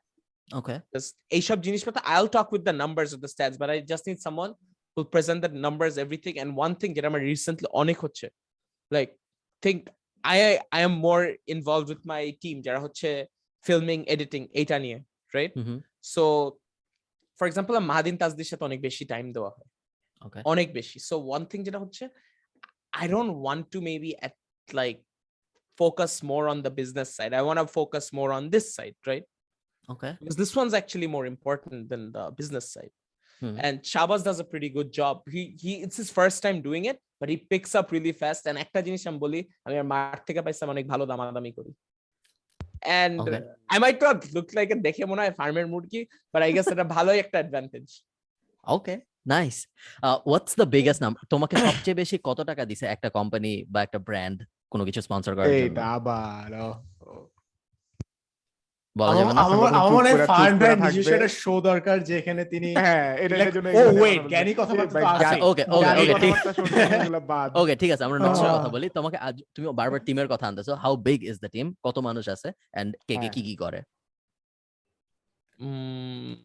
Okay. 0.60 0.78
Just 0.94 1.10
এইসব 1.38 1.58
জিনিসপত্র 1.66 2.00
I'll 2.12 2.30
talk 2.36 2.48
with 2.54 2.64
the 2.68 2.76
numbers 2.82 3.10
of 3.14 3.20
the 3.24 3.30
stats, 3.34 3.56
but 3.62 3.68
I 3.74 3.76
just 3.92 4.04
need 4.08 4.18
someone 4.26 4.52
who'll 4.92 5.12
present 5.16 5.38
the 5.46 5.52
numbers, 5.66 5.94
everything. 6.04 6.34
And 6.42 6.48
one 6.64 6.74
thing 6.80 6.90
যেটা 6.96 7.08
আমার 7.12 7.22
recently 7.34 7.66
অনেক 7.82 7.96
হচ্ছে, 8.04 8.26
like 8.96 9.10
think 9.64 9.88
I 10.24 10.60
I 10.78 10.80
am 10.86 10.94
more 11.08 11.24
involved 11.46 11.88
with 11.92 12.02
my 12.12 12.22
team 12.42 12.56
যারা 12.66 12.80
হচ্ছে 12.84 13.08
filming, 13.66 14.02
editing 14.14 14.44
এইটা 14.60 14.76
নিয়ে, 14.84 14.98
right? 15.36 15.52
Mhm. 15.60 15.76
So 16.14 16.22
for 17.38 17.46
example, 17.50 17.74
মাহাদিন 17.90 18.16
Tajdir 18.22 18.48
সাথে 18.50 18.64
অনেক 18.70 18.80
বেশি 18.88 19.04
টাইম 19.12 19.26
দেওয়া 19.36 19.50
হয় 19.56 19.68
Okay. 20.26 20.42
অনেক 20.52 20.68
বেশি 20.78 20.98
so 21.08 21.14
one 21.36 21.44
thing 21.50 21.62
যেটা 21.66 21.80
হচ্ছে 21.84 22.04
I 23.02 23.04
don't 23.14 23.34
want 23.46 23.64
to 23.72 23.78
maybe 23.88 24.10
at 24.26 24.34
like 24.80 24.98
focus 25.80 26.12
more 26.30 26.44
on 26.52 26.58
the 26.66 26.72
business 26.80 27.08
side 27.16 27.32
I 27.40 27.42
want 27.48 27.58
to 27.62 27.66
focus 27.80 28.04
more 28.18 28.30
on 28.38 28.44
this 28.54 28.66
side 28.76 28.96
right 29.10 29.26
Okay. 29.94 30.12
because 30.20 30.36
this 30.42 30.52
one's 30.60 30.74
actually 30.80 31.08
more 31.16 31.26
important 31.34 31.78
than 31.92 32.02
the 32.16 32.24
business 32.40 32.66
side 32.74 32.94
Hmm. 33.41 33.55
and 33.65 33.75
Shabazz 33.91 34.21
does 34.27 34.39
a 34.45 34.47
pretty 34.51 34.69
good 34.77 34.89
job. 34.99 35.15
He 35.35 35.41
he 35.63 35.71
it's 35.85 35.97
his 36.01 36.09
first 36.19 36.37
time 36.45 36.57
doing 36.67 36.83
it 36.91 36.97
but 37.19 37.27
he 37.31 37.37
picks 37.51 37.71
up 37.79 37.87
really 37.95 38.13
fast. 38.21 38.43
And 38.49 38.55
একটা 38.65 38.79
জিনিস 38.87 39.01
আমি 39.09 39.19
বলি 39.25 39.39
আমি 39.65 39.75
আর 39.81 39.85
মার 39.93 40.17
থেকে 40.27 40.41
পাইছিলাম 40.45 40.69
অনেক 40.75 40.85
ভালো 40.91 41.03
দামাদামি 41.09 41.51
করি। 41.57 41.71
And 43.01 43.15
Okay. 43.23 43.41
I 43.75 43.77
might 43.83 43.99
not 44.05 44.17
look 44.35 44.49
like 44.57 44.69
it 44.75 44.79
দেখে 44.87 45.03
মনে 45.11 45.21
হয় 45.23 45.33
ফার্মের 45.39 45.67
মুরগি 45.73 46.01
but 46.33 46.41
I 46.47 46.49
guess 46.55 46.67
এটা 46.73 46.85
ভালোই 46.95 47.17
একটা 47.23 47.37
advantage. 47.45 47.91
Okay 48.75 48.95
nice 49.33 49.55
what's 50.27 50.53
the 50.59 50.65
biggest 50.75 51.01
number 51.03 51.21
তোমাকে 51.33 51.55
সবচেয়ে 51.65 51.97
বেশি 52.01 52.15
কত 52.27 52.39
টাকা 52.49 52.63
দিছে 52.69 52.85
একটা 52.95 53.09
কোম্পানি 53.17 53.51
বা 53.73 53.79
একটা 53.85 53.99
ব্র্যান্ড 54.07 54.37
কোনো 54.71 54.83
কিছু 54.87 54.99
স্পন্সর 55.07 55.31
করার 55.35 55.49
জন্য? 55.61 55.79
ও, 56.63 56.67
ও। 56.67 56.69
বলা 58.97 59.13
যাবে 59.15 59.33
না? 59.33 59.41
আমার 59.41 59.91
মনে 59.91 60.11
হয় 60.13 60.51
নিজস্ব 60.75 61.11
একটা 61.13 61.27
শো 61.27 61.61
দরকার 61.61 62.03
যেখানে 62.03 62.45
তিনি 62.45 62.75
হ্যাঁ 62.75 63.17
জ্ঞানী 64.29 64.53
কথাবার্তা 64.53 64.99
তো 65.39 65.45
ওকে 65.49 65.63
ওকে 65.71 65.91
ওকে 66.01 66.15
ঠিক। 66.19 66.35
ওকে 67.55 67.73
আছে 67.93 68.03
আমরা 68.03 68.19
নকশার 68.19 68.59
কথা 68.59 68.69
বলি। 68.69 68.89
তোমাকে 68.89 69.17
আজ 69.17 69.43
তুমি 69.55 69.67
বারবার 69.73 69.99
টিমের 70.05 70.27
কথা 70.27 70.47
আনতেছো। 70.47 70.75
How 70.75 70.95
big 70.95 71.23
is 71.23 71.39
the 71.39 71.49
team 71.49 71.73
কত 71.83 71.99
মানুষ 71.99 72.29
আছে? 72.29 72.51
এন্ড 72.73 72.95
কে 73.07 73.13
কে 73.13 73.19
হ্যাঁ। 73.19 73.31
কি 73.31 73.41
কি 73.41 73.55
করে? 73.55 73.81
উম, 75.59 76.35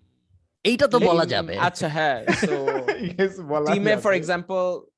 এইটা 0.64 0.86
তো 0.86 0.98
বলা 0.98 1.24
যাবে। 1.24 1.58
আচ্ছা 1.58 1.88
হ্যাঁ 1.88 2.24
বলা 3.48 3.70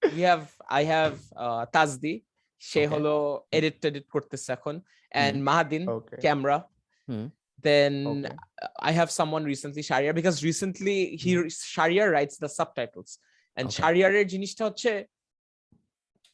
we 0.02 0.22
have 0.30 0.44
i 0.70 0.82
have 0.84 1.14
uh, 1.34 2.18
সে. 2.58 2.86
হলো 2.86 3.44
edit 3.52 3.86
edit 3.86 4.06
করতেছে 4.10 4.52
এখন। 4.52 4.80
And 5.14 5.36
mahadin 5.48 5.84
Okay, 5.88 6.20
camera 6.26 6.58
Hmm. 7.08 7.39
then 7.67 7.93
okay. 8.11 8.35
i 8.89 8.91
have 8.99 9.09
someone 9.19 9.43
recently 9.53 9.81
sharia 9.89 10.11
because 10.19 10.37
recently 10.49 10.97
he 11.23 11.31
sharia 11.49 12.05
writes 12.13 12.35
the 12.43 12.49
subtitles 12.59 13.11
and 13.57 13.65
Okay. 13.67 13.77
sharia 13.79 14.07
এর 14.21 14.27
জিনিসটা 14.33 14.63
হচ্ছে 14.69 14.91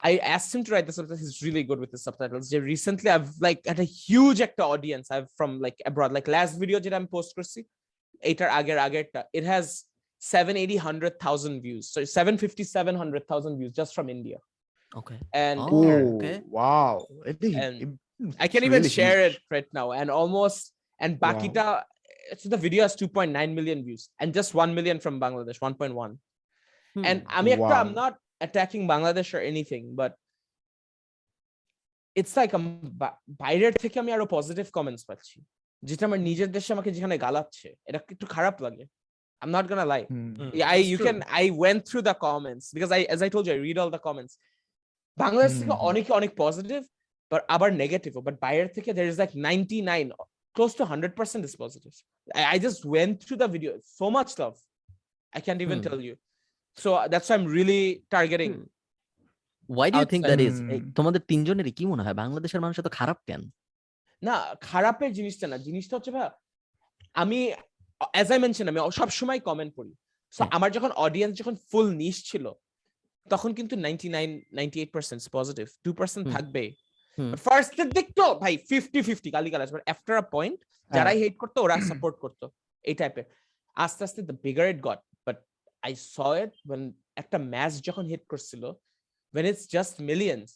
I 0.04 0.14
asked 0.36 0.52
him 0.56 0.64
to 0.66 0.72
write 0.74 0.88
the 0.89 0.96
subtitles. 0.98 1.22
He's 1.26 1.42
really 1.48 1.64
good 1.70 1.80
with 1.84 1.92
the 1.96 2.02
subtitles. 2.08 2.46
যে 2.52 2.58
Recently, 2.74 3.10
I've 3.16 3.32
like 3.48 3.62
had 3.72 3.80
a 3.88 3.89
huge 4.08 4.39
actor 4.46 4.66
audience. 4.76 5.06
I've 5.16 5.30
from 5.39 5.52
like 5.66 5.78
abroad. 5.89 6.12
Like 6.18 6.28
last 6.38 6.54
video 6.64 6.78
যেটা 6.84 6.98
আমি 7.02 7.10
post 7.18 7.32
করছি, 7.38 7.60
এটার 8.32 8.50
আগের 8.60 8.78
আগেরটা, 8.88 9.22
it 9.39 9.46
has 9.54 9.66
780, 10.20 10.78
100,000 10.78 11.54
views. 11.66 11.84
So 11.94 12.00
750, 12.04 12.64
700,000 12.64 13.58
views 13.60 13.72
just 13.80 13.92
from 13.98 14.08
India. 14.18 14.38
Okay 15.00 15.16
And 15.46 15.58
Oh, 15.60 15.70
Oh, 15.92 16.16
okay. 16.16 16.36
wow. 16.60 16.96
It- 17.32 17.56
And 17.66 17.74
it- 17.84 18.00
I 18.46 18.48
can 18.54 18.62
it's 18.62 18.70
even 18.70 18.82
really 18.84 18.98
share 19.00 19.18
huge. 19.22 19.36
it 19.38 19.54
right 19.56 19.70
now. 19.80 19.88
And 20.00 20.08
almost, 20.22 20.62
and 21.01 21.13
Bakita, 21.21 21.67
Wow. 21.67 21.83
so 22.39 22.47
the 22.49 22.57
video 22.57 22.81
has 22.83 22.95
2.9 22.97 23.55
million 23.55 23.79
views 23.85 24.03
and 24.21 24.29
just 24.33 24.51
1 24.55 24.75
million 24.75 24.99
from 25.01 25.15
Bangladesh, 25.21 25.59
1.1. 25.61 26.11
Hmm. 26.97 27.05
And 27.09 27.19
আমি 27.39 27.51
একটা 27.57 27.75
I'm 27.81 27.93
not 28.03 28.15
attacking 28.41 28.83
Bangladesh 28.93 29.31
or 29.37 29.43
anything, 29.53 29.85
but 29.95 30.13
it's 32.17 32.35
like 32.37 32.53
um, 32.59 32.67
বা- 33.01 33.17
বাইরের 33.43 33.75
থেকে 33.83 33.97
আমি 34.03 34.11
আরও 34.17 34.27
positive 34.37 34.67
comments 34.79 35.03
পাচ্ছি 35.11 35.37
যেটা 35.83 36.05
আমার 36.09 36.21
নিজের 36.29 36.49
দেশে 36.57 36.71
আমাকে 36.77 36.91
যেখানে 36.97 37.17
গালাচ্ছে 37.25 37.69
এটা 37.89 37.99
একটু 38.15 38.27
খারাপ 38.37 38.57
লাগে 38.67 38.85
I'm 39.43 39.53
not 39.57 39.65
gonna 39.71 39.89
lie. 39.95 40.05
Hmm, 40.13 40.31
Yeah, 40.59 40.69
I 40.77 40.79
you 40.91 40.97
true. 40.99 41.07
can 41.09 41.19
I 41.43 41.45
went 41.65 41.81
through 41.89 42.05
the 42.11 42.17
comments 42.27 42.65
because 42.77 42.93
I 42.99 43.01
as 43.15 43.21
I 43.27 43.29
told 43.35 43.45
you 43.47 43.55
I 43.59 43.61
read 43.67 43.79
all 43.83 43.93
the 43.97 44.03
comments. 44.09 44.35
Bangladesh 45.19 45.53
থেকে 45.61 45.71
হুম, 45.71 45.79
হুম। 45.81 45.89
অনেকে 45.91 46.11
অনেক 46.21 46.31
পজিটিভ 46.43 46.81
বাট 47.31 47.43
আবার 47.55 47.71
নেগেটিভ 47.83 48.13
বাট 48.27 48.37
বাইরের 48.45 48.69
থেকে 48.77 48.91
there 48.99 49.09
is 49.13 49.17
like 49.23 49.35
99 49.47 50.09
close 50.57 50.75
to 50.75 50.85
100% 50.87 51.45
is 51.45 51.55
positive. 51.57 51.95
I, 52.31 52.43
I 52.55 52.59
just 52.59 52.81
went 52.87 53.15
through 53.23 53.39
the 53.39 53.49
video 53.49 53.73
so 53.93 54.07
much 54.11 54.31
love. 54.39 54.57
I 55.33 55.41
can't 55.41 55.63
even 55.63 55.79
Hmm. 55.79 55.87
tell 55.89 56.01
you. 56.01 56.15
So 56.79 56.89
uh, 56.95 57.05
that's 57.09 57.29
why 57.29 57.37
I'm 57.37 57.49
really 57.59 57.83
targeting. 58.11 58.55
Hmm. 58.55 58.73
Why 59.69 59.89
do 59.91 59.99
you 59.99 60.09
think 60.13 60.23
that 60.31 60.41
is 60.49 60.55
outside. 60.57 60.85
তোমাদের 60.99 61.21
তিনজনেরই 61.31 61.73
কি 61.79 61.85
মনে 61.93 62.03
হয় 62.07 62.17
বাংলাদেশের 62.23 62.61
মানুষ 62.65 62.77
এত 62.83 62.89
খারাপ 62.99 63.19
কেন 63.29 63.43
না 64.23 64.35
খারাপের 64.71 65.11
জিনিসটা 65.19 65.47
না 65.53 65.57
জিনিসটা 65.67 65.95
হচ্ছে 65.97 66.13
ভাই 66.17 66.29
আমি 67.15 67.39
অ্যাজ 68.15 68.29
আই 68.35 68.39
মেনশন 68.45 68.67
আমি 68.73 68.79
সব 69.01 69.09
সময় 69.19 69.41
কমেন্ট 69.49 69.73
করি 69.79 69.93
সো। 70.35 70.43
আমার 70.57 70.71
যখন 70.77 70.91
অডিয়েন্স 71.07 71.33
যখন 71.41 71.55
ফুল 71.69 71.87
নিশ 72.03 72.17
ছিল 72.31 72.45
তখন 73.27 73.51
কিন্তু 73.59 73.75
ninety 73.85 74.09
nine 74.17 74.31
ninety 74.59 74.79
eight 74.83 74.91
percent 74.97 75.21
positive 75.37 75.67
two 75.85 75.91
percent 76.01 76.25
হুম। 76.25 76.35
থাকবে 76.35 76.63
হুম। 77.19 77.33
ফার্স্ট 77.47 77.73
দিক 77.97 78.07
তো 78.21 78.27
ভাই 78.43 78.53
ফিফটি 78.71 79.01
ফিফটি 79.09 79.29
গালি 79.37 79.51
গালাজ 79.55 79.71
বাট 79.75 79.83
আফটার 79.95 80.17
আ 80.25 80.27
পয়েন্ট 80.37 80.59
যারাই 80.91 81.17
হেট 81.23 81.35
করতো 81.43 81.59
ওরা 81.67 81.77
সাপোর্ট 81.91 82.17
করতো। 82.25 82.45
এই 82.85 82.95
টাইপের 83.01 83.25
আস্তে 83.85 84.03
আস্তে 84.07 84.21
the 84.29 84.37
bigger 84.47 84.67
it 84.73 84.81
got 84.89 85.01
but 85.27 85.37
I 85.87 85.93
saw 86.14 86.17
it 86.43 86.53
when 86.71 86.83
একটা 87.23 87.39
ম্যাচ 87.53 87.73
যখন 87.89 88.05
হিট 88.12 88.25
করছিল 88.33 88.62
when 89.35 89.45
it's 89.51 89.64
just 89.77 89.95
millions 90.11 90.49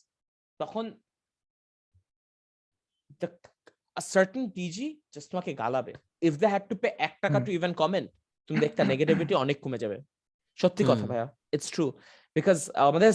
তখন 0.60 0.84
the 3.20 3.28
a 4.00 4.02
certain 4.14 4.44
just 5.14 5.28
তোমাকে 5.32 5.50
গালাবে। 5.62 5.92
If 6.28 6.34
they 6.40 6.50
had 6.54 6.64
to 6.70 6.76
pay 6.82 6.92
এক 7.06 7.14
টাকা 7.24 7.38
to 7.46 7.50
even 7.58 7.72
comment 7.82 8.06
তুমি 8.48 8.58
দেখতে 8.64 8.80
নেগেটিভিটি 8.92 9.34
অনেক 9.44 9.56
কমে 9.64 9.78
যাবে। 9.84 9.96
সত্যি 10.58 10.82
কথা 10.90 11.04
ভাইয়া 11.10 11.26
it's 11.54 11.68
true 11.76 11.92
because 12.36 12.60
আমাদের 12.86 13.12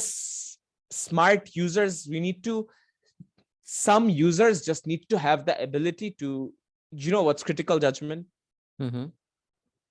smart 0.92 1.44
users 1.64 1.96
we 2.12 2.20
need 2.28 2.40
to 2.50 2.56
some 3.66 4.06
users 4.28 4.56
just 4.70 4.84
need 4.88 5.04
to 5.12 5.18
have 5.18 5.40
the 5.46 5.56
ability 5.68 6.10
to 6.22 6.54
you 6.94 7.12
know 7.14 7.24
what's 7.28 7.44
critical 7.48 7.78
judgment? 7.86 8.24
হুম 8.80 9.08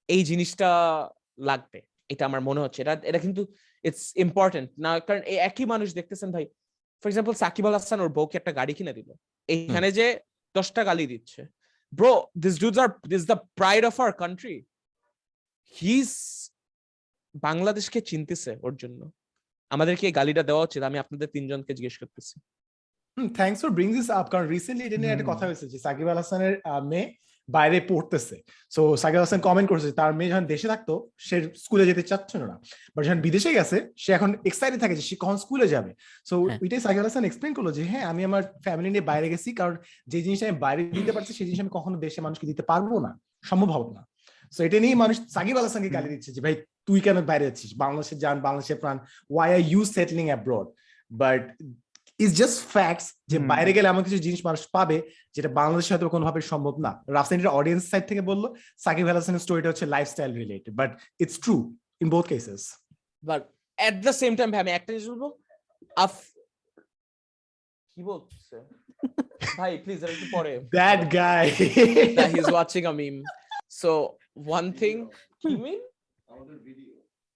এই 0.08 0.22
জিনিসটা 0.30 0.68
লাগবে। 1.48 1.78
এটা 2.12 2.22
আমার 2.28 2.40
মনে 2.48 2.60
হচ্ছে। 2.60 2.78
এটা 2.82 2.94
এটা 3.08 3.18
কিন্তু 3.24 3.42
ইটস 3.84 4.04
ইম্পর্টেন্ট 4.24 4.68
না 4.84 4.90
কারণ 5.06 5.22
এই 5.32 5.38
একই 5.48 5.66
মানুষ 5.72 5.88
দেখতেছেন 5.98 6.28
ভাই 6.36 6.44
ফর 7.00 7.08
এক্সাম্পল 7.10 7.34
সাকিব 7.42 7.64
আল 7.68 7.76
হাসান 7.78 7.98
ওর 8.04 8.10
বউকে 8.16 8.36
একটা 8.40 8.52
গাড়ি 8.58 8.74
কিনে 8.78 8.96
দিল। 8.98 9.10
এইখানে 9.48 9.88
যে 9.98 10.06
দশটা 10.54 10.82
গালি 10.84 11.04
দিচ্ছে। 11.12 11.40
Bro 11.92 12.12
this 12.44 12.54
dudes 12.62 12.78
are 12.84 12.90
this 13.12 13.22
the 13.30 13.36
pride 13.58 13.82
of 13.90 13.94
our 14.00 14.14
country 14.22 14.56
his 15.76 16.10
বাংলাদেশকে 17.46 17.98
চিনতেছে 18.10 18.52
ওর 18.66 18.74
জন্য। 18.82 19.00
আমাদেরকে 19.70 20.04
এই 20.08 20.14
গালিটা 20.18 20.42
দেওয়া 20.48 20.62
উচিত। 20.68 20.82
আমি 20.82 20.98
আপনাদের 20.98 21.28
তিনজনকে 21.34 21.72
জিজ্ঞেস 21.78 21.96
করতেছি। 22.02 22.36
Thanks 23.38 23.58
for 23.62 23.70
bring 23.76 23.88
this 23.96 24.08
up 24.18 24.26
কারণ 24.32 24.46
রিসেন্টলি 24.54 24.84
এটা 24.86 24.98
নিয়ে 25.02 25.12
একটা 25.14 25.26
কথা 25.32 25.44
হয়েছে 25.48 25.66
যে 25.72 25.78
সাকিব 25.84 26.06
আল 26.12 26.18
হাসানের 26.22 26.54
মেয়ে 26.92 27.06
বাইরে 27.48 27.78
পড়তেছে। 27.90 28.36
সো 28.74 28.82
সাকিব 29.02 29.20
হাসান 29.24 29.40
কমেন্ট 29.48 29.68
করছে 29.72 29.88
তার 30.00 30.12
মেয়ে 30.18 30.30
যখন 30.32 30.46
দেশে 30.52 30.66
থাকতো 30.72 30.94
সে 31.26 31.36
স্কুলে 31.64 31.84
যেতে 31.90 32.02
চাচ্ছিল 32.10 32.42
না। 32.50 32.56
বাট 32.94 33.02
যখন 33.06 33.20
বিদেশে 33.26 33.50
গেছে 33.58 33.76
সে 34.04 34.10
এখন 34.18 34.30
এক্সাইটেড 34.50 34.78
থাকে 34.82 34.94
যে 34.98 35.04
সে 35.08 35.14
কখন 35.22 35.36
স্কুলে 35.44 35.66
যাবে। 35.74 35.90
সো 36.28 36.34
হ্যাঁ। 36.40 36.58
ওইটাই 36.62 36.80
সাকিব 36.84 37.00
আল 37.02 37.08
হাসান 37.10 37.24
এক্সপ্লেন 37.28 37.52
করল 37.56 37.68
যে 37.78 37.82
হ্যাঁ 37.90 38.04
আমি 38.12 38.22
আমার 38.28 38.42
ফ্যামিলি 38.64 38.88
নিয়ে 38.94 39.04
বাইরে 39.10 39.26
গেছি 39.32 39.48
কারণ 39.60 39.74
যে 40.12 40.18
জিনিসটা 40.26 40.44
আমি 40.48 40.58
বাইরে 40.66 40.82
দিতে 40.98 41.12
পারছি 41.16 41.32
সেই 41.38 41.46
জিনিস 41.48 41.60
আমি 41.64 41.72
কখনো 41.78 41.96
দেশে 42.04 42.20
মানুষকে 42.26 42.46
দিতে 42.50 42.62
পারব 42.70 42.90
না। 43.06 43.10
সম্ভব 43.50 43.70
হবে 43.76 43.90
না। 43.96 44.02
সো 44.52 44.60
এটা 44.66 44.78
নিয়ে 44.84 44.96
মানুষ 45.02 45.16
সাকিব 45.36 45.56
আল 45.58 45.66
হাসানকে 45.68 45.90
গালি 45.96 46.08
দিচ্ছে 46.14 46.30
যে 46.36 46.40
ভাই 46.44 46.54
তুই 46.86 46.98
কেন 47.06 47.16
বাইরে 47.30 47.44
যাচ্ছিস? 47.48 47.70
বাংলাদেশে 47.82 48.14
যান 48.24 48.36
বাংলাদেশে 48.46 48.74
প্রাণ। 48.82 48.96
Why 49.34 49.48
are 49.56 49.62
you 49.72 49.80
settling 49.96 50.26
abroad 50.30 50.66
but 51.10 51.42
is 52.24 52.30
just 52.40 52.58
facts 52.74 53.06
যে 53.30 53.38
বাইরে 53.52 53.70
গেলে 53.76 53.86
এমন 53.90 54.02
কিছু 54.06 54.18
জিনিস 54.26 54.40
মানুষ 54.48 54.62
পাবে 54.76 54.96
যেটা 55.36 55.50
বাংলাদেশে 55.60 55.90
হয়তো 55.92 56.14
কোনোভাবে 56.14 56.40
সম্ভব 56.52 56.74
না 56.84 56.92
রাফসাইনের 57.16 57.54
অডিয়েন্স 57.58 57.82
সাইড 57.90 58.04
থেকে 58.10 58.22
বলল 58.30 58.44
সাকিব 58.84 59.06
আল 59.10 59.18
হাসানের 59.20 59.42
স্টোরিটা 59.44 59.70
হচ্ছে 59.70 59.86
lifestyle 59.94 60.30
related 60.42 60.72
but 60.80 60.90
it's 61.22 61.36
true 61.44 61.54
in 62.02 62.08
both 62.14 62.24
cases 62.32 62.62
but 63.22 63.42
at 63.78 63.94
the 64.06 64.12
same 64.22 64.32
time 64.38 64.48
ভাই 64.52 64.60
আমি 64.64 64.72
একটা 64.74 64.90
জিনিস 64.92 65.06
বলব 65.12 65.24
আফ 65.96 66.14
কি 67.96 68.02
বলছে 68.10 68.56
ভাই 69.58 69.70
প্লিজ 69.84 69.98
এটা 70.02 70.12
একটু 70.16 70.28
পরে 70.36 70.52
That 70.80 71.00
guy. 71.20 71.44
that 72.18 72.30
he's 72.34 72.50
watching 72.58 72.84
a 72.86 72.94
meme. 73.00 73.18
So 73.80 73.90
one 74.56 74.68
thing, 74.80 74.98
কি 75.42 75.50
meme? 75.64 75.82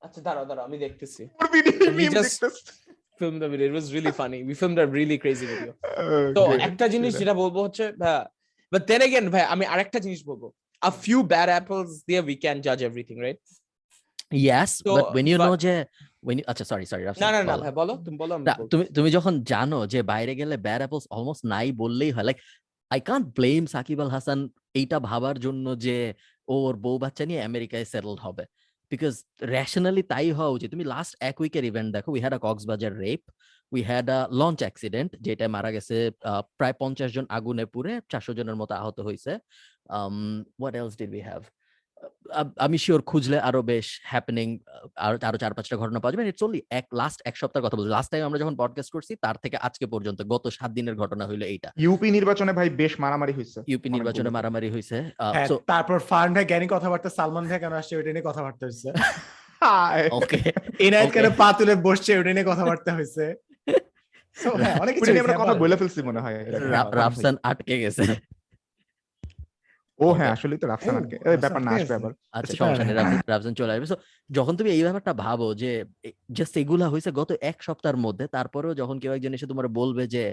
আচ্ছা 0.02 0.20
দাঁড়াও 0.26 0.44
দাঁড়াও 0.48 0.64
আমি 0.68 0.76
দেখতেছি 0.84 1.22
meme 1.98 2.12
just- 2.16 2.40
দেখতেছি। 2.40 2.87
Film 3.18 3.40
right 13.22 13.38
yes 14.32 14.82
but 14.86 15.16
you 15.16 15.38
know 15.38 15.56
আচ্ছা 16.46 16.64
সরি 16.64 16.86
সরি 16.86 17.04
তুমি 18.70 18.84
তুমি 18.84 19.10
যখন 19.10 19.42
জানো 19.42 19.86
যে 19.86 20.02
বাইরে 20.02 20.34
গেলে 20.34 20.56
ব্যাড 20.56 20.78
অ্যাপলস 20.78 21.06
অলমোস্ট 21.10 21.46
নাই 21.46 21.72
বললেই 21.72 22.10
হয় 22.10 22.24
like 22.24 22.36
I 22.90 23.00
can't 23.00 23.40
Shakib 23.68 24.00
Al 24.00 24.08
Hasan 24.08 24.48
এইটা 24.74 25.00
ভাবার 25.00 25.38
জন্য 25.38 25.78
যে 25.78 26.14
ওর 26.48 26.76
বউ 26.76 26.98
বাচ্চা 26.98 27.26
নিয়ে 27.26 27.42
আমেরিকায় 27.42 27.84
সেটেলড 27.84 28.20
হবে। 28.20 28.44
বিকজ 28.92 29.14
রেশনালি 29.54 30.02
তাই 30.12 30.26
হওয়া 30.38 30.52
উচিত 30.56 30.68
তুমি 30.74 30.84
লাস্ট 30.84 31.12
এক 31.20 31.36
উইকের 31.42 31.64
ইভেন্ট 31.70 31.88
দেখো 31.96 32.08
we 32.14 32.20
had 32.22 32.34
a 32.34 32.40
Cox's Bazar 32.46 32.92
rape 33.04 33.22
we 33.72 33.80
had 33.88 34.06
a 34.10 34.18
launch 34.40 34.58
accident 34.64 35.10
যেটা 35.20 35.44
মারা 35.56 35.70
গেছে 35.76 35.96
প্রায় 36.58 36.74
পঞ্চাশ 36.82 37.10
জন 37.16 37.24
আগুনে 37.36 37.64
পুড়ে 37.74 37.92
চারশো 38.10 38.32
জনের 38.38 38.56
মতো 38.60 38.72
আহত 38.80 38.98
হয়েছে 39.06 39.32
what 40.58 40.74
else 40.80 40.94
did 41.00 41.10
we 41.16 41.22
have 41.28 41.42
আমি 42.58 42.76
শিওর 42.84 43.00
খুঁজলে 43.10 43.38
আরও 43.48 43.60
বেশ 43.70 43.86
হ্যাপেনিং 44.10 44.48
আরও 45.06 45.16
আরও 45.28 45.38
চার 45.42 45.52
পাঁচটা 45.56 45.76
ঘটনা 45.82 45.98
পাওয়া 46.00 46.12
যাবে। 46.12 46.24
ইটস 46.24 46.42
অনলি 46.46 46.60
এক 46.70 46.86
লাস্ট 47.00 47.18
এক 47.24 47.34
সপ্তাহের 47.40 47.64
কথা 47.66 47.76
বলছি। 47.76 47.90
লাস্ট 47.96 48.08
টাইম 48.12 48.22
আমরা 48.28 48.38
যখন 48.42 48.54
পডকাস্ট 48.62 48.90
করছি 48.96 49.12
তার 49.24 49.36
থেকে 49.44 49.56
আজকে 49.66 49.84
পর্যন্ত 49.94 50.20
গত 50.32 50.44
সাত 50.58 50.70
দিনের 50.78 50.96
ঘটনা 51.02 51.24
হইল 51.28 51.42
এইটা। 51.52 51.68
ইউপি 51.84 52.08
নির্বাচনে 52.16 52.52
ভাই 52.58 52.68
বেশ 52.80 52.92
মারামারি 53.04 53.32
হয়েছে 53.38 53.58
ইউপি 53.72 53.88
নির্বাচনে 53.96 54.30
মারামারি 54.36 54.68
হয়েছে 54.74 54.96
হ্যাঁ, 55.34 55.46
তারপর 55.72 55.96
ফার্ন 56.10 56.30
ভাই 56.36 56.44
জ্ঞানী 56.50 56.66
কথাবার্তা 56.74 57.10
সালমান 57.18 57.44
ভাই 57.50 57.58
কেন 57.60 57.72
আসছে 57.80 57.94
ওইটা 57.96 58.10
নিয়ে 58.14 58.26
কথাবার্তা 58.30 58.64
হচ্ছে 58.68 58.88
হায়। 59.62 60.06
ওকে 60.18 60.40
এনায়েত 60.86 61.10
কেন 61.14 61.26
পা 61.40 61.48
তুলে 61.58 61.74
বসছে 61.86 62.10
ওইটা 62.18 62.30
নিয়ে 62.32 62.48
কথাবার্তা 62.52 62.90
হয়েছে 62.98 63.24
So, 64.36 64.50
হ্যাঁ, 64.60 64.76
অনেক 64.82 64.92
কিছু 64.96 65.10
নিয়ে 65.12 65.24
আমরা 65.24 65.40
কথা 65.42 65.54
বলে 65.62 65.76
ফেলছি 65.80 66.00
মনে 66.02 66.20
হয় 66.24 66.36
রাফসান 66.98 67.34
আটকে 67.42 67.74
গেছে। 67.84 68.04
ও 69.98 70.06
হ্যাঁ 70.12 70.30
আসলে 70.32 70.54
তো 70.56 70.66
রাফসান 70.66 70.94
আটকে 70.96 71.16
ব্যাপার 71.36 71.60
না 71.62 71.70
আসবে 71.76 71.94
আবার। 71.94 72.12
আচ্ছা 72.32 72.54
সমস্যা 72.60 72.84
নেই 72.84 72.94
রাফসান- 72.94 73.24
রাফসান 73.28 73.54
চলে 73.54 73.72
আসবে। 73.72 73.86
যখন 74.30 74.54
তুমি 74.56 74.70
এই 74.70 74.82
ব্যাপারটা 74.82 75.12
ভাবো 75.18 75.46
যে 75.54 75.70
জাস্ট 76.32 76.54
এগুলা 76.56 76.86
হয়েছে 76.88 77.10
গত 77.12 77.30
এক 77.42 77.56
সপ্তাহের 77.62 77.98
মধ্যে 77.98 78.24
তারপরেও 78.28 78.72
যখন 78.74 78.96
কেউ 78.98 79.12
একজন 79.12 79.32
এসে 79.34 79.46
তোমার 79.46 79.66
বলবে 79.80 80.04
যে 80.06 80.24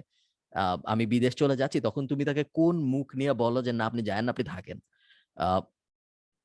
আহ, 0.54 0.78
আমি 0.86 1.06
বিদেশ 1.06 1.34
চলে 1.36 1.56
যাচ্ছি 1.56 1.80
তখন 1.82 2.04
তুমি 2.08 2.24
তাকে 2.26 2.44
কোন 2.54 2.76
মুখ 2.86 3.08
নিয়ে 3.16 3.34
বলো 3.36 3.60
যে 3.62 3.72
না 3.72 3.84
আপনি 3.86 4.02
যায়েন 4.02 4.24
না, 4.26 4.32
আপনি 4.32 4.46
থাকেন? 4.46 4.78
আহ, 5.38 5.62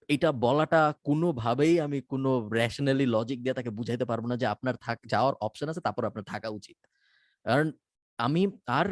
এটা 0.09 0.31
বলাটা 0.41 0.81
কোনোভাবেই 1.05 1.81
আমি 1.81 1.99
কোনো 2.07 2.31
রেশনালি 2.53 3.07
লজিক 3.07 3.39
দিয়ে 3.43 3.55
তাকে 3.55 3.71
বুঝাইতে 3.71 4.05
পারব 4.05 4.25
না 4.27 4.37
যে 4.37 4.47
আপনার 4.47 4.75
থাক 4.81 4.99
যাওয়ার 5.07 5.35
অপশন 5.41 5.67
আছে 5.69 5.81
তারপর 5.81 6.05
আপনার 6.05 6.25
থাকা 6.25 6.49
উচিত। 6.51 6.77
কারণ 7.47 7.67
আমি 8.27 8.43
আর 8.79 8.87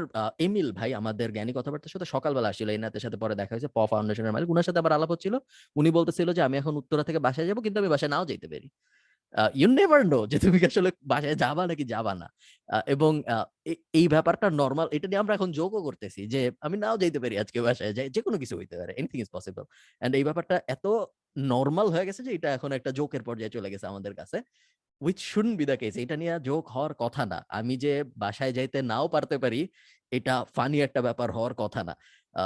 এমিল 0.46 0.68
ভাই 0.78 0.90
আমাদের 1.00 1.28
জ্ঞানী 1.36 1.52
কথাবার্তার 1.58 1.92
সাথে 1.94 2.06
সকালবেলা 2.14 2.48
আসছিল। 2.52 2.68
এনাদের 2.78 3.02
সাথে 3.04 3.16
পরে 3.22 3.34
দেখা 3.40 3.52
হয়েছে, 3.54 3.70
প 3.76 3.78
ফাউন্ডেশনের 3.92 4.32
মালিক। 4.34 4.48
উনার 4.54 4.66
সাথে 4.68 4.80
আবার 4.82 4.92
আলাপ 4.98 5.10
হচ্ছিল। 5.14 5.34
উনি 5.76 5.88
বলতেছিল 5.98 6.28
যে, 6.36 6.42
আমি 6.48 6.56
এখন 6.62 6.74
উত্তরা 6.80 7.02
থেকে 7.08 7.20
বাসায় 7.26 7.46
যাব, 7.50 7.58
কিন্তু 7.66 7.78
আমি 7.82 7.90
বাসায় 7.94 8.10
নাও 8.14 8.24
যেতে 8.32 8.46
পারি। 8.52 8.68
ইউ 9.60 9.68
নেভার 9.78 10.02
নো 10.12 10.20
যে, 10.32 10.38
তুমি 10.44 10.58
আসলে 10.70 10.90
বাসায় 11.12 11.36
যাবা 11.44 11.62
নাকি 11.70 11.84
যাবা 11.94 12.12
না। 12.22 12.28
এবং 12.94 13.12
এই 14.00 14.06
ব্যাপারটা 14.14 14.46
নর্মাল 14.62 14.88
এটা 14.96 15.06
নিয়ে 15.10 15.20
আমরা 15.24 15.34
এখন 15.38 15.50
যোগও 15.60 15.80
করতেছি 15.88 16.22
যে, 16.34 16.40
আমি 16.66 16.76
নাও 16.84 16.96
যাইতে 17.02 17.18
পারি 17.24 17.34
আজকে 17.44 17.58
বাসায় 17.66 17.92
যাই। 17.98 18.08
যে 18.16 18.20
কোনো 18.26 18.36
কিছু 18.42 18.54
হইতে 18.60 18.76
পারে 18.80 18.92
এনিথিং 19.00 19.18
ইজ 19.24 19.30
পসিবল 19.36 19.64
এন্ড 20.02 20.12
এই 20.20 20.24
ব্যাপারটা 20.28 20.56
এত 20.74 20.86
নর্মাল 21.52 21.86
হয়ে 21.94 22.06
গেছে 22.08 22.22
যে, 22.26 22.32
এটা 22.38 22.48
এখন 22.58 22.70
একটা 22.78 22.90
জোকের 22.98 23.22
পর্যায়ে 23.28 23.52
চলে 23.56 23.68
গেছে 23.72 23.86
আমাদের 23.92 24.12
কাছে। 24.20 24.38
Which 25.00 25.18
should 25.18 25.46
be 25.46 25.64
the 25.64 25.76
case 25.76 25.96
এটা 25.96 26.16
নিয়ে 26.16 26.38
জোক 26.42 26.68
হওয়ার 26.68 26.94
কথা 26.94 27.26
না। 27.26 27.46
আমি 27.48 27.76
যে 27.76 28.04
বাসায় 28.16 28.52
যাইতে 28.52 28.82
নাও 28.82 29.08
পারতে 29.08 29.38
পারি 29.38 29.68
এটা 30.10 30.44
ফানি 30.56 30.80
একটা 30.80 31.02
ব্যাপার 31.02 31.32
হওয়ার 31.32 31.54
কথা 31.54 31.84
না। 31.84 31.96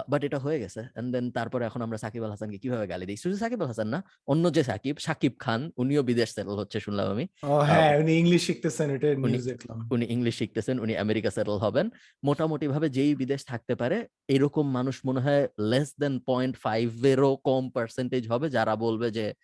বাট 0.08 0.24
এটা 0.24 0.38
হয়ে 0.38 0.60
গেছে। 0.60 0.80
এন্ড 0.80 1.12
দেন 1.12 1.30
তারপরে 1.30 1.64
এখন 1.64 1.82
আমরা 1.82 1.98
সাকিব 1.98 2.24
আল 2.24 2.30
হাসানকে 2.30 2.58
কীভাবে 2.58 2.86
গালি 2.86 3.06
দিই? 3.06 3.16
শুধু 3.16 3.36
সাকিব 3.36 3.60
আল 3.60 3.66
হাসান 3.66 3.88
না 3.88 4.04
অন্য 4.26 4.52
যে 4.52 4.62
সাকিব 4.62 4.96
সাকিব 4.98 5.32
খান 5.38 5.70
উনিও 5.76 6.02
বিদেশ 6.02 6.28
সেটেল 6.28 6.52
হচ্ছে 6.52 6.80
শুনলাম 6.80 7.08
আমি। 7.08 7.26
হ্যাঁ 7.66 7.98
উনি 7.98 8.12
ইংলিশ 8.12 8.46
শিখতেছেন 8.46 8.90
এটা 8.90 9.08
উনি- 9.08 9.26
নিউজ 9.26 9.44
দেখলাম। 9.44 9.88
উনি 9.92 10.06
ইংলিশ 10.06 10.38
শিখতেছেন 10.38 10.80
উনি 10.80 10.96
আমেরিকা 10.96 11.30
সেটেল 11.30 11.54
হবেন। 11.54 11.90
মোটামুটি 12.24 12.68
ভাবে 12.68 12.90
যেই 12.90 13.14
বিদেশ 13.14 13.44
থাকতে 13.44 13.74
পারে 13.74 14.06
এরকম 14.28 14.70
মানুষ 14.70 15.00
মনে 15.06 15.20
হয় 15.20 15.48
লেস 15.60 15.94
দেন 16.00 16.18
পয়েন্ট 16.18 16.56
ফাইভ 16.56 17.04
এরও 17.04 17.36
কম 17.36 17.70
পার্সেন্টেজ 17.70 18.28
হবে 18.28 18.50
যারা 18.50 18.76
বলবে 18.76 19.10
যে 19.10 19.34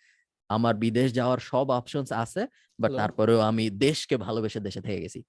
আমার 0.55 0.73
বিদেশ 0.83 1.07
যাওয়ার 1.19 1.39
সব 1.51 1.65
অপশনস 1.79 2.09
আছে 2.23 2.41
বাট 2.81 2.91
তারপরেও 2.99 3.39
আমি 3.49 3.65
দেশকে 3.85 4.15
ভালোবেসে 4.25 4.59
দেশে 4.67 4.81
থেকে 4.85 4.99
গেছি। 5.03 5.19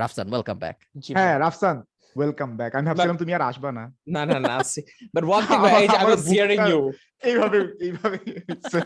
রাফসান 0.00 0.26
ওয়েলকাম 0.32 0.56
ব্যাক 0.62 0.76
হ্যাঁ 1.16 1.34
রাফসান 1.44 1.76
ওয়েলকাম 2.16 2.50
ব্যাক 2.58 2.70
আমি 2.76 2.84
ভাবছিলাম 2.88 3.18
তুমি 3.22 3.32
আর 3.36 3.42
আসবা 3.50 3.70
না। 3.78 3.84
না 4.14 4.22
না 4.30 4.38
না 4.48 4.52
আসছি। 4.60 4.80
বাট 5.14 5.24
ওয়ান 5.28 5.42
থিং 5.48 5.58
ভাই 5.66 5.84
আই 6.00 6.04
ওয়াজ 6.08 6.22
হিয়ারিং 6.32 6.58
ইউ 6.70 6.80
এইভাবে 7.28 7.58
এইভাবে 7.86 8.16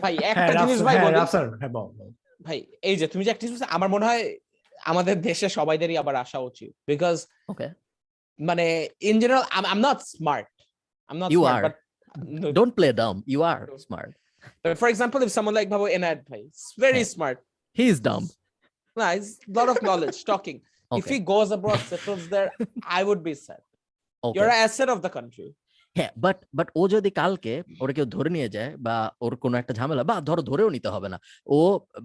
ভাই 0.03 0.13
হ্যাঁ 0.21 0.33
একটা 0.33 0.53
জিনিস 0.61 0.79
ভাই 0.87 0.95
হ্যাঁ 0.95 1.05
বলি। 1.05 1.17
রাফসান 1.21 1.45
হ্যাঁ 1.61 1.71
বল। 1.77 1.87
ভাই 2.45 2.57
এই 2.89 2.95
যে 2.99 3.05
তুমি 3.11 3.23
যে 3.25 3.31
একটা 3.33 3.45
জিনিস 3.47 3.61
আমার 3.77 3.89
মনে 3.95 4.05
হয় 4.09 4.23
আমাদের 4.91 5.15
দেশে 5.29 5.47
সবাইদেরই 5.57 5.97
আবার 6.01 6.15
আসা 6.23 6.39
উচিত। 6.49 6.71
বিকজ 6.91 7.15
ওকে 7.51 7.67
মানে 8.39 8.65
in 9.09 9.15
general 9.21 9.45
I 9.55 9.61
am 9.75 9.81
not 9.87 9.99
smart 10.13 10.47
I 11.09 11.11
am 11.13 11.17
not 11.21 11.29
You 11.35 11.41
smart 11.43 11.63
are. 11.63 11.63
But 11.67 11.75
don't 12.57 12.71
play 12.77 12.87
dumb 13.01 13.15
you 13.33 13.39
are 13.51 13.59
smart 13.85 14.11
But 14.63 14.77
for 14.77 14.89
example, 14.89 15.19
if 15.21 15.31
someone 15.31 15.55
like 15.55 15.69
Babo 15.69 15.87
Enad 15.97 16.19
Bhai, 16.29 16.41
is 16.49 16.63
very 16.77 17.01
Yeah. 17.01 17.13
smart, 17.15 17.37
he 17.77 17.85
is 17.93 17.99
dumb 18.09 18.23
nice, 18.97 19.27
lot 19.57 19.69
of 19.69 19.77
knowledge, 19.81 20.17
talking. 20.25 20.57
Okay. 20.91 20.99
If 21.01 21.05
he 21.13 21.17
goes 21.33 21.49
abroad, 21.51 21.81
settles 21.91 22.23
there, 22.29 22.49
I 22.97 23.01
would 23.07 23.21
be 23.29 23.33
sad. 23.45 23.61
Okay 24.23 24.35
You're 24.35 24.51
an 24.55 24.59
asset 24.65 24.89
of 24.95 24.99
the 25.05 25.11
country. 25.17 25.49
হ্যাঁ 25.95 26.11
but 26.23 26.37
but 26.57 26.67
ও 26.79 26.81
যদি 26.95 27.09
কালকে 27.21 27.53
ওরা 27.83 27.93
কেউ 27.97 28.07
ধরে 28.15 28.29
নিয়ে 28.35 28.49
যায় 28.55 28.71
বা 28.85 28.95
ওর 29.25 29.33
কোনো 29.43 29.55
একটা 29.61 29.73
ঝামেলা 29.79 30.03
বা 30.09 30.15
ধরো 30.29 30.41
ধরেও 30.49 30.69
নিতে 30.75 30.89
হবে 30.95 31.07
না 31.13 31.17
ও 31.57 31.59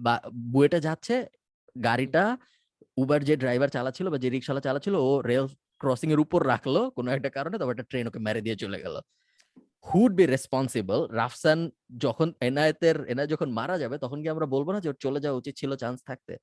বা 0.05 0.13
বুয়েটে 0.53 0.79
যাচ্ছে 0.87 1.15
গাড়িটা 1.75 2.23
উবার 3.01 3.19
যে 3.29 3.35
ড্রাইভার 3.43 3.69
চালাচ্ছিল 3.75 4.07
বা 4.13 4.17
যে 4.23 4.29
রিক্সাওয়ালা 4.35 4.63
চালাচ্ছিল 4.67 4.95
ও 5.07 5.09
রেল 5.29 5.45
ক্রসিং 5.81 6.09
এর 6.15 6.19
উপর 6.25 6.39
রাখল 6.51 6.75
কোনো 6.97 7.09
একটা 7.15 7.29
কারণে 7.37 7.55
তবে 7.61 7.71
একটা 7.73 7.85
ট্রেন 7.89 8.05
ওকে 8.09 8.19
মেরে 8.27 8.41
দিয়ে 8.45 8.57
চলে 8.63 8.79
গেল 8.85 8.95
হুড 9.85 10.11
বি 10.15 10.25
রেসপন্সিবল 10.25 10.99
রাফসান 11.19 11.59
যখন 11.97 12.27
এনায়েতের 12.41 12.97
এনায়েত 13.11 13.29
যখন 13.31 13.49
মারা 13.59 13.75
যাবে 13.77 13.95
তখন 13.97 14.17
কি 14.21 14.27
আমরা 14.29 14.45
বলব 14.45 14.67
না 14.71 14.79
যে 14.83 14.89
ওর 14.89 14.97
চলে 15.05 15.19
যাওয়া 15.19 15.37
উচিত 15.37 15.53
ছিল 15.57 15.71
চান্স 15.75 15.99
থাকতে? 16.09 16.33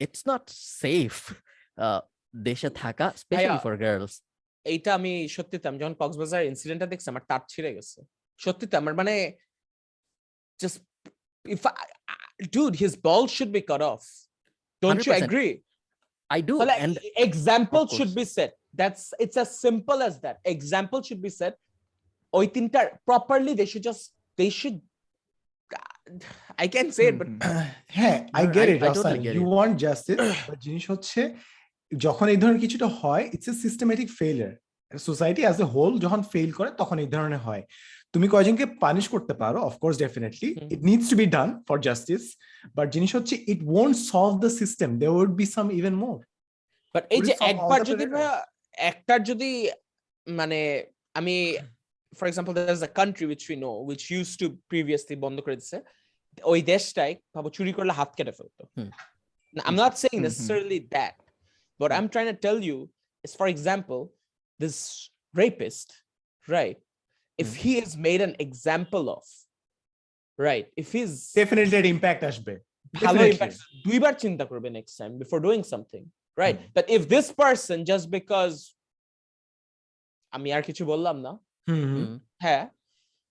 ইটস 0.00 0.22
নট 0.28 0.44
সেফ 0.80 1.14
দেশে 2.34 2.70
থাকা 2.82 3.06
স্পেশালি 3.16 3.58
ফর 3.66 3.74
গার্লস 3.76 4.14
এইটা 4.66 4.90
আমি 4.94 5.12
সত্যিতে 5.28 5.68
আমি 5.68 5.78
যখন 5.78 5.94
কক্সবাজার 5.94 6.42
ইনসিডেন্টটা 6.44 6.88
দেখছি 6.92 7.08
আমার 7.10 7.24
তার 7.28 7.42
ছিঁড়ে 7.48 7.70
গেছে। 7.76 7.98
সত্যিতে 8.40 8.74
আমার 8.76 8.94
মানে 8.94 9.14
just 10.60 10.78
if 11.44 11.62
I, 11.66 11.72
I- 12.14 12.46
dude 12.54 12.74
his 12.84 12.92
balls 13.06 13.30
should 13.36 13.52
be 13.58 13.62
cut 13.70 13.82
off. 13.92 14.04
Don't 14.82 15.00
100%. 15.00 15.24
agree? 15.28 15.54
I 16.30 16.40
do 16.42 16.54
But 16.60 16.68
like, 16.72 16.82
and 16.86 16.96
example 17.26 17.82
Of 17.86 17.92
should 17.96 18.12
course. 18.12 18.20
be 18.20 18.26
set 18.36 18.52
that's 18.80 19.02
it's 19.24 19.36
as 19.44 19.50
simple 19.66 19.98
as 20.08 20.14
that. 20.24 20.36
Example 20.54 21.00
should 21.08 21.22
be 21.28 21.32
set 21.40 21.54
ওই 22.32 22.46
তিনটার 22.54 22.86
properly 23.08 23.52
they 23.60 23.68
should 23.70 23.84
just 23.90 24.02
they 24.38 24.50
should 24.58 24.78
I 26.64 26.66
can't 26.74 26.92
say 26.96 27.04
it 27.10 27.16
but 27.20 27.28
হ্যাঁ 27.98 28.18
I 28.38 28.44
get 28.56 28.68
it 28.74 28.80
get 29.26 29.34
you 29.36 29.44
want 29.54 29.74
justice 29.84 30.18
জিনিস 30.64 30.84
হচ্ছে 30.92 31.20
যখন 31.92 32.26
এই 32.32 32.38
ধরনের 32.42 32.60
কিছুটা 32.64 32.88
হয় 33.00 33.24
it's 33.34 33.48
a 33.52 33.54
systematic 33.64 34.08
failure 34.20 34.52
society 34.92 35.42
as 35.46 35.56
a 35.64 35.66
whole 35.74 35.92
যখন 36.04 36.20
ফেল 36.32 36.50
করে 36.58 36.70
তখন 36.80 36.96
এই 37.04 37.08
ধরনের 37.14 37.42
হয়। 37.46 37.62
তুমি 38.14 38.26
কয়জনকে 38.34 38.64
পানিশ 38.84 39.06
করতে 39.14 39.34
পারো? 39.42 39.58
Of course 39.68 39.96
definitely 40.04 40.48
it 40.74 40.80
needs 40.88 41.06
to 41.12 41.16
be 41.22 41.26
done 41.36 41.48
for 41.68 41.76
justice 41.88 42.22
but 42.76 42.86
জিনিস 42.94 43.10
হচ্ছে 43.16 43.34
it 43.52 43.60
won't 43.72 43.94
solve 44.10 44.32
the 44.44 44.50
system 44.60 44.88
they 45.00 45.06
would 45.18 45.32
be 45.40 45.46
some 45.56 45.66
even 45.80 45.94
more 46.04 46.16
but 46.94 47.04
এই 47.14 47.20
যে 47.28 47.32
একবার 47.52 47.80
যদি 47.90 48.04
একটার 48.90 49.20
যদি 49.30 49.50
মানে 50.26 50.60
আমি 51.18 51.36
for 52.18 52.26
example 52.30 52.52
there 52.56 52.76
is 52.78 52.84
a 52.90 52.92
country 53.00 53.24
which 53.30 53.42
we 53.50 53.56
know 53.66 53.70
which 53.88 54.02
use 54.14 54.28
to 54.40 54.46
previously 54.72 55.16
বন্ধ 55.24 55.36
করে 55.44 55.56
দিচ্ছে 55.60 55.78
ওই 56.52 56.60
দেশটাই 56.72 57.12
ভাবো 57.34 57.48
চুরি 57.56 57.72
করলে 57.78 57.92
হাত 58.00 58.10
কেটে 58.18 58.32
ফেলতো 58.38 58.62
হুম। 58.76 58.90
I 59.54 59.68
am 59.72 59.76
not 59.82 59.92
saying 60.02 60.12
hmm, 60.12 60.20
hmm. 60.20 60.26
Necessarily 60.26 60.80
that 60.96 61.16
but 61.80 61.88
I 61.94 61.98
am 62.02 62.08
trying 62.12 62.24
to 62.32 62.38
tell 62.46 62.58
you 62.68 62.76
is 63.24 63.32
for 63.40 63.46
example 63.54 63.98
this 64.60 64.76
rapist 65.34 65.88
right 66.48 66.78
if 67.38 67.50
he 67.62 67.72
is 67.82 67.90
made 68.06 68.20
an 68.28 68.34
example 68.46 69.06
of 69.16 69.24
right 70.38 70.66
if 70.82 70.88
he's 70.94 71.12
definitely 71.40 71.76
এর 71.80 71.86
impact 71.94 72.22
আসবে 72.30 72.54
ভালো 72.94 73.18
Definitely. 73.18 73.32
impact 73.34 73.58
দুইবার 73.86 74.12
চিন্তা 74.24 74.44
করবে 74.50 74.68
next 74.78 74.94
time 75.00 75.12
before 75.22 75.40
doing 75.48 75.62
something 75.72 76.04
right 76.38 76.56
that 76.76 76.86
if 76.96 77.02
this 77.14 77.26
person 77.44 77.76
just 77.92 78.06
because 78.18 78.56
আমি 80.32 80.48
আর 80.56 80.62
কিছু 80.68 80.82
বললাম 80.92 81.16
না 81.26 81.32
হুম। 81.70 82.10
হ্যাঁ 82.44 82.62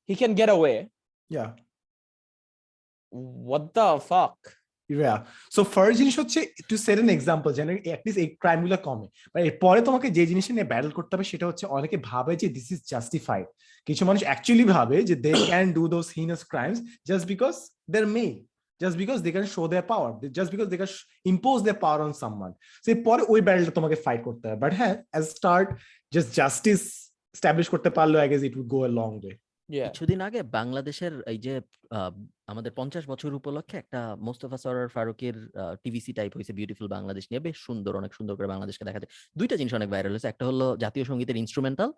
he 0.10 0.16
can 0.22 0.34
get 0.40 0.50
away. 0.58 0.78
Yeah. 1.36 1.50
What 3.50 3.64
the 3.78 3.88
fuck? 4.10 4.38
Yeah. 5.02 5.18
So 5.56 5.62
first 5.76 5.96
জিনিস 6.00 6.16
হচ্ছে 6.22 6.40
টু 6.70 6.76
সেট 6.86 6.98
এন 7.04 7.10
এক্সাম্পল 7.18 7.50
যেন 7.58 7.68
অ্যাটলিস্ট 7.88 8.20
এই 8.24 8.30
ক্রাইমগুলো 8.42 8.78
কমে। 8.88 9.08
বাট 9.32 9.42
এরপরে 9.50 9.80
তোমাকে 9.88 10.08
যে 10.18 10.24
জিনিসটা 10.32 10.54
নিয়ে 10.56 10.72
ব্যাটল 10.72 10.92
করতে 10.98 11.12
হবে 11.16 11.26
সেটা 11.32 11.46
হচ্ছে 11.50 11.66
অনেকে 11.78 11.98
ভাবে 12.10 12.34
যে 12.42 12.48
দিস 12.58 12.68
ইজ 12.74 12.80
জাস্টিফাইড 12.94 13.48
কিছু 13.88 14.02
মানুষ 14.10 14.22
অ্যাকচুয়ালি 14.28 14.66
ভাবে 14.76 14.98
যে 15.10 15.16
they 15.26 15.32
can 15.50 15.66
do 15.78 15.84
those 15.94 16.06
heinous 16.18 16.42
crimes 16.52 16.78
just 17.10 17.26
because 17.32 17.56
there 17.94 18.08
may 18.16 18.26
just 18.82 18.98
because 19.02 19.18
they 19.26 19.30
can 19.34 19.46
show 19.56 19.62
their 19.72 19.86
power 19.92 20.12
just 20.38 20.50
because 20.54 20.68
they 20.72 20.76
can 20.82 20.92
impose 21.32 21.58
their 21.66 21.80
power 21.84 22.00
on 22.06 22.14
someone 22.22 22.52
so 22.84 22.88
পরে 23.08 23.22
ওই 23.34 23.40
ব্যাটলটা 23.48 23.74
তোমাকে 23.78 23.98
fight 24.06 24.22
করতে 24.28 24.44
হবে। 24.48 24.60
বাট 24.64 24.72
হ্যাঁ 24.80 24.94
as 25.12 25.24
start 25.36 25.68
just 26.14 26.30
justice 26.40 26.84
establish 27.36 27.68
করতে 27.74 27.90
পারল 27.98 28.14
I 28.16 28.28
guess 28.30 28.42
it 28.44 28.54
would 28.60 28.68
go 28.68 28.80
a 28.86 28.92
long 29.00 29.12
way 29.20 29.36
কিছুদিন 29.88 30.20
আগে 30.28 30.40
বাংলাদেশের 30.58 31.14
এই 31.34 31.40
যে 31.46 31.54
আহ, 31.92 32.12
আমাদের 32.48 32.72
পঞ্চাশ 32.72 33.04
বছর 33.12 33.40
উপলক্ষে 33.40 33.76
একটা 33.78 34.00
মোস্তফা 34.28 34.58
সরার 34.64 34.90
ফারুকের 34.96 35.36
টিভিসি 35.84 36.12
টাইপ 36.14 36.32
হয়েছে 36.36 36.54
বিউটিফুল 36.54 36.88
বাংলাদেশ 36.88 37.24
নিয়ে। 37.30 37.42
বেশ 37.48 37.58
সুন্দর 37.68 37.94
অনেক 37.96 38.12
সুন্দর 38.18 38.34
করে 38.38 38.48
বাংলাদেশকে 38.48 38.84
দেখা 38.86 39.00
যায়। 39.02 39.12
দুইটা 39.36 39.56
জিনিস 39.56 39.74
অনেক 39.74 39.90
ভাইরাল 39.94 40.14
হয়েছে। 40.14 40.30
একটা 40.30 40.44
হলো 40.46 40.66
জাতীয় 40.84 41.06
সঙ্গীতের 41.06 41.38
ইনস্ট্রুমেন্টাল 41.38 41.90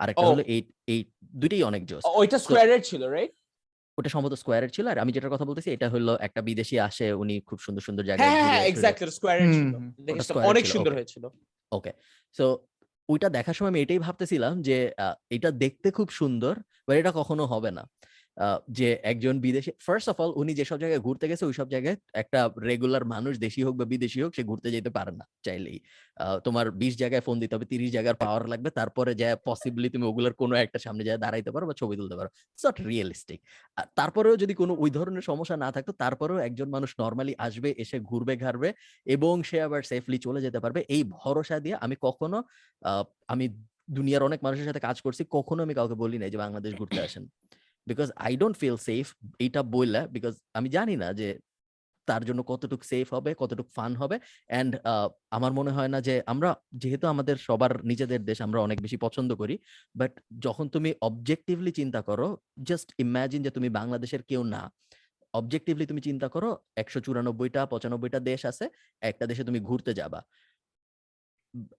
আর 0.00 0.08
একটা 0.08 0.26
ও। 0.26 0.30
হলো 0.32 0.42
এই 0.54 0.60
এই 0.88 1.00
দুইটাই 1.34 1.62
অনেক 1.62 1.82
জোস 1.90 2.02
ওইটা 2.20 2.38
স্কোয়ারের 2.38 2.82
ছিল 2.82 3.02
রাইট 3.08 3.32
ওটা 3.98 4.10
সম্ভবত 4.14 4.34
স্কোয়ারের 4.34 4.70
ছিল। 4.70 4.86
আর 4.92 4.98
আমি 5.04 5.10
যেটার 5.12 5.32
কথা 5.34 5.46
বলতেছি 5.48 5.68
এটা 5.70 5.86
হলো 5.88 6.12
একটা 6.26 6.40
বিদেশি 6.48 6.76
আসে 6.88 7.06
উনি 7.22 7.34
খুব 7.48 7.58
সুন্দর 7.66 7.82
সুন্দর 7.88 8.04
জায়গায় 8.04 8.24
হ্যাঁ 8.24 8.36
হ্যাঁ 8.38 8.44
ঘুরে 8.44 8.52
হ্যাঁ 8.52 8.68
এক্স্যাক্টলি 8.70 9.12
স্কোয়ারের 9.18 9.48
ছিল। 9.54 9.66
অনেক 10.50 10.64
সুন্দর 10.66 10.92
হয়েছিল। 10.92 11.24
ওকে 11.72 11.92
সো 12.34 12.44
ওইটা 13.10 13.28
দেখার 13.36 13.54
সময় 13.56 13.72
আমি 13.72 13.80
এটাই 13.84 14.00
ভাবতেছিলাম 14.06 14.54
যে 14.62 14.76
এটা 15.30 15.50
দেখতে 15.62 15.88
খুব 15.98 16.08
সুন্দর 16.20 16.54
বাট 16.86 16.94
এটা 17.00 17.12
কখনো 17.12 17.44
হবে 17.52 17.70
না। 17.72 17.82
যে 18.78 18.88
একজন 19.12 19.34
বিদেশি 19.46 19.70
ফার্স্ট 19.86 20.08
অফ 20.12 20.16
অল 20.22 20.30
উনি 20.40 20.52
যেসব 20.60 20.78
জায়গায় 20.82 21.02
ঘুরতে 21.06 21.26
গেছে, 21.30 21.44
ওইসব 21.50 21.66
জায়গায় 21.74 21.96
একটা 22.22 22.40
রেগুলার 22.68 23.04
মানুষ, 23.14 23.32
দেশি 23.46 23.60
হোক 23.66 23.74
বা 23.80 23.86
বিদেশি 23.92 24.18
হোক, 24.22 24.30
সে 24.36 24.42
ঘুরতে 24.50 24.68
যেতে 24.76 24.90
পারে 24.96 25.12
না 25.20 25.24
চাইলেই। 25.46 25.78
তোমার 26.46 26.66
বিশ 26.82 26.94
জায়গায় 27.02 27.22
ফোন 27.26 27.36
দিতে 27.42 27.52
হবে, 27.56 27.66
তিরিশ 27.72 27.90
জায়গার 27.96 28.16
পাওয়ার 28.24 28.42
লাগবে, 28.52 28.68
তারপরে 28.78 29.10
যা 29.20 29.28
পসিবলি 29.48 29.88
তুমি 29.94 30.04
ওগুলোর 30.10 30.34
কোনো 30.42 30.54
একটা 30.64 30.78
সামনে 30.84 31.02
যায় 31.08 31.18
দাঁড়াইতে 31.24 31.50
পারো 31.54 31.64
বা 31.70 31.74
ছবি 31.80 31.94
তুলতে 32.00 32.16
পারো। 32.18 32.28
ইটস 32.54 32.64
নট 32.68 32.76
রিয়েলিস্টিক 32.90 33.40
তারপরেও 33.98 34.34
যদি 34.42 34.54
কোনো 34.60 34.72
ওই 34.82 34.90
ধরনের 34.96 35.24
সমস্যা 35.30 35.56
না 35.64 35.68
থাকতো, 35.76 35.92
তারপরেও 36.02 36.38
একজন 36.48 36.68
মানুষ 36.76 36.90
নর্মালি 37.02 37.32
আসবে, 37.46 37.68
এসে 37.82 37.96
ঘুরবে, 38.10 38.34
ঘাড়বে 38.42 38.68
এবং 39.14 39.34
সে 39.48 39.56
আবার 39.66 39.80
সেফলি 39.90 40.18
চলে 40.26 40.40
যেতে 40.46 40.58
পারবে। 40.64 40.80
এই 40.94 41.02
ভরসা 41.16 41.56
দিয়ে 41.64 41.76
আমি 41.84 41.96
কখনো 42.06 42.38
আমি 43.32 43.44
দুনিয়ার 43.96 44.22
অনেক 44.28 44.40
মানুষের 44.46 44.66
সাথে 44.68 44.80
কাজ 44.88 44.96
করছি, 45.04 45.22
কখনো 45.36 45.60
আমি 45.66 45.74
কাউকে 45.78 45.96
বলি 46.02 46.16
নাই 46.22 46.30
যে 46.34 46.38
বাংলাদেশ 46.44 46.72
ঘুরতে 46.80 47.00
আসেন। 47.08 47.24
Because 47.90 48.08
I 48.26 48.32
don't 48.40 48.56
feel 48.60 48.78
safe 48.88 49.04
এইটা 49.44 49.60
বললে 49.74 50.00
বিকজ 50.14 50.34
আমি 50.58 50.68
জানি 50.76 50.94
না 51.02 51.08
যে 51.20 51.28
তার 52.08 52.22
জন্য 52.28 52.40
কতটুকু 52.50 52.84
সেফ 52.92 53.06
হবে, 53.16 53.30
কতটুকু 53.42 53.70
ফান 53.76 53.92
হবে 54.02 54.16
অ্যান্ড 54.50 54.72
আমার 55.36 55.52
মনে 55.58 55.72
হয় 55.76 55.90
না 55.94 55.98
যে 56.08 56.14
আমরা, 56.32 56.50
যেহেতু 56.82 57.04
আমাদের 57.14 57.36
সবার 57.46 57.72
নিজেদের 57.90 58.20
দেশ, 58.28 58.38
আমরা 58.46 58.58
অনেক 58.66 58.78
বেশি 58.84 58.96
পছন্দ 59.04 59.30
করি 59.40 59.54
বাট 60.00 60.12
যখন 60.46 60.66
তুমি 60.74 60.90
অবজেক্টিভলি 61.08 61.72
চিন্তা 61.80 62.00
করো 62.08 62.26
জাস্ট 62.68 62.88
ইমাজিন 63.04 63.40
যে 63.46 63.50
তুমি 63.56 63.68
বাংলাদেশের 63.78 64.22
কেউ 64.30 64.42
না 64.54 64.62
অবজেক্টিভলি 65.34 65.84
তুমি 65.90 66.02
চিন্তা 66.08 66.28
করো, 66.34 66.50
একশো 66.82 66.98
চুরানব্বইটা, 67.06 67.60
পঁচানব্বইটা 67.72 68.18
দেশ 68.30 68.40
আছে, 68.50 68.64
একটা 69.10 69.24
দেশে 69.30 69.42
তুমি 69.48 69.60
ঘুরতে 69.68 69.92
যাবা। 70.00 70.20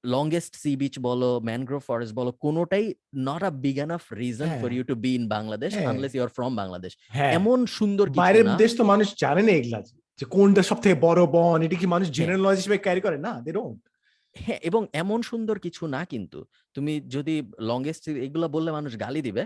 লংগেস্ট 0.05 0.53
সি 0.61 0.71
বিচ 0.75 0.95
বলো 0.99 1.29
ম্যানগ্রোভ 1.41 1.81
ফরেস্ট 1.89 2.13
বলো 2.19 2.31
কোনোটাই 2.45 2.85
not 3.27 3.41
a 3.43 3.51
big 3.63 3.77
enough 3.85 4.03
reason 4.21 4.49
for 4.51 4.57
হ্যাঁ। 4.61 4.75
You 4.75 4.83
to 4.83 4.95
be 5.03 5.11
in 5.15 5.23
Bangladesh 5.35 5.71
হ্যাঁ। 5.73 5.87
Unless 5.91 6.11
you 6.15 6.21
are 6.25 6.31
from 6.37 6.51
Bangladesh 6.61 6.91
হ্যাঁ 7.09 7.31
এমন 7.39 7.59
সুন্দর 7.77 8.05
বাইরের 8.15 8.47
দেশ 8.61 8.71
তো 8.79 8.83
মানুষ 8.83 9.07
জানে 9.23 9.41
না 9.47 9.51
এগুলা 9.59 9.79
যে 10.19 10.25
কোনটা 10.31 10.61
সব 10.69 10.77
থেকে 10.83 10.95
বড় 11.07 11.21
বন 11.35 11.59
এটা 11.65 11.77
কি 11.81 11.87
মানুষ 11.87 12.07
হ্যাঁ। 12.07 12.17
জেনারেল 12.17 12.41
নলেজ 12.41 12.59
হিসেবে 12.61 12.77
ক্যারি 12.85 13.01
করে 13.05 13.17
না 13.19 13.31
দে 13.45 13.51
ডোন্ট 13.57 13.81
হ্যাঁ 14.35 14.59
এবং 14.69 14.81
এমন 14.93 15.19
সুন্দর 15.31 15.55
কিছু 15.65 15.83
না 15.95 16.01
কিন্তু 16.13 16.39
তুমি 16.75 16.93
যদি 17.15 17.35
লংগেস্ট 17.69 18.03
এগুলো 18.25 18.45
বললে 18.55 18.69
মানুষ 18.77 18.91
গালি 19.03 19.21
দিবে 19.27 19.43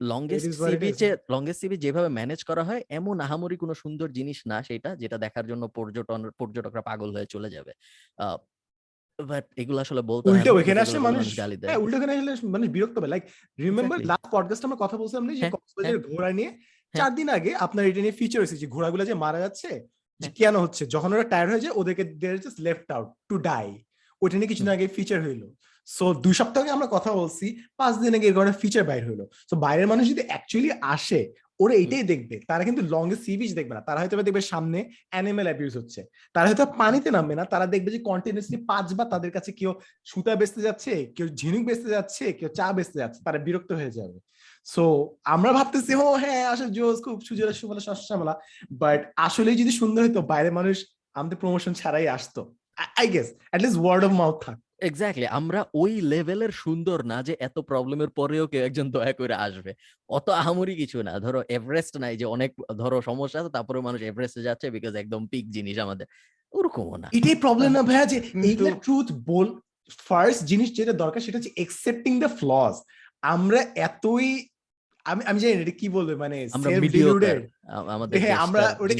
longest 0.00 0.46
is 0.46 0.56
what 0.56 0.70
sea 0.70 0.76
it 0.76 0.78
is. 0.78 0.84
বিচে 0.84 1.08
লংগেস্ট 1.30 1.60
সি 1.60 1.66
বিচ 1.68 1.80
যেভাবে 1.82 2.08
ম্যানেজ 2.08 2.40
করা 2.44 2.62
হয় 2.68 2.82
এমন 2.90 3.16
আহামরি 3.20 3.56
কোনো 3.56 3.74
সুন্দর 3.74 4.08
জিনিস 4.18 4.38
না 4.46 4.58
সেটা 4.68 4.90
যেটা 4.96 5.16
দেখার 5.24 5.44
জন্য 5.50 5.62
পর্যটন 5.76 6.20
পর্যটকরা 6.40 6.82
পাগল 6.82 7.08
হয়ে 7.14 7.32
চলে 7.34 7.48
যাবে 7.50 7.72
বাট 9.18 9.44
এগুলো 9.56 9.78
আসলে 9.80 10.02
বলতে 10.02 10.24
হয় 10.24 10.32
উল্টে 10.32 10.50
না 10.50 10.56
ওইখানে 10.58 10.80
because 10.80 10.88
আসলে 10.88 11.00
মানুষ 11.08 11.24
গালি 11.36 11.56
দেয়। 11.56 11.68
হ্যাঁ 11.68 11.80
উল্টে 11.82 11.96
ওখানে 11.96 12.12
আসলে 12.14 12.32
মানুষ 12.48 12.68
বিরক্ত 12.68 12.96
লাইক 13.04 13.22
রিমেম্বার 13.58 13.98
লাস্ট 14.04 14.26
পডকাস্ট 14.32 14.62
আমরা 14.64 14.78
কথা 14.80 14.96
বলছিলাম 14.96 15.24
না 15.24 15.32
যে 15.32 15.40
হ্যাঁ, 15.40 15.52
কক্সবাজারের 15.52 16.00
ঘোড়া 16.08 16.30
নিয়ে 16.32 16.50
চার 16.94 17.10
দিন 17.14 17.28
আগে 17.28 17.50
আপনার 17.56 17.84
এটা 17.86 18.00
নিয়ে 18.00 18.12
ফিচার 18.12 18.40
হয়েছে 18.40 18.56
যে 18.56 18.66
ঘোড়াগুলো 18.66 19.04
যে 19.04 19.14
মারা 19.14 19.38
যাচ্ছে 19.38 19.68
যে 20.20 20.28
হ্যাঁ। 20.28 20.34
কেন 20.34 20.54
হচ্ছে? 20.56 20.86
যখন 20.86 21.12
ওরা 21.12 21.24
টায়ার 21.24 21.48
হয়ে 21.50 21.60
যায় 21.60 21.74
ওদেরকে 21.76 22.04
they're 22.04 22.38
just 22.40 22.58
left 22.60 22.88
out 22.90 23.08
to 23.28 23.36
die 23.38 23.66
ওইটা 24.22 24.36
নিয়ে 24.36 24.48
কিছুদিন 24.48 24.72
আগে 24.72 24.86
ফিচার 24.88 25.18
হইল। 25.22 25.42
সো 25.88 26.14
দুই 26.14 26.34
সপ্তাহ 26.34 26.62
আগে 26.62 26.70
আমরা 26.70 26.86
কথা 26.86 27.10
বলছি 27.12 27.46
পাঁচ 27.76 27.94
দিন 27.96 28.14
আগে 28.14 28.26
এর 28.28 28.52
ফিচার 28.52 28.84
বাইর 28.84 29.02
হইল। 29.08 29.20
সো 29.50 29.56
বাইরের 29.56 29.86
মানুষ 29.86 30.04
যদি 30.08 30.22
অ্যাকচুয়ালি 30.26 30.70
আসে 30.80 31.20
ওরা 31.60 31.74
এটাই 31.74 32.04
দেখবে। 32.12 32.36
তারা 32.50 32.62
কিন্তু 32.68 32.82
লংগেস্ট 32.94 33.22
সি 33.26 33.32
বিচ 33.40 33.50
দেখবে 33.58 33.74
না। 33.76 33.82
তারা 33.88 33.98
হয়তো 34.00 34.14
দেখবে 34.28 34.42
সামনে 34.52 34.78
অ্যানিমেল 35.12 35.46
অ্যাবিউজ 35.50 35.72
হচ্ছে। 35.80 36.00
তারা 36.34 36.46
হয়তো 36.48 36.64
পানিতে 36.80 37.08
নামবে 37.16 37.34
না। 37.34 37.44
তারা 37.44 37.66
দেখবে 37.74 37.90
যে 37.94 38.00
কন্টিনিউসলি 38.10 38.58
পাঁচবার 38.70 39.06
তাদের 39.14 39.30
কাছে 39.36 39.50
কেউ 39.60 39.72
সুতা 40.10 40.32
বেচতে 40.40 40.60
যাচ্ছে 40.66 40.92
কেউ 41.16 41.26
ঝিনুক 41.40 41.62
বেচতে 41.68 41.88
যাচ্ছে 41.90 42.24
কেউ 42.38 42.48
চা 42.58 42.66
বেচতে 42.72 42.98
যাচ্ছে 43.02 43.20
তারা 43.26 43.38
বিরক্ত 43.38 43.70
হয়ে 43.72 43.92
যাবে। 43.98 44.18
সো 44.66 44.84
আমরা 45.34 45.50
ভাবতেছি 45.52 45.92
ও 46.04 46.06
হ্যাঁ 46.22 46.44
আসলে 46.52 46.70
জোস 46.70 46.98
খুব 47.04 47.16
সুজলা 47.26 47.52
সুফলা 47.52 47.82
শস্যমালা 47.88 48.34
বাট 48.82 49.00
আসলে 49.26 49.50
যদি 49.54 49.72
সুন্দর 49.80 50.02
হতো 50.06 50.20
বাইরে 50.32 50.50
মানুষ 50.50 50.76
আমাদের 51.16 51.38
প্রমোশন 51.42 51.72
ছাড়াই 51.72 52.06
আসতো। 52.16 52.40
I 53.00 53.06
guess 53.14 53.28
least 53.64 53.78
word 53.82 54.02
of 54.04 54.12
mouth 54.22 54.36
থাক 54.44 54.56
এক্স্যাক্টলি 54.80 55.26
আমরা 55.26 55.64
ওই 55.74 56.00
লেভেলের 56.00 56.50
সুন্দর 56.50 56.98
না 57.04 57.22
যে 57.22 57.36
এত 57.40 57.58
প্রবলেমের 57.58 58.10
পরেও 58.10 58.46
কেউ 58.46 58.62
একজন 58.64 58.90
দয়া 58.90 59.12
করে 59.12 59.34
আসবে। 59.34 59.72
অত 60.08 60.28
আহামরি 60.28 60.74
কিছু 60.76 61.02
না। 61.02 61.12
ধরো 61.18 61.42
এভারেস্ট 61.48 61.94
নাই 61.96 62.16
যে 62.16 62.24
অনেক 62.24 62.50
ধরো 62.78 63.00
সমস্যা 63.00 63.40
আছে 63.40 63.50
তারপরে 63.50 63.80
মানুষ 63.80 64.00
এভারেস্টে 64.02 64.42
যাচ্ছে 64.42 64.70
বিকজ 64.70 64.94
একদম 64.96 65.26
পিক 65.26 65.50
জিনিস 65.50 65.78
আমাদের। 65.78 66.06
ওরকমও 66.52 66.96
না। 66.96 67.08
এটাই 67.12 67.34
প্রবলেম 67.34 67.70
না 67.72 67.82
ভাইয়া 67.82 68.04
যে 68.06 68.16
এইগুলো 68.16 68.46
এইগুলা 68.48 68.70
ট্রুথ 68.82 69.12
বল 69.12 69.46
ফার্স্ট 70.08 70.40
জিনিস 70.44 70.68
যেটা 70.76 70.92
দরকার 70.92 71.20
সেটা 71.20 71.38
হচ্ছে 71.38 71.52
একসেপ্টিং 71.56 72.12
দ্য 72.20 72.28
ফ্লজ 72.28 72.74
আমরা 73.22 73.60
এতই 73.76 74.28
আমি 75.06 75.22
আমি 75.30 75.38
জানি 75.40 75.54
এটা 75.56 75.74
কি 75.80 75.86
বলবে 75.96 76.14
মানে 76.22 76.36
আমরা 76.46 76.68
হ্যাঁ, 78.22 78.36
ওটা। 78.76 78.94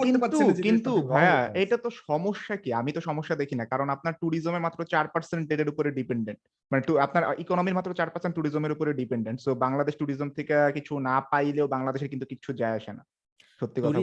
করতে 0.00 0.18
পারছি 0.22 0.42
কিন্তু 0.48 0.56
না 0.56 0.66
কিন্তু 0.66 0.90
ভাইয়া 1.10 1.36
এটা 1.62 1.76
তো 1.76 1.88
সমস্যা 2.04 2.54
কি? 2.56 2.70
আমি 2.80 2.90
তো 2.92 3.00
সমস্যা 3.00 3.34
দেখি 3.36 3.54
না 3.56 3.64
কারণ 3.72 3.88
আপনার 3.90 4.14
ট্যুরিজমে 4.20 4.60
মাত্র 4.60 4.80
চার 4.92 5.06
পার্সেন্ট 5.14 5.46
এর 5.54 5.68
উপরে 5.68 5.90
ডিপেন্ডেন্ট 5.98 6.38
মানে 6.70 6.82
আপনার 7.00 7.22
ইকোনমির 7.44 7.76
মাত্র 7.78 7.90
চার 7.92 8.08
পার্সেন্ট 8.10 8.34
ট্যুরিজমের 8.36 8.72
উপরে 8.72 8.90
ডিপেন্ডেন্ট 8.94 9.38
সো 9.40 9.50
বাংলাদেশ 9.64 9.94
ট্যুরিজম 9.96 10.28
থেকে 10.38 10.56
কিছু 10.74 10.92
না 11.08 11.16
পাইলেও 11.32 11.66
বাংলাদেশের 11.66 12.10
কিন্তু 12.12 12.26
কিছু 12.32 12.50
যায় 12.52 12.76
আসে 12.78 12.92
না। 12.92 13.02
সত্যি 13.60 13.78
কথা 13.80 13.98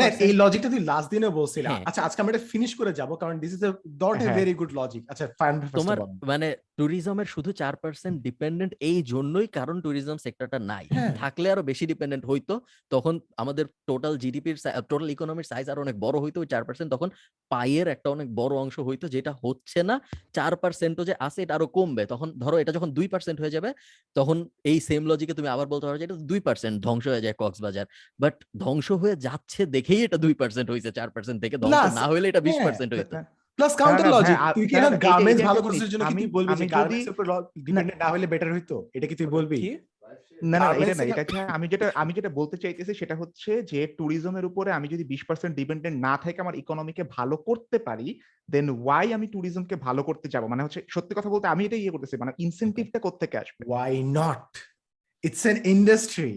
না 0.00 0.06
এই 0.26 0.32
লজিকটা 0.40 0.68
তুই 0.74 0.82
লাস্ট 0.90 1.08
দিনে 1.14 1.28
বলছিলি। 1.40 1.68
হ্যাঁ। 1.70 1.82
আচ্ছা 1.88 2.00
আজকে 2.06 2.18
আমরা 2.22 2.32
এটা 2.34 2.42
ফিনিশ 2.52 2.72
করে 2.80 2.92
যাব 3.00 3.10
কারণ 3.22 3.34
this 3.42 3.52
is 3.56 3.62
not 4.02 4.16
a. 4.24 4.26
Very 4.38 4.54
good 4.60 4.72
logic 4.80 5.02
আচ্ছা 5.12 5.26
ফাইন 5.40 5.54
তোমার 5.78 5.96
মানে 6.30 6.48
ট্যুরিজমের 6.78 7.28
শুধু 7.34 7.50
চার 7.60 7.74
পার্সেন্ট 7.82 8.16
ডিপেন্ডেন্ট 8.26 8.72
এই 8.88 8.98
জন্যই 9.12 9.46
কারণ 9.58 9.76
ট্যুরিজম 9.84 10.16
সেক্টরটা 10.26 10.58
নাই। 10.70 10.84
হ্যাঁ। 10.96 11.12
থাকলে 11.20 11.46
আরও 11.52 11.62
বেশি 11.70 11.84
ডিপেন্ডেন্ট 11.92 12.24
হইতো 12.30 12.54
তখন 12.90 13.14
আমাদের 13.42 13.64
টোটাল 13.90 14.14
জিডিপির 14.22 14.56
টোটাল 14.90 15.08
ইকোনমির 15.14 15.48
সাইজ 15.52 15.66
আরও 15.72 15.80
অনেক 15.86 15.96
বড় 16.04 16.16
হইতো 16.24 16.38
ওই 16.42 16.48
চার 16.52 16.62
পার্সেন্ট 16.68 16.88
তখন 16.94 17.08
পাইয়ের 17.50 17.86
একটা 17.94 18.08
অনেক 18.16 18.26
বড় 18.40 18.54
অংশ 18.64 18.76
হইতো 18.88 19.06
যেটা 19.16 19.32
হচ্ছে 19.44 19.80
না 19.90 19.96
চার 20.36 20.52
পার্সেন্টও 20.62 21.04
যে 21.10 21.14
আছে 21.26 21.38
এটা 21.44 21.54
আরও 21.58 21.66
কমবে। 21.76 22.02
তখন 22.12 22.28
ধরো 22.44 22.56
এটা 22.62 22.72
যখন 22.76 22.90
দুই 22.98 23.06
পার্সেন্ট 23.14 23.38
হয়ে 23.42 23.54
যাবে 23.56 23.70
তখন 24.16 24.36
এই 24.70 24.78
সেম 24.88 25.02
লজিকে 25.10 25.34
তুমি 25.38 25.48
আবার 25.54 25.66
বলতে 25.72 25.84
পারো 25.86 25.98
যে 26.00 26.06
এটা 26.08 26.16
দুই 26.30 26.40
পার্সেন্ট 26.46 26.74
ধ্বংস 26.86 27.04
হয়ে 27.12 27.24
যায় 27.26 27.36
কক্সবাজার। 27.42 27.86
বাট 28.20 28.34
ধ্বংস 28.66 28.88
হয়ে 29.02 29.16
যাচ্ছে 29.26 29.60
দেখেই 29.76 30.00
এটা 30.06 30.18
দুই 30.24 30.34
পার্সেন্ট 30.40 30.68
হয়েছে 30.72 30.90
চার 30.98 31.08
পার্সেন্ট 31.10 31.38
থেকে 31.44 31.56
ধ্বংস 31.58 31.94
না 31.94 32.04
হলে 32.10 32.26
এটা 32.28 32.40
বিশ 32.40 32.54
হ্যাঁ, 32.54 32.66
পার্সেন্ট 32.66 32.90
হইতো 32.94 33.14
প্লাস 33.58 33.72
কাউন্টার 33.80 34.06
না, 34.06 34.12
লজিক 34.14 34.36
তুই 34.56 34.66
কি 34.66 34.74
না, 34.74 34.80
এখন 34.80 34.98
গার্মেন্টস 35.06 35.42
ভালো 35.42 35.60
করছিস 35.64 35.88
জন্য 35.92 36.04
কি 36.04 36.08
আমি- 36.10 36.32
বলবি 36.36 36.52
যে 36.52 36.66
গার্মেন্টস 36.66 37.08
উপর 37.12 37.24
ডিপেন্ডেন্ট 37.58 37.98
না 38.02 38.08
হলে 38.12 38.26
বেটার 38.32 38.50
হইতো? 38.52 38.76
এটা 38.94 39.06
কি 39.06 39.14
তুই 39.14 39.28
বলবি? 39.28 39.58
না 40.44 40.58
না 40.58 40.68
এটা 40.82 40.94
না 40.94 41.04
এটা 41.12 41.22
আমি 41.48 41.66
যেটা 41.68 41.86
আমি 41.94 42.12
যেটা 42.12 42.30
বলতে 42.30 42.56
চাইতেছি 42.56 42.92
সেটা 42.94 43.14
হচ্ছে 43.14 43.62
যে 43.62 43.80
ট্যুরিজমের 43.96 44.44
উপরে 44.44 44.70
আমি 44.72 44.86
যদি 44.88 45.04
বিশ 45.04 45.22
পার্সেন্ট 45.24 45.52
ডিপেন্ডেন্ট 45.56 45.96
না 46.00 46.14
থেকে 46.16 46.38
আমার 46.40 46.54
ইকোনমিকে 46.54 47.02
ভালো 47.16 47.36
করতে 47.48 47.76
পারি 47.78 48.08
দেন 48.48 48.66
ওয়াই 48.76 49.06
আমি 49.12 49.26
ট্যুরিজমকে 49.26 49.76
ভালো 49.76 50.00
করতে 50.02 50.26
যাব? 50.28 50.44
মানে 50.46 50.62
হচ্ছে 50.62 50.80
সত্যি 50.88 51.12
কথা 51.14 51.28
বলতে 51.28 51.46
আমি 51.48 51.62
এটা 51.64 51.76
ইয়ে 51.76 51.90
করতেছি 51.90 52.14
মানে 52.16 52.32
ইনসেন্টিভটা 52.38 52.98
কোথেকে 52.98 53.36
আসবে? 53.38 53.62
Why 53.66 53.94
not 54.18 54.42
it's 55.24 55.42
an 55.46 55.58
industry. 55.66 56.32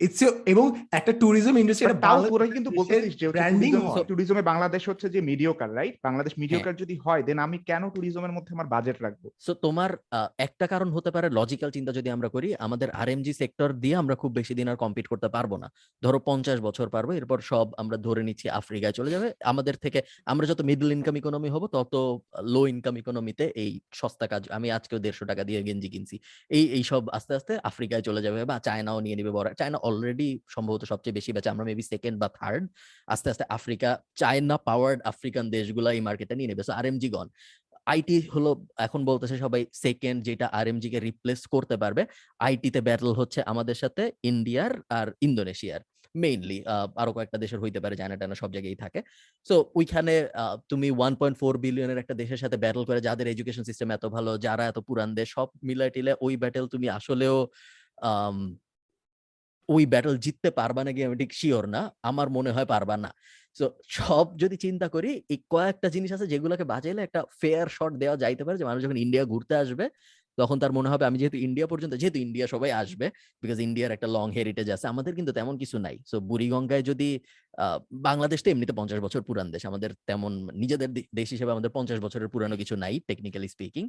It's 0.00 0.20
এবং 0.52 0.64
একটা 0.98 1.12
ট্যুরিজম 1.20 1.54
ইন্ডাস্ট্রি 1.62 2.52
কিন্তু 2.56 2.70
বলতেছিস 2.78 3.14
যে 3.20 3.26
ব্র্যান্ডিং 3.28 3.70
ট্যুরিজমে 4.08 4.42
বাংলাদেশ 4.42 4.82
হচ্ছে 4.88 5.06
যে 5.14 5.20
মিডিওকার 5.20 5.70
রাইট 5.74 5.94
বাংলাদেশ 6.06 6.32
মিডিওকার 6.42 6.74
যদি 6.82 6.94
হয় 7.04 7.22
দেন 7.28 7.38
আমি 7.46 7.58
কেন 7.70 7.82
ট্যুরিজমের 7.94 8.32
মধ্যে 8.36 8.54
আমার 8.56 8.68
বাজেট 8.74 8.98
রাখব? 9.02 9.24
সো 9.46 9.52
তোমার 9.64 9.90
একটা 10.38 10.66
কারণ 10.72 10.88
হতে 10.96 11.10
পারে 11.14 11.26
লজিক্যাল 11.38 11.70
চিন্তা 11.76 11.92
যদি 11.98 12.08
আমরা 12.10 12.28
করি 12.28 12.48
আমাদের 12.66 12.88
আরএমজি 13.02 13.32
সেক্টর 13.40 13.68
দিয়ে 13.82 13.96
আমরা 13.96 14.14
খুব 14.22 14.30
বেশি 14.38 14.54
দিন 14.58 14.66
আর 14.68 14.76
কম্পিট 14.76 15.06
করতে 15.12 15.28
পারব 15.28 15.52
না। 15.62 15.68
ধরো 16.02 16.18
পঞ্চাশ 16.28 16.58
বছর 16.60 16.86
পারব 16.94 17.08
এরপর 17.12 17.38
সব 17.50 17.66
আমরা 17.82 17.96
ধরে 18.06 18.22
নিচ্ছি 18.28 18.46
আফ্রিকায় 18.60 18.94
চলে 18.98 19.10
যাবে। 19.10 19.28
আমাদের 19.52 19.74
থেকে 19.84 19.98
আমরা 20.32 20.44
যত 20.50 20.60
মিডল 20.70 20.88
ইনকাম 20.96 21.16
ইকোনমি 21.20 21.48
হব 21.54 21.62
তত 21.76 21.94
লো 22.54 22.62
ইনকাম 22.72 22.94
ইকোনমিতে 23.02 23.44
এই 23.62 23.70
সস্তা 24.00 24.26
কাজ 24.32 24.42
আমি 24.56 24.68
আজকেও 24.76 24.98
দেড়শো 25.04 25.24
টাকা 25.30 25.42
দিয়ে 25.48 25.60
গেঞ্জি 25.66 25.88
কিনছি। 25.94 26.16
এই 26.50 26.64
এই 26.76 26.82
সব 26.90 27.02
আস্তে 27.18 27.32
আস্তে 27.38 27.52
আফ্রিকায় 27.70 28.02
চলে 28.08 28.20
যাবে 28.26 28.40
বা 28.50 28.56
চায়নাও 28.66 28.98
নিয়ে 29.04 29.16
নিবে 29.20 29.32
বড় 29.38 29.48
চায়না 29.60 29.78
অলরেডি 29.88 30.28
সম্ভবত 30.54 30.82
সবচেয়ে 30.92 31.16
বেশি 31.18 31.30
বেচে 31.34 31.48
আমরা 31.54 31.64
মেবি 31.70 31.84
সেকেন্ড 31.92 32.16
বা 32.22 32.28
থার্ড 32.38 32.64
আস্তে 33.12 33.28
আস্তে 33.32 33.44
আফ্রিকা 33.56 33.90
চায়না 34.20 34.56
পাওয়ার্ড 34.68 35.00
আফ্রিকান 35.12 35.44
দেশগুলো 35.56 35.88
এই 35.96 36.02
মার্কেটে 36.08 36.34
নিয়ে 36.38 36.50
নেবে। 36.50 36.62
সো 36.68 36.72
আরএমজি 36.80 37.08
গন 37.16 37.28
আইটি 37.92 38.16
হলো 38.34 38.50
এখন 38.86 39.00
বলতেছে 39.10 39.36
সবাই 39.44 39.62
সেকেন্ড 39.84 40.18
যেটা 40.28 40.46
আরএমজি 40.58 40.88
কে 40.92 40.98
রিপ্লেস 41.08 41.40
করতে 41.54 41.74
পারবে। 41.82 42.02
আইটিতে 42.46 42.80
ব্যাটল 42.88 43.10
হচ্ছে 43.20 43.40
আমাদের 43.52 43.76
সাথে 43.82 44.02
ইন্ডিয়ার 44.30 44.72
আর 44.98 45.08
ইন্দোনেশিয়ার 45.26 45.82
মেইনলি 46.14 46.58
আরও 47.02 47.12
কয়েকটা 47.16 47.38
দেশের 47.44 47.60
হইতে 47.64 47.78
পারে, 47.84 47.94
জানা 48.00 48.16
টানা 48.20 48.36
সব 48.42 48.50
জায়গায় 48.56 48.78
থাকে। 48.84 49.00
সো 49.48 49.54
ওইখানে 49.78 50.14
তুমি 50.70 50.88
ওয়ান 50.98 51.12
পয়েন্ট 51.20 51.36
ফোর 51.40 51.54
বিলিয়নের 51.64 51.98
একটা 52.02 52.14
দেশের 52.22 52.40
সাথে 52.42 52.56
ব্যাটল 52.64 52.82
করে, 52.88 53.00
যাদের 53.08 53.26
এডুকেশন 53.34 53.64
সিস্টেম 53.68 53.88
এত 53.96 54.04
ভালো, 54.16 54.30
যারা 54.46 54.64
এত 54.70 54.78
পুরান 54.88 55.10
দেশ, 55.18 55.28
সব 55.36 55.48
মিলায় 55.68 55.92
টিলে 55.94 56.12
ওই 56.26 56.34
ব্যাটেল 56.42 56.64
তুমি 56.74 56.86
আসলেও 56.98 57.36
ওই 59.68 59.82
ব্যাটল 59.86 60.14
জিততে 60.16 60.50
পারবা 60.50 60.80
নাকি 60.86 61.00
আমি 61.06 61.16
ঠিক 61.22 61.32
শিওর 61.40 61.64
না, 61.68 61.80
আমার 62.02 62.26
মনে 62.36 62.50
হয় 62.56 62.68
পারবা 62.74 62.96
না। 63.04 63.10
তো 63.56 63.64
সব 63.88 64.26
যদি 64.42 64.56
চিন্তা 64.56 64.86
করি, 64.88 65.10
এই 65.32 65.38
কয়েকটা 65.50 65.88
জিনিস 65.88 66.10
আছে 66.16 66.26
যেগুলোকে 66.26 66.64
বাঁচাইলে 66.64 67.00
একটা 67.02 67.20
ফেয়ার 67.40 67.66
শট 67.76 67.92
দেওয়া 68.02 68.16
যাইতে 68.16 68.42
পারে 68.46 68.56
যে, 68.60 68.64
মানুষ 68.70 68.80
যখন 68.86 68.98
ইন্ডিয়া 69.04 69.24
ঘুরতে 69.24 69.54
আসবে 69.56 69.84
তখন 70.38 70.56
তার 70.62 70.72
মনে 70.78 70.88
হবে 70.92 71.04
আমি 71.08 71.16
যেহেতু 71.20 71.38
ইন্ডিয়া 71.46 71.66
পর্যন্ত 71.72 71.92
যেহেতু 72.00 72.18
ইন্ডিয়া 72.26 72.46
সবাই 72.54 72.70
আসবে 72.82 73.06
বিকজ 73.42 73.58
ইন্ডিয়ার 73.66 73.90
একটা 73.96 74.08
লং 74.16 74.26
হেরিটেজ 74.36 74.68
আছে 74.76 74.86
আমাদের 74.92 75.12
কিন্তু 75.18 75.32
তেমন 75.38 75.54
কিছু 75.62 75.76
নাই। 75.86 75.96
সো 76.10 76.16
বুড়িগঙ্গায় 76.28 76.84
যদি 76.90 77.08
বাংলাদেশ 78.08 78.38
তো 78.44 78.48
এমনিতে 78.50 78.74
পঞ্চাশ 78.80 78.98
বছর 79.06 79.20
পুরান 79.28 79.48
দেশ 79.54 79.62
আমাদের 79.70 79.90
তেমন 80.08 80.32
নিজেদের 80.62 80.90
দেশ 81.18 81.28
হিসেবে 81.34 81.50
আমাদের 81.52 81.70
পঞ্চাশ 81.76 81.98
বছরের 82.04 82.28
পুরানো 82.28 82.54
কিছু 82.62 82.74
নাই 82.76 82.94
টেকনিক্যালি 83.08 83.48
স্পিকিং 83.48 83.84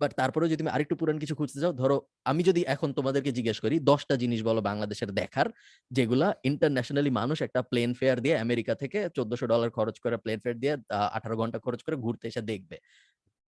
বাট 0.00 0.10
তারপরেও 0.16 0.48
যদি 0.48 0.60
তুমি 0.62 0.70
আরেকটু 0.70 0.94
পুরান 1.00 1.16
কিছু 1.22 1.34
খুঁজতে 1.34 1.58
চাও 1.60 1.72
ধরো 1.72 1.96
আমি 2.24 2.42
যদি 2.42 2.60
এখন 2.74 2.88
তোমাদেরকে 2.92 3.30
জিজ্ঞেস 3.32 3.58
করি 3.60 3.76
দশটা 3.90 4.14
জিনিস 4.16 4.40
বলো 4.42 4.60
বাংলাদেশের 4.60 5.10
দেখার 5.12 5.48
যেগুলা 5.90 6.28
ইন্টারন্যাশনালি 6.44 7.10
মানুষ 7.10 7.38
একটা 7.42 7.60
প্লেন 7.62 7.90
ফেয়ার 7.94 8.18
দিয়ে 8.24 8.36
আমেরিকা 8.38 8.72
থেকে 8.74 8.98
চোদ্দশো 9.16 9.46
ডলার 9.46 9.70
খরচ 9.70 9.96
করে 10.00 10.16
প্লেন 10.16 10.38
ফেয়ার 10.38 10.56
দিয়ে 10.62 10.74
আঠারো 11.16 11.34
ঘণ্টা 11.36 11.58
খরচ 11.58 11.80
করে 11.82 11.96
ঘুরতে 11.96 12.24
এসে 12.28 12.42
দেখবে। 12.42 12.76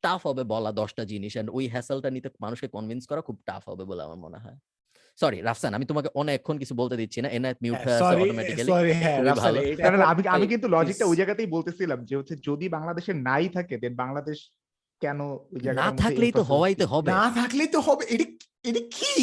টাফ 0.07 0.21
হবে 0.29 0.43
বলা 0.47 0.71
দশটা 0.81 1.03
জিনিস 1.05 1.33
এন্ড 1.37 1.49
ওই 1.53 1.65
হ্যাসেলটা 1.69 2.09
নিতে 2.11 2.29
মানুষকে 2.45 2.69
কনভিন্স 2.69 3.03
করা 3.11 3.21
খুব 3.29 3.37
টাফ 3.47 3.63
হবে 3.71 3.85
বলে 3.91 4.03
আমার 4.03 4.21
মনে 4.27 4.39
হয়। 4.39 4.59
সরি 5.19 5.39
রাফসান 5.41 5.73
আমি 5.77 5.87
তোমাকে 5.91 6.09
অনেকক্ষণ 6.21 6.57
কিছু 6.63 6.75
বলতে 6.81 6.95
দিচ্ছি 6.97 7.19
না 7.21 7.29
এনায়েত 7.29 7.59
মিউট 7.65 7.81
হয়ে 7.81 7.97
আছে 7.99 8.05
অটোমেটিক্যালি 8.17 8.71
সরি 8.73 8.93
হ্যাঁ। 8.95 9.19
এটা 9.75 9.89
আমি 10.07 10.23
আমি 10.37 10.47
কিন্তু 10.53 10.67
লজিকটা 10.75 11.05
ওই 11.07 11.17
জায়গাতেই 11.17 11.49
বলতেছিলাম 11.57 11.99
যে 12.09 12.15
হচ্ছে 12.17 12.35
যদি 12.49 12.67
বাংলাদেশের 12.69 13.17
নাই 13.29 13.45
থাকে 13.57 13.75
দেন 13.83 13.95
বাংলাদেশ 13.97 14.39
কেন 15.03 15.19
ওই 15.53 15.61
না 15.81 15.89
থাকলেই 16.03 16.33
তো 16.33 16.43
হওয়াইতে 16.51 16.85
হবে। 16.93 17.09
না 17.15 17.25
থাকলেই 17.41 17.69
তো 17.69 17.81
হবে 17.81 18.05
এটা 18.15 18.27
এটা 18.65 18.83
কি? 18.93 19.15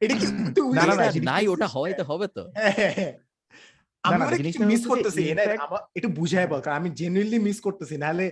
এটা 0.00 0.14
কি 0.14 0.26
না, 0.78 0.82
না, 0.90 1.04
এটা- 1.08 1.26
নাই 1.30 1.44
ওটা 1.48 1.58
হ্যাঁ, 1.60 1.74
হওয়াইতে 1.74 2.02
হবে 2.02 2.26
তো। 2.36 2.42
হ্যাঁ, 2.58 2.92
হ্যাঁ। 2.92 3.12
আমি 4.04 4.16
মিস 4.72 4.82
করতেছি 4.90 5.22
আমার 5.64 5.82
একটু 5.98 6.08
বুঝাই 6.18 6.46
বল 6.46 6.60
কারণ 6.60 6.76
আমি 6.76 6.90
জেনুইনলি 6.94 7.38
মিস 7.38 7.58
করতেছি 7.60 7.94
নাহলে 7.96 8.26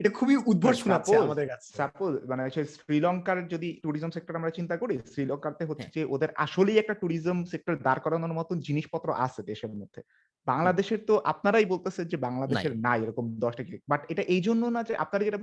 এটা 0.00 0.10
খুবই 0.18 0.36
উদ্ভট 0.50 0.74
শোনাচ্ছে 0.82 1.14
আমাদের 1.24 1.46
কাছে। 1.52 1.68
সাপোজ 1.80 2.12
মানে 2.30 2.42
শ্রীলঙ্কার 2.74 3.38
যদি 3.54 3.68
ট্যুরিজম 3.82 4.10
সেক্টর 4.14 4.38
আমরা 4.40 4.56
চিন্তা 4.58 4.76
করি 4.82 4.94
শ্রীলঙ্কাতে 5.12 5.64
হচ্ছে 5.70 5.86
হ্যাঁ। 5.86 5.94
যে 5.96 6.02
ওদের 6.14 6.30
আসলেই 6.44 6.78
একটা 6.78 6.94
ট্যুরিজম 7.00 7.38
সেক্টর 7.52 7.74
দাঁড় 7.86 8.00
করানোর 8.04 8.36
মতন 8.38 8.56
জিনিসপত্র 8.68 9.08
আছে 9.26 9.40
দেশের 9.50 9.72
মধ্যে। 9.80 10.00
বাংলাদেশের 10.46 11.00
তো 11.08 11.14
আপনারাই 11.32 11.66
বলতেছেন 11.72 12.04
যে 12.12 12.16
বাংলাদেশের 12.26 12.74
নাই। 12.86 12.98
এরকম 13.04 13.24
দশটা 13.44 13.62
বাট 13.88 14.00
এটা 14.12 14.22
এই 14.34 14.40
জন্য 14.40 14.62
না 14.74 14.80
যে 14.88 14.94
আপনারা 15.04 15.22
যেটা 15.24 15.40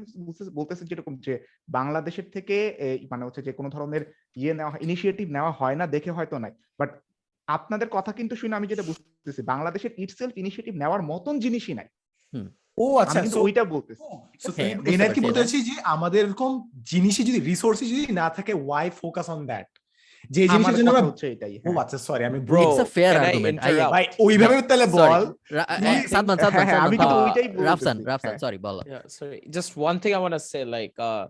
বলতেছেন 0.57 0.85
যেরকম 0.91 1.13
যে 1.25 1.33
বাংলাদেশের 1.77 2.27
থেকে 2.35 2.57
মানে 3.11 3.23
হচ্ছে 3.25 3.41
যে 3.47 3.51
কোনো 3.59 3.69
ধরনের 3.75 4.03
ইয়ে 4.41 4.53
নেওয়া 4.53 4.73
ইনিশিয়েটিভ 4.85 5.27
নেওয়া 5.37 5.51
হয় 5.59 5.77
না 5.79 5.85
দেখে 5.95 6.11
হয়তো 6.17 6.35
নাই। 6.43 6.53
বাট 6.79 6.89
আপনাদের 7.47 7.89
কথা 7.91 8.11
কিন্তু 8.19 8.33
শুনে 8.35 8.57
আমি 8.59 8.67
যেটা 8.71 8.87
বুঝতেছি 8.89 9.41
বাংলাদেশের 9.53 9.91
ইটসেলফ 10.03 10.33
ইনিশিয়েটিভ 10.37 10.73
নেওয়ার 10.81 11.01
মতন 11.11 11.35
জিনিসই 11.45 11.75
নাই। 11.79 11.87
ও 12.77 12.85
আমি 13.03 13.19
আচ্ছা 13.19 13.39
ওইটা 13.45 13.64
বলতেছি 13.73 14.03
কি 15.15 15.22
পারছি 15.22 15.22
বলতে 15.26 15.41
যে 15.69 15.76
আমাদের 15.93 16.22
এরকম 16.26 16.52
জিনিসই 16.91 17.26
যদি 17.30 17.39
রিসোর্সই 17.52 17.89
যদি 17.93 18.03
না 18.22 18.27
থাকে 18.30 18.53
ওয়াই 18.68 18.88
ফোকাস 18.99 19.27
অন 19.35 19.41
দ্যাট 19.52 19.69
যে 20.30 20.41
জিনিসের 20.53 20.76
জন্য 20.80 20.89
আমরা 20.91 21.07
হচ্ছে 21.10 21.26
এটাই 21.35 21.53
ও 21.57 21.60
হ্যাঁ। 21.64 21.77
আচ্ছা 21.84 21.98
সরি 22.07 22.23
আমি 22.30 22.39
Bro, 22.49 22.61
it's 22.64 22.80
a 22.85 22.88
fair 22.95 23.14
argument? 23.22 23.57
ভাই 23.95 24.06
ওইভাবে 24.26 24.56
তাহলে 24.69 24.88
বল 24.95 25.23
সাদমান 26.11 26.38
হ্যাঁ, 26.38 26.41
সাদমান 26.43 26.65
হ্যাঁ, 26.69 26.81
আমি 26.85 26.95
কিন্তু 26.98 27.15
সাদমান, 27.15 27.27
ওইটাই 27.27 27.48
রাফসান 27.69 27.98
রাফসান 28.11 28.34
হ্যাঁ। 28.34 28.41
সরি 28.43 28.57
বলো 28.68 28.81
Yeah, 28.91 29.03
sorry. 29.18 29.39
Just 29.57 29.69
one 29.89 29.98
thing 30.02 30.14
I 30.18 30.22
want 30.26 30.35
to 30.39 30.43
say, 30.52 30.61
like, 30.77 30.95
uh, 31.10 31.23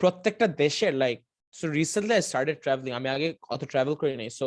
প্রত্যেকটা 0.00 0.46
দেশের 0.62 0.92
like, 1.04 1.20
so 1.54 1.64
recently 1.80 2.14
I 2.20 2.22
started 2.30 2.56
traveling. 2.64 2.94
আমি 3.00 3.08
আগে 3.16 3.28
অত 3.54 3.62
ট্রাভেল 3.72 3.94
করি 4.02 4.14
নাই. 4.20 4.30
So 4.38 4.46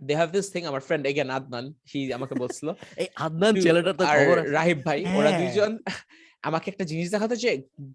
they 0.00 0.14
have 0.14 0.30
this 0.32 0.46
thing. 0.52 0.64
আমার 0.70 0.82
friend 0.88 1.04
again 1.06 1.28
Adnan, 1.36 1.66
he 1.90 2.00
আমাকে 2.18 2.34
বলছিল. 2.42 2.68
এই 3.02 3.08
আদনান 3.26 3.54
ছেলেটার 3.64 3.94
তো 4.00 4.04
খবর 4.14 4.36
রাহিব 4.58 4.78
ভাই 4.86 4.98
ওরা 5.18 5.30
হ্যাঁ। 5.30 5.38
দুইজন 5.40 5.70
আমাকে 6.48 6.66
একটা 6.72 6.84
জিনিস 6.90 7.08
দেখাতো 7.14 7.34
যে 7.44 7.50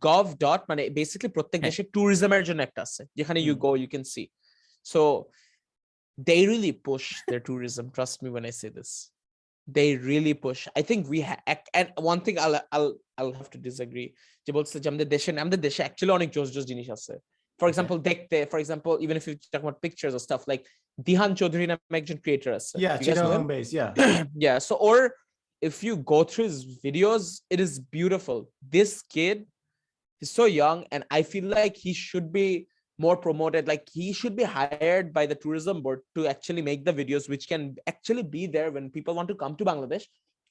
গভ 0.07 0.25
ডট 0.43 0.61
মানে 0.71 0.81
বেসিক্যালি 0.97 1.31
প্রত্যেক 1.37 1.59
হ্যাঁ। 1.59 1.71
দেশের 1.71 1.87
ট্যুরিজমের 1.93 2.43
জন্য 2.47 2.59
একটা 2.67 2.81
আছে 2.87 3.01
যেখানে 3.19 3.39
you 3.47 3.55
go 3.65 3.71
you 3.81 3.87
can 3.93 4.05
see 4.13 4.23
so 4.85 5.01
they 6.17 6.41
really 6.47 6.71
push 6.71 7.05
their 7.29 7.39
tourism 7.39 7.85
trust 7.91 8.15
me 8.23 8.29
when 8.29 8.45
i 8.45 8.49
say 8.51 8.69
this 8.69 8.91
they 9.67 9.89
really 9.97 10.33
push 10.33 10.67
i 10.79 10.81
think 10.81 11.01
we 11.09 11.19
ha- 11.21 11.43
and 11.73 11.87
one 12.11 12.21
thing 12.21 12.37
i'll 12.39 12.59
i'll 12.71 12.91
i'll 13.17 13.33
have 13.33 13.49
to 13.49 13.59
disagree 13.69 14.09
যে 14.47 14.51
বলছে 14.57 14.75
যে 14.83 14.87
আমাদের 14.91 15.07
দেশে 15.15 15.29
আমাদের 15.45 15.61
দেশে 15.67 15.81
actually 15.85 16.13
অনেক 16.19 16.29
জোস 16.35 16.49
জোস 16.55 16.65
জিনিস 16.71 16.87
আছে 16.97 17.13
ফর 17.59 17.67
এক্সাম্পল 17.71 17.97
দেখতে 18.09 18.37
for 18.51 18.59
example 18.63 18.93
even 19.05 19.17
if 19.21 19.25
you 19.27 19.35
talk 19.43 19.53
about 19.55 19.77
pictures 19.85 20.13
or 20.17 20.21
stuff 20.27 20.41
like 20.51 20.61
Dihan 20.98 21.30
Chowdhury 21.40 21.66
নামে 21.70 21.96
একজন 22.00 22.18
ক্রিয়েটর 22.24 22.52
আছে 22.58 22.72
yeah 22.82 22.92
You 22.92 23.06
guys 23.08 23.18
know 23.18 23.32
him? 23.34 23.42
Chittagong 23.42 23.42
base 23.52 23.68
yeah 23.76 23.86
yeah 24.44 24.56
so 24.68 24.74
or 24.88 24.98
if 25.62 25.76
you 25.86 25.94
go 26.14 26.18
through 26.30 26.46
his 26.50 26.58
videos 26.84 27.22
it 27.54 27.58
is 27.66 27.72
beautiful 27.96 28.38
this 28.76 28.90
kid 29.14 29.36
is 30.22 30.30
so 30.38 30.44
young 30.62 30.78
and 30.92 31.00
i 31.18 31.20
feel 31.32 31.46
like 31.58 31.74
he 31.86 31.92
should 32.06 32.28
be 32.40 32.48
more 32.98 33.16
promoted 33.26 33.62
like 33.72 33.84
he 33.98 34.06
should 34.18 34.36
be 34.40 34.46
hired 34.56 35.06
by 35.18 35.24
the 35.30 35.36
tourism 35.42 35.76
board 35.84 36.00
to 36.16 36.20
actually 36.32 36.64
make 36.70 36.80
the 36.88 36.94
videos 37.00 37.24
which 37.32 37.44
can 37.52 37.62
actually 37.92 38.24
be 38.36 38.42
there 38.56 38.70
when 38.76 38.84
people 38.96 39.14
want 39.18 39.28
to 39.32 39.36
come 39.42 39.54
to 39.58 39.64
bangladesh 39.70 40.04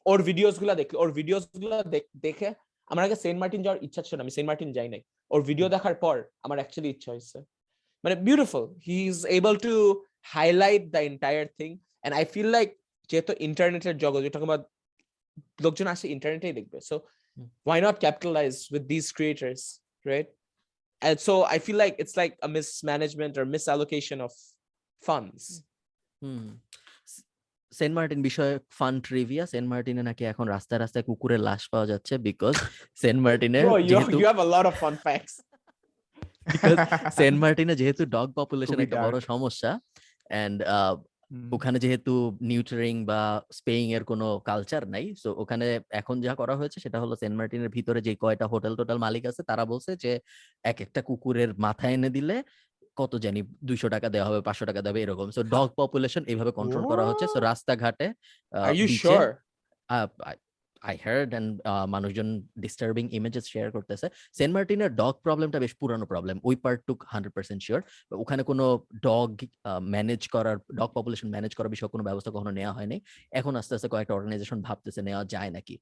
or 0.05 0.15
videos 0.29 0.55
গুলা 0.61 0.73
দেখলে 0.81 0.95
or 1.01 1.07
videos 1.19 1.43
গুলা 1.55 1.77
দেখ- 1.95 2.13
দেখে 2.27 2.49
আমার 2.87 3.03
আগে 3.07 3.17
Saint 3.23 3.37
Martin 3.41 3.61
যাওয়ার 3.65 3.79
ইচ্ছা 3.87 4.01
ছিল 4.05 4.13
না, 4.17 4.23
আমি 4.25 4.33
সেন্ট 4.37 4.47
মার্টিন 4.49 4.69
যাই 4.77 4.87
নাই 4.93 5.01
ওর 5.31 5.41
ভিডিও 5.49 5.67
দেখার 5.75 5.95
পর 6.03 6.15
আমার 6.45 6.57
অ্যাকচুয়ালি 6.59 6.89
ইচ্ছা 6.95 7.09
হয়েছে 7.13 7.37
মানে 8.03 8.15
beautiful 8.27 8.63
he 8.87 8.97
is 9.11 9.17
able 9.37 9.55
to 9.65 9.73
highlight 10.32 10.82
the 10.94 11.00
entire 11.10 11.46
thing 11.58 11.70
and 12.04 12.14
I 12.16 12.24
feel 12.24 12.46
like 12.46 12.68
যেহেতু 13.10 13.32
ইন্টারনেটের 13.38 13.96
জগৎ 13.96 14.36
about 14.36 14.62
লোকজন 15.60 15.86
আসে 15.86 16.06
ইন্টারনেটেই 16.08 16.52
দেখবে। 16.52 16.78
So 16.80 16.96
hmm. 17.36 17.48
why 17.68 17.78
not 17.86 17.96
capitalize 18.06 18.58
with 18.74 18.84
these 18.92 19.08
creators 19.18 19.60
right? 20.10 20.28
And 21.02 21.16
so 21.26 21.32
i 21.54 21.56
feel 21.66 21.78
like 21.84 21.94
it's 22.02 22.16
like 22.22 22.34
a 22.46 22.48
mismanagement 22.48 23.32
or 23.40 23.44
misallocation 23.56 24.18
of 24.26 24.32
funds. 25.02 25.42
হুম। 26.22 26.46
সেন্ট 27.72 27.94
মার্টিন 27.98 28.20
বিষয়ে 28.22 28.54
fun 28.78 28.94
trivia 29.00 29.44
Saint 29.46 29.66
মার্টিনে 29.72 30.02
নাকি 30.02 30.22
এখন 30.32 30.46
রাস্তায় 30.48 30.80
রাস্তায় 30.80 31.04
কুকুরের 31.04 31.40
লাশ 31.48 31.62
পাওয়া 31.72 31.86
যাচ্ছে 31.86 32.14
বিকজ 32.28 32.54
সেন্ট 33.02 33.20
মার্টিনে 33.26 33.60
যেহেতু 33.90 34.16
you 34.22 34.28
have 34.32 34.42
a 34.46 34.50
lot 34.54 34.64
of 34.70 34.74
fun 34.82 34.94
facts. 35.06 35.34
Saint 37.18 37.36
মার্টিনে 37.40 37.74
যেহেতু 37.80 38.02
ডগ 38.06 38.28
পপুলেশন 38.38 38.78
একটা 38.80 38.98
বড় 39.06 39.16
সমস্যা 39.30 39.70
এন্ড 40.30 40.58
হুম। 41.30 41.52
ওখানে 41.52 41.78
যেহেতু 41.78 42.12
নিউটারিং 42.42 42.94
বা 43.04 43.20
স্পেইং 43.52 43.86
এর 43.92 44.04
কোনো 44.04 44.26
কালচার 44.46 44.82
নাই 44.88 45.04
সো 45.22 45.28
ওখানে 45.42 45.66
এখন 45.90 46.16
যা 46.20 46.32
করা 46.34 46.54
হয়েছে 46.56 46.78
সেটা 46.80 46.98
হলো 47.02 47.14
সেন্ট 47.16 47.34
মার্টিনের 47.38 47.70
ভিতরে 47.76 48.00
যে 48.00 48.12
কয়টা 48.16 48.46
হোটেল 48.46 48.72
টোটাল 48.76 48.98
মালিক 48.98 49.24
আছে 49.26 49.42
তারা 49.50 49.64
বলছে 49.64 49.92
যে 50.04 50.12
এক 50.64 50.78
একটা 50.80 51.00
কুকুরের 51.02 51.50
মাথা 51.58 51.86
এনে 51.90 52.10
দিলে 52.10 52.36
কত 52.96 53.12
জানি 53.16 53.40
দুইশো 53.68 53.88
টাকা 53.88 54.08
দেওয়া 54.08 54.26
হবে 54.28 54.40
পাঁচশো 54.40 54.64
টাকা 54.70 54.80
দেবে 54.82 54.98
এরকম। 55.02 55.26
সো 55.30 55.42
ডগ 55.54 55.68
পপুলেশন 55.76 56.22
এইভাবে 56.26 56.52
কন্ট্রোল 56.58 56.84
করা 56.84 57.04
হচ্ছে। 57.08 57.26
সো 57.34 57.38
রাস্তাঘাটে 57.40 58.06
আই 60.90 60.96
হার্ড 61.04 61.30
অ্যান্ড 61.34 61.50
মানুষজন 61.94 62.28
ডিস্টার্বিং 62.64 63.04
ইমেজেস 63.18 63.44
শেয়ার 63.52 63.68
করতেছে। 63.76 64.06
সেন্ট 64.38 64.52
মার্টিনের 64.56 64.90
ডগ 65.00 65.14
প্রবলেমটা 65.26 65.58
বেশ 65.64 65.72
পুরানো 65.80 66.04
প্রবলেম 66.12 66.36
ওই 66.48 66.56
পার্ট 66.64 66.80
টুক 66.88 67.00
হান্ড্রেড 67.12 67.32
পার্সেন্ট 67.36 67.60
শিওর 67.66 67.80
ওখানে 68.22 68.42
কোনো 68.50 68.64
ডগ 69.08 69.30
ম্যানেজ 69.94 70.22
করার 70.34 70.56
ডগ 70.78 70.90
পপুলেশন 70.98 71.28
ম্যানেজ 71.34 71.52
করার 71.58 71.72
বিষয়ে 71.74 71.92
কোনো 71.94 72.04
ব্যবস্থা 72.08 72.30
কখনো 72.36 72.52
নেওয়া 72.58 72.72
হয়নি। 72.78 72.96
এখন 73.38 73.52
আস্তে 73.60 73.72
আস্তে 73.76 73.88
কয়েকটা 73.92 74.14
অর্গানাইজেশন 74.18 74.58
ভাবতেছে 74.66 75.00
নেওয়া 75.08 75.22
যায় 75.34 75.50
নাকি। 75.56 75.74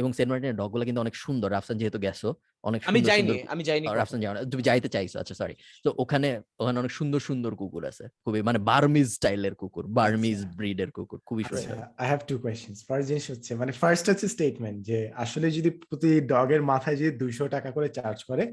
এবং 0.00 0.10
সেন্ট 0.16 0.30
মার্টিনের 0.30 0.56
ডগগুলো 0.60 0.82
কিন্তু 0.88 1.00
অনেক 1.04 1.14
সুন্দর 1.24 1.48
রাফসান 1.56 1.76
যেহেতু 1.80 1.98
গেছো 2.06 2.28
অনেক 2.64 2.80
আমি 2.90 3.00
যাইনি 3.08 3.36
আমি 3.52 3.62
যাইনি 3.68 3.86
রাফসান 4.00 4.18
যাও 4.22 4.32
তুমি 4.52 4.62
যাইতে 4.68 4.88
চাইছো 4.94 5.16
আচ্ছা 5.22 5.34
সরি 5.40 5.54
তো 5.84 5.88
ওখানে 6.02 6.28
ওখানে 6.60 6.76
অনেক 6.82 6.92
সুন্দর 6.98 7.20
সুন্দর 7.28 7.52
কুকুর 7.60 7.84
আছে। 7.90 8.04
খুবই 8.24 8.40
মানে 8.48 8.58
বার্মিজ 8.70 9.08
স্টাইলের 9.18 9.54
কুকুর 9.60 9.84
বার্মিজ 9.98 10.38
আচ্ছা। 10.40 10.56
ব্রিডের 10.58 10.90
কুকুর 10.96 11.18
খুবই 11.28 11.44
সুন্দর। 11.50 11.76
I 12.02 12.06
have 12.10 12.20
two 12.30 12.34
questions 12.44 12.76
first 12.88 13.06
জিনিস 13.10 13.26
হচ্ছে 13.32 13.50
মানে 13.60 13.72
ফার্স্ট 13.80 14.04
হচ্ছে 14.10 14.26
স্টেটমেন্ট 14.34 14.78
যে 14.88 14.98
আসলে 15.24 15.46
যদি 15.56 15.70
প্রতি 15.88 16.10
ডগের 16.32 16.62
মাথায় 16.72 16.96
যদি 17.00 17.12
দুইশো 17.22 17.44
টাকা 17.54 17.68
করে 17.76 17.88
চার্জ 17.98 18.18
করে 18.30 18.44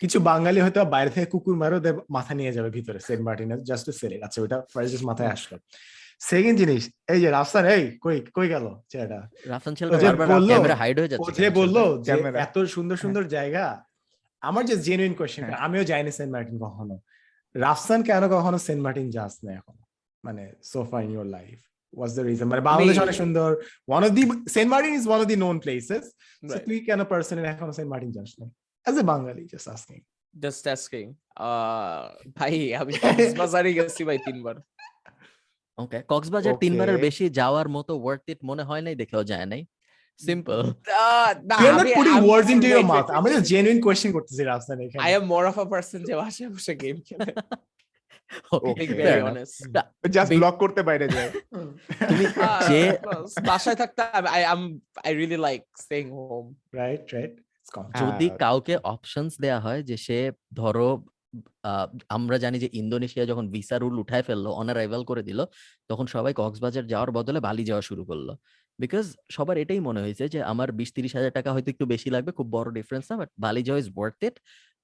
কিছু 0.00 0.18
বাঙালি 0.30 0.58
হয়তো 0.64 0.78
বাইরে 0.94 1.10
থেকে 1.14 1.26
কুকুর 1.34 1.56
মারো 1.62 1.76
মাথা 2.16 2.32
নিয়ে 2.40 2.52
যাবে 2.56 2.70
ভিতরে 2.76 2.98
সেন্ট 3.06 3.22
মার্টিনের 3.26 3.60
জাস্ট 3.68 3.84
টু 3.88 3.92
সেল 4.00 4.12
আচ্ছা 4.26 4.38
ওটা 4.44 4.58
ফার্স্ট 4.72 5.02
মাথায় 5.10 5.30
আসলো। 5.36 5.56
সেকেন্ড 6.20 6.56
জিনিস 6.62 6.82
এই 7.12 7.18
যে 7.22 7.28
রাফসান 7.36 7.64
এই 7.74 7.82
কই 8.04 8.16
কই 8.36 8.48
গেল 8.54 8.66
ছেলেটা 8.90 9.18
রাফসান 9.52 9.72
ছেলেটা 9.78 9.96
বারবার 10.06 10.26
বলল, 10.34 10.50
ক্যামেরা 10.50 10.76
হাইড 10.82 10.96
হয়ে 10.98 11.08
ও 11.08 11.12
যাচ্ছে 11.12 11.40
যে 11.42 11.48
বলল? 11.60 11.76
যে 12.06 12.12
এত 12.46 12.56
সুন্দর 12.74 12.96
সুন্দর 13.04 13.22
জায়গা 13.36 13.64
আমার 14.42 14.62
যে 14.70 14.76
জেনুইন 14.86 15.14
কোয়েশ্চেন 15.18 15.42
হ্যাঁ। 15.44 15.58
আমিও 15.66 15.82
যাইনি 15.90 16.12
সেন্ট 16.18 16.30
মার্টিন 16.34 16.56
কখনো। 16.64 16.94
রাফসান 17.54 18.00
কেন 18.08 18.22
কখনো 18.34 18.58
সেন্ট 18.66 18.80
মার্টিন 18.86 19.08
যাস 19.16 19.34
না 19.44 19.50
এখন? 19.60 19.76
মানে 20.24 20.42
so far 20.72 20.98
in 21.04 21.10
your 21.16 21.28
life 21.36 21.58
was 21.94 22.10
the 22.16 22.22
reason 22.28 22.46
মানে 22.52 22.62
বাংলাদেশ 22.70 22.96
অনেক 23.04 23.16
সুন্দর 23.22 23.48
one 23.90 24.00
of 24.06 24.10
the 24.18 24.22
Saint 24.56 24.68
Martin 24.74 24.92
is 25.00 25.04
one 25.08 25.18
of 25.22 25.26
the 25.32 25.36
known 25.44 25.56
places. 25.64 26.04
তুই 26.66 26.78
কেন 26.88 27.00
পার্সোনালি 27.10 27.48
এখনও 27.54 27.74
সেন্ট 27.78 27.90
মার্টিন 27.92 28.10
যাস 28.18 28.30
না 28.40 28.46
as 28.86 28.94
a 29.02 29.04
Bangali 29.12 29.42
just 29.52 29.68
asking 29.74 29.98
just 30.34 30.64
asking 30.74 31.04
ভাই 32.38 32.54
আমি 32.80 32.92
কক্সবাজারই 33.02 33.72
গেছি 33.78 34.02
ভাই 34.08 34.18
তিনবার। 34.26 34.56
ওকে 35.78 35.98
কক্সবাজার 36.08 36.54
তিনবারের 36.62 36.98
বেশি 36.98 37.24
যাওয়ার 37.30 37.66
মতো 37.68 37.92
ওয়ার্থ 37.96 38.24
ইট 38.28 38.40
মনে 38.42 38.62
হয় 38.62 38.82
নাই 38.82 38.94
দেখেও 38.94 39.24
যায় 39.24 39.46
নাই। 39.46 39.62
সিম্পল 40.20 40.58
আহ, 40.66 41.30
না, 41.42 41.56
ইউ 41.56 41.68
আর 41.68 41.74
আমি- 41.76 41.96
পুটিং 41.96 42.14
আমি- 42.14 42.26
words 42.28 42.48
into 42.50 42.66
your 42.66 42.78
wait, 42.78 42.90
mouth 42.92 43.06
wait, 43.06 43.16
আমি 43.18 43.26
wait. 43.26 43.34
জাস্ট 43.34 43.46
জেনুইন 43.52 43.78
কোয়েশ্চেন 43.80 44.10
করতেছি 44.12 44.42
রাফসান 44.42 44.78
এখানে। 44.84 45.02
I 45.06 45.12
am 45.18 45.24
more 45.32 45.46
of 45.50 45.56
a 45.58 45.66
person 45.74 45.98
যে 46.08 46.14
বাসায় 46.14 46.48
বসে 46.50 46.72
গেম 46.76 46.96
খেলে। 47.08 47.30
Being 48.30 48.66
Okay, 48.68 48.86
very 49.00 49.22
honest 49.22 49.54
just 50.10 50.30
block 50.32 50.54
করতে 50.58 50.80
বাইরে 50.82 51.06
যায়। 51.08 51.30
তুমি 52.10 52.24
আহ, 52.26 52.60
যে 52.68 52.80
বাস, 53.04 53.30
বাসায় 53.46 53.76
থাকতে 53.76 54.00
I 54.38 54.42
am 54.46 54.60
I 55.04 55.10
really 55.12 55.38
like 55.46 55.64
staying 55.84 56.08
home 56.16 56.48
right 56.74 57.04
right 57.14 57.32
যদি 58.00 58.26
কাউকে 58.38 58.74
অপশনস 58.86 59.32
দেয়া 59.40 59.58
হয় 59.60 59.80
যে 59.82 59.96
সে 59.96 60.18
ধরো 60.52 60.88
আমরা 62.16 62.36
জানি 62.44 62.56
যে 62.64 62.68
ইন্দোনেশিয়া 62.80 63.24
যখন 63.30 63.44
ভিসা 63.54 63.76
রুল 63.82 63.96
উঠায় 64.02 64.24
ফেলল 64.28 64.46
অনারাইভাল 64.60 65.02
করে 65.10 65.22
দিল, 65.28 65.40
তখন 65.90 66.06
সবাই 66.14 66.32
কক্সবাজার 66.40 66.84
যাওয়ার 66.92 67.10
বদলে 67.18 67.38
বালি 67.48 67.64
যাওয়া 67.70 67.82
শুরু 67.88 68.02
করল। 68.10 68.28
বিকজ 68.78 69.06
সবার 69.36 69.56
এটাই 69.62 69.80
মনে 69.88 70.00
হয়েছে 70.04 70.24
যে 70.34 70.38
আমার 70.52 70.68
বিশ 70.78 70.90
তিরিশ 70.96 71.12
হাজার 71.18 71.32
টাকা 71.38 71.50
হয়তো 71.54 71.68
একটু 71.74 71.84
বেশি 71.92 72.08
লাগবে, 72.14 72.30
খুব 72.38 72.46
বড় 72.56 72.68
ডিফারেন্স 72.78 73.04
না 73.10 73.14
বাট 73.20 73.30
বালি 73.44 73.62
যাওয়া 73.66 73.80
is 73.82 73.88
worth 73.96 74.20
it 74.28 74.36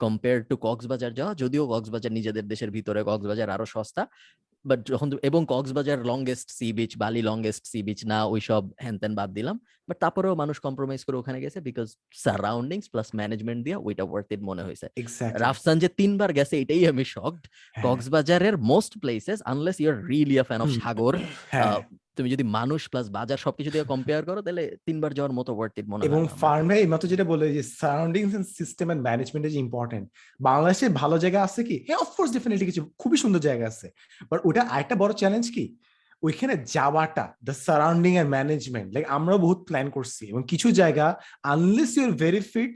compare 0.02 0.38
to 0.50 0.54
Cox's Bazar 0.66 1.12
যাওয়া 1.18 1.32
যদিও 1.34 1.64
কক্সবাজার 1.66 2.12
নিজেদের 2.12 2.46
দেশের 2.48 2.70
ভিতরে 2.70 3.00
কক্সবাজার 3.02 3.48
আরও 3.50 3.66
সস্তা 3.74 4.02
বাট 4.64 4.80
যখন 4.90 5.08
এবং 5.22 5.40
Cox's Bazar 5.44 5.98
longest 6.10 6.48
sea 6.58 6.68
beach 6.78 6.92
Bali 6.96 7.22
longest 7.22 7.64
sea 7.66 7.78
beach 7.82 8.00
না 8.04 8.18
ওইসব 8.24 8.62
হ্যান 8.82 8.96
ত্যান 8.98 9.12
বাদ 9.14 9.30
দিলাম 9.38 9.56
বাট 9.88 9.96
তারপরেও 10.00 10.34
মানুষ 10.34 10.56
কম্প্রোমাইজ 10.66 11.00
করে 11.06 11.16
ওখানে 11.18 11.38
গেছে 11.40 11.58
বিকজ 11.60 11.88
সারাউন্ডিংস 12.24 12.86
প্লাস 12.88 13.08
ম্যানেজমেন্ট 13.18 13.60
দিয়ে 13.66 13.76
ওইটা 13.86 14.04
ওয়ার্থ 14.04 14.28
ইট 14.32 14.42
মনে 14.50 14.62
হয়েছে। 14.62 14.86
রাফসান 15.44 15.76
যে 15.78 15.88
তিনবার 16.00 16.30
গেছে 16.32 16.54
এটাই 16.62 16.82
আমি 16.92 17.04
শকড 17.14 17.42
হ্যাঁ। 17.46 17.84
কক্সবাজারের 17.86 18.54
most 18.72 18.92
places 19.02 19.38
unless 19.52 19.76
you're 19.82 19.94
really 20.10 20.36
a 20.38 20.44
fan 20.48 20.60
of 20.64 20.68
sagar 20.82 21.14
হ্যাঁ। 21.54 21.78
তুমি 22.16 22.28
যদি 22.34 22.44
মানুষ 22.59 22.80
প্লাস 22.93 23.06
বাজার 23.16 23.39
সবকিছু 23.44 23.70
দিয়ে 23.74 23.90
কম্পেয়ার 23.93 24.22
করো 24.28 24.40
তাহলে 24.47 24.64
তিনবার 24.86 25.10
যাওয়ার 25.16 25.34
মতো 25.39 25.51
ওয়ার্থ 25.56 25.74
ইট 25.78 25.86
মনে 25.89 26.01
হয় 26.01 26.09
এবং। 26.10 26.22
ফার্মে 26.43 26.74
এইমাত্র 26.82 27.06
যেটা 27.12 27.26
বলে 27.32 27.47
যে 27.56 27.62
surroundings 27.80 28.32
and 28.39 28.47
system 28.59 28.86
and 28.93 29.02
management 29.09 29.44
is 29.51 29.55
important 29.64 30.05
বাংলাদেশে 30.40 30.86
ভালো 31.01 31.16
জায়গা 31.18 31.40
আছে 31.43 31.60
কি? 31.68 31.76
হ্যাঁ 31.86 32.01
অফকোর্স 32.05 32.30
ডেফিনেটলি 32.36 32.66
কিছু 32.70 32.82
খুবই 33.01 33.18
সুন্দর 33.22 33.40
জায়গা 33.48 33.66
আছে। 33.72 33.86
বাট 34.30 34.39
ওটা 34.48 34.62
আরেকটা 34.74 34.97
বড় 35.02 35.12
চ্যালেঞ্জ 35.20 35.47
কি? 35.56 35.64
ওইখানে 36.22 36.55
যাওয়াটা 36.76 37.24
the 37.47 37.55
surrounding 37.66 38.12
and 38.20 38.30
management 38.36 38.89
like 38.94 39.05
আমরাও 39.16 39.39
বহুত 39.39 39.59
প্ল্যান 39.68 39.86
করছি 39.97 40.22
এবং 40.32 40.43
কিছু 40.51 40.68
জায়গা 40.80 41.06
unless 41.52 41.93
you're 41.98 42.12
very 42.22 42.43
fit 42.52 42.72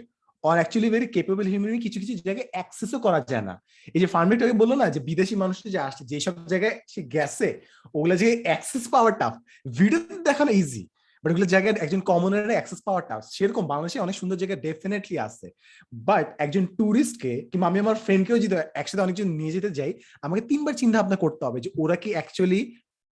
or 0.49 0.57
actually 0.59 0.89
very 0.95 1.07
capable 1.15 1.47
human 1.53 1.81
কিছু 1.87 1.99
কিছু 2.03 2.13
জায়গায় 2.29 2.49
অ্যাক্সেসও 2.55 2.99
করা 3.07 3.21
যায় 3.31 3.45
না। 3.49 3.55
এই 3.95 4.01
যে 4.03 4.09
ফার্মেটাকে 4.15 4.55
বলল 4.63 4.73
না 4.83 4.87
যে, 4.95 5.01
বিদেশি 5.09 5.35
মানুষ 5.43 5.57
যে 5.75 5.81
আসছে 5.89 6.03
যেসব 6.13 6.35
জায়গায় 6.53 6.75
সে 6.93 7.01
গেছে, 7.15 7.49
ওগুলা 7.97 8.17
যে 8.23 8.29
অ্যাক্সেস 8.47 8.85
পাওয়ার 8.95 9.13
টাফ 9.21 9.35
ভিডিওতে 9.79 10.15
দেখানো 10.29 10.53
ইজি 10.63 10.85
বাট 11.25 11.31
ওগুলো 11.33 11.49
জায়গায় 11.55 11.75
একজন 11.85 12.01
কমনের 12.11 12.55
অ্যাক্সেস 12.57 12.81
পাওয়ার 12.87 13.03
টাফ 13.09 13.21
সেরকম 13.37 13.65
বাংলাদেশে 13.73 13.99
অনেক 14.05 14.17
সুন্দর 14.21 14.37
জায়গা 14.43 14.57
ডেফিনেটলি 14.67 15.17
আছে। 15.27 15.47
বাট 16.09 16.27
একজন 16.45 16.65
ট্যুরিস্টকে 16.79 17.33
কিংবা 17.51 17.67
আমি 17.71 17.79
আমার 17.85 17.97
ফ্রেন্ডকেও 18.05 18.39
যদি 18.45 18.55
একসাথে 18.81 19.05
অনেকজন 19.07 19.29
নিয়ে 19.39 19.55
যেতে 19.57 19.71
যাই, 19.79 19.93
আমাকে 20.27 20.43
তিনবার 20.51 20.75
চিন্তা 20.81 20.97
ভাবনা 20.99 21.19
করতে 21.25 21.43
হবে 21.47 21.59
যে, 21.65 21.71
ওরা 21.83 21.97
কি 22.03 22.11
অ্যাকচুয়ালি 22.17 22.61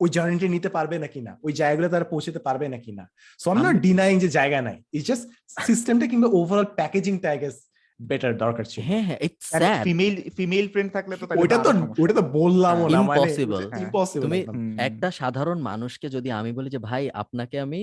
ওই 0.02 0.10
জার্নিটা 0.15 0.48
নিতে 0.56 0.69
পারবে 0.78 0.95
নাকি 1.03 1.19
না 1.28 1.32
ওই 1.45 1.52
জায়গাগুলো 1.60 1.88
তারা 1.94 2.06
পৌঁছতে 2.14 2.40
পারবে 2.48 2.65
নাকি 2.76 2.91
না 2.99 3.06
সো 3.41 3.45
আমি 3.52 3.61
নট 3.68 3.78
ডিনাইং 3.88 4.15
যে 4.24 4.30
জায়গা 4.38 4.60
নাই। 4.68 4.78
ইটস 4.98 5.07
জাস্ট 5.10 5.26
সিস্টেমটা 5.68 6.06
কিংবা 6.11 6.28
ওভারঅল 6.38 6.68
প্যাকেজিংটা 6.80 7.28
আই 7.34 7.40
গেস 7.44 7.56
বেটার 7.99 8.34
দরকার 8.44 8.65
ছিল। 8.72 8.80
হ্যাঁ 8.90 9.03
হ্যাঁ 9.07 9.19
it's 9.28 9.45
sad 9.52 9.84
female 9.88 10.14
female 10.38 10.65
friend 10.74 10.90
থাকলে 10.95 11.14
তো 11.22 11.26
ওইটা 11.41 11.57
তো। 11.65 11.69
ওইটা 12.02 12.14
তো 12.19 12.24
বললামও 12.40 12.88
না 12.95 12.99
মানে 13.11 13.19
Impossible. 13.19 13.64
ইম্পসিবল 13.84 14.24
তুমি 14.26 14.40
একটা 14.88 15.07
সাধারণ 15.22 15.57
মানুষকে 15.69 16.07
যদি 16.15 16.30
আমি 16.40 16.52
বলি 16.57 16.69
যে 16.76 16.80
ভাই 16.90 17.03
আপনাকে 17.24 17.56
আমি 17.65 17.82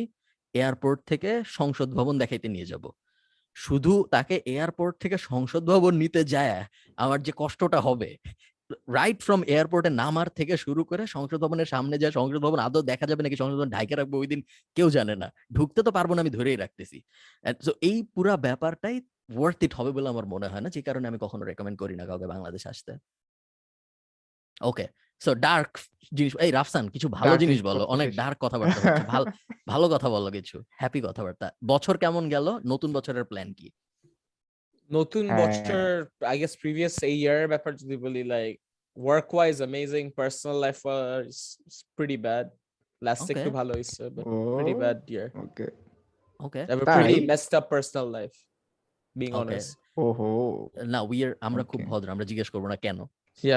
এয়ারপোর্ট 0.55 0.99
থেকে 1.11 1.31
সংসদ 1.59 1.89
ভবন 1.99 2.15
দেখাইতে 2.23 2.49
নিয়ে 2.55 2.71
যাব। 2.73 2.85
শুধু 3.57 3.93
তাকে 4.15 4.35
এয়ারপোর্ট 4.55 4.95
থেকে 5.03 5.17
সংসদ 5.31 5.63
ভবন 5.73 5.93
নিতে 6.03 6.21
যায় 6.35 6.53
আমার 6.99 7.19
যে 7.27 7.33
কষ্টটা 7.41 7.81
হবে 7.87 8.11
রাইট 8.97 9.19
ফ্রম 9.27 9.41
এয়ারপোর্টে 9.55 9.91
নামার 10.03 10.29
থেকে 10.39 10.55
শুরু 10.65 10.83
করে 10.91 11.03
সংসদ 11.15 11.39
ভবনের 11.45 11.69
সামনে 11.75 11.97
যায় 12.03 12.13
সংসদ 12.19 12.41
ভবন 12.47 12.59
আদৌ 12.67 12.81
দেখা 12.91 13.07
যাবে 13.11 13.23
নাকি 13.25 13.37
সংসদ 13.41 13.57
ভবন 13.59 13.71
ঢাকে 13.77 13.95
রাখব 13.99 14.13
ওই 14.23 14.29
দিন 14.33 14.41
কেউ 14.77 14.89
জানে 14.97 15.15
না। 15.23 15.29
ঢুকতে 15.57 15.81
তো 15.87 15.91
পারব 15.97 16.11
না 16.15 16.21
আমি 16.25 16.33
ধরেই 16.39 16.59
রাখতেছি। 16.63 16.99
এই 17.89 17.99
পুরা 18.15 18.35
ব্যাপারটাই 18.47 18.97
ওয়ার্থ 19.37 19.61
ইট 19.67 19.73
হবে 19.79 19.91
বলে 19.97 20.09
আমার 20.15 20.27
মনে 20.35 20.47
হয় 20.53 20.63
না 20.65 20.69
যে 20.77 20.81
কারণে 20.89 21.07
আমি 21.11 21.19
কখনো 21.25 21.43
রেকমেন্ড 21.51 21.77
করি 21.83 21.95
না 22.01 22.05
কাউকে 22.11 22.27
বাংলাদেশ 22.35 22.63
আসতে। 22.73 22.93
ওকে 24.61 24.87
সো 25.21 25.31
ডার্ক 25.47 25.71
জিনিস 26.13 26.33
এই 26.47 26.51
রাফসান 26.59 26.85
কিছু 26.95 27.09
ভালো 27.19 27.35
জিনিস 27.43 27.61
বলো 27.69 27.83
অনেক 27.95 28.09
ডার্ক 28.21 28.39
কথাবার্তা 28.45 28.81
ভালো 29.13 29.27
ভালো 29.73 29.87
কথা 29.95 30.09
বলো 30.15 30.29
কিছু 30.37 30.57
হ্যাপি 30.81 31.01
কথাবার্তা। 31.09 31.47
বছর 31.73 31.95
কেমন 32.03 32.25
গেল 32.35 32.47
নতুন 32.73 32.91
বছরের 32.97 33.25
প্ল্যান 33.31 33.49
কি? 33.59 33.69
নতুন 34.91 35.25
হ্যাঁ। 35.27 35.39
বছর 35.41 35.87
আই 36.31 36.37
গেস 36.39 36.53
প্রিভিয়াস 36.63 36.95
এই 37.03 37.17
ইয়ার 37.23 37.41
ব্যাপার 37.49 37.73
যদি 37.83 37.97
বলি 37.97 38.23
like 38.35 38.53
work 38.97 39.29
wise 39.35 39.55
amazing 39.61 40.05
personal 40.19 40.57
life 40.61 40.79
was 40.87 41.27
pretty 41.97 42.19
bad 42.27 42.47
last 43.03 43.27
একটু 43.31 43.51
ভালো 43.51 43.73
হইছে 43.79 44.03
but 44.17 44.25
pretty 44.55 44.75
bad 44.75 44.99
year 45.11 45.29
okay 45.45 45.67
okay 46.41 46.63
I 46.65 46.75
pretty 46.89 47.17
messed 47.31 47.53
up 47.55 47.65
pretty 47.71 48.01
life 48.17 48.33
being 49.17 49.31
honest 49.35 49.35
life 49.35 49.35
being 49.35 49.35
Okay. 49.35 49.41
honest. 49.43 49.71
ওহো 49.97 50.29
না 50.93 50.99
we 51.01 51.19
are 51.25 51.33
আমরা 51.41 51.63
খুব. 51.71 51.81
ভদ্র 51.91 52.09
আমরা 52.11 52.27
জিজ্ঞেস 52.31 52.49
করব 52.51 52.65
না 52.67 52.77
কেন? 52.77 52.99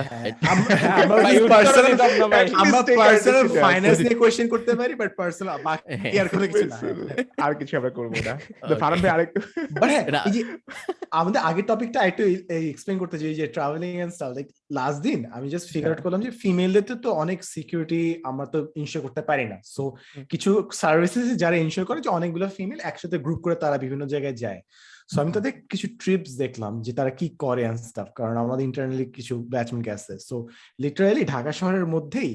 আমাদের 11.12 11.42
আগের 11.42 11.66
টপিকটা 11.66 12.06
একটু 12.06 12.24
এক্সপ্লেন 12.54 12.98
করতে 12.98 13.20
চাই 13.20 13.34
যে 13.34 13.48
traveling 13.48 13.90
and 13.90 14.14
stuff 14.14 14.36
like 14.36 14.48
last 14.72 15.02
দিন 15.02 15.26
আমি 15.26 15.50
জাস্ট 15.50 15.74
ফিগার 15.74 15.92
আউট 15.92 16.02
করলাম 16.02 16.22
যে 16.22 16.32
ফিমেলদের 16.32 16.96
তো 16.96 17.12
অনেক 17.12 17.44
সিকিউরিটি 17.44 18.22
আমরা 18.24 18.46
তো 18.46 18.68
ইনশিওর 18.76 19.08
করতে 19.08 19.22
পারি 19.22 19.46
না। 19.46 19.62
সো 19.66 19.94
কিছু 20.30 20.70
সার্ভিসেস 20.74 21.36
যারা 21.36 21.56
ইনশিওর 21.56 21.88
করে 21.88 22.02
যে 22.02 22.10
অনেকগুলো 22.10 22.50
ফিমেল 22.58 22.80
একসাথে 22.84 23.18
গ্রুপ 23.18 23.40
করে 23.40 23.56
তারা 23.56 23.78
বিভিন্ন 23.78 24.06
জায়গায় 24.06 24.34
যায়। 24.34 24.62
সো 25.10 25.18
আমি 25.22 25.32
তাদের 25.32 25.54
কিছু 25.72 25.88
ট্রিপস 26.02 26.32
দেখলাম 26.44 26.74
যে 26.86 26.92
তারা 26.94 27.12
কি 27.20 27.28
করে 27.44 27.62
অ্যান্ড 27.62 27.80
স্টাফ 27.80 28.08
কারণ 28.20 28.36
আমাদের 28.38 28.66
ইন্টারনালি 28.66 29.06
কিছু 29.18 29.34
ব্যাচমেন্ট 29.54 29.84
গেছে। 29.90 30.14
সো 30.28 30.36
লিটারালি 30.80 31.24
ঢাকা 31.26 31.52
শহরের 31.52 31.86
মধ্যেই 31.86 32.32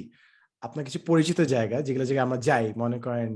আপনার 0.63 0.85
কিছু 0.85 0.99
পরিচিত 1.07 1.39
জায়গা, 1.55 1.77
যেগুলো 1.81 2.05
জায়গায় 2.05 2.27
আমরা 2.27 2.41
যাই, 2.49 2.67
মনে 2.77 2.99
করেন 2.99 3.31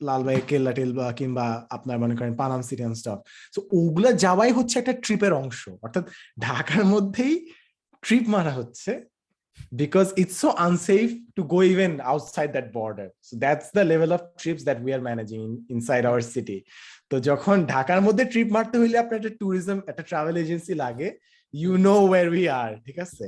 লালবাই 0.00 0.40
কেল্লা 0.46 0.72
টেলবা 0.72 1.06
কিংবা 1.12 1.46
আপনার 1.70 1.96
মনে 1.98 2.14
করেন 2.16 2.32
পানাম 2.36 2.62
সিটি 2.62 2.82
অ্যান্ড 2.82 2.98
স্টাফ 2.98 3.18
তো 3.54 3.68
ওগুলা 3.72 4.10
যাওয়াই 4.24 4.52
হচ্ছে 4.52 4.76
একটা 4.78 4.94
ট্রিপের 5.04 5.32
অংশ। 5.32 5.68
অর্থাৎ 5.82 6.04
ঢাকার 6.40 6.84
মধ্যেই 6.84 7.34
ট্রিপ 8.02 8.24
মারা 8.28 8.52
হচ্ছে। 8.52 8.92
Because 9.72 10.12
it's 10.16 10.36
so 10.36 10.54
unsafe 10.58 11.12
to 11.36 11.44
go 11.44 11.62
even 11.62 12.00
outside 12.02 12.52
that 12.52 12.72
border. 12.72 13.10
So 13.20 13.36
that's 13.36 13.70
the 13.70 13.84
level 13.84 14.12
of 14.12 14.22
trips 14.38 14.62
that 14.64 14.80
we 14.80 14.92
are 14.92 15.00
managing 15.00 15.42
in, 15.42 15.64
inside 15.68 16.04
our 16.06 16.20
city. 16.34 16.58
তো 17.10 17.16
যখন 17.30 17.56
ঢাকার 17.74 18.00
মধ্যে 18.06 18.24
ট্রিপ 18.32 18.48
মারতে 18.56 18.76
হইলে 18.82 18.96
আপনার 19.02 19.18
একটা 19.20 19.32
ট্যুরিজম 19.40 19.78
একটা 19.90 20.04
ট্রাভেল 20.10 20.34
এজেন্সি 20.42 20.74
লাগে 20.82 21.08
you 21.54 21.72
know 21.86 21.94
where 22.08 22.26
we 22.32 22.44
are 22.60 22.70
ঠিক 22.86 22.98
আছে 23.04 23.26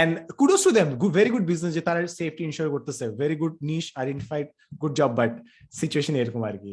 and 0.00 0.12
kudos 0.38 0.60
to 0.66 0.70
them 0.78 0.88
very 1.16 1.30
good 1.34 1.46
business 1.50 1.72
যে 1.76 1.82
তারা 1.88 2.00
সেফটি 2.18 2.42
ইনশিওর 2.48 2.70
করতেছে 2.74 3.04
very 3.20 3.36
good 3.42 3.54
niche 3.70 3.84
identified 4.00 4.46
good 4.80 4.92
job 4.98 5.10
but 5.20 5.32
situation 5.80 6.14
এরকম 6.20 6.42
আর 6.48 6.56
কি 6.62 6.72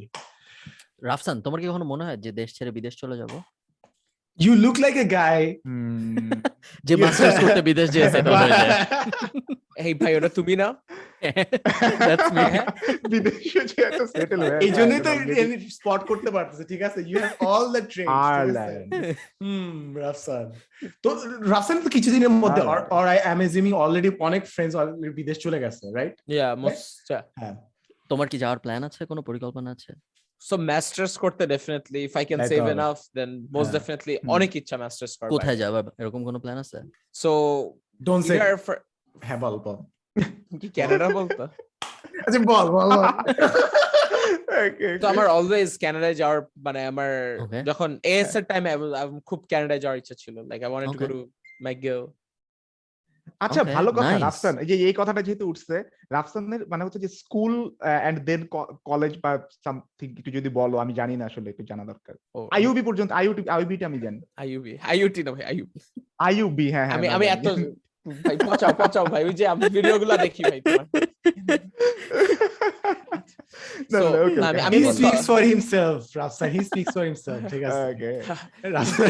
রাফসান 1.08 1.38
তোমার 1.46 1.60
কি 1.62 1.66
কখনো 1.72 1.86
মনে 1.94 2.04
হয় 2.08 2.18
যে 2.24 2.30
দেশ 2.40 2.50
ছেড়ে 2.58 2.72
বিদেশ 2.78 2.94
চলে 3.02 3.16
যাব 3.22 3.34
you 4.40 4.52
look 4.64 4.76
like 4.84 4.96
a 4.98 5.06
guy 5.18 5.42
hmm, 5.68 6.30
যে 6.88 6.94
মাস্টার্স 7.04 7.36
করতে 7.44 7.62
বিদেশ 7.70 7.88
যে 7.96 8.00
সেটেল 8.14 8.34
হয়ে 8.40 8.54
এই 9.86 9.94
ভাই 10.02 10.12
ওটা 10.18 10.30
তুমি 10.38 10.56
না 10.62 10.68
That's 12.02 12.28
me. 12.36 12.44
বিদেশে 13.14 13.62
যে 13.72 13.80
এত 13.90 14.02
settle 14.14 14.42
হয়ে 14.44 14.58
এই 14.66 14.72
জন্যই 14.78 15.02
তো 15.06 15.12
স্পট 15.78 16.02
করতে 16.10 16.30
পারতেছে 16.36 16.64
ঠিক 16.72 16.82
আছে 16.88 17.00
you 17.10 17.18
have 17.24 17.34
all 17.52 17.66
the 17.76 17.82
trade 17.92 18.08
Ireland. 18.34 18.90
হুম 19.44 19.76
রাফসান 20.04 20.46
তো 21.04 21.10
রাফসান 21.54 21.78
তো 21.86 21.90
কিছুদিনের 21.96 22.32
মধ্যে 22.44 22.62
or 22.98 23.06
I 23.14 23.18
am 23.26 23.38
assuming 23.48 23.74
already 23.84 24.10
অনেক 24.28 24.42
ফ্রেন্ডস 24.54 24.74
অলরেডি 24.80 25.10
বিদেশ 25.20 25.38
চলে 25.46 25.58
গেছে 25.64 25.84
রাইট 25.98 26.16
yeah 26.38 26.52
most 26.64 26.84
yeah. 27.12 27.24
হ্যাঁ 27.40 27.56
তোমার 28.10 28.28
কি 28.32 28.38
যাওয়ার 28.44 28.60
প্ল্যান 28.64 28.82
আছে? 28.90 29.02
কোনো 29.12 29.22
পরিকল্পনা 29.30 29.70
আছে? 29.76 29.92
So 30.48 30.54
masters 30.72 31.14
করতে 31.24 31.44
definitely 31.56 32.02
if 32.10 32.14
i 32.22 32.24
can 32.30 32.40
Right 32.40 32.52
save 32.52 32.66
on. 32.68 32.74
enough 32.78 33.00
then 33.18 33.30
most 33.58 33.72
হ্যাঁ। 33.74 34.18
অনেক 34.36 34.52
ইচ্ছা 34.60 34.76
masters 34.84 35.14
করবার 35.20 35.34
কোথায় 35.36 35.58
যাবা? 35.64 35.80
এরকম 36.02 36.22
কোনো 36.28 36.38
প্ল্যান 36.44 36.58
আছে? 36.64 36.78
So 37.22 37.32
ডোন্ট 38.08 38.24
সে 38.28 38.36
হ্যাঁ 39.16 39.40
বল 39.44 39.56
বল। 39.66 39.78
কি 40.62 40.68
ক্যানাডা 40.78 41.08
বলতো? 41.20 41.44
আচ্ছা 42.26 42.40
বল 42.52 42.68
বল 42.76 42.90
তো 45.02 45.06
আমার 45.14 45.28
অলওয়েজ 45.38 45.72
কানাডায় 45.84 46.18
যাওয়ার 46.22 46.40
মানে 46.66 46.82
আমার 46.92 47.12
যখন 47.70 47.90
এএস 48.14 48.32
এর 48.38 48.44
টাইমে 48.50 48.72
খুব 49.30 49.40
কানাডায় 49.52 49.82
যাওয়ার 49.84 49.98
ইচ্ছা 50.02 50.16
ছিল। 50.24 50.36
Like 50.50 50.60
I 50.66 50.70
wanted 50.72 50.92
to 50.94 51.00
go. 51.02 51.08
To 51.14 51.20
McGill 51.66 52.00
আচ্ছা 53.42 53.62
ভালো 53.76 53.90
কথা 53.92 54.14
রাফসান। 54.18 54.56
এই 54.58 54.68
যে 54.68 54.76
এই 54.88 54.94
কথাটা 54.94 55.22
যেহেতু 55.22 55.46
উঠছে 55.48 55.76
রাফসানের 56.12 56.62
মানে 56.68 56.84
হচ্ছে 56.84 57.00
যে 57.00 57.10
স্কুল 57.20 57.54
এন্ড 58.08 58.18
দেন 58.24 58.42
কলেজ 58.84 59.14
বা 59.24 59.32
সামথিং 59.66 60.08
কিছু 60.18 60.30
যদি 60.32 60.50
বলো 60.60 60.76
আমি 60.78 60.94
জানি 60.94 61.16
না 61.18 61.26
আসলে 61.26 61.48
একটু 61.50 61.64
জানা 61.64 61.84
দরকার। 61.86 62.16
আইইউবি 62.56 62.82
পর্যন্ত 62.82 63.10
আইইউটি 63.12 63.42
আইইউবিটা 63.50 63.86
আমি 63.86 64.00
জানি। 64.00 64.20
আইইউবি 64.38 64.74
আইইউটি 64.92 65.22
না 65.24 65.32
ভাই 65.32 65.44
আইইউবি। 65.52 65.78
আইইউবি 66.20 66.66
হ্যাঁ 66.72 66.86
হ্যাঁ 66.88 66.98
আমি 66.98 67.08
আমি 67.16 67.26
এত 67.28 67.48
ভাই 68.06 68.36
পচাও 68.48 68.74
পচাও 68.82 69.06
ভাই 69.14 69.22
ওই 69.30 69.34
যে 69.40 69.46
আমি 69.48 69.66
ভিডিওগুলো 69.76 70.14
দেখি 70.18 70.42
ভাই 70.52 70.60
তোমার। 70.62 70.86
আমি- 74.68 74.94
speaks 74.94 75.24
for 75.30 75.42
himself 75.52 76.00
Rafsan 76.20 76.48
he 76.56 76.62
speaks 76.70 76.92
for 76.96 77.04
himself 77.10 77.42
ঠিক 77.52 77.62
আছে। 77.70 77.82
Okay. 77.92 78.16
রাফসান 78.76 79.10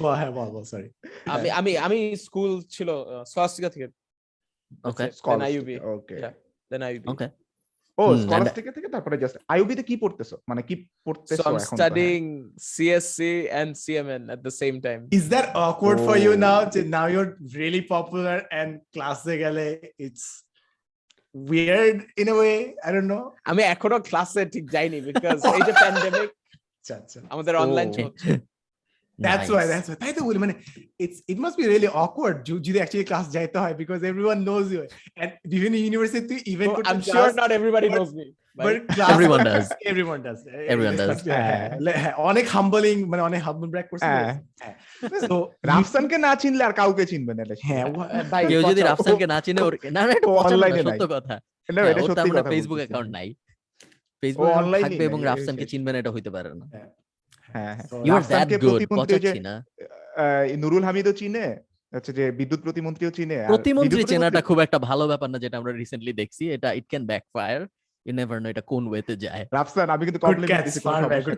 বল 0.00 0.12
হ্যাঁ 0.20 0.32
বল 0.38 0.48
বল 0.54 0.64
সরি 0.72 0.88
আমি 1.34 1.48
আমি 1.60 1.72
আমি 1.86 1.98
স্কুল 2.26 2.50
ছিল 2.74 2.88
স্কলাস্টিকা 3.30 3.70
থেকে 3.74 3.86
okay 4.90 5.04
Then 5.18 5.78
okay 5.94 6.16
then 6.70 6.82
IUB 6.88 7.08
okay 7.12 7.26
ও 7.98 8.04
স্কলাস্টিকা 8.22 8.70
থেকে 8.76 8.88
তারপরে 8.94 9.16
জাস্ট 9.22 9.36
আইইউবি 9.52 9.74
তে 9.78 9.84
কি 9.90 9.94
পড়তেছো 10.02 10.36
মানে 10.50 10.62
কি 10.68 10.74
পড়তেছো 11.06 11.42
So 11.42 11.44
I'm 11.50 11.58
এখন 11.58 11.76
CSC 12.72 13.18
and 13.60 13.70
CMN 13.82 14.22
at 14.34 14.40
the 14.46 14.54
same 14.62 14.76
time. 14.86 15.02
Is 15.18 15.24
that 15.34 15.46
awkward 15.64 15.98
for 16.08 16.16
you 16.26 16.32
Oh. 16.34 16.46
now? 16.48 16.58
যে 16.74 16.80
Now 16.96 17.06
you're 17.14 17.32
really 17.58 17.82
popular 17.94 18.38
and 18.60 18.70
ক্লাসে 18.94 19.34
গেলে 19.42 19.66
it's 20.06 20.24
weird 21.34 21.98
in 22.20 22.26
a 22.28 22.36
way. 22.42 22.58
I 22.86 22.88
don't 22.94 23.08
know. 23.12 23.24
আমি 23.50 23.62
এখনও 23.74 23.98
ক্লাসে 24.08 24.42
ঠিক 24.54 24.64
যাইনি 24.74 24.98
বিকজ 25.08 25.38
এই 25.56 25.62
যে 25.68 25.72
প্যান্ডেমিক 25.82 26.30
আচ্ছা 26.78 26.94
আচ্ছা 27.00 27.18
আমাদের 27.34 27.54
অনলাইন 27.64 27.88
Oh. 27.90 27.96
চলছে 27.96 28.28
That's 29.26 29.48
why, 29.54 29.64
that's 29.72 29.86
why. 29.88 29.96
তাই 30.02 30.12
তো 30.16 30.22
বলি 30.28 30.38
মানে 30.44 30.54
it's 31.04 31.18
it 31.32 31.38
must 31.44 31.56
be 31.60 31.64
really 31.72 31.90
awkward 32.02 32.36
যদি 32.66 32.78
actually 32.84 33.06
class 33.10 33.26
যাইতে 33.36 33.56
হয় 33.62 33.74
because 33.82 34.00
everyone 34.10 34.40
knows 34.46 34.66
you 34.74 34.80
and 35.22 35.30
বিভিন্ন 35.52 35.74
ইউনিভার্সিটি 35.84 36.36
ইভেন্ট 36.54 36.72
Oh, 36.72 36.76
করতে 36.76 36.90
I'm 36.92 37.02
sure 37.06 37.26
যাস, 37.26 37.34
not 37.42 37.50
everybody 37.58 37.88
but- 37.88 37.96
knows 37.96 38.12
me. 38.20 38.26
but 38.58 38.64
But 38.66 38.76
class 38.94 39.10
Everyone 39.14 39.42
does. 39.50 39.66
everyone 39.92 40.20
does 40.26 40.40
Everyone 40.72 40.96
does. 41.02 41.18
হ্যাঁ, 41.28 41.44
হ্যাঁ, 41.48 41.68
হ্যাঁ, 42.02 42.14
অনেক 42.30 42.46
হাম্বলিং 42.54 42.96
মানে 43.12 43.22
অনেক 43.28 43.40
হাম্বল 43.46 43.68
ব্র্যাক 43.72 43.86
করছে। 43.92 44.08
হ্যাঁ 44.10 44.32
রাফসানকে 45.70 46.16
না 46.26 46.32
চিনলে 46.42 46.62
আর 46.68 46.74
কাউকে 46.80 47.04
চিনবে 47.12 47.32
না 47.34 47.42
হ্যাঁ 47.68 47.84
কেউ 48.50 48.60
যদি। 48.70 48.80
রাফসানকে 48.90 49.26
না 49.32 49.38
চিনে 49.46 49.60
ওর 49.66 49.74
না 49.96 50.00
না 50.06 50.12
এটা 50.18 50.28
ও 50.30 50.34
পচানো 50.38 50.50
না, 50.52 50.56
online 50.56 50.74
এ 50.80 50.82
নাই। 50.82 50.84
সত্য 50.90 51.04
কথা 51.14 51.34
না, 51.68 51.80
এটা 51.92 52.02
সত্যি 52.10 52.30
কথা 52.36 52.50
ফেসবুক 52.52 52.78
অ্যাকাউন্ট 52.82 53.10
নাই 53.16 53.28
ফেসবুক 54.22 54.48
online-ই 54.60 54.82
থাকবে 54.84 55.04
এবং 55.10 55.20
রাফসানকে 55.30 55.66
চিনবে 55.72 55.90
না 55.92 55.98
এটা 56.02 56.12
হইতে 56.16 56.30
পারে 56.34 56.48
না 56.60 56.66
হ্যাঁ 57.54 57.72
হ্যাঁ। 57.74 57.86
ইউ 58.06 58.12
আর 58.14 58.22
দ্যাট 58.24 58.48
গুড 58.62 58.80
পচাচ্ছি 58.92 59.40
না। 59.40 59.54
আহ, 60.16 60.44
নুরুল 60.56 60.84
হামিদও 60.84 61.12
চিনে 61.12 61.46
আচ্ছা 61.92 62.12
যে 62.12 62.24
বিদ্যুৎ 62.30 62.60
প্রতিমন্ত্রীও 62.62 63.10
চিনে। 63.10 63.36
প্রতিমন্ত্রী 63.46 64.02
চেনাটা 64.04 64.40
খুব 64.48 64.58
একটা 64.60 64.78
ভালো 64.80 65.04
ব্যাপার 65.08 65.28
না 65.30 65.38
যেটা 65.38 65.56
আমরা 65.58 65.72
রিসেন্টলি 65.72 66.12
দেখছি। 66.12 66.42
এটা 66.50 66.68
it 66.72 66.86
can 66.88 67.04
backfire 67.06 67.60
you 68.06 68.12
never 68.12 68.38
know 68.42 68.48
এটা 68.48 68.62
কোন 68.72 68.82
ওয়েতে 68.88 69.14
যায় 69.24 69.42
রাফসান 69.56 69.86
আমি 69.94 70.02
কিন্তু 70.04 70.20
কমপ্লিমেন্ট 70.24 70.64
দিছি 70.66 70.80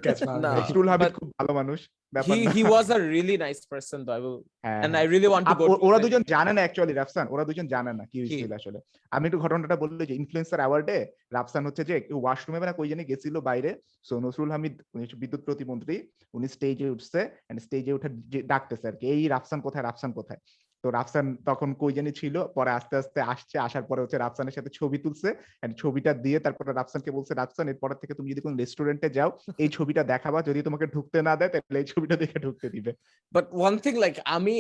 catch 0.07 0.21
Farhan 0.21 0.41
না, 0.45 0.51
হামিদ 0.93 1.03
but- 1.03 1.17
খুব 1.19 1.29
ভালো 1.39 1.53
মানুষ 1.61 1.79
ব্যাপার 2.13 2.35
he 2.37 2.41
না। 2.41 2.51
he 2.53 2.63
was 2.67 2.87
a 2.91 3.01
really 3.15 3.37
nice 3.39 3.63
person 3.73 3.99
though. 4.01 4.17
I 4.19 4.23
will 4.25 4.39
হ্যাঁ, 4.65 4.81
and 4.85 4.93
হ্যাঁ। 4.93 5.03
I 5.03 5.13
really 5.13 5.31
want 5.35 5.45
to 5.45 5.53
up- 5.53 5.61
go. 5.61 5.65
ও- 5.65 5.75
to 5.75 5.85
ওরা 5.87 5.99
দুজন 6.05 6.23
জানে 6.35 6.53
না 6.57 6.61
অ্যাকচুয়ালি 6.65 6.95
রাফসান 6.95 7.27
ওরা 7.31 7.45
দুজন 7.49 7.67
জানে 7.75 7.93
না 7.93 8.05
কি 8.11 8.17
হয়েছিল 8.21 8.53
আসলে 8.53 8.79
আমি 9.13 9.25
একটু 9.29 9.39
ঘটনাটা 9.45 9.77
বলল 9.83 9.99
যে 10.01 10.15
ইনফ্লুয়েন্সার 10.21 10.61
অ্যাওয়ার্ডে 10.61 10.99
রাফসান 11.37 11.63
হচ্ছে 11.69 11.83
যে 11.91 11.95
ওয়াশরুমে 12.17 12.59
না 12.61 12.75
কই 12.79 12.89
জানি 12.93 13.03
গেছিল 13.11 13.35
বাইরে 13.49 13.71
সো 14.07 14.15
নসরুল 14.25 14.51
হামিদ 14.55 14.75
বিদ্যুৎ 15.21 15.43
প্রতিমন্ত্রী 15.49 15.95
উনি 16.35 16.47
স্টেজে 16.55 16.87
উঠছে 16.95 17.21
এন্ড 17.51 17.59
স্টেজে 17.67 17.93
উঠে 17.97 18.09
যে- 18.33 18.45
ডাকতেছে 18.53 18.87
আর 18.91 18.97
কি 19.01 19.07
এই 19.15 19.23
রাফসান 19.29 19.59
কোথায় 19.61 19.85
রাফসান 19.85 20.11
কোথায় 20.13 20.41
তো 20.85 20.91
রাফসান 20.91 21.27
তখন 21.49 21.69
কই 21.81 21.93
জানি 21.93 22.13
ছিল 22.21 22.35
পরে 22.57 22.71
আস্তে 22.71 22.95
আস্তে 22.97 23.21
আসছে 23.33 23.59
আসার 23.59 23.83
পরে 23.83 24.01
হচ্ছে 24.03 24.19
রাফসানের 24.19 24.53
সাথে 24.53 24.71
ছবি 24.79 24.99
তুলছে 24.99 25.29
and 25.65 25.73
ছবিটা 25.83 26.13
দিয়ে 26.25 26.39
তারপরে 26.39 26.71
রাফসানকে 26.73 27.11
বলছে 27.11 27.33
রাফসান 27.35 27.67
এরপর 27.69 27.91
থেকে 27.95 28.15
তুমি 28.15 28.29
যদি 28.33 28.41
কোনো 28.41 28.57
রেস্টুরেন্টে 28.57 29.09
যাও 29.11 29.31
এই 29.59 29.69
ছবিটা 29.69 30.03
দেখাবা 30.05 30.39
যদি 30.43 30.63
তোমাকে 30.63 30.87
ঢুকতে 30.87 31.19
না 31.23 31.37
দেয় 31.37 31.51
তাহলে 31.51 31.79
এই 31.79 31.85
ছবিটা 31.85 32.17
দেখে 32.17 32.39
ঢুকতে 32.39 32.67
দিবে 32.71 32.93
বাট 33.33 33.45
ওয়ান 33.53 33.75
থিং 33.79 33.95
লাইক 34.05 34.15
আমি 34.37 34.57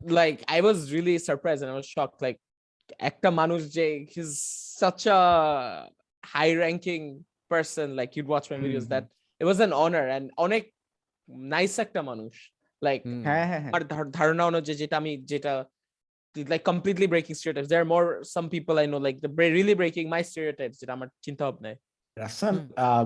like 0.00 0.36
I 0.54 0.58
was 0.60 0.78
really 0.94 1.14
surprised 1.28 1.62
and 1.64 1.70
I 1.74 1.76
was 1.80 1.88
shocked. 1.96 2.18
Like, 2.26 2.40
একটা 3.10 3.28
মানুষ 3.30 3.60
যে 3.76 3.86
he's 4.12 4.32
such 4.82 5.02
a 5.18 5.20
high-ranking 6.24 7.04
person. 7.50 7.86
Like 8.00 8.10
you'd 8.16 8.30
watch 8.34 8.46
my 8.52 8.58
videos. 8.64 8.86
Mhm. 8.86 8.92
That 8.94 9.04
it 9.40 9.46
was 9.50 9.58
an 9.66 9.72
honor 9.82 10.04
and 10.16 10.24
অনেক 10.46 10.62
nice 11.54 11.74
একটা 11.78 12.00
মানুষ. 12.02 12.55
Like 12.82 13.02
হ্যাঁ 13.24 13.46
হ্যাঁ 13.50 13.60
হ্যাঁ 13.60 13.72
ধার- 13.88 14.10
ধারণা 14.10 14.44
অনুযায়ী 14.46 14.76
যেটা 14.78 14.96
আমি 14.96 15.12
যেটা 15.24 15.52
like 16.36 16.64
completely 16.64 17.06
breaking 17.06 17.34
stereotypes. 17.34 17.68
There 17.68 17.80
are 17.80 17.90
more 17.94 18.06
some 18.24 18.46
people 18.50 18.74
I 18.78 18.86
know 18.86 18.98
like 18.98 19.18
the 19.20 19.28
bre- 19.28 19.54
really 19.58 19.74
breaking 19.74 20.06
my 20.08 20.22
stereotypes 20.22 20.76
যেটা 20.80 20.92
আমার 20.92 21.08
চিন্তা 21.22 21.42
ভাবনায়। 21.44 21.76
রাফসান 22.16 22.54
আহ, 22.76 23.04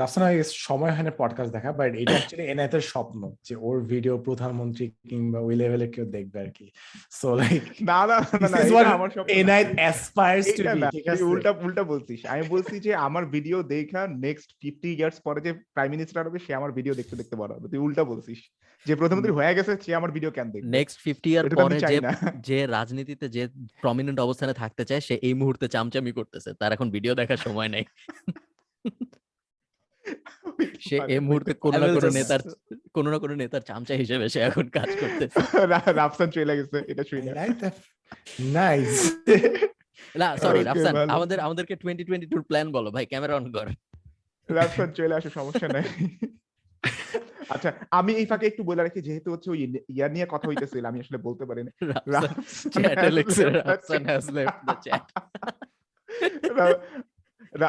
রাফসান 0.00 0.22
সময় 0.66 0.90
হয় 0.90 1.02
না 1.02 1.12
পডকাস্ট 1.18 1.52
দেখা 1.52 1.70
বাট 1.72 1.90
এটা 1.94 2.12
অ্যাকচুয়ালি 2.12 2.44
এনায়েতের 2.52 2.84
স্বপ্ন 2.92 3.20
যে 3.44 3.54
ওর 3.68 3.76
ভিডিও 3.92 4.14
প্রধানমন্ত্রী 4.18 4.84
কিংবা 5.10 5.38
ওই 5.40 5.54
লেভেলে 5.56 5.86
কেউ 5.88 6.06
দেখবে 6.16 6.38
আর 6.40 6.50
কি। 6.50 6.66
সো 7.10 7.28
লাইক 7.34 7.62
না 7.90 8.00
না 8.06 8.16
না 8.42 8.90
আমার 8.96 9.10
স্বপ্ন 9.10 9.30
এনায়েত 9.40 9.68
অ্যাসপায়ার্স 9.80 10.46
টু 10.56 10.62
বি 10.74 10.80
ঠিক 10.96 11.06
আছে? 11.08 11.24
উল্টা 11.24 11.50
উল্টা 11.66 11.82
বলছিস। 11.82 12.20
আমি 12.26 12.42
বলছি 12.48 12.74
যে 12.80 12.92
আমার 13.06 13.24
ভিডিও 13.26 13.58
দেখা 13.74 14.00
নেক্সট 14.26 14.48
ফিফটি 14.60 14.88
ইয়ার্স 14.92 15.16
পরে 15.26 15.40
যে 15.40 15.52
প্রাইম 15.74 15.90
মিনিস্টার 15.90 16.26
হবে 16.28 16.38
সে 16.38 16.52
আমার 16.54 16.70
ভিডিও 16.72 16.94
দেখতে 16.94 17.14
দেখতে 17.16 17.34
বড় 17.36 17.50
হবে। 17.54 17.66
তুই 17.68 17.78
উল্টা 17.78 18.02
বলছিস। 18.04 18.40
যে 18.86 18.94
প্রধানমন্ত্রী 18.96 19.32
হয়ে 19.32 19.52
গেছে 19.54 19.72
সে 19.84 19.90
আমার 19.94 20.10
ভিডিও 20.10 20.30
কেন 20.30 20.46
দেখবে? 20.50 20.68
নেক্সট 20.78 20.96
ফিফটি 21.04 21.28
ইয়ার 21.30 21.44
এটা 21.46 21.56
তো 21.56 21.62
পরে 21.62 21.76
যে 21.92 22.00
না। 22.00 22.12
যে 22.48 22.66
রাজনীতিতে 22.66 23.28
যে 23.28 23.42
প্রমিনেন্ট 23.80 24.18
অবস্থানে 24.20 24.52
থাকতে 24.52 24.82
চায় 24.84 25.00
সে 25.00 25.14
এই 25.22 25.34
মুহূর্তে 25.34 25.66
চামচামি 25.68 26.12
করতেছে। 26.12 26.50
তার 26.60 26.70
এখন 26.72 26.90
ভিডিও 26.90 27.14
দেখার 27.14 27.36
সময় 27.36 27.68
নেই। 27.68 27.84
সে 30.80 30.96
এই 31.14 31.20
মুহূর্তে 31.20 31.52
কোনো 31.64 31.76
না 31.82 31.86
কোনো 31.96 32.08
নেতার 32.10 32.40
কোনো 32.96 33.08
না 33.12 33.18
কোনো 33.18 33.34
নেতার 33.34 33.62
চামচা 33.62 33.94
হিসেবে 33.94 34.26
সে 34.28 34.40
এখন 34.40 34.66
কাজ 34.68 34.90
করতেছে 35.00 35.36
রা- 35.72 35.92
রাফসান 35.92 36.28
চলে 36.30 36.54
গেছে 36.58 36.78
এটা 36.88 37.02
শুই 37.04 37.20
না। 37.22 37.32
নাইস 38.54 38.92
না 40.16 40.28
সরি 40.36 40.60
রাফসান 40.62 40.94
আমাদের 41.16 41.38
আমাদেরকে 41.40 41.74
টোয়েন্টি 41.76 42.04
টোয়েন্টি 42.04 42.26
টুর 42.26 42.42
প্ল্যান 42.42 42.66
বলো 42.72 42.88
ভাই 42.90 43.04
ক্যামেরা 43.06 43.34
অন 43.36 43.46
কর। 43.52 43.66
রাফসান 44.48 44.88
চলে 44.92 45.14
আসে 45.14 45.30
সমস্যা 45.30 45.66
নাই। 45.68 45.84
আচ্ছা 47.50 47.70
আমি 47.90 48.12
এই 48.14 48.26
ফাঁকে 48.26 48.46
একটু 48.46 48.62
বলে 48.64 48.82
রাখি 48.82 49.00
যেহেতু 49.00 49.28
হচ্ছে 49.32 49.48
ওই 49.50 49.58
ইয়ার 49.88 50.10
নিয়ে 50.12 50.26
কথা 50.28 50.46
হইতেছিল 50.48 50.84
আমি 50.86 50.98
আসলে 51.00 51.18
বলতে 51.18 51.44
পারিনি। 51.46 51.70
Rafsan 52.06 53.52
Rafsan 53.60 54.02
has 54.04 54.24
left 54.30 54.58
the 54.66 54.74
chat 54.84 55.04
Ra- 56.50 56.56
রা- 56.58 56.80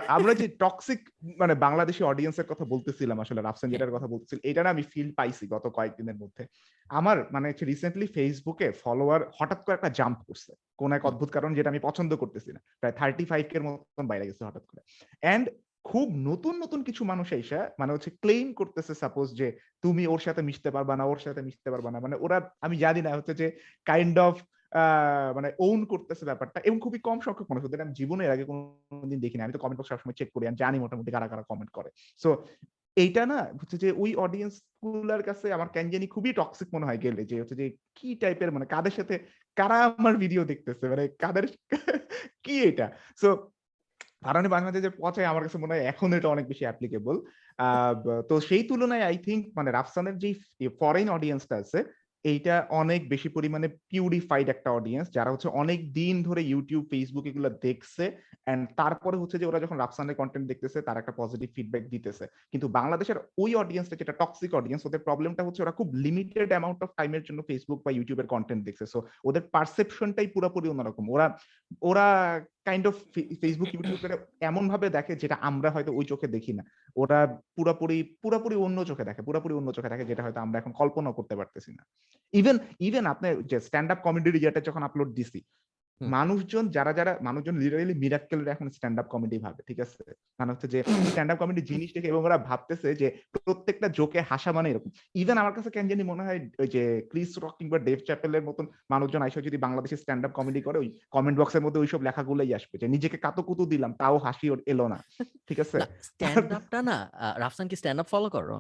আমরা 0.08 0.34
যে 0.34 0.48
টক্সিক 0.48 1.10
মানে 1.38 1.56
বাংলাদেশি 1.56 2.04
অডিয়েন্সের 2.04 2.46
কথা 2.46 2.66
বলতেছিলাম 2.66 3.20
আসলে 3.20 3.42
রাফসান। 3.42 3.70
যেটার 3.70 3.92
কথা 3.92 4.08
বলতেছিল 4.08 4.40
এটা 4.44 4.64
না 4.64 4.70
আমি 4.70 4.82
ফিল 4.82 5.12
পাইছি 5.12 5.48
গত 5.48 5.68
কয়েকদিনের 5.68 6.16
মধ্যে। 6.16 6.44
আমার 6.90 7.18
মানে 7.32 7.52
রিসেন্টলি 7.62 8.08
ফেসবুকে 8.08 8.72
ফলোয়ার 8.72 9.22
হঠাৎ 9.40 9.64
করে 9.64 9.74
একটা 9.74 9.90
জাম্প 9.90 10.20
করছে 10.28 10.54
কোন 10.78 10.92
এক 10.92 11.06
অদ্ভুত 11.06 11.30
কারণ 11.32 11.54
যেটা 11.54 11.70
আমি 11.70 11.80
পছন্দ 11.80 12.16
করতেছি 12.16 12.52
না। 12.52 12.60
প্রায় 12.80 12.94
থার্টি 12.94 13.26
ফাইভ 13.26 13.46
এর 13.54 13.64
মতন 13.64 14.08
বাইরে 14.08 14.28
গেছে 14.28 14.44
হঠাৎ 14.46 14.66
করে। 14.66 14.82
এন্ড 15.22 15.50
খুব 15.84 16.08
নতুন 16.16 16.54
নতুন 16.58 16.84
কিছু 16.84 17.04
মানুষ 17.06 17.34
এসে 17.34 17.60
মানে 17.80 17.94
হচ্ছে 17.94 18.10
ক্লেম 18.10 18.54
করতেছে 18.54 18.94
সাপোজ 18.94 19.34
যে 19.34 19.58
তুমি 19.82 20.08
ওর 20.08 20.20
সাথে 20.20 20.42
মিশতে 20.42 20.72
পারবা 20.72 20.98
না 20.98 21.04
ওর 21.06 21.18
সাথে 21.18 21.42
মিশতে 21.42 21.72
পারবা 21.72 21.92
না। 21.92 22.00
মানে 22.00 22.16
ওরা 22.20 22.50
আমি 22.62 22.78
জানি 22.78 23.02
না 23.02 23.10
হচ্ছে 23.16 23.34
যে 23.34 23.60
কাইন্ড 23.86 24.20
অফ 24.20 24.36
মানে 25.38 25.50
ওন 25.68 25.80
করতেছে 25.92 26.24
ব্যাপারটা 26.30 26.60
এবং 26.68 26.78
খুবই 26.86 27.00
কম 27.08 27.18
সংখ্যক 27.26 27.48
মানুষ, 27.52 27.64
ওদের 27.68 27.84
আমি 27.86 27.94
জীবনে 28.00 28.24
এর 28.26 28.32
আগে 28.36 28.46
কোনোদিন 28.52 29.20
দেখিনি। 29.24 29.42
আমি 29.46 29.54
তো 29.56 29.62
কমেন্ট 29.64 29.80
বক্স 29.80 29.92
সবসময় 29.92 30.18
চেক 30.20 30.30
করি, 30.36 30.44
আমি 30.50 30.58
জানি 30.64 30.78
মোটামুটি 30.84 31.12
কারা 31.16 31.28
কারা 31.32 31.44
কমেন্ট 31.52 31.72
করে। 31.78 31.90
সো 32.22 32.30
এইটা 32.98 33.22
না 33.32 33.40
হচ্ছে 33.60 33.78
যে 33.84 33.90
ওই 34.04 34.12
অডিয়েন্সগুলার 34.26 35.22
কাছে 35.30 35.48
আমার 35.58 35.70
কেন 35.76 35.86
জানি 35.94 36.06
খুবই 36.16 36.32
টক্সিক 36.40 36.70
মনে 36.76 36.88
হয় 36.88 37.00
গেলে 37.06 37.22
যে 37.30 37.36
হচ্ছে 37.42 37.56
যে 37.62 37.66
কি 37.98 38.10
টাইপের 38.22 38.50
মানে 38.56 38.66
কাদের 38.74 38.94
সাথে, 39.00 39.16
কারা 39.58 39.78
আমার 40.00 40.14
ভিডিও 40.24 40.44
দেখতেছে? 40.52 40.86
মানে 40.92 41.04
কাদের, 41.24 41.46
কি 42.46 42.56
এটা? 42.70 42.88
সো 43.22 43.30
কারণে 44.26 44.48
বাংলাদেশে 44.56 44.86
যে 44.86 44.92
পচায় 45.02 45.30
আমার 45.32 45.44
কাছে 45.46 45.58
মনে 45.64 45.74
হয় 45.74 45.86
এখন 45.92 46.10
এটা 46.18 46.28
অনেক 46.36 46.46
বেশি 46.52 46.64
অ্যাপ্লিকেবল 46.68 47.16
তো 48.30 48.36
সেই 48.50 48.64
তুলনায় 48.70 49.06
আই 49.10 49.18
থিঙ্ক 49.26 49.42
মানে 49.58 49.70
রাফসানের 49.78 50.16
যে 50.24 50.30
ফরেন 50.80 51.08
অডিয়েন্সটা 51.18 51.56
আছে 51.64 51.80
এইটা 52.26 52.56
অনেক 52.82 53.02
বেশি 53.10 53.30
পরিমাণে 53.30 53.68
পিউরিফাইড 53.92 54.48
একটা 54.50 54.70
অডিয়েন্স 54.72 55.08
যারা 55.18 55.30
হচ্ছে 55.32 55.50
অনেক 55.62 55.80
দিন 55.94 56.16
ধরে 56.24 56.42
ইউটিউব 56.44 56.84
ফেসবুক 56.92 57.26
এগুলো 57.28 57.50
দেখছে 57.66 58.04
অ্যান্ড 58.46 58.64
তারপরে 58.80 59.18
হচ্ছে 59.18 59.38
যে 59.40 59.46
ওরা 59.46 59.60
যখন 59.60 59.78
রাফসানের 59.80 60.16
কন্টেন্ট 60.16 60.46
দেখতেছে, 60.48 60.80
তার 60.82 60.98
একটা 60.98 61.14
পজিটিভ 61.22 61.50
ফিডব্যাক 61.56 61.84
দিতেছে। 61.94 62.26
কিন্তু 62.52 62.68
বাংলাদেশের 62.70 63.18
ওই 63.38 63.52
অডিয়েন্সটা 63.56 64.00
যেটা 64.02 64.14
টক্সিক 64.22 64.52
অডিয়েন্স 64.54 64.82
ওদের 64.86 65.02
প্রবলেমটা 65.08 65.44
হচ্ছে 65.46 65.64
ওরা 65.64 65.78
খুব 65.80 65.88
লিমিটেড 66.06 66.50
অ্যামাউন্ট 66.50 66.80
অফ 66.84 66.90
টাইমের 66.98 67.24
জন্য 67.24 67.40
ফেসবুক 67.50 67.80
বা 67.86 67.92
ইউটিউবের 67.92 68.28
কন্টেন্ট 68.28 68.62
দেখছে। 68.66 68.86
সো 68.86 69.00
ওদের 69.24 69.44
পারসেপশনটাই 69.56 70.28
পুরোপুরি 70.28 70.68
অন্যরকম। 70.70 71.06
ওরা 71.10 71.28
ওরা 71.82 72.08
কাইন্ড 72.70 72.86
অফ 72.88 72.96
ফেসবুক 73.42 73.70
ইউটিউবের 73.74 74.12
এমন 74.42 74.64
ভাবে 74.68 74.88
দেখে 74.90 75.14
যেটা 75.16 75.36
আমরা 75.42 75.70
হয়তো 75.72 75.92
ওই 75.94 76.06
চোখে 76.06 76.28
দেখি 76.28 76.54
না 76.54 76.64
ওরা 76.96 77.20
পুরোপুরি 77.56 77.98
পুরোপুরি 78.24 78.56
অন্য 78.56 78.78
চোখে 78.86 79.04
দেখে, 79.04 79.22
পুরোপুরি 79.22 79.54
অন্য 79.54 79.70
চোখে 79.72 79.90
দেখে 79.90 80.06
যেটা 80.06 80.24
হয়তো 80.24 80.40
আমরা 80.40 80.58
এখন 80.60 80.72
কল্পনা 80.72 81.10
করতে 81.12 81.36
পারতেছি 81.36 81.72
না 81.72 81.84
ইভেন 82.34 82.58
ইভেন 82.80 83.04
আপনার 83.06 83.32
যে 83.44 83.58
স্ট্যান্ড 83.60 83.90
আপ 83.92 84.00
কমেডি 84.04 84.40
যেটা 84.40 84.62
যখন 84.62 84.82
আপলোড 84.84 85.10
দিছি। 85.14 85.40
মানুষজন 86.02 86.66
যারা 86.70 86.92
যারা 86.94 87.12
মানুষজন 87.22 87.56
লিটারালি 87.58 87.94
মিরাক্কেল 87.94 88.48
এখন 88.48 88.68
স্ট্যান্ড 88.70 89.00
আপ 89.00 89.08
কমেডি 89.08 89.38
ভাবে 89.38 89.62
ঠিক 89.64 89.80
আছে? 89.80 90.04
মানে 90.40 90.52
হচ্ছে 90.52 90.68
যে 90.68 90.80
স্ট্যান্ড 91.10 91.32
আপ 91.32 91.38
কমেডি 91.40 91.62
জিনিস 91.62 91.90
দেখে 91.94 92.08
এবং 92.08 92.24
ওরা 92.24 92.38
ভাবতেছে 92.38 92.96
যে 92.96 93.08
প্রত্যেকটা 93.34 93.90
জোকে 93.90 94.22
হাসা 94.22 94.52
মানে 94.52 94.70
এরকম। 94.70 94.92
ইভেন 95.16 95.38
আমার 95.38 95.54
কাছে 95.54 95.70
কেন 95.70 95.88
জানি 95.88 96.04
মনে 96.04 96.24
হয় 96.24 96.50
ওই 96.60 96.68
যে 96.68 97.02
ক্রিস 97.12 97.32
রক 97.40 97.54
কিংবা 97.60 97.78
ডেভ 97.80 98.00
চ্যাপেলের 98.00 98.44
মতন 98.44 98.66
মানুষজন 98.90 99.22
আইসা 99.22 99.42
যদি 99.42 99.58
বাংলাদেশে 99.58 99.98
স্ট্যান্ড 99.98 100.26
আপ 100.26 100.32
কমেডি 100.32 100.62
করে 100.62 100.78
ওই 100.80 100.90
কমেন্ট 101.12 101.40
বক্সের 101.40 101.62
মধ্যে 101.62 101.80
ওইসব 101.80 102.02
লেখাগুলোই 102.02 102.54
আসবে 102.54 102.78
যে 102.78 102.88
নিজেকে 102.88 103.18
কাতুকুতু 103.18 103.66
দিলাম 103.66 103.94
তাও 103.94 104.18
হাসি 104.18 104.50
ওর 104.50 104.60
এলো 104.66 104.88
না 104.88 104.98
ঠিক 105.48 105.60
আছে? 105.60 105.78
স্ট্যান্ড 106.02 106.52
আপটা 106.52 106.82
না 106.82 106.98
রাফসান 107.38 107.68
কি 107.68 107.76
স্ট্যান্ড 107.76 108.00
আপ 108.00 108.08
ফলো 108.08 108.30
করো। 108.30 108.58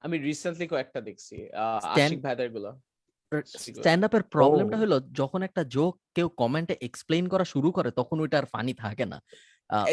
আমি 0.00 0.18
রিসেন্টলি 0.18 0.66
কয়েকটা 0.66 1.00
দেখছি 1.00 1.36
আহ, 1.52 1.78
আশিক 1.94 2.22
ভাইদেরগুলো। 2.22 2.70
স্ট্যান্ড 3.54 4.02
আপের 4.04 4.24
প্রবলেমটা। 4.34 4.76
হলো 4.82 4.96
যখন 5.20 5.40
একটা 5.48 5.62
জোক 5.74 5.94
কেউ 6.16 6.28
কমেন্টে 6.42 6.74
এক্সপ্লেইন 6.88 7.24
করা 7.28 7.44
শুরু 7.44 7.68
করে 7.76 7.90
তখন 7.90 8.16
ওইটা 8.20 8.36
আর 8.38 8.46
ফানি 8.46 8.72
থাকে 8.74 9.04
না। 9.12 9.18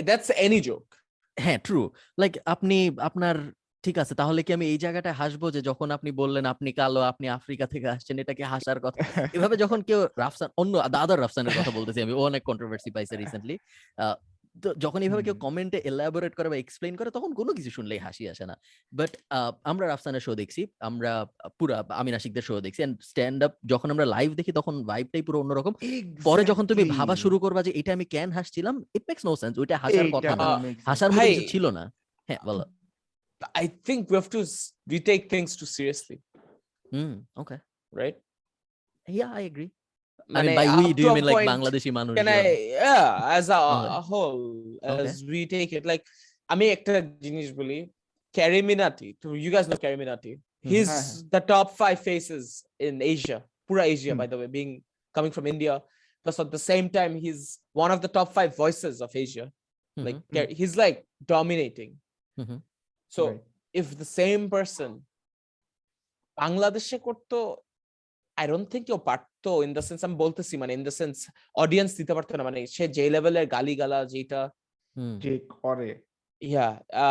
দ্যাটস 0.07 0.29
এনি 0.45 0.59
জোক 0.61 0.85
হ্যাঁ 1.37 1.59
ট্রু 1.67 1.81
লাইক 2.19 2.33
আপনি 2.45 2.77
আপনার 2.99 3.35
ঠিক 3.83 3.95
আছে 4.03 4.13
তাহলে 4.15 4.39
কি 4.43 4.51
আমি 4.53 4.65
এই 4.73 4.77
জায়গাটায় 4.77 5.17
হাসবো 5.21 5.47
যে 5.55 5.61
যখন 5.61 5.87
আপনি 5.91 6.09
বললেন 6.11 6.45
আপনি 6.45 6.69
কালো 6.71 6.99
আপনি 7.11 7.25
আফ্রিকা 7.37 7.65
থেকে 7.73 7.87
আসছেন 7.89 8.15
এটা 8.23 8.33
কি 8.33 8.43
হাসার 8.43 8.79
কথা? 8.79 8.99
এভাবে 9.37 9.55
যখন 9.63 9.79
কেউ 9.81 9.99
রাফসান 10.23 10.49
অন্য 10.61 10.73
দাদার 10.95 11.19
রাফসানের 11.21 11.53
কথা 11.59 11.71
বলতেছি 11.77 11.99
আমি 12.05 12.13
ও 12.13 12.21
অনেক 12.29 12.43
কন্ট্রোভার্সি 12.49 12.89
পাইছে 12.95 13.15
রিসেন্টলি 13.17 13.55
তো 14.63 14.73
যখন 14.73 15.01
এইভাবে 15.01 15.23
কেউ 15.23 15.33
কমেন্টে 15.33 15.77
এলাবোরেট 15.77 16.35
করে 16.35 16.49
বা 16.49 16.57
এক্সপ্লেইন 16.57 16.95
করে 16.95 17.11
তখন 17.11 17.33
কোনো 17.33 17.53
কিছু 17.53 17.69
শুনলেই 17.69 17.97
হাসি 17.97 18.29
আসে 18.29 18.45
না। 18.45 18.57
বাট 18.93 19.17
আমরা 19.63 19.87
রাফসানের 19.87 20.19
শো 20.19 20.35
দেখছি 20.35 20.67
আমরা 20.79 21.27
পুরা 21.59 21.85
আমিন 21.89 22.13
আশিকদের 22.13 22.41
শো 22.41 22.61
দেখছি 22.61 22.83
এন্ড 22.83 23.01
স্ট্যান্ড 23.01 23.43
আপ 23.43 23.51
যখন 23.65 23.91
আমরা 23.91 24.05
লাইভ 24.05 24.33
দেখি 24.33 24.51
তখন 24.51 24.83
ভাইবটাই 24.83 25.21
পুরো 25.21 25.39
অন্যরকম। 25.39 25.73
পরে 26.23 26.43
যখন 26.45 26.67
তুমি 26.67 26.83
ভাবা 26.83 27.15
শুরু 27.15 27.39
করবা 27.39 27.63
যে 27.63 27.71
এটা 27.71 27.93
আমি 27.93 28.05
কেন 28.05 28.31
হাসছিলাম? 28.31 28.85
ইট 28.95 29.03
মেক্স 29.07 29.25
নো 29.25 29.35
সেন্স 29.35 29.59
ওইটা 29.59 29.77
হাসার 29.77 30.05
কথা 30.13 30.35
না। 30.35 30.73
হাসার 30.85 31.11
মতো 31.11 31.27
কিছু 31.27 31.47
ছিল 31.47 31.69
না। 31.69 31.91
হ্যাঁ 32.27 32.39
বলো। 32.45 32.65
I 33.53 33.67
think 33.67 34.11
to 34.11 34.21
s- 34.21 34.73
we 34.89 34.97
take 34.97 35.21
things 35.21 35.49
too 35.49 35.67
seriously, 35.67 36.17
hmm 36.93 37.25
okay 37.37 37.57
right 37.95 38.15
yeah 39.07 39.27
I 39.27 39.45
agree 39.45 39.69
I 40.28 40.32
মানে 40.32 40.48
mean, 40.48 40.58
by 40.60 40.66
we, 40.78 40.86
up 40.88 40.96
do 40.96 41.02
to 41.02 41.02
you 41.02 41.10
a 41.10 41.14
mean 41.16 41.24
like 41.24 41.36
point, 41.36 41.48
Bangladeshi 41.50 41.90
মানুষ? 41.92 42.14
Can 42.18 42.28
I, 42.28 42.42
yeah, 42.80 43.38
as 43.38 43.46
a, 43.50 43.60
Okay. 43.72 43.94
a 43.98 44.00
whole, 44.10 44.44
Okay. 44.82 45.04
as 45.04 45.12
we 45.32 45.40
take 45.46 45.70
it, 45.78 45.84
like, 45.92 46.04
আমি 46.52 46.64
একটা 46.76 46.92
জিনিস 47.24 47.48
বলি, 47.58 47.78
Carrie 48.36 48.64
Minati, 48.70 49.08
to 49.22 49.28
you 49.44 49.50
guys 49.54 49.66
know 49.68 49.78
Carrie 49.84 50.00
Minati. 50.02 50.32
He's 50.72 50.90
হ্যাঁ, 50.90 51.02
হ্যাঁ। 51.02 51.28
the 51.34 51.42
top 51.52 51.68
five 51.80 51.98
faces 52.08 52.44
in 52.86 52.94
Asia, 53.14 53.38
pura 53.68 53.84
Asia, 53.94 54.12
hmm. 54.12 54.20
by 54.20 54.26
the 54.32 54.38
way, 54.40 54.48
being 54.58 54.72
coming 55.16 55.32
from 55.36 55.46
India. 55.54 55.74
Plus, 56.24 56.36
at 56.44 56.50
the 56.56 56.62
same 56.72 56.86
time, 56.98 57.12
he's 57.24 57.42
one 57.84 57.90
of 57.94 58.00
the 58.04 58.12
top 58.18 58.28
five 58.38 58.52
voices 58.64 58.94
of 59.06 59.10
Asia. 59.24 59.46
Like, 60.06 60.20
Mhm, 60.20 60.34
Car- 60.34 60.52
he's 60.58 60.74
like 60.84 60.98
dominating. 61.34 61.92
mhm. 62.40 62.58
So, 63.16 63.22
if 63.80 63.86
the 64.02 64.08
same 64.20 64.42
person 64.56 64.90
বাংলাদেশে 66.36 66.98
করতো 66.98 67.38
I 68.39 68.45
don't 68.51 68.65
think 68.71 68.83
কেউ 68.89 68.99
পারতো 69.09 69.51
in 69.65 69.71
the 69.77 69.83
sense 69.87 69.99
আমি 70.07 70.15
বলতেছি 70.15 70.53
মানে 70.61 70.71
in 70.73 70.83
the 70.83 70.93
sense 70.99 71.15
audience 71.55 71.91
দিতে 71.99 72.13
পারতো 72.17 72.31
না 72.37 72.43
মানে 72.43 72.59
সে 72.75 72.83
যে 72.97 73.05
লেভেলের 73.15 73.45
গালি 73.55 73.73
গালা 73.81 73.99
যেটা 74.13 74.41
যে 75.23 75.33
করে 75.55 75.91
ইয়া 76.41 76.67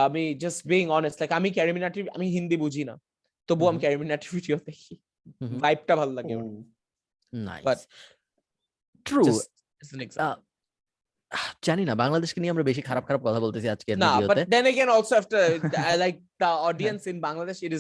আমি 0.07 0.23
জাস্ট 0.43 0.61
বিং 0.67 0.85
অনেস্ট 0.99 1.17
লাইক 1.21 1.31
আমি 1.33 1.49
ক্যারিমিনাটি 1.51 2.01
আমি 2.17 2.27
হিন্দি 2.37 2.57
বুঝি 2.57 2.83
না 2.85 2.95
তবু 3.49 3.65
আমি. 3.71 3.79
ক্যারিমিনাটি 3.79 4.27
ভিডিও 4.37 4.57
দেখি. 4.69 4.95
ভাইবটা 5.63 5.95
ভালো 5.97 6.13
লাগে 6.13 6.35
ওর। 6.37 6.47
Nice. 7.33 7.87
True. 9.07 9.25
Just 9.25 9.51
as 9.81 9.91
an 9.93 10.01
example. 10.01 10.43
আহ, 11.31 11.51
জানি 11.63 11.83
না 11.85 11.95
বাংলাদেশকে 11.95 12.39
নিয়ে 12.41 12.53
আমরা 12.53 12.65
বেশি 12.65 12.83
খারাপ 12.83 13.05
খারাপ 13.07 13.23
কথা 13.27 13.41
বলতেছি 13.41 13.69
আজকে 13.69 13.93
না 13.97 14.11
but 14.21 14.29
ভিডিওতে 14.29 14.43
then 14.55 14.67
again 14.73 14.89
also 14.89 15.15
after 15.21 15.41
I 15.91 15.95
like 16.05 16.19
the 16.41 16.53
audience 16.69 17.03
in 17.11 17.17
Bangladesh 17.27 17.61
it 17.63 17.73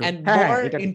and 0.00 0.16
হ্যাঁ, 0.26 0.46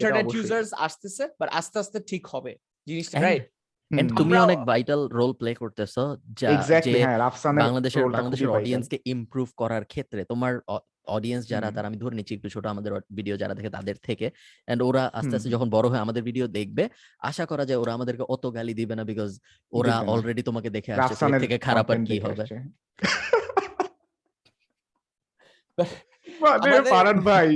হ্যাঁ, 0.06 0.26
users 0.42 0.70
আসতেছে 0.88 1.24
but 1.40 1.50
আস্তে 1.52 1.78
আস্তে 1.80 1.98
ঠিক 2.12 2.24
হবে। 2.28 2.52
জিনিসটা 2.88 3.18
হ্যাঁ, 3.18 3.28
রাইট 3.30 3.46
And 3.92 4.10
তুমি 4.20 4.36
অনেক 4.38 4.60
ভাইটাল 4.72 5.02
রোল 5.20 5.32
প্লে 5.34 5.52
করতেছো 5.56 6.04
যা 6.40 6.50
যে 6.86 6.92
হ্যাঁ 7.06 7.18
বাংলাদেশের 7.64 8.04
role 8.04 8.16
বাংলাদেশের। 8.18 8.50
অডিয়েন্সকে 8.58 8.98
ইমপ্রুভ 9.06 9.48
করার 9.62 9.84
ক্ষেত্রে 9.86 10.22
তোমার 10.24 10.54
অডিয়েন্স 11.08 11.44
যারা 11.48 11.68
তারা 11.76 11.88
আমি 11.88 11.98
ধরে 11.98 12.16
নিচ্ছি 12.16 12.34
একটু 12.36 12.50
ছোট 12.50 12.66
আমাদের 12.66 12.92
ভিডিও 13.20 13.36
যারা 13.38 13.54
দেখে 13.54 13.72
তাদের 13.78 13.98
থেকে। 14.08 14.28
এন্ড 14.68 14.82
ওরা 14.90 15.04
আস্তে 15.14 15.34
আস্তে 15.38 15.50
যখন 15.50 15.68
বড় 15.70 15.86
হয়ে 15.90 16.04
আমাদের 16.06 16.24
ভিডিও 16.24 16.46
দেখবে 16.60 16.84
আশা 17.22 17.44
করা 17.52 17.64
যায় 17.66 17.80
ওরা 17.80 17.92
আমাদেরকে 17.94 18.24
অত 18.34 18.44
গালি 18.58 18.74
দিবে 18.74 18.94
না 18.96 19.04
বিকজ 19.04 19.32
ওরা 19.74 19.96
অলরেডি 20.14 20.42
তোমাকে 20.50 20.70
দেখে 20.70 20.92
আসছে 20.96 21.26
থেকে 21.44 21.58
খারাপ 21.68 21.88
আর 21.92 22.00
কি 22.08 22.16
হবে। 22.26 22.44
মানে 26.44 26.70
আমাদের- 26.70 26.94
ফারান 26.96 27.18
ভাই। 27.22 27.50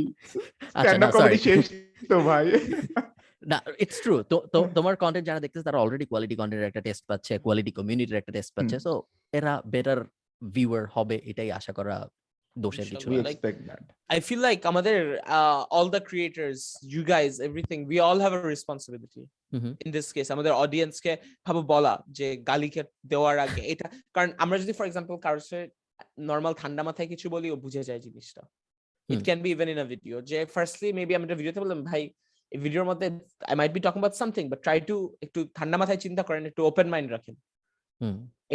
আচ্ছা 0.69 0.80
স্ট্যান্ড 0.81 1.03
আপ 1.03 1.11
কমেডি 1.14 1.38
শেষ 1.38 1.64
তো 2.09 2.15
ভাই। 2.19 2.45
না 3.43 3.57
ইটস 3.80 3.97
ট্রু 4.01 4.15
তো 4.23 4.35
তোমার 4.76 4.95
কন্টেন্ট 4.95 5.26
যারা 5.27 5.39
দেখতেছে 5.39 5.65
তারা 5.65 5.80
অলরেডি 5.80 6.05
কোয়ালিটি 6.05 6.35
কন্টেন্টের 6.35 6.68
একটা 6.68 6.81
টেস্ট 6.81 7.03
পাচ্ছে 7.07 7.34
কোয়ালিটি 7.39 7.72
কমিউনিটির 7.72 8.18
একটা 8.18 8.31
টেস্ট 8.31 8.51
পাচ্ছে। 8.55 8.77
সো 8.80 8.91
এরা 9.34 9.61
বেটার 9.65 9.99
ভিউয়ার 10.41 10.84
হবে 10.95 11.15
এটাই 11.26 11.51
আশা 11.51 11.73
করা 11.73 11.95
দোষের 12.55 12.85
কিছু 12.91 13.07
I 14.09 14.19
feel 14.19 14.41
like 14.47 14.61
আমাদের 14.65 14.97
all 15.69 15.88
the 15.95 16.01
creators, 16.09 16.59
you 16.93 17.01
guys, 17.05 17.34
everything, 17.39 17.81
we 17.91 17.97
all 17.99 18.19
have 18.19 18.34
a 18.34 18.43
responsibility. 18.55 19.23
Mhm. 19.53 19.72
In 19.84 19.89
this 19.91 20.07
case, 20.11 20.30
আমাদের 20.31 20.53
audience 20.53 20.97
কে 20.99 21.14
ভাবে 21.45 21.61
বলা 21.64 21.93
যে 22.09 22.27
গালিকে 22.47 22.81
দেওয়ার 23.05 23.35
আগে 23.39 23.61
এটা 23.73 23.88
কারণ 24.14 24.30
আমরা 24.38 24.57
যদি 24.59 24.73
ফর 24.73 24.85
এক্সাম্পল 24.85 25.15
কারোর 25.18 25.41
নর্মাল 26.19 26.53
ঠান্ডা 26.53 26.81
মাথায় 26.84 27.07
কিছু 27.07 27.26
বলি 27.30 27.47
ও 27.51 27.55
বুঝে 27.55 27.84
যায় 27.84 27.99
জিনিসটা। 27.99 28.43
It. 29.10 29.22
Can 29.28 29.40
be 29.46 29.50
even 29.56 29.68
in 29.74 29.80
a 29.84 29.88
video 29.94 30.16
যে 30.30 30.38
ফার্স্টলি 30.56 30.90
মেবি 31.00 31.14
আমি 31.18 31.26
একটা 31.28 31.38
ভিডিওতে 31.42 31.60
বললাম 31.64 31.80
ভাই 31.90 32.02
এই 32.52 32.60
ভিডিওর 32.66 32.86
মধ্যে 32.90 33.08
I 33.50 33.56
might 33.60 33.72
be 33.76 33.80
talking 33.86 34.00
about 34.00 34.16
something 34.22 34.44
but 34.52 34.60
try 34.66 34.80
to 34.90 34.96
একটু 35.26 35.40
ঠান্ডা 35.58 35.78
মাথায় 35.82 36.00
চিন্তা 36.06 36.24
করেন 36.28 36.44
একটু 36.50 36.62
ওপেন 36.70 36.88
মাইন্ড 36.94 37.10
রাখেন। 37.16 37.36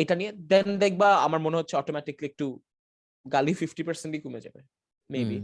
এটা 0.02 0.14
নিয়ে 0.20 0.32
দেন 0.50 0.68
দেখবা 0.84 1.08
আমার 1.26 1.40
মনে 1.46 1.56
হচ্ছে 1.60 1.74
অটোমেটিকলি 1.80 2.26
একটু 2.32 2.46
গালি 3.26 3.52
ফিফটি 3.60 3.82
পার্সেন্টই 3.88 4.20
কমে 4.24 4.40
যাবে 4.46 4.60
মেবি। 5.10 5.38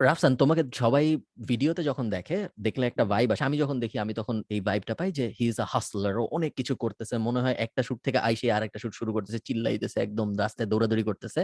রাফসান 0.00 0.32
তোমাকে 0.42 0.62
সবাই 0.82 1.04
ভিডিওতে 1.50 1.82
যখন 1.90 2.06
দেখে 2.16 2.38
দেখলে 2.66 2.84
একটা 2.90 3.04
ভাইব 3.12 3.28
আসে। 3.34 3.44
আমি 3.48 3.56
যখন 3.62 3.76
দেখি 3.84 3.96
আমি 4.04 4.12
তখন 4.20 4.36
এই 4.54 4.60
ভাইবটা 4.68 4.94
পাই 5.00 5.10
যে 5.18 5.24
হি 5.38 5.44
ইজ 5.52 5.58
আ 5.64 5.66
হাসলার 5.74 6.14
ও 6.22 6.24
অনেক 6.36 6.52
কিছু 6.58 6.72
করতেছে। 6.84 7.14
মনে 7.26 7.40
হয় 7.44 7.56
একটা 7.66 7.82
শুট 7.88 7.98
থেকে 8.06 8.18
আইসে 8.28 8.46
আর 8.56 8.62
একটা 8.68 8.78
শুট 8.82 8.92
শুরু 9.00 9.10
করতেছে 9.16 9.38
চিল্লাইতেছে 9.48 9.98
একদম 10.06 10.28
রাস্তায় 10.42 10.68
দৌড়াদৌড়ি 10.72 11.04
করতেছে। 11.10 11.40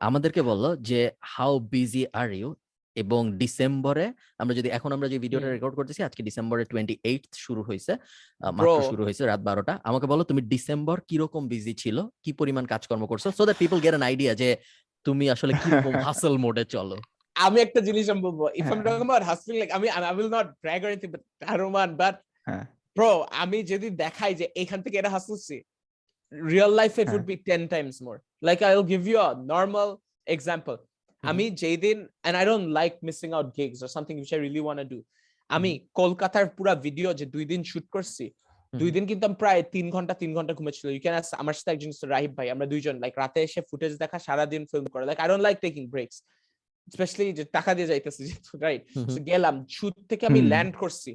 আমাদেরকে 0.00 0.40
বলল 0.42 0.64
যে 0.88 1.00
হাউ 1.32 1.52
বিজি 1.72 2.02
আর 2.20 2.30
ইউ 2.32 2.50
এবং 2.96 3.22
ডিসেম্বরে 3.42 4.06
আমরা 4.42 4.54
যদি 4.54 4.68
এখন 4.68 4.90
আমরা 4.96 5.08
যে 5.12 5.18
ভিডিওটা। 5.24 5.48
রেকর্ড 5.48 5.74
করতেছি 5.78 6.00
আজকে 6.02 6.20
ডিসেম্বরে 6.28 6.62
টোয়েন্টি 6.64 6.94
এইট 7.10 7.24
শুরু 7.44 7.62
হয়েছে 7.62 7.92
মাত্র 8.56 8.80
শুরু 8.90 9.02
হয়েছে 9.06 9.22
রাত 9.22 9.40
বারোটা। 9.48 9.74
আমাকে 9.84 10.06
বলো 10.12 10.22
তুমি 10.30 10.40
ডিসেম্বর 10.52 10.96
কীরকম 11.10 11.42
বিজি 11.52 11.74
ছিল? 11.82 11.96
কি 12.24 12.30
পরিমাণ 12.40 12.64
কাজকর্ম 12.72 13.04
করছ? 13.10 13.24
So 13.38 13.42
that 13.46 13.58
people 13.62 13.78
get 13.84 13.94
an 13.94 14.04
idea 14.10 14.32
যে 14.42 14.48
তুমি 15.06 15.24
আসলে 15.34 15.52
কীরকম 15.62 15.94
হাসল 16.06 16.34
মোডে 16.44 16.64
চলো? 16.74 16.96
আমি 17.36 17.58
একটা 17.66 17.80
জিনিস 17.88 18.04
আমি 18.12 18.22
বলব 18.28 18.40
if 18.60 18.64
I 18.64 18.76
am. 18.76 18.80
Talking 18.86 19.00
about 19.00 19.24
hustling 19.30 19.54
like 19.60 19.70
আমি 19.78 19.86
I 19.96 20.12
will 20.18 20.30
not 20.36 20.46
brag 20.62 20.80
or 20.84 20.90
anything 20.92 21.10
but 21.14 21.22
Roman 21.62 21.90
but 22.00 22.16
bro 22.96 23.10
আমি 23.42 23.58
যদি 23.72 23.88
দেখাই 24.02 24.32
যে 24.40 24.46
এখান 24.62 24.78
থেকে 24.84 24.96
এটা 25.00 25.10
হাসলছি 25.16 25.56
রিয়েল 26.32 26.72
লাইফ 26.80 26.92
ইট 26.92 27.06
হ্যাঁ। 27.06 27.16
Would 27.16 27.26
be 27.30 27.36
10 27.48 27.62
times 27.74 27.96
more 28.06 28.16
like 28.48 28.58
I 28.66 28.72
will 28.76 28.86
give 28.92 29.02
you 29.10 29.18
a 29.28 29.30
normal 29.52 29.88
example 30.26 30.74
আমি 31.24 31.44
যেই 31.62 31.76
দিন 31.84 31.98
and 32.26 32.36
I 32.40 32.44
don't 32.50 32.66
like 32.78 32.92
missing 33.08 33.28
out 33.36 33.48
gigs 33.58 33.78
or 33.84 33.90
something 33.96 34.14
which 34.20 34.30
I 34.34 34.40
really 34.44 34.62
want 34.64 34.80
to 34.82 34.88
do 34.92 34.98
আমি 35.50 35.70
কলকাতার 36.00 36.46
পুরা 36.56 36.74
ভিডিও 36.86 37.08
যে 37.20 37.26
দুই 37.34 37.44
দিন 37.52 37.60
শুট 37.70 37.86
করছি 37.96 38.26
দুই 38.72 38.90
দিন 38.94 39.04
কিন্তু 39.10 39.24
আমি 39.28 39.36
প্রায় 39.42 39.62
তিন 39.74 39.86
ঘণ্টা 39.94 40.14
তিন 40.22 40.30
ঘণ্টা 40.36 40.52
ঘুমেছিল 40.58 40.86
ইউ 40.90 41.00
ক্যান 41.04 41.16
আমার 41.42 41.54
সাথে 41.58 41.70
একজন 41.72 41.90
রাহিব 42.14 42.32
ভাই 42.38 42.46
আমরা 42.54 42.66
দুইজন 42.72 42.94
লাইক 43.02 43.14
রাতে 43.22 43.38
এসে 43.46 43.60
ফুটেজ 43.70 43.92
দেখা 44.02 44.18
সারাদিন 44.26 44.62
ফিল্ম 44.70 44.86
করে। 44.92 45.04
Like 45.08 45.18
I 45.22 45.28
don't 45.30 45.44
like 45.46 45.56
taking 45.64 45.82
breaks 45.94 46.16
specially 46.94 47.26
যে 47.38 47.44
টাকা 47.56 47.70
দিয়ে 47.76 47.88
যাইতেছি 47.92 48.22
রাইট 48.64 48.82
গেলাম 49.30 49.54
শুট 49.76 49.94
থেকে 50.10 50.24
আমি 50.30 50.40
ল্যান্ড 50.52 50.72
করছি। 50.82 51.12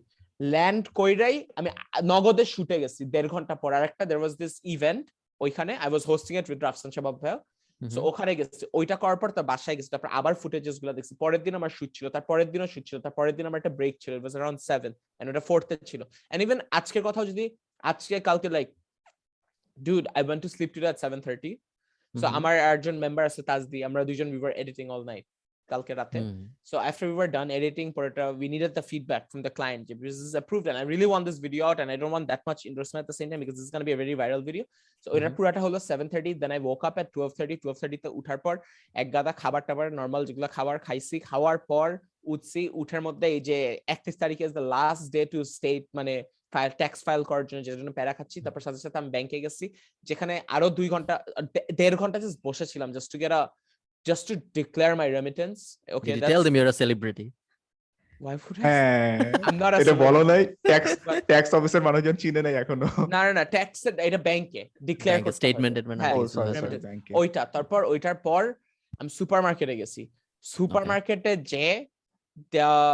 ল্যান্ড 0.51 0.83
কইরাই 0.99 1.35
আমি 1.59 1.69
নগদে 2.13 2.45
শুটে 2.53 2.77
গেছি 2.83 3.01
দেড় 3.13 3.29
ঘণ্টা 3.33 3.55
পর। 3.63 3.71
আর 3.77 3.83
একটা 3.89 4.03
দের 4.09 4.19
ওয়াজ 4.21 4.33
দিস 4.41 4.53
ইভেন্ট 4.75 5.05
ওইখানে 5.41 5.73
I 5.83 5.89
was 5.91 6.03
hosting 6.11 6.33
at 6.39 6.45
with 6.51 6.59
Rafsan 6.67 6.89
Shabab 6.95 7.15
ভাই 7.23 7.35
সো 7.81 7.99
ওখানে 8.09 8.31
গেছি 8.39 8.63
ওইটা 8.77 8.95
করার 9.03 9.19
পর 9.21 9.29
তার 9.35 9.47
বাসায় 9.51 9.75
গেছি 9.77 9.89
তারপর 9.93 10.09
আবার 10.19 10.33
ফুটেজেসগুলো 10.41 10.91
দেখছি। 10.97 11.13
পরের 11.23 11.41
দিন 11.45 11.53
আমার 11.59 11.71
শুট 11.77 11.89
ছিল 11.97 12.05
তার 12.15 12.23
পরের 12.29 12.47
দিনও 12.53 12.67
শুট 12.73 12.83
ছিল 12.89 12.97
তার 13.05 13.13
পরের 13.19 13.35
দিন 13.37 13.45
আমার 13.49 13.59
একটা 13.61 13.73
ব্রেক 13.77 13.95
ছিল 14.03 14.11
it 14.17 14.23
was 14.23 14.35
around 14.35 14.59
seven 14.69 14.91
and 15.19 15.27
ওটা 15.31 15.43
ফোর্থে 15.49 15.75
ছিল। 15.89 16.01
এন্ড 16.31 16.41
ইভেন 16.45 16.59
আজকের 16.77 17.03
কথাও 17.07 17.25
যদি 17.31 17.45
আজকে 17.91 18.15
কালকে 18.27 18.47
like 18.55 18.67
dude 19.77 20.03
I 20.15 20.21
want 20.25 20.41
to 20.45 20.49
sleep 20.55 20.69
to 20.75 20.79
at 20.87 20.97
seven 21.03 21.19
thirty 21.25 21.51
so 22.15 22.25
আমার 22.37 22.53
একজন 22.73 22.95
মেম্বার 23.03 23.23
আছে 23.29 23.41
তাজদি 23.49 23.79
আমরা 23.87 24.01
দুইজন 24.09 24.27
we 24.33 24.39
were 24.43 24.53
editing 24.61 24.85
all 24.93 25.03
night 25.11 25.25
কালকে 25.69 25.93
রাতে। 25.99 26.17
So 26.69 26.75
after 26.89 27.07
you 27.09 27.17
are 27.23 27.29
done 27.37 27.47
editing 27.57 27.85
পর 27.95 28.03
এটা 28.09 28.23
we 28.39 28.47
need 28.53 28.63
the 28.77 28.83
feedback 28.91 29.21
from 29.29 29.41
the 29.47 29.53
client 29.57 29.81
যে 29.89 29.93
business 29.99 30.23
is 30.29 30.33
approved 30.37 30.65
and 30.69 30.77
I 30.79 30.85
really 30.91 31.07
want 31.11 31.21
this 31.27 31.37
video 31.45 31.61
out 31.67 31.77
and 31.81 31.89
I 31.93 31.97
don't 32.01 32.13
want 32.15 32.23
that 32.29 32.41
much 32.47 32.59
interest 32.69 32.93
my 32.95 33.03
the 33.09 33.15
same 33.19 33.27
time 33.29 33.39
because 33.43 33.55
is 33.63 33.69
gonna 33.73 33.81
be 33.87 33.91
a 33.95 33.97
very 34.01 34.15
viral 34.21 34.41
video 34.49 34.63
so 35.07 35.09
এটা 35.17 35.29
পুরাটা 35.37 35.59
হলো 35.65 35.77
seven 35.89 36.07
thirty 36.13 36.31
then 36.41 36.51
I 36.55 36.59
wake 36.65 36.81
up 36.89 36.95
at 37.01 37.07
twelve 37.13 37.31
thirty 37.37 37.55
twelve 37.61 37.77
থার্টিতে 37.81 38.07
পর 38.45 38.55
এক 38.95 39.07
গাদা 39.15 39.31
খাবার 39.41 39.61
টাবার 39.67 39.87
normal 39.99 40.21
যেগুলো 40.27 40.47
খাবার 40.57 40.75
খাইছি 40.85 41.15
খাওয়ার 41.29 41.57
পর 41.71 41.87
উঠছি 42.33 42.61
উঠার 42.81 43.01
মধ্যে 43.07 43.25
এই 43.35 43.41
যে 43.49 43.57
একত্রিশ 43.93 44.15
তারিখে 44.23 44.45
the 44.57 44.65
last 44.75 45.03
day 45.15 45.21
to 45.33 45.39
state 45.55 45.83
মানে 45.99 46.13
ট্যাক্স 46.79 46.99
ফাইল 47.07 47.21
করার 47.29 47.45
জন্য 47.49 47.61
যেটার 47.65 47.79
জন্য 47.81 47.93
প্যারা 47.97 48.13
খাচ্ছি 48.17 48.37
তারপর 48.45 48.61
সাথে 48.65 48.79
সাথে 48.85 48.97
আমি 49.01 49.09
ব্যাংকে 49.15 49.37
গেছি 49.45 49.65
যেখানে 50.07 50.33
আরও 50.55 50.67
দুই 50.77 50.87
ঘণ্টা 50.93 51.13
দেড় 51.79 51.95
ঘণ্টা 52.01 52.17
জাস্ট 52.23 52.39
বসেছিলাম 52.47 52.89
just 52.95 53.09
to 53.13 53.17
get 53.23 53.33
just 54.05 54.23
to 54.29 54.33
declare 54.61 54.95
my 54.95 55.07
remittance? 55.07 55.59
Okay 55.91 56.13
Did 56.13 56.17
you 56.17 56.27
tell 56.27 56.43
them 56.43 56.55
you're 56.55 56.71
a 56.75 56.79
celebrity? 56.83 57.27
why 58.19 58.33
would 58.33 58.57
I 58.57 58.61
হ্যাঁ। 58.61 59.31
I'm 59.47 59.57
not 59.57 59.73
a 59.73 59.81
এটা 59.81 59.93
বলো 59.93 60.23
নাই। 60.23 60.45
ট্যাক্স 60.45 60.91
ট্যাক্স 61.25 61.53
অফিসের 61.53 61.81
মানুষজন 61.81 62.15
চিনে 62.15 62.41
নাই 62.41 62.53
এখনও। 62.53 62.87
না 63.07 63.19
না 63.23 63.33
না 63.33 63.43
ট্যাক্স 63.45 63.85
এটা 63.85 64.17
ব্যাংকে 64.17 64.69
ডিক্লেয়ার 64.83 65.21
Bank 65.21 65.35
statement 65.35 65.75
এর 65.77 65.87
মানে 65.87 66.03
হ্যাঁ. 66.03 66.79
ব্যাংকে 66.79 67.13
ওইটা 67.13 67.45
তারপর 67.45 67.85
ওইটার 67.85 68.15
পর 68.15 68.53
আমি 68.99 69.09
সুপার 69.09 69.41
মার্কেটে 69.41 69.75
গেছি। 69.77 70.09
সুপার 70.41 70.85
মার্কেটে 70.85 71.37
যে 71.37 71.65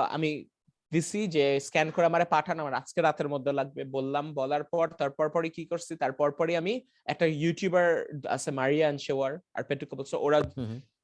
আমি 0.09 0.45
দিছি 0.91 1.27
যে 1.27 1.59
স্ক্যান 1.59 1.91
করে 1.91 2.05
আমারে 2.05 2.25
পাঠান 2.25 2.59
আমার 2.59 2.73
আজকে 2.73 3.01
রাতের 3.01 3.29
মধ্যে 3.29 3.51
লাগবে 3.53 3.83
বললাম 3.83 4.33
বলার 4.33 4.63
পর 4.63 4.87
তারপর 4.87 5.29
পরে 5.29 5.49
কি 5.49 5.65
করছি? 5.65 5.95
তারপর 5.95 6.31
পরে 6.31 6.57
আমি 6.57 6.73
একটা 7.05 7.25
ইউটিউবার 7.25 7.87
আছে 8.29 8.51
মারিয়া 8.51 8.89
এন্ড 8.89 9.01
আর 9.53 9.63
পেটু 9.63 9.85
কাপল 9.85 10.03
ওরা. 10.17 10.41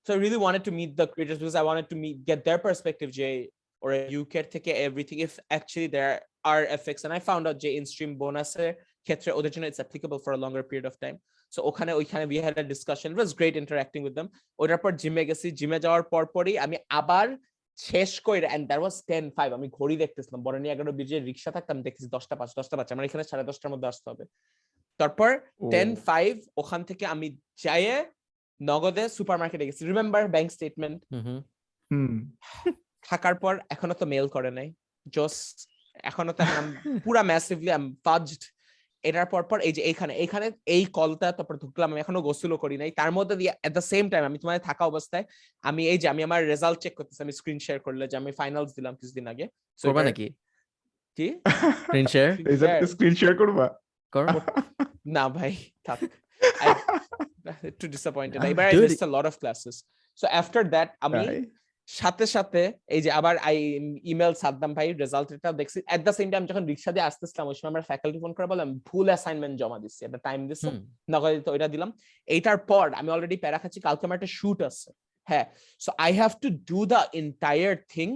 So 0.08 0.14
I 0.14 0.18
really 0.18 0.38
wanted 0.38 0.64
to 0.66 0.72
meet 0.72 0.96
the 0.96 1.08
creators 1.08 1.40
because 1.40 1.56
I 1.56 1.64
wanted 1.64 1.90
to 1.90 1.96
meet 1.96 2.26
get 2.26 2.46
their 2.46 2.60
perspective, 2.60 3.12
Jay, 3.12 3.50
or 3.82 3.90
UK 4.22 4.34
থেকে 4.54 4.72
everything. 4.88 5.18
If 5.28 5.34
actually 5.58 5.88
there 5.88 6.14
are 6.52 6.62
effects, 6.78 7.02
and 7.06 7.14
I 7.18 7.20
found 7.30 7.44
out 7.48 7.56
Jay 7.64 7.74
in 7.80 7.86
stream 7.92 8.12
bonus 8.22 8.52
ক্ষেত্রে 9.08 9.30
ওদের 9.38 9.52
জন্য 9.54 9.66
it's 9.72 9.82
applicable 9.86 10.20
for 10.26 10.32
a 10.38 10.40
longer 10.44 10.64
period 10.70 10.86
of 10.92 10.96
time. 11.04 11.18
So 11.54 11.60
ওখানে 11.70 11.92
ওইখানে 12.00 12.26
we 12.34 12.38
had 12.46 12.56
a 12.64 12.66
discussion. 12.74 13.08
It 13.14 13.20
was 13.24 13.32
great 13.40 13.56
interacting 13.62 14.02
with 14.08 14.16
them. 14.18 14.28
ওটার 14.62 14.80
পর 14.84 14.92
জিমে 15.02 15.24
গেছি 15.30 15.48
জিমে 15.60 15.80
যাওয়ার 15.86 16.04
পর 16.14 16.24
পরই 16.36 16.56
আমি 16.66 16.78
আবার 17.00 17.28
শেষ 17.78 18.12
করে 18.28 18.48
and 18.56 18.64
that 18.70 18.80
was 18.86 18.96
10 19.12 19.26
5 19.38 19.52
আমি 19.58 19.68
ঘড়ি 19.78 19.96
দেখতেছিলাম 20.04 20.40
বরণী 20.46 20.68
এগারো 20.74 20.92
বিজে 21.00 21.18
রিক্সা 21.30 21.52
থাকতাম 21.56 21.78
দেখতেছি 21.86 22.08
দশটা 22.16 22.36
পাঁচ 22.40 22.50
দশটা 22.60 22.76
পাঁচ 22.78 22.88
আমার 22.94 23.06
এখানে 23.10 23.24
সাড়ে 23.30 23.46
দশটার 23.50 23.72
মধ্যে 23.74 23.88
আসতে 23.92 24.08
হবে 24.12 24.24
তারপর 25.00 25.30
টেন 25.74 25.90
ফাইভ 26.08 26.34
ওখান 26.62 26.82
থেকে 26.90 27.04
আমি 27.14 27.28
যাইয়ে 27.64 27.98
নগদে 28.60 29.04
সুপার 29.16 29.38
মার্কেটে 29.42 29.68
গেছি। 29.68 29.82
Remember 29.92 30.22
bank 30.34 30.48
statement. 30.56 31.00
থাকার 33.10 33.36
পর 33.44 33.54
এখনও 33.76 33.96
তো 34.02 34.06
মেল 34.14 34.26
করে 34.36 34.52
নাই। 34.58 34.68
জোস 35.16 35.36
এখনও 36.10 36.34
তো 36.38 36.42
আমি 36.60 36.72
পুরা 37.06 37.22
ম্যাসিভলি 37.32 37.70
আই 37.76 37.80
এম 37.82 37.88
ফাজড 38.06 38.44
এটার 39.04 39.28
পর 39.34 39.42
পর 39.50 39.58
এই 39.68 39.74
যে 39.78 39.82
এইখানে 39.90 40.14
এইখানে 40.24 40.48
এই 40.76 40.84
কলটা 40.98 41.28
তারপর 41.38 41.56
ঢুকলাম 41.64 41.90
আমি 41.92 42.00
এখনও 42.04 42.22
গোসলও 42.28 42.58
করি 42.64 42.76
নাই। 42.82 42.90
তার 43.00 43.12
মধ্যে 43.18 43.36
দিয়ে 43.42 43.52
এট 43.68 43.72
দ্য 43.78 43.84
সেম 43.92 44.06
টাইম 44.12 44.24
আমি 44.30 44.38
তোমার 44.42 44.66
থাকা 44.70 44.84
অবস্থায় 44.92 45.26
আমি 45.64 45.82
এই 45.92 45.98
যে 46.02 46.08
আমি 46.14 46.22
আমার 46.28 46.42
রেজাল্ট 46.54 46.78
চেক 46.84 46.94
করতেছি 47.00 47.20
আমি 47.26 47.34
স্ক্রিন 47.40 47.60
শেয়ার 47.66 47.80
করলে 47.86 48.04
যে 48.12 48.16
আমি 48.22 48.32
ফাইনালস 48.40 48.72
দিলাম 48.78 48.94
কিছুদিন 49.00 49.26
আগে। 49.34 49.46
So 49.80 49.86
করবা 49.88 50.04
নাকি? 50.10 50.28
কি? 51.18 51.28
Screen 51.86 52.08
share 52.14 52.30
result 52.52 52.76
screen 52.94 53.14
share 53.20 53.34
করবা? 53.42 53.66
কর। 54.14 54.26
না 55.16 55.24
ভাই 55.36 55.54
থাক। 55.86 56.00
To 57.80 57.86
disappointed 57.94 58.40
I 58.46 58.54
Dude. 58.76 58.86
Missed 58.86 59.04
a 59.08 59.12
lot 59.16 59.26
of 59.30 59.36
classes 59.42 59.76
so 60.20 60.26
after 60.40 60.64
that 60.74 60.90
আমি 61.06 61.24
সাথে 61.90 62.26
সাথে 62.36 62.62
এই 62.96 63.02
যে 63.06 63.10
আবার 63.20 63.36
আই 63.50 63.56
ইমেল 64.12 64.34
সাদ্দাম 64.44 64.72
ভাই 64.78 64.88
রেজাল্ট 65.04 65.28
এটা 65.36 65.50
দেখছি। 65.62 65.78
এট 65.96 66.02
দ্য 66.08 66.14
সেম 66.20 66.28
টাইম 66.34 66.44
যখন 66.50 66.64
রিক্সা 66.72 66.92
দিয়ে 66.96 67.06
আসতেছিলাম 67.10 67.46
ওই 67.52 67.56
সময় 67.60 67.72
আমার 67.74 67.88
ফ্যাকাল্টি 67.90 68.20
ফোন 68.24 68.32
করে 68.38 68.48
বললাম 68.52 68.70
ভুল 68.90 69.08
অ্যাসাইনমেন্ট 69.14 69.56
জমা 69.62 69.78
দিচ্ছি 69.84 70.02
একটা 70.08 70.20
টাইম 70.28 70.40
দিচ্ছে। 70.50 70.70
নগদ 71.14 71.34
তো 71.46 71.50
ওইটা 71.56 71.68
দিলাম। 71.74 71.90
এইটার 72.36 72.58
পর 72.70 72.86
আমি 73.00 73.10
অলরেডি 73.14 73.38
প্যারা 73.44 73.58
খাচ্ছি 73.62 73.80
কালকে 73.88 74.04
আমার 74.08 74.18
একটা 74.20 74.32
শুট 74.38 74.60
আছে। 74.70 74.90
হ্যাঁ 75.30 75.46
so 75.86 75.90
I 76.06 76.12
have 76.20 76.32
to 76.44 76.48
do 76.72 76.80
the 76.94 77.00
entire 77.22 77.74
thing 77.94 78.08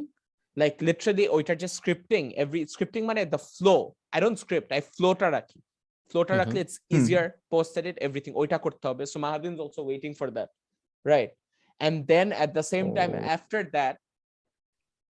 like 0.62 0.74
literally 0.88 1.26
ওইটার 1.36 1.56
যে 1.64 1.68
স্ক্রিপ্টিং 1.78 2.22
এভরি 2.44 2.62
স্ক্রিপ্টিং 2.74 3.02
মানে 3.10 3.22
the 3.34 3.40
flow 3.56 3.76
I 4.14 4.20
don't 4.24 4.38
script 4.44 4.70
I 4.76 4.82
ফ্লোটা 4.96 5.28
রাখি। 5.38 5.60
ফ্লোটা 6.12 6.34
Mhm. 6.34 6.40
রাখলে 6.42 6.60
it's 6.64 6.76
easier 6.98 7.26
post 7.54 7.74
edit 7.80 7.98
everything 8.08 8.32
ওইটা 8.36 8.58
করতে 8.66 8.86
হবে 8.90 9.04
so 9.12 9.18
Mahadin 9.26 9.54
also 9.64 9.82
waiting 9.88 10.12
for 10.20 10.28
that 10.38 10.50
right 11.06 11.32
and 11.82 11.98
then 12.12 12.28
at 12.44 12.50
the 12.58 12.64
same 12.74 12.86
time 12.98 13.10
Oh. 13.12 13.34
After 13.36 13.64
that 13.76 13.96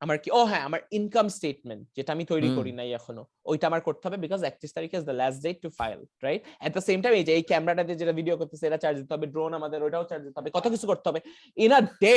আমার 0.03 0.17
কি 0.23 0.29
ও 0.33 0.41
হ্যাঁ 0.51 0.63
আমার 0.69 0.81
ইনকাম 0.99 1.27
স্টেটমেন্ট 1.39 1.83
যেটা 1.97 2.11
আমি 2.17 2.25
তৈরি 2.33 2.49
করি 2.59 2.73
নাই 2.81 2.89
এখনও 2.99 3.25
ওইটা 3.51 3.65
আমার 3.71 3.83
করতে 3.89 4.05
হবে 4.07 4.19
বিকজ 4.25 4.41
একত্রিশ 4.45 4.73
তারিখ 4.77 4.91
is 4.99 5.03
the 5.09 5.17
last 5.23 5.39
date 5.47 5.57
to 5.65 5.69
file 5.81 5.99
right 6.27 6.41
at 6.65 6.71
the 6.77 6.83
same 6.89 6.99
time 7.03 7.15
এই 7.21 7.25
যে 7.29 7.33
এই 7.39 7.45
ক্যামেরাটা 7.51 7.83
দিয়ে 7.87 7.99
যেটা 8.03 8.15
ভিডিও 8.21 8.35
করতেছে 8.41 8.65
এটা 8.69 8.79
চার্জ 8.85 8.97
দিতে 9.01 9.13
হবে 9.17 9.27
ড্রোন 9.35 9.53
আমাদের 9.61 9.79
ওইটাও 9.87 10.05
চার্জ 10.11 10.23
দিতে 10.27 10.39
হবে 10.41 10.51
কত 10.57 10.67
কিছু 10.75 10.87
করতে 10.91 11.07
হবে 11.11 11.21
in 11.57 11.71
a 11.79 11.83
day 12.03 12.15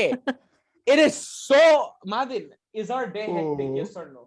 it 0.88 1.00
is 1.08 1.14
so 1.48 1.62
Madin 2.14 2.44
is 2.80 2.88
our 2.94 3.06
day 3.16 3.22
hectic 3.38 3.70
Oh. 3.70 3.78
Yes 3.78 3.94
or 4.00 4.08
no 4.16 4.22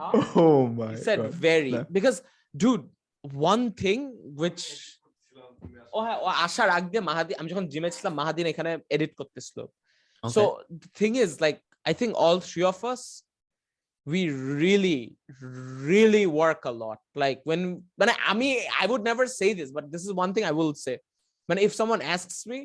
Huh? 0.00 0.12
Oh 0.44 0.66
my 0.80 0.90
He 0.92 0.96
said 1.06 1.18
god. 1.22 1.34
very 1.48 1.72
No. 1.76 1.84
because 1.96 2.16
dude 2.62 2.84
one 3.50 3.64
thing 3.82 4.00
which 4.42 4.62
ও 5.96 5.98
হ্যাঁ 6.06 6.18
ও 6.24 6.26
আসার 6.46 6.68
আগ 6.76 6.84
দিয়ে 6.92 7.02
মাহাদি 7.10 7.32
আমি 7.40 7.48
যখন 7.52 7.66
জিমে 7.72 7.90
ছিলাম 7.96 8.12
মাহাদিন 8.20 8.46
এখানে 8.52 8.70
এডিট 8.94 9.12
করতেছিল 9.20 9.58
Okay. 10.24 10.34
So 10.36 10.42
the 10.82 10.88
thing 11.00 11.14
is, 11.24 11.30
like, 11.44 11.58
I 11.90 11.92
think 11.98 12.10
all 12.22 12.36
three 12.40 12.66
of 12.72 12.78
us, 12.92 13.02
we 14.12 14.20
really, 14.62 15.00
really 15.92 16.26
work 16.42 16.60
a 16.64 16.74
lot. 16.84 16.98
Like 17.22 17.38
when 17.48 17.60
when 17.98 18.08
I, 18.14 18.16
I 18.30 18.34
mean, 18.40 18.56
I 18.82 18.84
would 18.90 19.04
never 19.10 19.24
say 19.40 19.52
this, 19.58 19.70
but 19.76 19.84
this 19.92 20.02
is 20.06 20.12
one 20.12 20.32
thing 20.34 20.44
I 20.50 20.54
will 20.58 20.74
say. 20.86 20.94
When 21.48 21.58
if 21.66 21.72
someone 21.80 22.02
asks 22.14 22.38
me, 22.52 22.58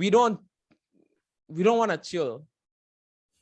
we 0.00 0.06
don't 0.16 0.38
we 1.54 1.60
don't 1.66 1.78
want 1.82 1.92
to 1.94 1.98
chill. 2.10 2.32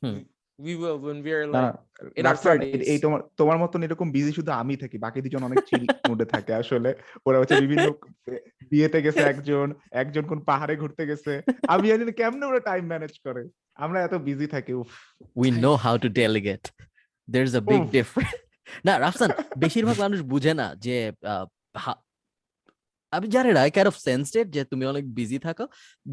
Hmm. 0.01 0.19
We 0.58 0.76
will 0.76 0.98
when 0.98 1.18
we're 1.22 1.46
না, 1.46 1.62
like 1.62 2.12
in 2.16 2.26
our 2.26 2.34
Rafsan, 2.34 2.56
30s. 2.58 2.82
এই 2.92 2.98
তোমার 2.98 3.20
তোমার 3.36 3.56
মতন 3.58 3.80
এরকম 3.82 4.08
busy 4.12 4.32
শুধু 4.32 4.50
আমি 4.52 4.74
থাকি 4.76 4.96
বাকি 4.98 5.18
দুজন 5.20 5.42
অনেক 5.42 5.60
চিল 5.68 5.82
মোডে 6.08 6.24
থাকে 6.24 6.52
আসলে। 6.54 6.90
ওরা 7.26 7.38
হচ্ছে 7.40 7.54
বিভিন্ন 7.60 7.86
বিয়েতে 8.70 8.98
গেছে 9.02 9.22
একজন 9.32 9.66
একজন 10.02 10.24
কোন 10.30 10.38
পাহাড়ে 10.50 10.74
ঘুরতে 10.76 11.02
গেছে। 11.10 11.32
আমি 11.68 11.84
জানি 11.88 12.02
না 12.04 12.12
কেমনে 12.20 12.44
ওরা 12.46 12.60
টাইম 12.60 12.84
ম্যানেজ 12.92 13.14
করে। 13.26 13.42
আমরা 13.74 13.98
এত 14.00 14.14
বিজি 14.26 14.46
থাকি 14.46 14.72
উফ। 14.72 14.90
We 15.36 15.48
know 15.64 15.72
how 15.84 15.94
to 15.98 16.08
delegate 16.20 16.62
there 17.28 17.42
is 17.42 17.54
a 17.56 17.62
big. 17.70 17.82
Difference 17.96 18.32
না 18.86 18.92
রাফসান 18.98 19.30
বেশিরভাগ 19.58 19.96
মানুষ 20.00 20.18
বুঝে 20.32 20.52
না 20.54 20.66
যে 20.86 20.96
আমি 23.14 23.28
জানি 23.28 23.52
না 23.52 23.60
আই 23.60 23.70
ক্যার 23.70 23.86
অফ 23.86 23.96
সেন্সিটিভ 23.98 24.52
যে 24.52 24.64
তুমি 24.64 24.86
অনেক 24.86 25.14
বিজি 25.14 25.38
থাকো। 25.38 25.66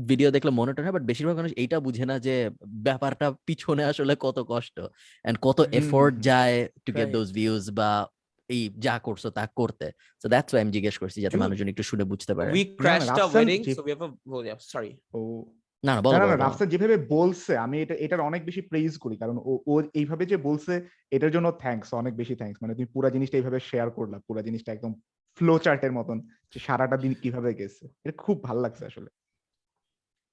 ভিডিও 0.05 0.31
দেখলে 0.31 0.51
মনিটর 0.51 0.83
হয় 0.83 0.91
বাট 0.91 1.01
বেশিরভাগ 1.01 1.35
মানুষ 1.35 1.51
এইটা 1.51 1.79
বুঝে 1.79 2.05
না 2.05 2.19
যে 2.19 2.49
ব্যাপারটা 2.67 3.31
পিছনে 3.45 3.83
আসলে 3.83 4.15
কত 4.19 4.45
কষ্ট 4.47 4.79
এন্ড 5.25 5.37
কত 5.41 5.61
এফোর্ট 5.71 6.19
যায় 6.19 6.67
টু 6.85 6.93
গেট 6.93 7.09
দোজ 7.09 7.33
ভিউজ 7.33 7.71
বা 7.71 8.07
এই 8.49 8.69
যা 8.79 8.99
করছ 8.99 9.27
তা 9.27 9.47
করতে। 9.55 9.91
সো 10.21 10.29
দ্যাটস 10.29 10.53
ওয়াই 10.53 10.63
আমি 10.63 10.71
জিজ্ঞেস 10.71 10.97
করছি 10.97 11.21
যাতে 11.21 11.37
মানুষজন 11.37 11.67
একটু 11.67 11.83
শুনে 11.83 12.03
বুঝতে 12.03 12.35
পারে। 12.35 12.51
We 12.51 12.57
crashed 12.57 13.07
our 13.07 13.17
Rafsan, 13.17 13.35
wedding, 13.35 13.63
যে- 13.63 13.75
so 13.75 13.81
we 13.81 13.91
have 13.91 14.05
a 14.05 14.09
well, 14.31 14.89
ও 15.13 15.45
না। 15.85 16.01
রাফসান 16.35 16.69
যেভাবে 16.69 16.97
বলছে 16.97 17.57
আমি 17.57 17.81
এটা 17.81 17.93
এটার 17.93 18.19
অনেক 18.19 18.45
বেশি 18.45 18.61
প্রেইজ 18.61 18.97
করি 18.97 19.17
কারণ 19.17 19.37
ও 19.37 19.59
ও 19.67 19.81
এইভাবে 19.93 20.25
যে 20.25 20.37
বলছে 20.37 20.87
এটার 21.11 21.31
জন্য 21.31 21.51
থ্যাঙ্কস 21.51 21.93
অনেক 21.93 22.15
বেশি 22.15 22.35
থ্যাঙ্কস 22.35 22.59
মানে 22.61 22.73
তুমি 22.73 22.85
পুরো 22.85 23.09
জিনিসটা 23.09 23.37
এইভাবে 23.37 23.59
শেয়ার 23.59 23.91
করলা 23.91 24.19
পুরো 24.27 24.41
জিনিসটা 24.41 24.71
একদম 24.71 24.93
ফ্লো 25.37 25.53
চার্টের 25.65 25.91
মতন 25.91 26.17
যে 26.53 26.59
সারাটা 26.59 26.97
দিন 27.03 27.13
কীভাবে 27.21 27.51
গেছে 27.59 27.83
এটা 28.03 28.13
খুব 28.23 28.37
ভালো 28.47 28.59
লাগছে 28.65 28.83
আসলে 28.85 29.09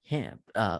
হ্যাঁ 0.07 0.29
আহ, 0.63 0.79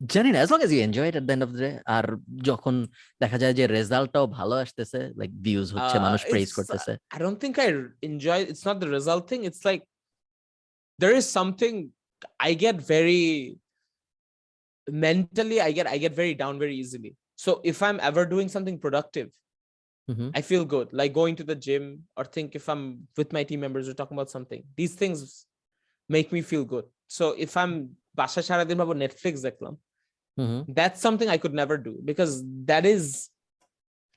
জানি 0.00 0.28
না 0.32 0.38
as 0.38 0.50
long 0.52 0.60
as 0.66 0.70
you 0.74 0.80
enjoy 0.86 1.08
at 1.10 1.24
the 1.28 1.32
end 1.32 1.44
of 1.46 1.50
the 1.54 1.60
day 1.60 1.72
আর 1.96 2.04
যখন 2.50 2.74
দেখা 3.20 3.36
যায় 3.42 3.54
যে 3.58 3.64
রেজাল্টটাও 3.78 4.26
ভালো 4.38 4.54
আসতেছে 4.64 5.00
লাইক 5.20 5.30
ভিউজ 5.46 5.68
হচ্ছে 5.76 5.96
Uh, 5.98 6.04
মানুষ 6.06 6.20
প্রেজ 6.32 6.48
uh, 6.50 6.56
করতেছে 6.58 6.92
I 7.16 7.18
don't 7.24 7.38
think 7.42 7.54
I 7.58 7.68
r- 7.74 7.90
enjoy 8.02 8.38
it's 8.50 8.64
not 8.68 8.76
the 8.82 8.90
result 8.98 9.24
thing. 9.30 9.42
It's 9.48 9.62
like 9.68 9.82
there 10.98 11.14
is 11.20 11.26
something 11.38 11.74
I 12.48 12.50
get 12.64 12.76
very 12.94 13.22
mentally 14.88 15.58
I 15.60 15.70
get 15.72 15.86
I 15.86 15.98
get 15.98 16.14
very 16.14 16.34
down 16.34 16.54
very 16.58 16.76
easily. 16.76 17.12
So 17.38 17.50
if 17.64 17.78
I'm 17.82 17.98
ever 18.00 18.22
doing 18.24 18.48
something 18.48 18.78
productive, 18.78 19.28
Mhm. 20.08 20.30
I 20.34 20.40
feel 20.40 20.64
good. 20.64 20.92
Like 20.92 21.12
going 21.12 21.34
to 21.36 21.44
the 21.44 21.54
gym 21.56 21.84
or 22.16 22.24
think 22.24 22.54
if 22.54 22.68
I'm 22.68 23.08
with 23.16 23.32
my 23.32 23.42
team 23.42 23.60
members 23.60 23.88
or 23.88 23.94
talking 23.94 24.16
about 24.16 24.30
something. 24.30 24.62
These 24.76 24.94
things 24.94 25.46
make 26.10 26.28
me 26.32 26.42
feel 26.42 26.64
good. 26.64 26.86
So 27.08 27.24
if 27.46 27.56
I'm 27.56 27.74
বাসা 28.20 28.40
সারাদিন 28.48 28.76
ভাবো 28.80 28.94
Netflix 29.02 29.40
দেখলাম 29.48 29.74
that's 30.78 31.00
something 31.06 31.28
I 31.36 31.38
could 31.42 31.56
never 31.62 31.76
do 31.88 31.92
because 32.10 32.32
that 32.70 32.84
is 32.94 33.04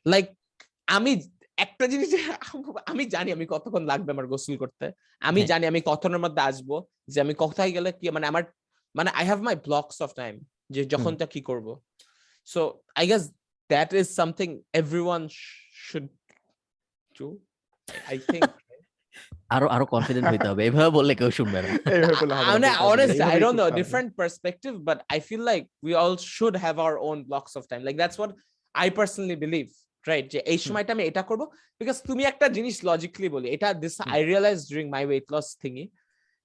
like 0.06 0.30
আমি 0.98 1.12
একটা 1.58 1.86
জিনিস 1.92 2.10
আমি 2.92 3.04
জানি 3.16 3.30
আমি 3.38 3.46
কতক্ষণ 3.54 3.84
লাগবে 3.92 4.10
আমার 4.16 4.28
গোসল 4.34 4.56
করতে 4.64 4.86
আমি 5.30 5.40
হ্যাঁ। 5.42 5.50
জানি 5.52 5.66
আমি 5.72 5.80
কতক্ষণের 5.90 6.22
মধ্যে 6.26 6.42
আসব 6.50 6.70
যে 7.12 7.18
আমি 7.26 7.34
কোথায় 7.44 7.72
গেলে 7.76 7.90
কি 7.98 8.04
মানে 8.16 8.26
আমার 8.32 8.44
মানে 8.96 9.10
I 9.20 9.26
have 9.30 9.40
my 9.48 9.56
blocks 9.68 9.98
of 10.06 10.12
time 10.22 10.36
যে 10.74 10.82
যখনটা 10.94 11.26
কি 11.34 11.42
করব 11.50 11.68
so 12.48 12.62
I 13.00 13.06
guess 13.12 13.24
that 13.70 13.90
is 14.00 14.08
something 14.20 14.50
everyone 14.82 15.22
should 15.88 16.06
do 17.18 17.28
I 18.12 18.18
think 18.32 18.50
আরও 19.56 19.68
আরও 19.76 19.86
কনফিডেন্ট 19.94 20.26
হইতে 20.34 20.48
হবে। 20.52 20.62
এভাবে 20.70 20.92
বললে 20.98 21.14
কেউ 21.20 21.30
শুনবে 21.40 21.60
না। 21.64 21.70
এইভাবে 21.94 22.16
বললে 22.22 22.34
হবে 22.40 22.60
না, 22.64 22.72
I 22.72 22.74
mean, 22.74 22.74
ঠিক 22.74 22.74
আছে, 22.74 22.86
honestly, 22.88 23.22
I 23.22 23.26
এইভাবেই 23.26 23.42
don't 23.44 23.58
know, 23.60 23.68
করতে 23.68 23.74
হবে। 23.74 23.80
different 23.82 24.10
perspective, 24.22 24.76
but 24.90 24.98
I 25.16 25.18
feel 25.28 25.44
like 25.52 25.66
we 25.86 25.92
all 26.02 26.16
should 26.36 26.56
have 26.66 26.78
our 26.86 26.96
own 27.08 27.18
blocks 27.30 27.54
of 27.60 27.64
time. 27.72 27.82
Like 27.88 27.98
that's 28.02 28.18
what 28.22 28.32
I 28.76 28.88
personally 29.00 29.38
believe, 29.46 29.70
right? 30.06 30.26
যে 30.34 30.40
এই 30.54 30.60
সময়টা 30.66 30.92
আমি 30.96 31.04
এটা 31.10 31.24
করব। 31.30 31.42
বিকজ 31.82 31.98
তুমি 32.10 32.24
একটা 32.32 32.46
জিনিস 32.58 32.76
লজিক্যালি 32.90 33.30
বলি 33.36 33.48
এটা 33.56 33.68
this. 33.84 33.96
I 34.14 34.20
realize 34.32 34.58
during 34.70 34.88
my 34.96 35.04
weight 35.10 35.26
loss 35.34 35.48
থিংই 35.64 35.86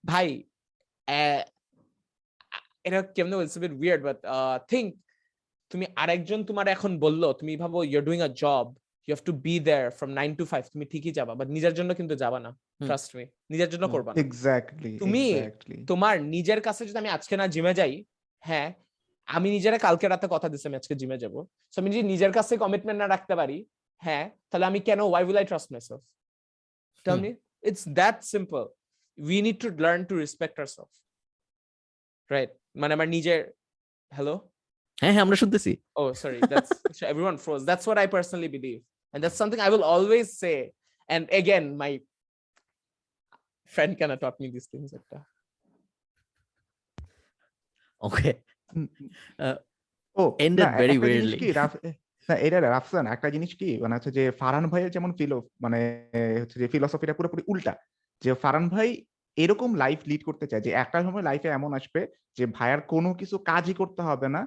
ভাই 0.05 0.27
এটা 2.87 2.99
কেমনে 3.17 3.37
বলছে 3.41 3.59
বিট 3.65 3.73
উইয়ার্ড 3.81 4.03
বাট 4.09 4.19
থিঙ্ক 4.73 4.89
তুমি 5.71 5.85
আরেকজন 6.03 6.41
তোমার 6.49 6.67
এখন 6.77 6.93
বলল 7.05 7.23
তুমি 7.41 7.53
ভাবো 7.63 7.79
your 7.93 8.03
doing 8.09 8.21
a 8.29 8.31
job 8.43 8.67
you 9.07 9.13
have 9.15 9.25
to 9.29 9.33
be 9.47 9.55
there 9.69 9.85
from 9.99 10.11
nine 10.21 10.31
to 10.39 10.45
five 10.53 10.63
তুমি 10.73 10.85
ঠিকই 10.93 11.13
যাবা 11.19 11.33
বাট 11.39 11.49
নিজের 11.57 11.75
জন্য 11.79 11.91
কিন্তু 11.99 12.15
যাবা 12.23 12.39
না। 12.45 12.51
ট্রাস্ট 12.89 13.11
মি 13.17 13.25
নিজের 13.53 13.69
জন্য 13.73 13.85
করবা 13.95 14.11
না। 14.11 14.17
এক্স্যাক্টলি 14.25 14.93
তুমি 15.03 15.25
তোমার 15.91 16.15
নিজের 16.35 16.61
কাছে 16.67 16.83
যদি 16.89 16.99
আমি 17.03 17.11
আজকে 17.17 17.35
না 17.41 17.45
জিমে 17.55 17.73
যাই 17.81 17.95
হ্যাঁ 18.49 18.69
আমি 19.37 19.49
নিজেরা 19.57 19.79
কালকে 19.87 20.07
রাতে 20.13 20.27
কথা 20.35 20.47
দিচ্ছি 20.53 20.67
আমি 20.71 20.79
আজকে 20.81 20.95
জিমে 21.01 21.17
যাব। 21.23 21.35
সো 21.73 21.77
আমি 21.81 21.89
যদি 21.95 22.05
নিজের 22.13 22.33
কাছে 22.39 22.53
কমিটমেন্ট 22.65 22.99
না 23.03 23.07
রাখতে 23.15 23.35
পারি 23.41 23.59
হ্যাঁ 24.05 24.25
তাহলে 24.51 24.65
আমি 24.71 24.81
কেন 24.89 25.01
why 25.11 25.23
will 25.27 25.39
I 25.43 25.47
trust 25.51 25.69
myself 25.75 26.01
tell 27.07 27.19
me 27.25 27.31
it's 27.69 27.85
that 27.99 28.17
simple 28.33 28.63
we 29.29 29.37
need 29.47 29.59
to 29.65 29.69
learn 29.85 30.01
to 30.11 30.15
respect 30.25 30.55
ourselves 30.59 30.91
right 32.35 32.51
মানে 32.81 32.93
আমার 32.97 33.09
নিজের 33.17 33.41
হ্যালো 34.17 34.35
হ্যাঁ 35.03 35.13
হ্যাঁ 35.15 35.25
আমরা 35.27 35.37
শুনতেছি। 35.43 35.73
Oh, 36.01 36.11
sorry. 36.23 36.41
That's 36.53 36.71
so 36.99 37.03
everyone 37.13 37.37
froze. 37.45 37.65
That's 37.71 37.85
what 37.89 37.99
I 38.05 38.07
personally 38.17 38.51
believe. 38.57 38.83
And 39.15 39.23
that's 39.23 39.37
something 39.37 39.61
I 39.61 39.69
will 39.69 39.85
always 39.85 40.37
say. 40.43 40.73
And 41.09 41.23
again, 41.31 41.77
my 41.77 42.01
friend 43.65 43.99
kind 43.99 44.13
of 44.13 44.19
taught 44.21 44.39
me 44.41 44.51
these 44.51 44.67
things. 44.67 44.93
Like 44.93 45.09
that. 45.13 45.25
Okay 48.03 48.31
O 50.17 50.23
ended 50.47 50.65
না, 50.67 50.71
very 50.83 50.97
weirdly. 51.05 51.39
কি 51.43 51.49
রাফ- 51.61 51.81
এ, 51.89 51.91
না 52.29 52.35
এটা 52.47 52.59
রাফসান 52.61 53.05
একটা 53.15 53.29
জিনিস 53.35 53.51
কি 53.61 53.69
মানে 53.83 53.95
হচ্ছে 53.97 54.11
যে 54.19 54.25
ফারহান 54.41 54.67
ভাইয়ের 54.73 54.91
যেমন 54.97 55.11
ফিলো 55.19 55.39
মানে 55.65 55.81
হচ্ছে 56.43 56.57
যে 56.63 56.67
ফিলোসফিটা 56.73 57.15
পুরোপুরি 57.19 57.43
উল্টা 57.53 57.73
যে 58.23 58.31
ফারহান 58.43 58.67
ভাই 58.75 58.89
এরকম 59.37 59.71
লাইফ 59.83 60.01
লিড 60.11 60.23
করতে 60.29 60.47
চায় 60.51 60.63
যে 60.67 60.71
একটা 60.83 60.99
সময় 61.07 61.25
লাইফে 61.29 61.49
এমন 61.59 61.71
আসবে 61.79 62.01
যে 62.39 62.45
ভাইয়ার 62.57 62.81
কোনো 62.93 63.11
কিছু 63.21 63.37
কাজই 63.51 63.75
করতে 63.81 64.01
হবে 64.09 64.29
না 64.37 64.41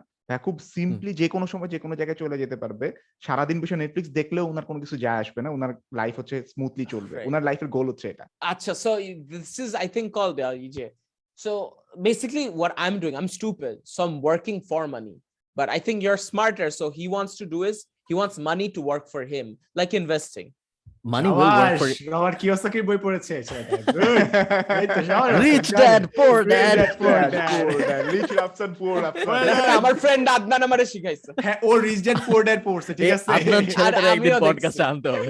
খুব 0.45 0.55
সিম্পলি 0.59 1.11
যে 1.13 1.27
কোনো 1.29 1.45
সময় 1.47 1.69
যে 1.73 1.79
কোনো 1.79 1.93
জায়গায় 1.95 2.19
চলে 2.21 2.37
যেতে 2.37 2.55
পারবে 2.55 2.87
সারাদিন 3.25 3.57
বসে 3.61 3.75
নেটফ্লিক্স 3.75 4.09
দেখলেও 4.09 4.45
ওনার 4.51 4.65
কোনো 4.65 4.79
কিছু 4.79 4.95
যায় 4.97 5.19
আসবে 5.23 5.39
না 5.41 5.49
ওনার 5.49 5.71
লাইফ 5.93 6.13
হচ্ছে 6.19 6.35
স্মুথলি 6.53 6.85
চলবে 6.93 7.15
ওনার 7.29 7.43
লাইফের 7.43 7.69
গোল 7.75 7.85
হচ্ছে 7.91 8.07
এটা 8.09 8.25
Acha, 8.51 8.73
so 8.83 8.89
y- 8.97 9.21
this 9.33 9.59
is, 9.59 9.71
I 9.75 9.87
think, 9.95 10.07
called 10.17 10.37
uh, 10.39 10.63
EJ. 10.65 10.77
So 11.39 11.51
basically, 12.09 12.45
what 12.61 12.71
I'm 12.77 12.95
doing, 12.99 13.15
I'm 13.19 13.31
stupid. 13.39 13.75
So 13.93 13.99
I'm 14.05 14.17
working 14.21 14.57
for 14.61 14.81
money. 14.87 15.15
But 15.57 15.67
I 15.69 15.79
think 15.85 15.97
you're 16.05 16.21
smarter. 16.31 16.69
So 16.79 16.85
he 16.89 17.05
wants 17.07 17.33
to 17.41 17.45
do 17.45 17.59
is 17.69 17.75
he 18.09 18.13
wants 18.21 18.35
money 18.51 18.67
to 18.75 18.81
work 18.81 19.05
for 19.13 19.23
him, 19.33 19.45
like 19.75 19.91
investing. 20.03 20.47
Money 20.49 20.55
will 20.57 20.57
work 20.57 20.65
for 20.65 20.65
আমার 20.66 20.66
কিওসাকির 20.66 20.66
বই 20.66 20.66
পড়েছে? 23.05 23.35
ছেলেটা। 23.43 23.77
Good. 23.97 24.17
এই 24.81 24.87
তো, 24.87 24.99
সবাই 25.07 25.29
rich. 25.43 25.67
Dad 25.71 26.03
poor 26.17 26.35
dad 26.43 26.77
dad, 27.87 28.05
rich 28.13 28.31
Rafsan, 28.39 28.71
poor 28.79 28.95
Rafsan. 29.05 29.27
Well, 29.27 29.47
আমার 29.79 29.93
friend 29.95 30.25
Adnan 30.29 30.61
আমারে 30.63 30.85
শিখাইছে। 30.85 31.29
হ্যাঁ 31.45 31.57
ও 31.63 31.69
রিচ 31.77 31.99
ড্যাড 32.03 32.19
পোর 32.27 32.39
ড্যাড 32.43 32.61
পড়ছে 32.63 32.91
ঠিক 32.93 33.11
আছে? 33.11 33.27
আপনার 33.31 33.63
ছেলেটার 33.73 34.05
একদিন। 34.13 34.33
পডকাস্টে 34.39 34.83
আনতে 34.83 35.09
হবে। 35.09 35.29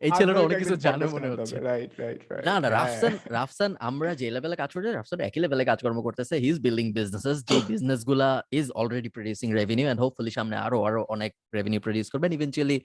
এই 0.00 0.10
ছেলেটা 0.18 0.40
অনেক 0.40 0.58
কিছু 0.58 0.76
জানে 0.76 1.06
মনে 1.06 1.28
হচ্ছে। 1.28 1.54
রাইট 1.60 1.92
রাইট 2.00 2.20
রাইট 2.30 2.44
না 2.46 2.54
না 2.60 2.68
রাফসান 2.70 3.12
রাফসান 3.36 3.70
আমরা 3.88 4.10
যে 4.14 4.26
লেভেলে 4.30 4.56
কাজ 4.56 4.70
করছি 4.74 4.88
রাফসান 4.90 5.18
একই 5.20 5.40
লেভেলে 5.40 5.64
কাজকর্ম 5.64 5.98
করতেছে। 6.02 6.34
হি 6.36 6.48
ইজ 6.48 6.58
বিল্ডিং 6.60 6.86
বিজনেসেস 6.92 7.38
যে 7.50 7.58
বিজনেসগুলা 7.70 8.28
is 8.58 8.66
already 8.80 9.08
producing 9.08 9.48
revenue 9.60 9.86
and 9.88 10.00
hopefully 10.00 10.30
সামনে 10.30 10.56
আরও 10.56 10.78
আরও 10.88 11.00
অনেক 11.14 11.30
রেভিনিউ 11.54 11.80
প্রডিউস 11.80 12.06
করবেন 12.10 12.30
eventually 12.32 12.76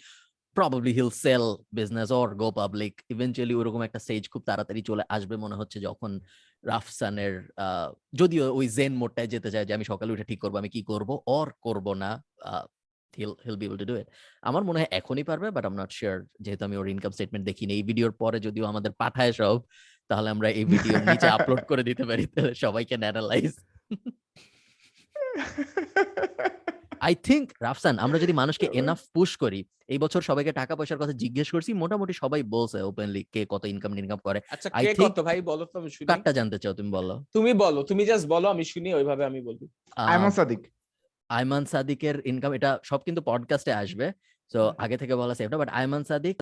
probably 0.57 0.91
he'll 0.97 1.11
sell 1.23 1.45
business 1.77 2.09
or 2.19 2.27
go 2.41 2.47
public 2.61 2.93
eventually 3.13 3.55
ওরকম 3.59 3.81
একটা 3.87 3.99
স্টেজ 4.05 4.23
খুব 4.33 4.41
তাড়াতাড়ি 4.49 4.81
চলে 4.89 5.03
আসবে 5.15 5.35
মনে 5.43 5.55
হচ্ছে 5.59 5.77
যখন 5.87 6.11
রাফসানের 6.63 7.33
যদিও 8.19 8.43
ওই 8.59 8.65
জেন 8.77 8.93
মোডটায় 9.01 9.29
যেতে 9.33 9.49
চায় 9.53 9.65
যে, 9.67 9.73
আমি 9.77 9.85
সকালে 9.91 10.09
উঠে 10.13 10.25
ঠিক 10.31 10.39
করব, 10.43 10.55
আমি 10.61 10.69
কি 10.75 10.81
করব? 10.91 11.09
অর 11.37 11.47
করব 11.65 11.87
না 12.03 12.11
হিল 13.45 13.57
বি 13.61 13.65
টু 13.81 13.85
ডু 13.89 13.95
আমার 14.49 14.63
মনে 14.67 14.77
হয় 14.79 14.91
এখনই 14.99 15.25
পারবে 15.29 15.47
বাট 15.55 15.63
আম 15.69 15.75
নট 15.81 15.91
শিওর 15.97 16.17
যেহেতু 16.45 16.63
আমি 16.67 16.75
ওর 16.81 16.87
ইনকাম 16.95 17.11
স্টেটমেন্ট 17.17 17.43
দেখিনি। 17.49 17.71
এই 17.77 17.83
ভিডিওর 17.89 18.13
পরে 18.21 18.37
যদিও 18.47 18.65
আমাদের 18.71 18.91
পাঠায় 19.01 19.33
সব, 19.39 19.57
তাহলে 20.09 20.27
আমরা 20.35 20.47
এই 20.59 20.65
ভিডিও 20.73 20.93
নিচে 21.07 21.27
আপলোড 21.37 21.61
করে 21.71 21.83
দিতে 21.89 22.03
পারি, 22.09 22.23
তাহলে 22.33 22.53
সবাই 22.63 22.83
can 22.89 23.03
analyze 23.05 23.53
I 27.01 27.13
think 27.23 27.45
Rafsan 27.61 27.95
আমরা 27.99 28.17
যদি 28.19 28.33
মানুষকে 28.41 28.65
এনাফ 28.73 28.99
পুশ 29.13 29.31
করি 29.37 29.59
এই 29.89 29.97
বছর 29.97 30.21
সবাইকে 30.21 30.51
টাকা 30.51 30.73
পয়সার 30.75 30.99
কথা 31.01 31.13
জিজ্ঞেস 31.13 31.47
করছি 31.51 31.71
মোটামুটি 31.73 32.13
সবাই 32.13 32.41
বলছে 32.43 32.79
ওপেনলি 32.81 33.21
কে 33.33 33.41
কত 33.45 33.63
ইনকাম 33.65 33.91
ইনকাম 33.97 34.19
করে। 34.23 34.39
আচ্ছা 34.49 34.69
কে 34.69 34.91
কত? 34.95 35.17
ভাই 35.19 35.37
বলো 35.41 35.63
তো 35.65 35.75
আমি 35.79 35.89
শুনি। 35.89 36.07
কাটটা 36.07 36.31
জানতে 36.31 36.57
চাও 36.59 36.73
তুমি 36.73 36.91
বলো। 36.91 37.15
তুমি 37.33 37.51
বলো 37.53 37.79
তুমি 37.83 38.03
জাস্ট 38.05 38.25
বলো 38.27 38.47
আমি 38.49 38.63
শুনি 38.63 38.89
ওইভাবে 38.93 39.23
আমি 39.25 39.39
বলব। 39.41 39.61
আয়মান 39.97 40.09
আইমান 40.11 40.31
সাদিক। 40.31 40.61
আইমান 41.29 41.63
সাদিকের 41.65 42.15
ইনকাম 42.25 42.51
এটা 42.53 42.71
সব 42.83 42.99
কিন্তু 43.03 43.21
পডকাস্টে 43.21 43.71
আসবে। 43.73 44.07
তো 44.51 44.59
আগে 44.77 44.97
থেকে 44.97 45.13
বলা 45.15 45.33
সেফ 45.35 45.49
না 45.51 45.57
but 45.57 45.69
Ayman 45.69 46.03
Sadiq 46.03 46.37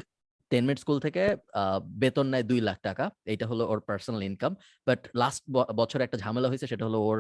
ten 0.51 0.63
minute 0.67 0.79
school 0.83 0.97
থেকে 1.05 1.23
বেতন 2.01 2.25
নেয় 2.33 2.45
দুই 2.51 2.59
লাখ 2.67 2.77
টাকা। 2.87 3.05
এটা 3.33 3.45
হলো 3.51 3.63
ওর 3.71 3.79
পার্সোনাল 3.89 4.21
ইনকাম 4.29 4.51
বাট 4.87 4.99
লাস্ট 5.21 5.43
বছর 5.79 5.99
একটা 6.05 6.17
ঝামেলা 6.23 6.47
হয়েছে, 6.51 6.67
সেটা 6.71 6.83
হলো 6.87 6.99
ওর 7.09 7.19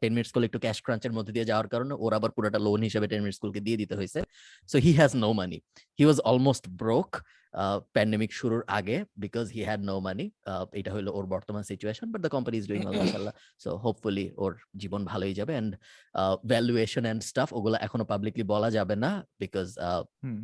টেন 0.00 0.12
মিনিট 0.14 0.26
স্কুল 0.30 0.44
একটু 0.48 0.58
ক্যাশ 0.64 0.78
ক্রাঞ্চের 0.84 1.12
মধ্যে 1.16 1.32
দিয়ে 1.36 1.46
যাওয়ার 1.50 1.68
কারণে 1.72 1.92
ওর 2.04 2.12
আবার 2.18 2.30
পুরোটা 2.36 2.58
লোন 2.66 2.80
হিসেবে 2.88 3.06
টেন 3.10 3.20
মিনিট 3.24 3.34
স্কুলকে 3.38 3.60
দিয়ে 3.66 3.78
দিতে 3.82 3.94
হয়েছে। 3.98 4.20
So 4.68 4.76
he 4.84 4.90
has 5.00 5.12
no 5.24 5.30
money 5.40 5.58
he 5.98 6.04
was 6.08 6.18
almost 6.30 6.64
broke 6.80 7.10
pandemic 7.94 8.30
শুরুর 8.32 8.62
আগে 8.78 8.96
because 9.24 9.46
he 9.54 9.60
had 9.68 9.80
no 9.90 9.94
money 10.00 10.26
এটা 10.80 10.90
হলো 10.92 11.10
ওর 11.18 11.26
বর্তমান 11.34 11.62
situation 11.62 12.06
but 12.12 12.20
the 12.24 12.30
company 12.36 12.56
is 12.60 12.66
doing 12.70 12.80
মাশাল্লাহ 13.00 13.34
সো 13.64 13.70
হোপফুলি 13.84 14.26
ওর 14.42 14.52
জীবন 14.82 15.00
ভালোই 15.04 15.34
যাবে 15.40 15.52
এন্ড 15.60 15.72
ভ্যালুয়েশন 16.52 17.04
এন্ড 17.10 17.20
স্টাফ 17.30 17.48
ওগুলো 17.58 17.76
এখনও 17.86 18.04
পাবলিকলি 18.12 18.44
বলা 18.54 18.68
যাবে 18.76 18.94
না 19.04 19.10
বিকজ 19.42 19.66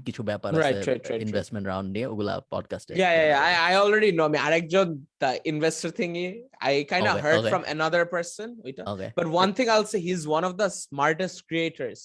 কিছু 0.06 0.20
ব্যাপার 0.30 0.50
আছে 0.60 0.92
ইনভেস্টমেন্ট 1.26 1.66
রাউন্ড 1.70 1.88
নিয়ে 1.94 2.06
ওগুলো 2.12 2.32
পডকাস্টে 2.54 2.92
yeah 3.00 3.10
I 3.46 3.52
I 3.66 3.72
already 3.82 4.10
know 4.18 4.22
আমি 4.28 4.38
আরেকজন 4.46 4.86
the 5.22 5.30
investor 5.52 5.90
thing 5.98 6.08
E 6.24 6.26
I 6.66 6.74
kind 6.92 7.06
of 7.12 7.16
heard 7.24 7.42
from 7.52 7.62
another 7.68 8.04
person 8.14 8.48
ওইটা। 8.66 8.82
But 9.18 9.26
one 9.34 9.48
thing 9.56 9.66
I 9.72 9.76
will 9.78 9.88
say 9.94 9.98
he 10.06 10.12
is 10.18 10.24
one 10.30 10.42
of 10.48 10.52
the 10.62 10.68
smartest 10.84 11.38
creators 11.48 12.02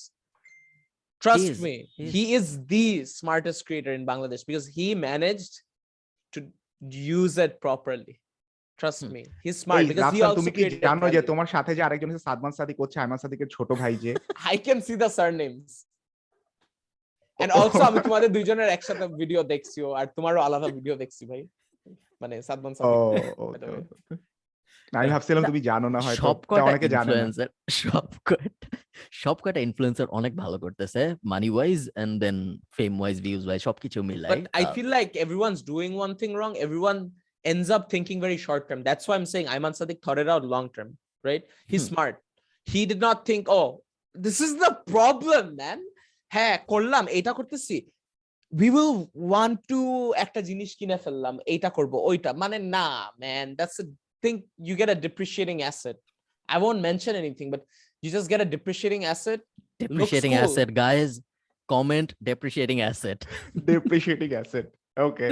Trust 1.21 1.43
is, 1.45 1.61
me, 1.61 1.89
he 1.95 2.03
is. 2.05 2.13
he 2.13 2.23
is 2.33 2.65
the 2.65 3.05
smartest 3.05 3.65
creator 3.65 3.93
in 3.93 4.05
Bangladesh 4.05 4.45
because 4.45 4.65
he 4.67 4.87
managed 4.95 5.53
to 6.33 6.39
use 7.15 7.37
it 7.37 7.59
properly. 7.59 8.15
Trust 8.79 9.01
Hmm. 9.03 9.13
me, 9.13 9.23
he's 9.43 9.57
smart 9.59 9.81
এই 9.81 9.87
because 9.87 10.13
he 10.13 10.21
also 10.21 10.39
তুমি 10.39 10.51
কি 10.51 10.61
created 10.61 10.81
জানো 10.87 11.05
যে 11.15 11.21
তোমার 11.29 11.47
সাথে 11.55 11.71
যে 11.77 11.81
আরেকজন 11.87 12.09
আছে 12.11 12.25
সাদমান 12.27 12.51
সাদিক 12.57 12.77
হচ্ছে 12.83 12.97
আইমান 13.03 13.19
সাদিকের 13.23 13.49
ছোট 13.55 13.69
ভাই 13.81 13.93
যে 14.03 14.11
I 14.53 14.55
can 14.67 14.79
see 14.85 14.97
the 15.03 15.09
surnames. 15.17 15.71
And 17.39 17.49
also 17.59 17.81
আমি 17.89 17.99
তোমাদের 18.07 18.29
দুইজনের 18.35 18.69
একসাথে 18.75 19.05
ভিডিও 19.21 19.41
দেখছি 19.53 19.77
আর 19.99 20.05
তোমারও 20.17 20.39
আলাদা 20.47 20.67
ভিডিও 20.77 20.95
দেখছি 21.03 21.23
ভাই 21.29 21.41
মানে 22.21 22.35
সাদমান 22.47 22.73
সাদিক 22.77 22.99
আমি 24.97 25.07
ভাবছিলাম 25.13 25.43
তুমি 25.49 25.61
জানো 25.69 25.87
না 25.95 25.99
হয় 26.05 26.17
সব 26.23 26.37
অনেকে 26.67 26.87
জানে 26.95 27.15
সব 27.81 28.05
সব 29.23 29.35
অনেক 30.19 30.33
ভালো 30.43 30.57
করতেছে 30.63 31.01
money 31.31 31.49
fame 32.77 32.93
wise 33.01 33.15
views 33.27 33.43
wise 33.45 33.61
সবকিছু 33.67 33.99
মিলাই 34.09 34.29
but 34.31 34.43
I 34.57 34.63
feel 34.75 34.89
like 34.97 35.07
everyone's 35.25 35.59
doing 35.71 35.89
one 35.99 36.11
thing 36.21 36.29
wrong 36.43 36.49
everyone 36.65 36.97
short 38.45 38.63
term 38.69 38.81
that's 38.87 39.03
why 39.07 39.19
I 39.19 39.23
am 39.23 39.27
saying 39.33 39.43
Ayman 39.55 39.73
Sadiq 39.79 39.97
thought 40.05 40.17
it 40.23 40.29
out 40.33 40.45
long 40.55 40.63
term 40.75 40.89
right 41.27 41.43
he 41.71 41.77
smart 41.89 42.15
he 42.71 42.81
did 42.85 43.01
not 43.07 43.17
think 43.29 43.43
oh 43.61 43.63
this 44.25 44.37
is 44.41 44.51
the 44.63 44.71
problem 44.93 45.45
man 45.61 45.79
হ্যাঁ 46.31 46.55
করলাম 46.71 47.03
এটা 47.17 47.33
করতেছি। 47.33 47.77
We 48.53 48.69
will 48.75 48.95
একটা 50.23 50.41
জিনিস 50.41 50.69
কিনে 50.79 50.97
ফেললাম 50.97 51.35
এইটা 51.45 51.69
করব 51.69 51.93
ওইটা। 52.09 52.29
মানে 52.33 52.57
না 52.75 52.87
man 53.19 53.47
thing 54.23 54.43
you 54.59 54.75
get 54.75 54.89
a 54.89 54.95
depreciating 54.97 55.59
asset. 55.61 55.97
I 56.49 56.57
won't 56.57 56.81
mention 56.81 57.15
anything 57.15 57.49
but 57.51 57.61
you 58.03 58.09
just 58.11 58.27
get 58.29 58.41
a 58.41 58.45
depreciating 58.45 59.05
asset 59.05 59.39
depreciating 59.79 60.33
cool. 60.33 60.43
asset 60.45 60.69
guys. 60.75 61.11
Comment 61.69 62.09
depreciating 62.23 62.79
asset. 62.81 63.19
Depreciating 63.65 64.29
asset 64.31 64.67
okay 64.97 65.27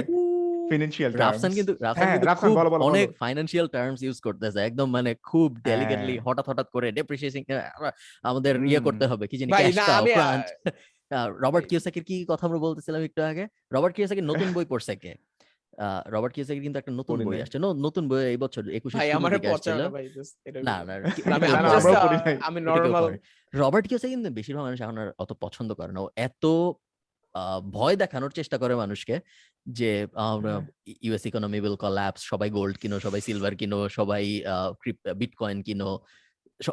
financial 0.70 1.12
Rafsan 1.14 1.50
কিন্তু 1.54 1.72
রাফসান 1.80 2.02
হ্যাঁ, 2.02 2.12
কিন্তু 2.12 2.26
রাফসান 2.26 2.50
বলো, 2.54 2.70
বলো, 2.70 2.82
অনেক 2.84 3.06
বলো। 3.08 3.16
ফাইন্যান্সিয়াল 3.18 3.66
টার্মস 3.66 4.00
ইউজ 4.02 4.18
করতেছে 4.20 4.58
একদম 4.58 4.90
মানে 4.90 5.10
খুব 5.22 5.48
ডেলিকেটলি 5.62 6.12
হ্যাঁ। 6.12 6.24
হঠাৎ 6.26 6.46
হঠাৎ 6.48 6.68
করে 6.70 6.92
ডেপ্রিসিয়েটিং 6.92 7.42
আমাদের 8.22 8.54
ইয়ে 8.64 8.80
করতে 8.80 9.04
হবে 9.06 9.24
কি 9.26 9.36
জানি 9.38 9.50
ক্যাশ 9.52 9.76
কাউ 9.90 10.04
রবার্ট 11.44 11.66
এই- 11.72 12.04
কি 12.04 12.16
কথা 12.28 12.46
আমরা 12.46 12.58
বলতেছিলাম 12.58 13.02
একটু 13.02 13.22
আগে? 13.22 13.44
রবার্ট 13.72 13.94
কিওসাকির 13.96 14.24
নতুন 14.24 14.52
বই 14.52 14.64
পড়ছে 14.64 14.96
কে? 14.96 15.12
রবার্ট 16.06 16.34
কিওসাকির 16.34 16.62
কিন্তু 16.62 16.78
একটা 16.78 16.92
নতুন 16.92 17.24
বই 17.24 17.42
আসছে। 17.42 17.58
ন- 17.58 17.76
নতুন 17.86 18.08
বই 18.08 18.24
এই 18.24 18.36
বছর 18.36 18.68
একুশে 18.68 18.98
ভাই 18.98 19.12
আমার 19.12 19.32
দিকে 19.32 19.48
না 20.62 20.84
না 20.84 20.94
আমি 22.40 22.60
uh, 22.60 22.64
নরমাল 22.64 23.18
রবার্ট 23.54 23.88
কিওসাকি 23.88 24.12
কিন্তু 24.12 24.30
বেশিরভাগ 24.30 24.64
মানুষ 24.64 24.80
এখন 24.80 24.98
আর 24.98 25.12
অত 25.18 25.32
পছন্দ 25.40 25.74
করে 25.74 25.92
না। 25.92 26.00
ও 26.00 26.08
এত 26.16 26.46
আহ, 27.34 27.60
ভয় 27.60 27.96
দেখানোর 27.96 28.30
চেষ্টা 28.30 28.58
করে 28.58 28.74
মানুষকে 28.74 29.20
যে। 29.66 30.06
ইউএস 31.02 31.26
ইকোনমি 31.26 31.60
উইল 31.60 31.76
কলাপস 31.76 32.22
সবাই 32.22 32.50
গোল্ড 32.50 32.78
কিনো 32.78 33.00
সবাই 33.00 33.20
সিলভার 33.20 33.56
কিনো 33.56 33.88
সবাই 33.88 34.42
বিটকয়েন 35.14 35.62
কিনো 35.62 36.00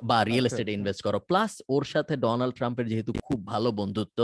বা 0.04 0.18
রিয়েল 0.24 0.46
আচ্ছা, 0.46 0.56
এস্টেটে 0.56 0.72
আচ্ছা। 0.72 0.80
ইনভেস্ট 0.80 1.02
করো। 1.02 1.20
প্লাস 1.20 1.52
ওর 1.70 1.84
সাথে 1.84 2.18
ডোনাল্ড 2.18 2.56
ট্রাম্পের 2.56 2.86
যেহেতু 2.88 3.12
খুব 3.24 3.48
ভালো 3.48 3.72
বন্ধুত্ব 3.72 4.20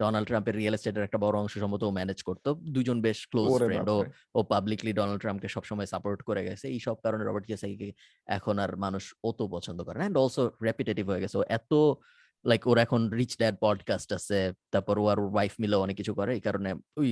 ডোনাল্ড 0.00 0.26
ট্রাম্পের 0.28 0.54
রিয়েল 0.56 0.74
এস্টেটের 0.74 1.02
একটা 1.02 1.18
বড় 1.18 1.38
অংশ 1.38 1.54
সম্ভবত 1.58 1.82
ও 1.82 1.90
ম্যানেজ 1.90 2.18
করতো। 2.22 2.54
দুজন 2.54 3.00
বেশ 3.00 3.18
ক্লোজ 3.26 3.48
ফ্রেন্ড 3.58 3.88
ও 3.88 4.04
ও 4.34 4.42
পাবলিকলি 4.42 4.92
ডোনাল্ড 4.92 5.20
ট্রাম্পকে 5.20 5.48
সবসময় 5.48 5.86
সাপোর্ট 5.86 6.22
করে 6.22 6.42
গেছে। 6.44 6.68
এই 6.68 6.80
সব 6.80 6.96
কারণে 7.00 7.24
রবার্ট 7.24 7.46
কিয়াসাকিকে 7.46 7.88
এখন 8.28 8.58
আর 8.58 8.76
মানুষ 8.76 9.14
অত 9.24 9.42
পছন্দ 9.50 9.78
করে 9.82 9.96
না। 9.96 10.00
অ্যান্ড 10.00 10.18
অলসো 10.18 10.42
রেপিটেটিভ 10.62 11.04
হয়ে 11.10 11.20
গেছে। 11.20 11.38
ও 11.38 11.42
এত 11.48 11.72
লাইক 12.44 12.66
ওর 12.66 12.78
এখন 12.78 13.00
রিচ 13.10 13.32
ড্যাড 13.36 13.54
পডকাস্ট 13.60 14.12
আছে 14.12 14.38
তারপর 14.70 14.98
ও 14.98 15.04
আর 15.06 15.18
ওর 15.18 15.30
ওয়াইফ 15.32 15.54
মিলে 15.60 15.76
অনেক 15.76 15.96
কিছু 15.96 16.14
করে। 16.14 16.34
এই 16.34 16.40
কারণে 16.40 16.70
ওই 16.96 17.08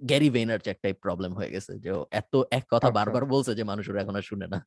গ্যারি 0.00 0.30
ভেইনার 0.30 0.60
একটা 0.68 0.88
প্রবলেম 1.02 1.32
হয়ে 1.34 1.50
গেছে 1.50 1.72
যে 1.78 1.90
ও 1.90 2.00
এত 2.10 2.34
এক 2.50 2.64
কথা 2.70 2.88
আচ্ছা। 2.88 2.90
বারবার 2.90 3.24
বলছে 3.24 3.54
যে 3.54 3.64
মানুষ 3.64 3.84
ওরা 3.88 4.00
এখন 4.00 4.16
আর 4.16 4.22
শুনে 4.22 4.46
না। 4.46 4.58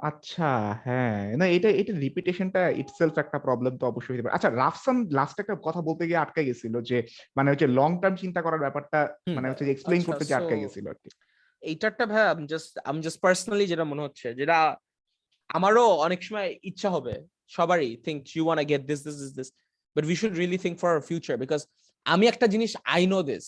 আচ্ছা 0.00 0.48
হ্যাঁ 0.84 1.20
না 1.36 1.44
এটা 1.56 1.68
এটা 1.80 1.92
রিপিটেশনটা 1.98 2.62
ইটসেলফ 2.80 3.14
একটা 3.18 3.38
প্রবলেম 3.38 3.72
তো 3.80 3.84
অবশ্যই 3.86 4.12
হতে 4.12 4.24
পারে 4.24 4.36
আচ্ছা 4.36 4.50
রাফসান 4.54 4.96
লাস্ট 5.18 5.36
একটা 5.40 5.54
কথা 5.66 5.80
বলতে 5.88 6.02
গিয়ে 6.08 6.22
আটকে 6.24 6.42
গেছিল 6.48 6.74
যে 6.90 6.96
মানে 7.36 7.48
হচ্ছে 7.50 7.66
লং 7.78 7.90
টার্ম 8.00 8.16
চিন্তা 8.22 8.40
করার 8.42 8.62
ব্যাপারটা 8.64 8.98
হুম। 9.16 9.34
মানে 9.36 9.46
হচ্ছে 9.48 9.64
এক্সপ্লেইন 9.66 10.00
আচ্ছা, 10.00 10.10
করতে 10.10 10.24
গিয়ে 10.26 10.38
আটকে 10.40 10.56
গেছিল 10.62 10.84
আর 10.88 10.98
কি 11.02 11.08
এইটারটা 11.62 12.04
ভাই 12.12 12.24
আমি 12.34 12.44
জাস্ট 12.52 12.72
আমি 12.90 13.00
জাস্ট 13.06 13.18
পার্সোনালি 13.24 13.64
যেটা 13.72 13.84
মনে 13.92 14.02
হচ্ছে 14.06 14.26
যেটা 14.40 14.56
আমারও 15.50 15.84
অনেক 16.06 16.20
সময় 16.22 16.48
ইচ্ছা 16.70 16.88
হবে 16.96 17.14
সবারই 17.56 17.90
think 18.06 18.20
you 18.34 18.42
want 18.46 18.62
get 18.70 18.82
this 18.90 19.00
this 19.06 19.16
this 19.22 19.32
this 19.38 19.48
but 19.96 20.04
we 20.04 20.16
should 20.20 20.34
really 20.40 20.58
think 20.64 20.76
for 20.82 20.92
future 21.08 21.34
because 21.42 21.60
আমি 22.06 22.24
একটা 22.26 22.46
জিনিস 22.54 22.72
আই 22.94 23.02
নো 23.12 23.18
দিস 23.30 23.46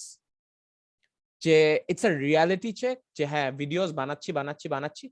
যে 1.43 1.57
ইটস 1.91 2.05
আ 2.05 2.11
রিয়ালিটি 2.25 2.71
চেক 2.81 2.97
যে 3.17 3.25
হ্যাঁ 3.33 3.49
ভিডিওস 3.61 3.91
বানাচ্ছি 4.01 4.31
বানাচ্ছি 4.33 4.67
বানাচ্ছি 4.69 5.07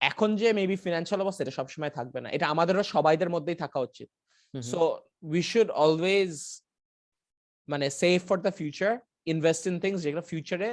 এখন 0.00 0.28
যে 0.40 0.48
মেবি 0.52 0.76
ফিনান্সিয়াল 0.84 1.20
অবস্থা 1.22 1.42
এটা 1.44 1.54
সবসময় 1.58 1.92
থাকবে 1.98 2.18
না। 2.24 2.28
এটা 2.36 2.46
আমাদেরও 2.54 2.84
সবাইদের 2.94 3.30
মধ্যেই 3.34 3.58
থাকা 3.64 3.78
উচিত। 3.88 4.08
সো 4.54 4.80
উই 5.32 5.40
শুড 5.50 5.70
অলওয়েজ 5.84 6.32
মানে 7.68 7.86
save 8.00 8.16
for 8.28 8.38
the 8.46 8.52
future 8.60 8.92
invest 9.26 9.62
in 9.70 9.76
things 9.84 9.98
যেগুলো 10.04 10.24
ফিউচারে 10.30 10.68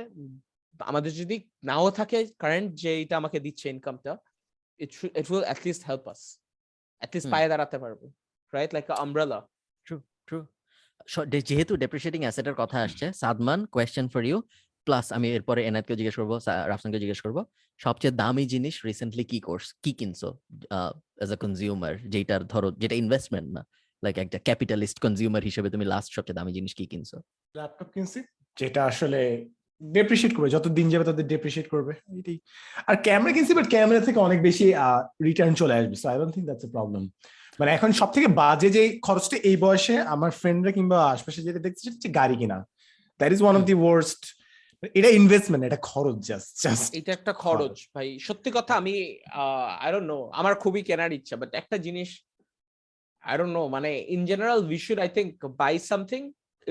আমাদের 0.89 1.11
যদি 1.21 1.35
নাও 1.69 1.87
থাকে 1.99 2.17
কারেন্ট 2.43 2.69
যে 2.81 2.91
এটা 3.01 3.15
আমাকে 3.21 3.37
দিচ্ছে 3.45 3.65
ইনকামটা 3.75 4.11
it 4.79 4.91
it 5.19 5.25
will 5.31 5.45
at 5.47 5.59
least 5.67 5.81
help 5.89 6.03
us 6.13 6.21
at 7.01 7.09
least 7.15 7.27
পায়ে 7.33 7.47
দাঁড়াতে 7.51 7.77
পারব 7.83 7.99
right 8.53 8.71
like 8.75 8.85
umbrella 9.05 9.39
true 9.85 9.95
true 10.27 10.39
যেহেতু 11.49 11.73
ডেপ্রিসিয়েটিং 11.83 12.21
অ্যাসেটের 12.25 12.55
কথা 12.61 12.77
আসছে 12.85 13.05
Sadman 13.21 13.59
question 13.75 14.05
for 14.13 14.21
you 14.29 14.37
plus 14.87 15.05
আমি 15.17 15.27
এরপরে 15.37 15.59
এনায়েতকে 15.69 15.95
জিজ্ঞেস 15.99 16.15
করব 16.19 16.31
রাফসানকে 16.71 16.99
জিজ্ঞেস 17.03 17.19
করব 17.25 17.37
সবচেয়ে 17.79 18.13
দামি 18.21 18.43
জিনিস 18.53 18.75
রিসেন্টলি 18.89 19.23
কি 19.31 19.37
কোর্স 19.47 19.65
কি 19.83 19.91
কিনছো? 19.99 20.29
এজ 21.23 21.29
আ 21.35 21.37
কনজিউমার 21.43 21.93
যেটার 22.13 22.41
ধরো 22.53 22.67
যেটা 22.81 22.95
ইনভেস্টমেন্ট 23.03 23.47
না 23.55 23.61
লাইক 24.03 24.15
একটা 24.25 24.39
ক্যাপিটালিস্ট 24.47 24.97
কনজিউমার 25.05 25.41
হিসেবে 25.49 25.67
তুমি 25.73 25.85
লাস্ট 25.93 26.09
সবচেয়ে 26.17 26.37
দামি 26.39 26.51
জিনিস 26.57 26.73
কি 26.79 26.85
কিনছো? 26.91 27.17
ল্যাপটপ 27.55 27.89
কিনছি 27.95 28.19
যেটা 28.57 28.81
আসলে 28.91 29.19
ডেপ্রিসিয়েট 29.81 30.31
করবে 30.35 30.49
যত 30.55 30.65
দিন 30.77 30.87
যাবে 30.93 31.03
তত 31.07 31.19
ডেপ্রিসিয়েট 31.33 31.67
করবে 31.73 31.93
এটাই। 32.19 32.37
আর 32.89 32.95
ক্যামেরা 33.05 33.31
কিনছি 33.35 33.53
বাট 33.59 33.67
ক্যামেরা 33.73 34.01
থেকে 34.07 34.19
অনেক 34.27 34.39
বেশি 34.47 34.65
রিটার্ন 35.27 35.53
চলে 35.61 35.73
আসবে 35.79 35.95
so 36.01 36.05
I 36.11 36.15
don't 36.19 36.33
think 36.35 36.45
that's 36.49 36.65
a 36.67 36.69
problem 36.75 37.03
মানে 37.59 37.71
এখন 37.77 37.89
সব 38.01 38.09
থেকে 38.15 38.27
বাজে 38.41 38.69
যে 38.77 38.83
খরচটা 39.05 39.37
এই 39.49 39.57
বয়সে 39.65 39.95
আমার 40.13 40.31
ফ্রেন্ডরা 40.41 40.71
কিংবা 40.77 40.97
আশপাশে 41.15 41.39
যেটা 41.47 41.59
দেখছি 41.65 41.81
সেটা 41.83 41.95
হচ্ছে 41.95 42.09
গাড়ি 42.19 42.35
কিনা। 42.41 42.57
That 43.19 43.31
is 43.35 43.39
one 43.43 43.55
of 43.59 43.63
the 43.71 43.75
worst 43.83 44.21
এটা 44.99 45.09
ইনভেস্টমেন্ট 45.19 45.63
এটা 45.67 45.79
খরচ 45.89 46.17
জাস্ট 46.29 46.49
জাস্ট 46.65 46.89
এটা 46.99 47.11
একটা 47.17 47.33
খরচ 47.43 47.75
ভাই। 47.95 48.07
সত্যি 48.27 48.49
কথা 48.57 48.73
আমি 48.81 48.93
আই 49.83 49.89
ডোন্ট 49.93 50.07
নো 50.13 50.19
আমার 50.39 50.53
খুবই 50.63 50.81
কেনার 50.87 51.11
ইচ্ছা 51.17 51.35
বাট 51.41 51.51
একটা 51.61 51.77
জিনিস 51.85 52.09
আই 53.29 53.35
ডোন্ট 53.39 53.53
নো 53.57 53.63
মানে 53.75 53.89
in 54.15 54.21
general 54.29 54.59
we 54.71 54.79
should 54.85 54.99
I 55.05 55.09
think 55.17 55.31
buy 55.61 55.73
something 55.91 56.21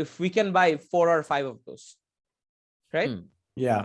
if 0.02 0.08
we 0.22 0.28
can 0.36 0.48
buy 0.58 0.68
four 0.90 1.04
or 1.14 1.20
five 1.30 1.42
of 1.52 1.56
those 1.66 1.82
right 2.96 3.12
yeah 3.62 3.78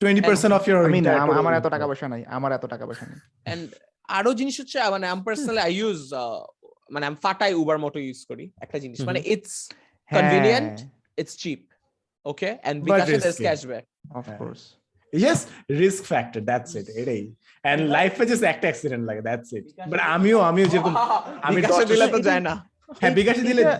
twenty 0.00 0.22
percent 0.28 0.52
of 0.58 0.62
your 0.68 0.78
আমি 0.88 1.00
না 1.06 1.12
আমার 1.40 1.54
এত 1.60 1.66
টাকা 1.74 1.86
পয়সা 1.90 2.06
নাই 2.12 2.22
আমার 2.36 2.50
এত 2.58 2.64
টাকা 2.72 2.84
পয়সা 2.88 3.04
নাই। 3.10 3.18
এন্ড 3.52 3.66
আরও 4.18 4.30
জিনিস 4.40 4.54
হচ্ছে 4.60 4.76
মানে 4.94 5.06
আম 5.12 5.20
পার্সোনালি 5.26 5.62
আই 5.68 5.72
ইউজ 5.80 6.00
মানে 6.94 7.04
আমি 7.08 7.18
ফাটাই 7.24 7.52
উবার 7.62 7.76
মোটো 7.84 7.98
ইউজ 8.06 8.20
করি 8.30 8.44
একটা 8.64 8.78
জিনিস। 8.84 8.98
মানে 9.08 9.20
it's 9.34 9.54
Convenient? 10.16 10.76
It's 11.20 11.34
cheap 11.42 11.60
okay 12.26 12.48
and 12.62 12.78
বিকাশে 12.84 13.16
there. 13.16 13.36
Cashback 13.46 13.84
of 14.10 14.24
course 14.40 14.60
yes 15.12 15.40
risk 15.80 16.02
factor 16.04 16.40
that's 16.40 16.72
it 16.74 16.86
এটাই 17.00 17.22
এন্ড 17.64 17.82
লাইফে 17.88 18.22
জাস্ট 18.26 18.44
একটা 18.44 18.66
অ্যাক্সিডেন্ট 18.68 19.02
লাগে 19.08 19.22
দ্যাটস 19.28 19.50
ইট 19.52 19.64
বাট 19.90 20.00
আমিও 20.14 20.38
আমিও 20.50 20.66
যেরকম 20.72 20.94
আমি 21.46 21.54
বিকাশে 21.58 21.84
দিলে 21.90 22.04
তো 22.04 22.10
বছর- 22.12 22.26
যায় 22.28 22.42
না। 22.48 22.54
হ্যাঁ 23.00 23.12
বিকাশে 23.20 23.42
দিলে 23.42 23.62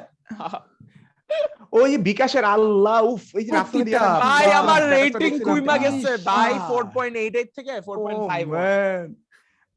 ওই 1.72 1.90
বিকাশের 2.08 2.44
আল্লাহ 2.46 2.98
উফ 3.04 3.24
এই 3.34 3.44
যে 3.46 3.52
রাফসান 3.52 3.72
প্রতিটা 3.72 4.00
ভাই 4.24 4.46
আমার 4.62 4.80
রেটিং 4.94 5.32
কুইমা 5.46 5.76
গেছে। 5.78 6.10
ভাই 6.30 6.52
4.88 6.68 7.48
থেকে 7.56 7.72
4.5 7.80 8.14
Oh, 8.14 8.28
man. 8.52 9.02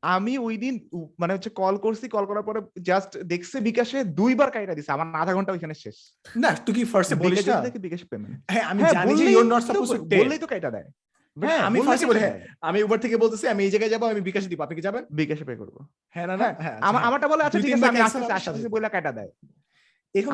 আমি 0.03 0.33
ওই 0.39 0.55
দিন 0.57 0.73
মানে 1.17 1.31
হচ্ছে 1.33 1.49
কল 1.51 1.75
করছি 1.77 2.05
কল 2.07 2.25
করার 2.25 2.43
পরে 2.43 2.59
জাস্ট 2.83 3.11
দেখছে 3.25 3.57
বিকাশে 3.61 3.97
দুইবার 4.19 4.49
কাইটা 4.51 4.73
দিছে 4.73 4.91
আমার 4.91 5.07
আধা 5.15 5.33
ঘণ্টা 5.33 5.51
ওইখানে 5.51 5.75
শেষ। 5.75 5.97
না 6.35 6.49
তুই 6.65 6.73
কি 6.77 6.83
ফার্স্টে 6.85 7.15
বলিস 7.17 7.39
না? 7.49 7.57
দেখে 7.61 7.79
বিকাশ 7.79 8.01
পেমেন্ট 8.05 8.35
হ্যাঁ 8.51 8.65
আমি 8.71 8.81
হ্যাঁ, 8.81 8.93
জানি 8.95 9.11
যে 9.19 9.25
ইউ 9.25 9.39
আর 9.39 9.47
নট 9.47 9.61
তো 9.61 9.67
সাপোজ 9.69 9.89
টু 9.89 9.95
বল- 9.95 10.05
বললেই 10.13 10.39
তো 10.39 10.47
কাইটা 10.47 10.69
দেয়। 10.71 10.87
হ্যাঁ, 11.37 11.61
আমি 11.61 11.77
বললেই 11.77 11.87
ফার্স্টে 11.87 12.07
বলি, 12.11 12.19
হ্যাঁ। 12.19 12.35
আমি 12.61 12.79
উবার 12.83 12.99
থেকে 12.99 13.15
বলতেছি 13.17 13.45
আমি 13.47 13.61
এই 13.63 13.71
জায়গায় 13.73 13.91
যাব 13.93 14.03
আমি 14.07 14.21
বিকাশে 14.21 14.47
দিব 14.51 14.59
আপনি 14.61 14.75
কি 14.75 14.83
যাবেন? 14.83 15.03
বিকাশে 15.11 15.43
পে 15.43 15.55
করব। 15.55 15.75
হ্যাঁ 16.15 16.27
না 16.29 16.33
না 16.33 16.39
হ্যাঁ, 16.41 16.55
হ্যাঁ 16.63 16.77
আমার 16.79 16.93
আচ্ছা, 16.93 17.07
আমারটা 17.07 17.27
বলে 17.27 17.41
আচ্ছা 17.43 17.59
ঠিক 17.59 17.71
আছে 17.71 17.87
আমি 17.87 17.99
আসছি 18.01 18.19
আসছি 18.37 18.67
বলে 18.67 18.87
কাইটা 18.89 19.11
দেয়। 19.13 19.31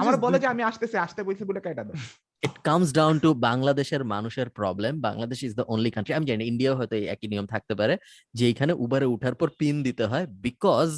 আমার 0.01 0.15
বলে 0.18 0.38
যে 0.39 0.47
আমি 0.47 0.61
আসতেছি 0.64 0.95
আসতে 1.05 1.22
বলছি 1.27 1.43
বলে 1.49 1.60
কাইটা 1.65 1.84
দেয় 1.88 1.99
ইট 2.43 2.55
কামস 2.68 2.89
ডাউন 2.99 3.15
টু 3.19 3.30
বাংলাদেশের 3.49 4.03
মানুষের 4.05 4.47
problem 4.49 4.93
Bangladesh 5.07 5.39
is 5.47 5.53
the 5.60 5.65
only 5.73 5.91
country 5.91 6.14
আমি 6.18 6.26
জানি 6.26 6.43
ইন্ডিয়াও 6.51 6.77
হয়তো 6.80 6.95
একই 7.15 7.27
নিয়ম 7.27 7.45
থাকতে 7.45 7.73
পারে 7.80 7.93
যে 8.34 8.43
এখানে 8.49 8.73
উবারে 8.84 9.07
উঠার 9.15 9.35
পর 9.35 9.47
পিন 9.60 9.76
দিতে 9.88 10.03
হয় 10.05 10.26
বিকজ 10.45 10.89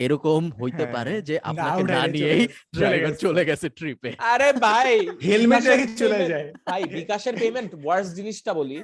এরকম 0.00 0.42
হইতে 0.60 0.84
হ্যাঁ, 0.84 0.92
পারে 0.94 1.14
যে 1.28 1.36
আপনাকে 1.40 1.82
না 1.94 2.02
নিয়েই 2.06 2.44
ড্রাইভার 2.76 3.14
চলে 3.24 3.42
গেছে। 3.44 3.66
ট্রিপে 3.68 4.10
আরে 4.32 4.48
ভাই 4.66 4.92
হেলমেট 5.26 5.64
রেখে 5.70 5.88
চলে 6.02 6.20
যায়। 6.32 6.46
ভাই 6.68 6.82
বিকাশের 6.98 7.34
পেমেন্ট 7.42 7.70
ওয়ার্স 7.74 8.08
জিনিসটা 8.18 8.52
বলি। 8.54 8.78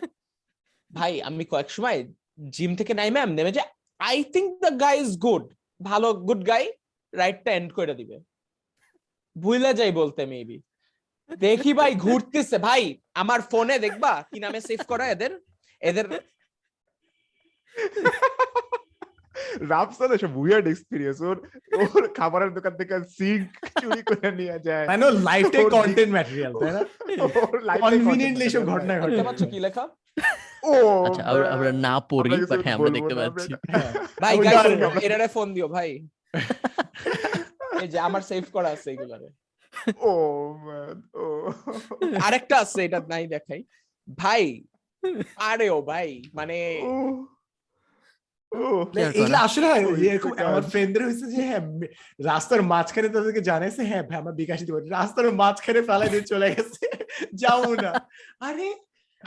ভাই 0.91 1.13
আমি 1.29 1.45
কয়েক 1.53 1.69
সময় 1.71 1.99
জিম 2.51 2.71
থেকে 2.81 2.93
নাই 2.95 3.11
ম্যাম 3.11 3.31
নেমে 3.37 3.53
যে 3.53 3.63
I 4.01 4.17
think 4.35 4.49
the 4.65 4.71
guy 4.85 4.97
is 5.05 5.13
good 5.27 5.45
ভালো 5.81 6.09
গুড 6.29 6.43
গাই 6.47 6.65
রাইটটা 7.13 7.51
এন্ড 7.53 7.71
করে 7.79 7.95
দিবে। 7.95 8.17
ভুলে 9.37 9.71
যাই 9.75 9.93
বলতে 9.93 10.23
মেবি 10.27 10.59
দেখি 11.41 11.71
ভাই 11.75 11.93
ঘুরতেছে। 11.97 12.57
ভাই 12.59 12.83
আমার 13.15 13.41
ফোনে 13.51 13.77
দেখবা 13.79 14.13
কি 14.31 14.39
নামে 14.41 14.61
সেভ 14.61 14.81
করা 14.89 15.05
এদের? 15.11 15.33
এদের 15.83 16.07
রাফসান 19.69 20.11
এসব 20.13 20.33
উইয়ার্ড 20.37 20.67
এক্সপেরিয়েন্স 20.69 21.19
ওর 21.21 21.37
ওর 21.85 22.05
খাবারের 22.15 22.51
দোকান 22.55 22.75
থেকে 22.81 22.95
সিঙ্ক 23.19 23.47
চুরি 23.81 24.03
করে 24.03 24.29
নিয়ে 24.33 24.57
যায়। 24.59 24.87
মানে 24.87 25.05
দিক- 25.55 25.73
কন্টেন্ট 25.75 26.13
ম্যাটেরিয়াল 26.13 26.53
তাই 26.55 26.73
না? 26.73 26.83
কনভিনিয়েন্টলি 27.83 28.47
ঘটনা 28.67 28.93
দেখতে 28.95 29.05
ঘটে 29.07 29.23
পাচ্ছ 29.25 29.41
কি 29.53 29.59
লেখা? 29.61 29.85
ও 30.65 30.73
আচ্ছা 31.07 31.23
আমরা 31.31 31.47
আমরা 31.51 31.71
না 31.87 31.95
পড়ি 32.11 32.31
বাট 32.43 32.61
হ্যাঁ 32.65 32.75
আমরা 32.75 32.91
দেখতে 32.91 33.15
পাচ্ছি। 33.15 33.51
ভাই 34.23 34.35
গাইস 34.47 34.65
এরারে 35.07 35.27
ফোন 35.29 35.49
দিও 35.55 35.69
ভাই। 35.69 35.89
এই 37.83 37.89
যে 37.89 37.99
আমার 37.99 38.21
সেভ 38.21 38.45
করা 38.53 38.69
আছে 38.69 38.91
এগুলারে। 38.91 39.29
ও 40.01 40.11
man, 40.67 40.99
ও। 41.15 41.51
আরেকটা 42.23 42.57
আছে 42.57 42.85
এটা 42.85 43.01
নাই 43.09 43.27
দেখাই। 43.27 43.63
ভাই 44.19 44.65
আরে 45.37 45.71
ও 45.71 45.83
ভাই 45.83 46.23
মানে 46.35 46.81
ও 46.83 46.93
ও। 48.53 48.85
না, 48.95 49.01
Share 49.01 49.15
এগুলো 49.15 49.37
আসলে 49.37 49.67
এরকম 50.09 50.33
আমার 50.47 50.63
ফ্রেন্ডদের 50.63 51.05
হয়েছে 51.05 51.27
যে 51.27 51.43
হ্যাঁ 51.43 51.61
রাস্তার 52.25 52.63
মাঝখানে 52.63 53.09
তাদেরকে 53.09 53.41
জানাইছে 53.41 53.83
হ্যাঁ 53.83 54.03
ভাই 54.03 54.19
আমার 54.19 54.35
বিকাশ 54.35 54.61
দিব 54.63 54.77
রাস্তার 54.77 55.33
মাঝখানে 55.33 55.83
ফেলাই 55.83 56.09
দিয়ে 56.09 56.23
চলে 56.23 56.55
গেছে। 56.55 56.87
যাও 57.35 57.75
না। 57.75 57.93
আরে 58.41 58.69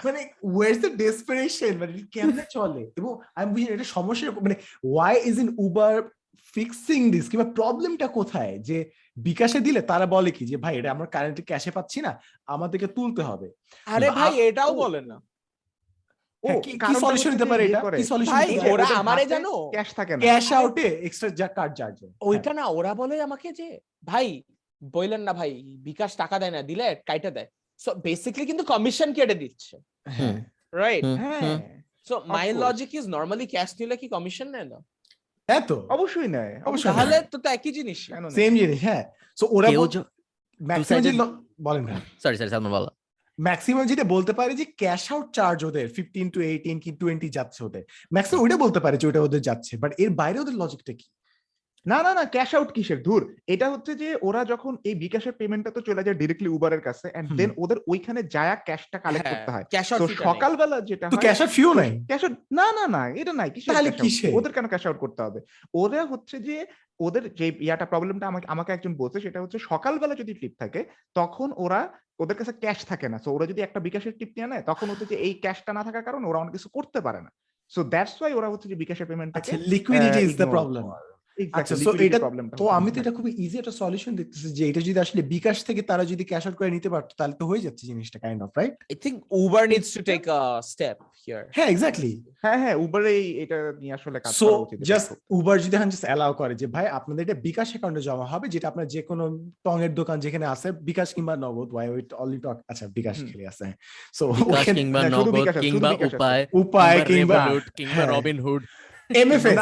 মানে 0.05 0.29
ওয়ার্স 0.43 0.79
দ্য 0.79 0.97
ডেসপারেশন 0.97 1.77
মানে 1.77 1.93
কেমনে 2.11 2.43
চলে? 2.49 2.91
এবং 2.97 3.19
আমি 3.35 3.51
বুঝি 3.51 3.73
এটা 3.73 3.83
সমস্যা 3.83 4.31
মানে 4.31 4.55
why 4.83 5.15
is 5.25 5.39
in 5.39 5.55
Uber 5.59 5.95
fixing 6.39 7.11
this 7.11 7.29
কিংবা 7.29 7.51
প্রবলেমটা 7.51 8.07
কোথায়? 8.07 8.59
যে 8.59 8.91
বিকাশে 9.15 9.59
দিলে 9.59 9.81
তারা 9.81 10.05
বলে 10.05 10.31
কি? 10.31 10.45
যে 10.45 10.57
ভাই 10.57 10.77
এটা 10.77 10.91
আমরা 10.91 11.05
কারেন্টে 11.05 11.41
ক্যাশে 11.41 11.71
পাচ্ছি 11.71 12.01
না 12.01 12.21
আমাদেরকে 12.45 12.87
তুলতে 12.87 13.21
হবে। 13.21 13.51
আরে 13.85 14.09
ভাই 14.09 14.39
এটাও 14.39 14.71
ও, 14.71 14.73
বলেন 14.73 15.05
না। 15.05 15.15
ও 16.43 16.47
কি- 16.47 16.87
কি 16.87 16.95
সলিউশন 16.99 17.31
দিতে 17.31 17.45
পারে 17.45 17.65
এটা? 17.65 17.91
কি 17.97 18.03
সলিউশন 18.03 18.31
ভাই 18.31 18.47
দিতে 18.47 18.59
পারে? 18.59 18.71
ওরা 18.71 18.85
আমারে 18.85 19.25
জানো? 19.25 19.69
ক্যাশ 19.71 19.95
থাকে 19.95 20.13
না। 20.13 20.19
ক্যাশ 20.19 20.53
আউটে 20.53 20.81
এক্সট্রা 20.81 21.29
যা 21.29 21.47
কার্ড 21.47 21.73
চার্জ 21.73 22.05
ওইটা 22.21 22.53
না 22.53 22.65
ওরা 22.65 22.93
বলে 22.93 23.21
আমাকে 23.21 23.51
যে 23.51 23.79
ভাই 24.05 24.43
বললেন 24.83 25.21
না 25.21 25.33
ভাই 25.33 25.63
বিকাশ 25.63 26.15
টাকা 26.15 26.39
দেয় 26.39 26.51
না 26.51 26.61
দিলে 26.61 26.95
কাইটা 27.05 27.31
দেয়। 27.31 27.47
সো 27.77 27.95
বেসিক্যালি 27.95 28.47
কিন্তু 28.47 28.63
কমিশন 28.63 29.13
কেটে 29.13 29.33
দিচ্ছে। 29.33 29.79
রাইট 30.73 31.05
হ্যাঁ। 31.05 31.81
So 32.07 32.21
my 32.25 32.53
logic 32.53 32.95
is 32.95 33.07
normally 33.07 33.47
cash 33.47 33.75
নিলে 33.79 33.97
কি 33.97 34.07
কমিশন 34.07 34.49
নেয় 34.49 34.63
না? 34.63 34.79
হ্যাঁ 35.51 35.63
তো? 35.69 35.77
অবশ্যই 35.89 36.29
নেয় 36.35 36.53
অবশ্যই 36.65 36.87
তাহলে 36.89 37.17
তো 37.31 37.37
তো 37.43 37.47
একই 37.49 37.71
জিনিস 37.77 37.99
সেম 38.37 38.51
জিনিস 38.61 38.79
হ্যাঁ। 38.83 39.03
সো 39.37 39.45
ওরা 39.51 39.67
বলেন 41.59 41.83
সরি 42.23 42.35
সরি 42.37 42.49
সালমান 42.49 42.71
বলো। 42.77 42.89
ম্যাক্সিমাম 43.39 43.85
যেটা 43.87 44.05
বলতে 44.13 44.31
পারে 44.39 44.51
যে 44.55 44.65
ক্যাশ 44.81 45.03
আউট 45.11 45.27
চার্জ 45.33 45.59
ওদের 45.65 45.85
ফিফটিন 45.95 46.27
টু 46.33 46.39
এইটিন 46.49 46.77
কি 46.83 46.91
টোয়েন্টি 47.01 47.27
যাচ্ছে 47.37 47.59
ওদের। 47.67 47.83
ম্যাক্সিমাম 48.11 48.41
ওইটা 48.43 48.57
বলতে 48.57 48.79
পারে 48.79 48.95
যে 48.97 49.05
ওটা 49.07 49.21
ওদের 49.21 49.41
যাচ্ছে 49.41 49.73
বাট 49.77 49.91
এর 50.03 50.09
বাইরে 50.19 50.37
ওদের 50.39 50.55
লজিকটা 50.61 50.93
কি? 50.93 51.07
না 51.85 51.97
না 52.05 52.11
না 52.17 52.23
ক্যাশ 52.35 52.51
আউট 52.57 52.69
কিসের? 52.75 52.99
ধুর 53.07 53.21
এটা 53.53 53.67
হচ্ছে 53.73 53.91
যে 54.01 54.09
ওরা 54.27 54.41
যখন 54.51 54.73
এই 54.89 54.95
বিকাশের 55.03 55.33
পেমেন্টটা 55.39 55.71
তো 55.75 55.81
চলে 55.87 56.05
যায় 56.05 56.17
ডিরেক্টলি 56.21 56.49
উবারের 56.57 56.81
কাছে 56.87 57.07
এন্ড 57.17 57.29
দেন 57.39 57.49
ওদের 57.63 57.77
ওইখানে 57.91 58.21
যায়া 58.35 58.55
ক্যাশটা 58.67 58.97
কালেক্ট 59.05 59.27
করতে 59.31 59.51
হয়। 59.53 59.65
ক্যাশ 59.73 59.89
তো 60.01 60.05
সকালবেলা 60.27 60.77
যেটা 60.89 61.05
তো 61.07 61.15
হয় 61.17 61.23
ক্যাশ 61.25 61.39
আউট 61.41 61.51
ফিও 61.57 61.71
নাই? 61.79 61.91
ক্যাশ 62.09 62.21
আউট 62.25 62.35
না 62.59 62.67
না 62.77 62.85
না 62.95 63.01
এটা 63.21 63.33
নাই 63.39 63.49
কিসের 63.55 63.73
তাহলে 63.75 63.91
কিসের? 64.01 64.31
ওদের 64.37 64.51
কেন 64.55 64.65
ক্যাশ 64.73 64.83
আউট 64.87 64.99
করতে 65.03 65.21
হবে? 65.25 65.39
ওরা 65.81 66.01
হচ্ছে 66.11 66.35
যে 66.47 66.57
ওদের 67.05 67.23
যে 67.39 67.47
ইয়াটা 67.65 67.85
প্রবলেমটা 67.91 68.25
আমাকে 68.31 68.47
আমাকে 68.53 68.71
একজন 68.73 68.93
বলছে 69.01 69.17
সেটা 69.25 69.39
হচ্ছে 69.43 69.57
সকালবেলা 69.71 70.15
যদি 70.21 70.33
টিপ 70.41 70.53
থাকে 70.61 70.81
তখন 71.19 71.49
ওরা 71.63 71.81
ওদের 72.21 72.37
কাছে 72.39 72.53
ক্যাশ 72.63 72.79
থাকে 72.91 73.07
না। 73.13 73.17
সো 73.23 73.29
ওরা 73.35 73.45
যদি 73.51 73.61
একটা 73.63 73.79
বিকাশের 73.87 74.13
টিপ 74.19 74.31
নিয়ে 74.35 74.49
নেয় 74.51 74.63
তখন 74.69 74.87
হচ্ছে 74.91 75.05
যে 75.11 75.15
এই 75.25 75.33
ক্যাশটা 75.43 75.71
না 75.77 75.81
থাকার 75.87 76.05
কারণে 76.07 76.25
ওরা 76.27 76.41
অনেক 76.41 76.53
কিছু 76.57 76.69
করতে 76.77 76.99
পারে 77.05 77.19
না। 77.25 77.29
সো 77.71 77.81
দ্যাটস 77.93 78.15
ওয়াই 78.19 78.33
ওরা 78.39 78.47
হচ্ছে 78.53 78.67
যে 78.71 78.77
বিকাশের 78.83 79.07
পেমেন্টটাকে 79.09 79.51
লিকুইডিটি 79.73 80.19
ইজ 80.27 80.33
দ্য 80.41 80.47
প্রবলেম 80.55 80.85
তো 82.59 82.65
আমি 82.77 82.89
তো 82.93 82.97
এটা 83.01 83.13
খুবই 83.17 83.31
ইজি 83.43 83.55
একটা 83.57 83.73
সলিউশন 83.81 84.13
দেখতেছি 84.15 84.47
যে 84.57 84.63
এটা 84.69 84.81
যদি 84.81 84.99
আসলে 85.05 85.21
বিকাশ 85.35 85.57
থেকে 85.67 85.81
তারা 85.81 86.03
যদি 86.05 86.23
ক্যাশ 86.25 86.43
আউট 86.47 86.55
করে 86.59 86.69
নিতে 86.77 86.89
পারতো 86.89 87.11
তাহলে 87.19 87.35
তো 87.35 87.45
হয়ে 87.45 87.63
যাচ্ছে 87.65 87.83
জিনিসটা 87.89 88.17
kind 88.23 88.39
of 88.45 88.51
right 88.57 88.73
I 88.83 88.95
think 89.05 89.15
Uber 89.41 89.63
needs 89.71 89.89
to 89.95 90.01
take 90.09 90.21
a 90.29 90.39
step 90.71 90.97
here 91.21 91.41
হ্যাঁ 91.55 91.69
এক্স্যাক্টলি 91.73 92.13
হ্যাঁ 92.43 92.57
হ্যাঁ 92.63 92.75
উবারে 92.85 93.13
এটা 93.43 93.57
নিয়ে 93.81 93.93
আসলে 93.97 94.17
কাজ 94.19 94.31
করা 94.39 94.57
উচিত। 94.65 94.77
জাস্ট 94.91 95.07
উবার 95.37 95.55
যদি 95.63 95.73
এখন 95.75 95.89
জাস্ট 95.93 96.05
অ্যালাউ 96.07 96.31
করে 96.33 96.53
যে 96.55 96.67
ভাই 96.75 96.85
আপনাদের 96.99 97.21
এটা 97.25 97.35
বিকাশ 97.47 97.67
অ্যাকাউন্টে 97.71 98.01
জমা 98.07 98.25
হবে 98.33 98.45
যেটা 98.53 98.67
আপনার 98.67 98.87
যে 98.95 99.01
কোনো 99.01 99.23
টঙের 99.65 99.91
দোকান 99.99 100.17
যেখানে 100.25 100.45
আছে 100.45 100.67
বিকাশ 100.89 101.09
কিংবা 101.15 101.33
নগদ 101.45 101.69
ওয়াই 101.73 101.87
ওইট 101.93 102.09
অনলি 102.13 102.39
টক 102.39 102.57
আচ্ছা 102.71 102.85
বিকাশ। 102.97 103.17
খেলে 103.29 103.45
আছে। 103.51 103.65
সো 104.13 104.23
বিকাশ 104.39 104.65
কিংবা 104.77 104.99
নগদ 105.15 105.33
আছে, 105.41 105.61
শুধু 105.63 105.63
কিংবা 105.65 105.89
উপায় 106.09 106.41
উপায় 106.61 106.97
কিংবা 107.09 107.39
কিংবা 107.79 107.95
হ্যাঁ। 107.97 108.11
MFS 109.15 109.57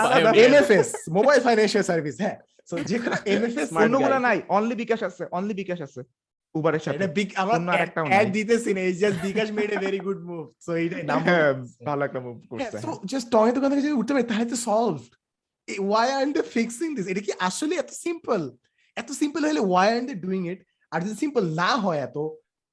MFS 0.46 0.90
mobile 1.18 1.40
financial 1.46 1.86
service 1.90 2.16
হ্যাঁ। 2.24 2.38
সো 2.70 2.76
যে 2.90 2.98
কোনো 3.04 3.18
এমএফএস 3.34 3.70
অন্যগুলো 3.78 4.18
নাই 4.28 4.38
অনলি 4.58 4.76
বিকাশ 4.84 5.00
আছে 5.10 5.24
অনলি 5.38 5.54
বিকাশ 5.62 5.80
আছে 5.88 6.02
উবারের 6.56 6.82
সাথে। 6.84 6.96
এটা 6.98 7.10
বিগ 7.18 7.30
আমরা 7.42 7.56
অন্য 7.58 7.70
অ্যাড 8.12 8.28
দিতেছি 8.38 8.70
না 8.76 8.82
just 9.02 9.18
bKash 9.28 9.48
made 9.58 9.70
a 9.76 9.78
very 9.86 10.00
good 10.08 10.22
move 10.30 10.44
so 10.66 10.72
এইটা 10.82 10.96
নাম 11.12 11.20
হ্যাঁ, 11.28 11.50
ভালো 11.90 12.02
একটা 12.08 12.20
মুভ 12.26 12.38
করছে। 12.52 12.78
সো 12.84 12.90
জাস্ট 13.12 13.28
টঙের 13.34 13.54
দোকান 13.56 13.70
থেকে 13.72 13.86
যদি 13.86 13.96
উঠতে 14.00 14.12
পারে 14.14 14.26
তাহলে 14.32 14.48
তো 14.54 14.58
solved 14.68 15.14
why 15.86 16.08
are 16.16 16.22
they 16.38 16.44
fixing 16.56 16.88
this 16.98 17.06
এটা 17.12 17.22
কি 17.28 17.32
আসলে 17.50 17.74
এত 17.84 17.92
সিম্পল 18.06 18.42
এত 18.98 19.10
সিম্পল 19.22 19.42
হলে 19.50 19.62
Y 19.70 19.88
are 19.96 20.02
they 20.10 20.16
doing 20.26 20.42
it 20.52 20.60
আর 20.92 21.00
যদি 21.06 21.16
সিম্পল 21.24 21.44
না 21.62 21.72
হয় 21.84 22.00
এত 22.08 22.18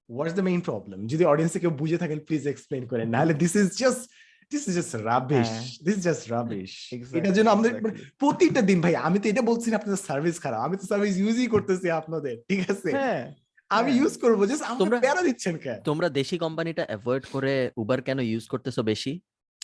হোয়াটস 0.09 0.35
দ্য 0.39 0.45
মেইন 0.49 0.61
প্রবলেম 0.69 0.99
যদি 1.13 1.25
অডিয়েন্সে 1.33 1.59
কেউ 1.63 1.73
বুঝে 1.81 1.99
থাকেন 2.03 2.19
প্লিজ 2.27 2.43
এক্সপ্লেন 2.49 2.83
করেন 2.91 3.07
নাহলে 3.15 3.35
this 3.43 3.53
is 3.61 3.69
just 3.83 4.03
this 4.51 4.63
is 4.69 4.75
just 4.75 4.93
rubbish 5.05 5.49
হ্যাঁ। 5.49 5.65
দিস 5.87 5.99
জাস্ট 6.01 6.25
রাবিশ 6.31 6.71
এটার 7.19 7.35
জন্য 7.37 7.49
আমাদের 7.51 7.73
মানে 7.77 7.95
প্রতিটা 8.19 8.61
দিন 8.63 8.79
ভাই 8.81 8.95
আমি 9.07 9.19
তো 9.19 9.27
এটা 9.29 9.43
বলছি 9.43 9.67
না 9.71 9.77
আপনাদের 9.77 10.01
সার্ভিস 10.09 10.37
খারাপ 10.41 10.61
আমি 10.61 10.77
তো 10.77 10.85
সার্ভিস 10.87 11.15
ইউজই 11.17 11.49
করতেছি 11.49 11.87
আপনাদের 12.01 12.35
ঠিক 12.49 12.61
আছে? 12.71 12.89
হ্যাঁ 12.97 13.23
আমি 13.71 13.91
হ্যাঁ। 13.91 13.99
ইউজ 13.99 14.15
করব 14.19 14.39
জাস্ট 14.47 14.63
তোমরা- 14.81 15.03
প্যারা 15.05 15.23
দিচ্ছেন 15.23 15.55
কেন? 15.59 15.79
তোমরা 15.83 16.09
দেশি 16.11 16.37
কোম্পানিটা 16.39 16.83
অ্যাভয়েড 16.87 17.25
করে 17.33 17.53
উবার 17.77 18.01
কেন 18.03 18.19
ইউজ 18.25 18.45
করতেছো 18.49 18.81
বেশি? 18.83 19.13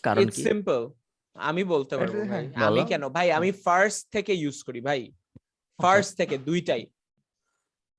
কারণ 0.04 0.26
কি? 0.28 0.42
সিম্পল 0.42 0.80
আমি 1.36 1.62
বলতে 1.64 1.94
পারব 1.96 2.14
ভাই। 2.24 2.44
হ্যাঁ, 2.48 2.66
আমি 2.68 2.82
কেন? 2.84 3.02
ভাই 3.09 3.26
আমি 3.32 3.50
ফার্স্ট 3.64 4.02
থেকে 4.12 4.32
ইউজ 4.34 4.59
করি 4.62 4.80
ভাই। 4.80 5.00
ফার্স্ট 5.78 6.12
থেকে 6.16 6.34
দুইটাই। 6.40 6.82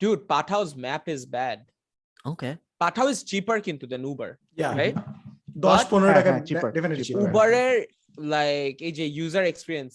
Dude 0.02 0.20
Pathao's 0.28 0.70
map 0.78 1.04
is 1.10 1.22
bad 1.28 1.60
okay 2.26 2.50
Pathao 2.82 3.08
is 3.10 3.20
cheaper 3.26 3.58
কিন্তু 3.62 3.86
দেন 3.88 4.04
উবার 4.06 4.32
Yeah. 4.58 4.74
রাইট 4.78 4.96
দশ 5.56 5.82
পনেরো 5.92 6.12
হ্যাঁ, 6.12 6.18
টাকা 6.20 6.32
হ্যাঁ, 6.32 6.44
cheaper, 6.48 6.70
উবারের 7.26 7.76
লাইক 8.36 8.74
এই 8.88 8.94
যে 9.00 9.06
user 9.20 9.44
experience 9.46 9.94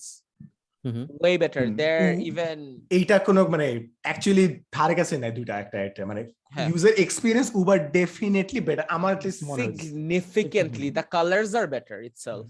way 1.20 1.38
better. 1.42 1.64
There 1.80 2.02
even 2.30 2.58
এইটা 2.90 3.16
কোনো 3.18 3.40
মানে 3.54 3.66
অ্যাকচুয়ালি 4.06 4.44
ধারে 4.76 4.94
কাছে 4.94 5.14
নাই 5.22 5.32
দুইটা 5.38 5.54
একটা 5.58 5.78
একটা 5.88 6.02
মানে 6.10 6.22
হ্যাঁ। 6.54 6.68
User 6.70 6.92
experience 7.04 7.48
Uber 7.60 7.78
definitely 7.98 8.60
better 8.68 8.86
আমার 8.96 9.14
significantly 9.62 10.88
the 10.98 11.04
colors 11.14 11.50
are 11.60 11.68
better 11.76 11.98
itself. 12.10 12.46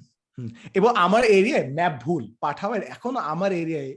এবং 0.79 0.91
আমার 0.97 1.23
এরিয়ায় 1.39 1.67
ম্যাপ 1.79 1.95
ভুল 2.05 2.23
পাঠাবেন 2.45 2.83
এখনও 2.95 3.21
আমার 3.33 3.51
এরিয়ায় 3.63 3.93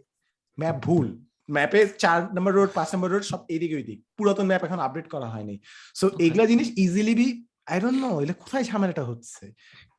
ম্যাপ 0.58 0.78
ভুল। 0.88 1.08
ম্যাপে 1.50 1.82
চার 2.04 2.20
নম্বর 2.36 2.54
রোড 2.54 2.70
পাঁচ 2.78 2.90
নম্বর 2.94 3.10
রোড 3.14 3.24
সব 3.32 3.42
এদিকে 3.56 3.76
ওইদিক। 3.76 4.00
পুরাতন 4.18 4.46
ম্যাপ 4.50 4.64
এখন 4.68 4.80
আপডেট 4.80 5.08
করা 5.14 5.28
হয়নি। 5.34 5.56
সো 5.96 6.06
এগুলা 6.26 6.46
জিনিস 6.46 6.68
easily 6.84 7.16
be 7.20 7.28
I 7.68 7.80
don't 7.80 8.00
know 8.04 8.10
এগুলো 8.22 8.34
কোথায় 8.34 8.64
ঝামেলাটা 8.64 9.04
হচ্ছে? 9.04 9.46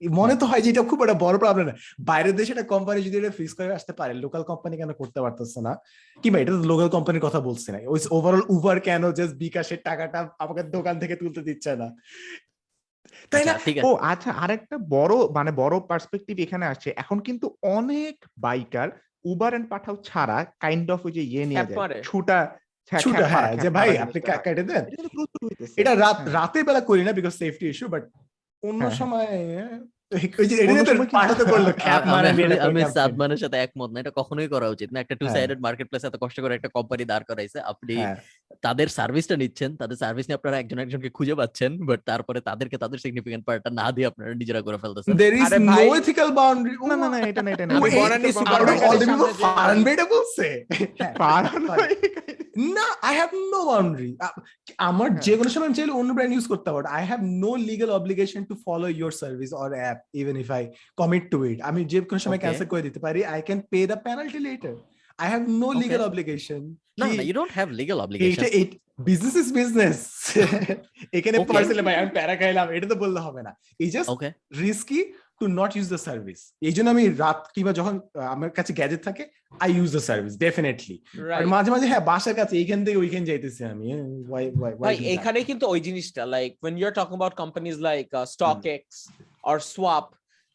মনে 0.03 0.37
তো 0.37 0.47
হয় 0.47 0.63
যে 0.65 0.71
এটা 0.71 0.83
খুব 0.83 1.03
একটা 1.03 1.15
বড় 1.15 1.39
প্রবলেম 1.39 1.67
না। 1.67 1.75
বাইরের 2.01 2.35
দেশে 2.37 2.53
একটা 2.53 2.63
কোম্পানি 2.63 2.99
যদি 3.03 3.17
এটা 3.19 3.31
ফিক্স 3.31 3.55
করে 3.55 3.75
আসতে 3.75 3.93
পারে 3.93 4.15
লোকাল 4.15 4.43
কোম্পানি 4.43 4.77
কেন 4.77 4.93
করতে 4.93 5.21
পারতেছে 5.21 5.61
না? 5.61 5.73
কিংবা 6.19 6.39
এটা 6.41 6.53
তো 6.53 6.63
লোকাল 6.63 6.89
কোম্পানির 6.89 7.23
কথা 7.23 7.41
বলছে 7.41 7.73
না। 7.73 7.79
ওই 7.87 8.01
ওভারঅল 8.11 8.43
উবার 8.49 8.81
কেন 8.81 9.03
জাস্ট 9.11 9.35
বিকাশের 9.37 9.81
টাকাটা 9.85 10.19
আমাকে 10.39 10.63
দোকান 10.63 10.95
থেকে 10.99 11.17
তুলতে 11.17 11.41
দিচ্ছে 11.43 11.77
না? 11.77 11.89
তাই 13.33 13.45
না? 13.45 13.53
আচ্ছা, 13.53 13.83
ও 13.87 13.91
আছে। 13.93 14.05
আচ্ছা 14.13 14.31
আরেকটা 14.31 14.79
বড় 14.79 15.15
মানে 15.33 15.51
বড় 15.53 15.75
পার্সপেক্টিভ 15.81 16.39
এখানে 16.39 16.67
আসছে। 16.67 16.89
এখন 16.97 17.19
কিন্তু 17.21 17.47
অনেক 17.63 18.15
বাইকার 18.37 18.89
উবার 19.25 19.55
এন্ড 19.55 19.69
পাঠাও 19.69 19.97
ছাড়া 20.05 20.39
কাইন্ড 20.61 20.91
অফ 20.91 21.01
ওই 21.07 21.13
যে 21.13 21.23
ইয়ে 21.23 21.45
নিয়ে 21.47 21.65
যায় 21.65 22.03
ছুটা 22.03 22.39
ছুটা 22.91 23.27
হ্যাঁ 23.33 23.51
যে 23.57 23.69
ভাই 23.71 23.91
আপনি 23.99 24.19
কেটে 24.45 24.63
দেন। 24.63 24.85
এটা 25.77 25.93
রাত 25.95 26.19
হ্যাঁ। 26.19 26.33
রাতের 26.33 26.63
বেলা 26.65 26.81
করি 26.81 27.03
না 27.05 27.13
বিকজ 27.13 27.35
সেফটি 27.35 27.67
ইস্যু 27.69 27.87
বাট 27.89 28.03
অন্য 28.63 28.81
হ্যাঁ, 28.83 28.93
হ্যাঁ। 28.93 28.99
সময়। 29.01 29.27
সাদমানের 32.97 33.41
সাথে 33.43 33.57
একমত 33.57 33.91
না 33.93 33.99
এটা 34.01 34.13
কখনোই 34.17 34.49
করা 34.49 34.69
উচিত 34.69 34.89
না। 34.93 34.99
একটা 35.01 35.15
টু। 35.15 35.27
সাইডেড 35.29 35.59
মার্কেট 35.61 35.87
প্লেস 35.89 36.05
এত 36.05 36.17
কষ্ট 36.21 36.39
করে 36.41 36.55
একটা 36.55 36.71
কোম্পানি 36.77 37.05
দাঁড় 37.05 37.25
করাইছে 37.25 37.59
আপনি 37.73 37.95
তাদের 38.63 38.89
সার্ভিসটা 38.89 39.35
নিচ্ছেন 39.37 39.71
তাদের 39.77 39.97
সার্ভিস 39.97 40.25
নিয়ে 40.27 40.39
আপনারা 40.39 40.57
একজন 40.59 40.79
একজনকে 40.79 41.11
খুঁজে 41.11 41.35
পাচ্ছেন 41.35 41.71
বাট 41.87 42.01
তারপরে 42.07 42.39
তাদেরকে 42.41 42.77
তাদের 42.79 42.99
সিগনিফিকেন্ট 42.99 43.45
পার্টটা 43.47 43.71
না 43.81 43.87
দিয়ে 43.91 44.07
আপনারা 44.07 44.31
নিজেরা 44.35 44.61
করে 44.61 44.79
ফেলতেছেন। 44.79 45.13
না 46.91 46.97
না 46.97 47.07
না 47.09 47.19
এটা 47.27 47.43
না 47.43 47.51
এটা 47.51 47.65
না। 47.67 47.73
বেটা 49.87 50.05
বলছে। 50.05 50.47
না 52.77 52.87
আই 53.09 53.15
হ্যাভ 53.21 53.31
নো 53.53 53.61
বাউন্ডারি 53.71 54.11
আমার 54.89 55.09
হ্যাঁ। 55.11 55.23
যে 55.27 55.33
কোনো 55.39 55.51
সময় 55.53 55.69
আমি 55.69 55.77
চাইলে 55.79 55.95
অন্য 56.01 56.11
ব্র্যান্ড 56.17 56.35
ইউজ 56.35 56.47
করতে 56.53 56.69
পারব। 56.75 56.87
I 56.97 57.03
have 57.11 57.21
no 57.43 57.51
legal 57.71 57.91
obligation 57.99 58.43
to 58.51 58.55
follow 58.65 58.87
your 59.01 59.13
service 59.23 59.51
or 59.63 59.69
app 59.81 59.99
even 60.21 60.37
if 60.43 60.49
I 60.59 60.63
commit 61.01 61.25
to 61.33 61.39
it 61.51 61.59
আমি 61.69 61.81
যে 61.93 61.99
কোনো 62.11 62.21
সময় 62.25 62.41
ক্যান্সেল 62.43 62.69
করে 62.73 62.83
দিতে 62.87 63.01
পারি 63.05 63.21
I 63.33 63.41
can 63.47 63.61
pay 63.71 63.81
the 63.91 63.99
penalty 64.07 64.41
later 64.49 64.75
I 65.19 65.27
have 65.33 65.43
no. 65.61 65.69
Legal 65.83 66.03
obligation 66.09 66.63
না 67.01 67.05
না 67.19 67.23
you 67.29 67.35
don't 67.39 67.53
have 67.59 67.69
legal 67.81 67.99
obligation 68.05 68.43
business 69.09 69.35
is 69.43 69.49
business 69.61 69.99
এখানে. 71.19 71.37
পার্সেলে 71.51 71.83
ভাই 71.87 71.95
আমি 72.01 72.11
প্যারা 72.17 72.35
খাইলাম 72.41 72.67
এটা 72.77 72.87
তো 72.93 72.97
বললে 73.03 73.21
হবে 73.27 73.41
না। 73.47 73.53
এই 73.85 73.89
just 73.95 74.09
risky 74.65 75.01
to 75.41 75.45
not 75.61 75.71
use 75.77 75.89
the 75.95 76.01
service 76.09 76.41
এই 76.69 76.73
জন্য 76.77 76.89
আমি 76.95 77.05
রাত 77.25 77.41
কিংবা 77.55 77.73
যখন 77.79 77.95
আমার 78.35 78.51
কাছে 78.59 78.73
গ্যাজেট 78.79 79.01
থাকে 79.09 79.25
I 79.65 79.69
use 79.79 79.91
the 79.97 80.03
service 80.09 80.33
definitely 80.45 80.97
আর 81.37 81.45
মাঝে 81.55 81.71
মাঝে 81.75 81.87
হ্যাঁ 81.93 82.05
বাসার 82.11 82.35
কাছে 82.41 82.55
এইখান 82.61 82.79
থেকে 82.85 82.99
ওইখান 83.05 83.23
যাইতেছি 83.31 83.63
আমি 83.73 83.87
ওয়াই 84.31 84.45
ওয়াই 84.81 84.95
এখানে 85.15 85.39
কিন্তু 85.51 85.65
ওই 85.73 85.81
জিনিসটা 85.89 86.23
like 86.35 86.51
when 86.65 86.75
you're 86.81 86.97
talking 86.99 87.19
about 87.21 87.35
companies 87.43 87.77
like 87.89 88.11
uh, 88.13 88.25
StockX 88.35 88.83
or 89.49 89.57
Swap 89.73 90.07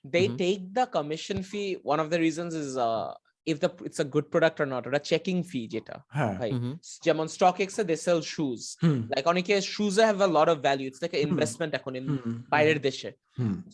they 0.05 0.25
Mhm. 0.27 0.37
take 0.37 0.61
the 0.73 0.85
commission 0.87 1.39
fee. 1.43 1.69
One 1.83 1.99
of 1.99 2.07
the 2.13 2.19
reasons 2.19 2.51
is 2.55 2.71
uh, 2.79 3.09
if 3.51 3.57
the 3.63 3.69
it's 3.87 3.99
a 4.05 4.07
good 4.15 4.27
product 4.33 4.57
or 4.63 4.67
not 4.73 4.81
ওটা 4.89 5.01
checking 5.11 5.39
fee 5.51 5.65
যেটা 5.73 5.95
হ্যাঁ 6.17 6.33
ভাই 6.41 6.51
Mm-hmm. 6.55 6.73
যেমন 7.05 7.25
StockX 7.37 7.69
A 7.81 7.83
they 7.89 7.99
sell 8.07 8.19
shoes 8.33 8.61
hmm 8.83 8.99
like 9.13 9.25
অনেকে 9.33 9.53
shoes 9.73 9.95
have 10.09 10.19
a 10.29 10.31
lot 10.37 10.47
of 10.53 10.57
value 10.69 10.87
it's 10.91 11.01
like 11.03 11.15
an 11.15 11.21
hmm. 11.21 11.31
investment 11.31 11.71
এখন 11.79 11.91
in 11.99 12.05
বাইরের 12.53 12.79
দেশে 12.87 13.09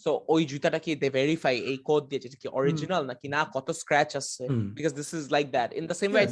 so 0.04 0.12
ওই 0.34 0.42
জুতাটা 0.52 0.80
কি 0.86 0.92
দে 1.04 1.08
ভেরিফাই 1.20 1.56
এই 1.72 1.78
কোড 1.90 2.04
দিয়ে 2.10 2.22
যেটা 2.26 2.38
কি 2.42 2.48
অরিজিনাল 2.60 3.04
নাকি 3.12 3.28
না 3.36 3.40
কত 3.56 3.68
স্ক্র্যাচ 3.82 4.10
আসছে 4.20 4.44
হুম। 4.52 4.66
because 4.78 4.94
this 5.00 5.10
is 5.20 5.26
like 5.36 5.50
that 5.58 5.70
in 5.80 5.86
the 5.92 5.98
same 6.02 6.12
way 6.16 6.24
i 6.28 6.30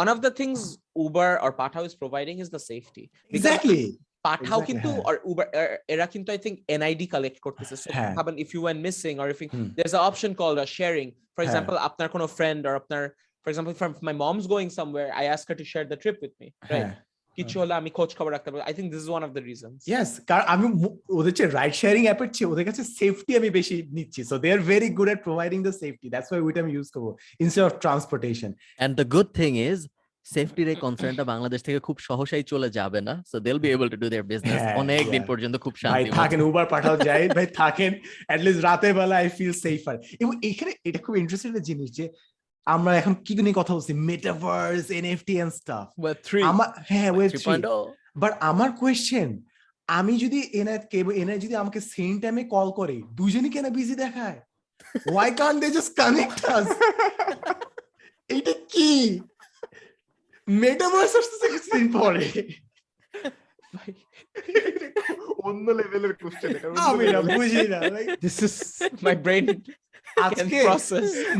one 0.00 0.08
of 0.14 0.18
the 0.26 0.32
things 0.40 0.58
uber 1.04 1.30
or 1.44 1.50
pathao 1.60 1.82
is 1.88 1.94
providing 2.02 2.36
is 2.44 2.48
the 2.56 2.62
safety 2.72 3.04
because 3.32 3.38
Exactly. 3.40 3.82
Pathao 4.24 4.60
কিন্তু 4.60 4.88
হ্যাঁ। 4.90 5.06
or 5.08 5.14
uber 5.30 5.46
er- 5.60 5.78
এরা 5.94 6.06
কিন্তু 6.14 6.28
i 6.32 6.38
think 6.44 6.54
nid 6.82 7.02
collect 7.14 7.38
করতেছে 7.40 7.74
so 7.76 7.88
হ্যাঁ। 7.96 8.12
happen 8.18 8.34
if 8.44 8.48
you 8.54 8.60
went 8.68 8.80
missing 8.88 9.16
or 9.22 9.26
if 9.34 9.38
you, 9.42 9.48
hmm. 9.54 9.68
there's 9.76 9.94
an 9.94 10.02
option 10.10 10.30
called 10.40 10.58
a 10.66 10.68
sharing 10.78 11.08
for 11.34 11.42
হ্যাঁ। 11.42 11.46
example 11.46 11.76
আপনার 11.88 12.08
কোনো 12.14 12.26
friend 12.38 12.60
or 12.68 12.74
আপনার 12.80 13.02
for 13.46 13.50
example 13.52 13.72
if 13.74 13.80
my 14.10 14.14
mom's 14.24 14.46
going 14.54 14.70
somewhere 14.80 15.08
i 15.22 15.24
ask 15.34 15.44
her 15.50 15.56
to 15.62 15.66
share 15.72 15.86
the 15.92 15.98
trip 16.02 16.16
with 16.24 16.34
me 16.40 16.48
right 16.72 16.72
হ্যাঁ 16.72 16.92
কিছু 17.38 17.56
হলে 17.62 17.74
আমি 17.80 17.90
খোঁজ 17.98 18.10
খবর 18.18 18.30
রাখতে 18.36 18.48
পারব 18.50 18.62
think 18.78 18.88
this 18.94 19.02
is 19.04 19.10
one 19.18 19.24
of 19.28 19.32
the 19.36 19.42
reasons 19.50 19.76
yes 19.92 20.10
কারণ 20.30 20.44
আমি 20.54 20.66
মু- 20.82 20.96
ওদের 21.18 21.32
চেয়ে 21.36 21.50
রাইড 21.58 21.74
শেয়ারিং 21.82 22.02
অ্যাপের 22.08 22.28
চেয়ে 22.36 22.48
ওদের 22.52 22.64
কাছে 22.68 22.82
সেফটি 22.98 23.32
আমি 23.40 23.48
বেশি 23.58 23.76
নিচ্ছি 23.96 24.20
so 24.30 24.34
they 24.42 24.48
are 24.56 24.60
very 24.72 24.88
good 24.98 25.08
at 25.14 25.20
providing 25.26 25.58
the 25.66 25.72
safety 25.82 26.06
that's 26.12 26.28
why 26.30 26.42
ওইটা 26.46 26.58
আমি 26.64 26.72
ইউজ 26.76 26.88
করব 26.94 27.06
instead 27.44 27.64
of 27.68 27.74
transportation 27.84 28.50
and 28.78 28.92
the 29.00 29.06
good 29.14 29.28
thing 29.40 29.52
is 29.70 29.78
সেফটির 30.26 30.68
এই 30.68 30.78
কনসার্নটা 30.84 31.24
বাংলাদেশ 31.24 31.60
থেকে 31.62 31.80
খুব 31.80 31.96
সহসাই 31.98 32.42
চলে 32.42 32.68
যাবে 32.70 33.00
না। 33.00 33.14
So 33.26 33.36
they'll 33.40 33.58
be 33.58 33.68
able 33.70 33.88
to 33.88 33.96
do 33.96 34.08
their 34.08 34.26
business 34.32 34.62
অনেক 34.76 35.04
দিন 35.10 35.22
পর্যন্ত 35.22 35.54
খুব 35.56 35.74
ভাই 35.74 35.82
শান্তি 35.82 36.10
থাকেন 36.20 36.40
উবার 36.40 36.66
পাঠাও 36.66 36.96
যায় 36.96 37.24
ভাই 37.28 37.46
থাকেন 37.60 37.92
অ্যাট 38.28 38.40
লিস্ট 38.46 38.60
রাতের 38.64 38.92
বেলা 38.94 39.16
আই 39.16 39.28
ফিল 39.28 39.54
সেফার 39.64 39.94
এবং 40.20 40.32
এখানে 40.42 40.72
এটা 40.84 40.98
খুব 40.98 41.14
ইন্টারেস্টিং 41.16 41.48
একটা 41.50 41.64
জিনিস 41.70 41.88
যে 41.98 42.04
আমরা 42.66 42.92
এখন 42.96 43.14
কি 43.26 43.32
নিয়ে 43.34 43.58
কথা 43.60 43.72
বলছি? 43.74 43.92
Metaverse 44.10 44.86
NFT 44.90 45.34
and 45.42 45.52
stuff 45.52 45.86
but 46.04 46.16
three 46.28 46.44
আমার 46.50 46.68
হ্যাঁ 46.90 47.10
ওয়েব 47.16 47.30
থ্রি 47.42 47.54
বাট 48.22 48.32
আমার 48.40 48.68
কোয়েশ্চেন 48.72 49.28
আমি 49.88 50.12
যদি 50.18 50.38
এনআই 50.60 50.78
কেবল 50.92 51.12
এনআই 51.12 51.38
যদি 51.38 51.54
আমাকে 51.54 51.80
সেম 51.94 52.12
টাইমে 52.20 52.42
কল 52.44 52.68
করে 52.70 52.96
দুজনই 53.18 53.50
কেন 53.50 53.66
বিজি 53.70 53.94
দেখায়? 53.94 54.38
Why 55.12 55.30
can't 55.30 55.58
they 55.62 55.68
just 55.70 55.92
connect 55.96 56.40
us 56.56 56.66
এটা 58.30 58.54
কি? 58.72 58.92
মেটাভার্স 60.62 61.12
আসতেছে 61.20 61.46
কিছুদিন 61.54 61.86
পরে 61.96 62.24
অন্য 65.48 65.66
লেভেলের 65.78 66.14
কোশ্চেন 66.20 66.50
এটা 66.56 66.68
আমি 66.90 67.04
না 67.14 67.20
বুঝি 67.30 67.64
না 67.72 67.78
this 68.24 68.36
is 68.46 68.54
my 69.02 69.14
brain 69.16 69.44
can 69.56 69.60
আজকে 70.26 70.58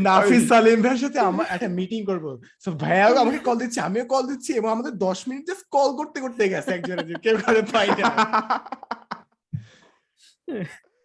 নাফিস 0.07 0.43
সালিম 0.51 0.77
ভাইয়ের 0.83 1.01
সাথে 1.03 1.19
আমার 1.29 1.45
একটা 1.55 1.69
মিটিং 1.77 2.01
করব 2.09 2.25
সো 2.63 2.69
ভাইয়া 2.83 3.05
আমাকে 3.23 3.39
কল 3.47 3.57
দিচ্ছে 3.61 3.79
আমিও 3.87 4.05
কল 4.13 4.23
দিচ্ছি 4.31 4.51
এবং 4.59 4.69
আমাদের 4.75 4.93
দশ 5.05 5.19
মিনিট 5.27 5.43
জাস্ট 5.49 5.65
কল 5.75 5.89
করতে 5.99 6.17
করতে 6.25 6.43
গেছে 6.53 6.71
একজনের 6.73 7.07
কেউ 7.25 7.35
কারে 7.43 7.61
পাই 7.73 7.89
না 7.99 8.09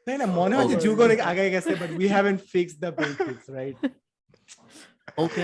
তাই 0.07 0.17
না 0.21 0.27
মনে 0.39 0.55
হয় 0.57 0.69
যে 0.73 0.77
যুগ 0.85 0.99
অনেক 1.07 1.21
আগে 1.31 1.45
গেছে 1.55 1.73
but 1.81 1.91
we 1.99 2.07
haven't 2.15 2.39
fix 2.53 2.73
the 2.83 2.91
basics 2.99 3.45
right 3.57 3.79
okay 5.19 5.43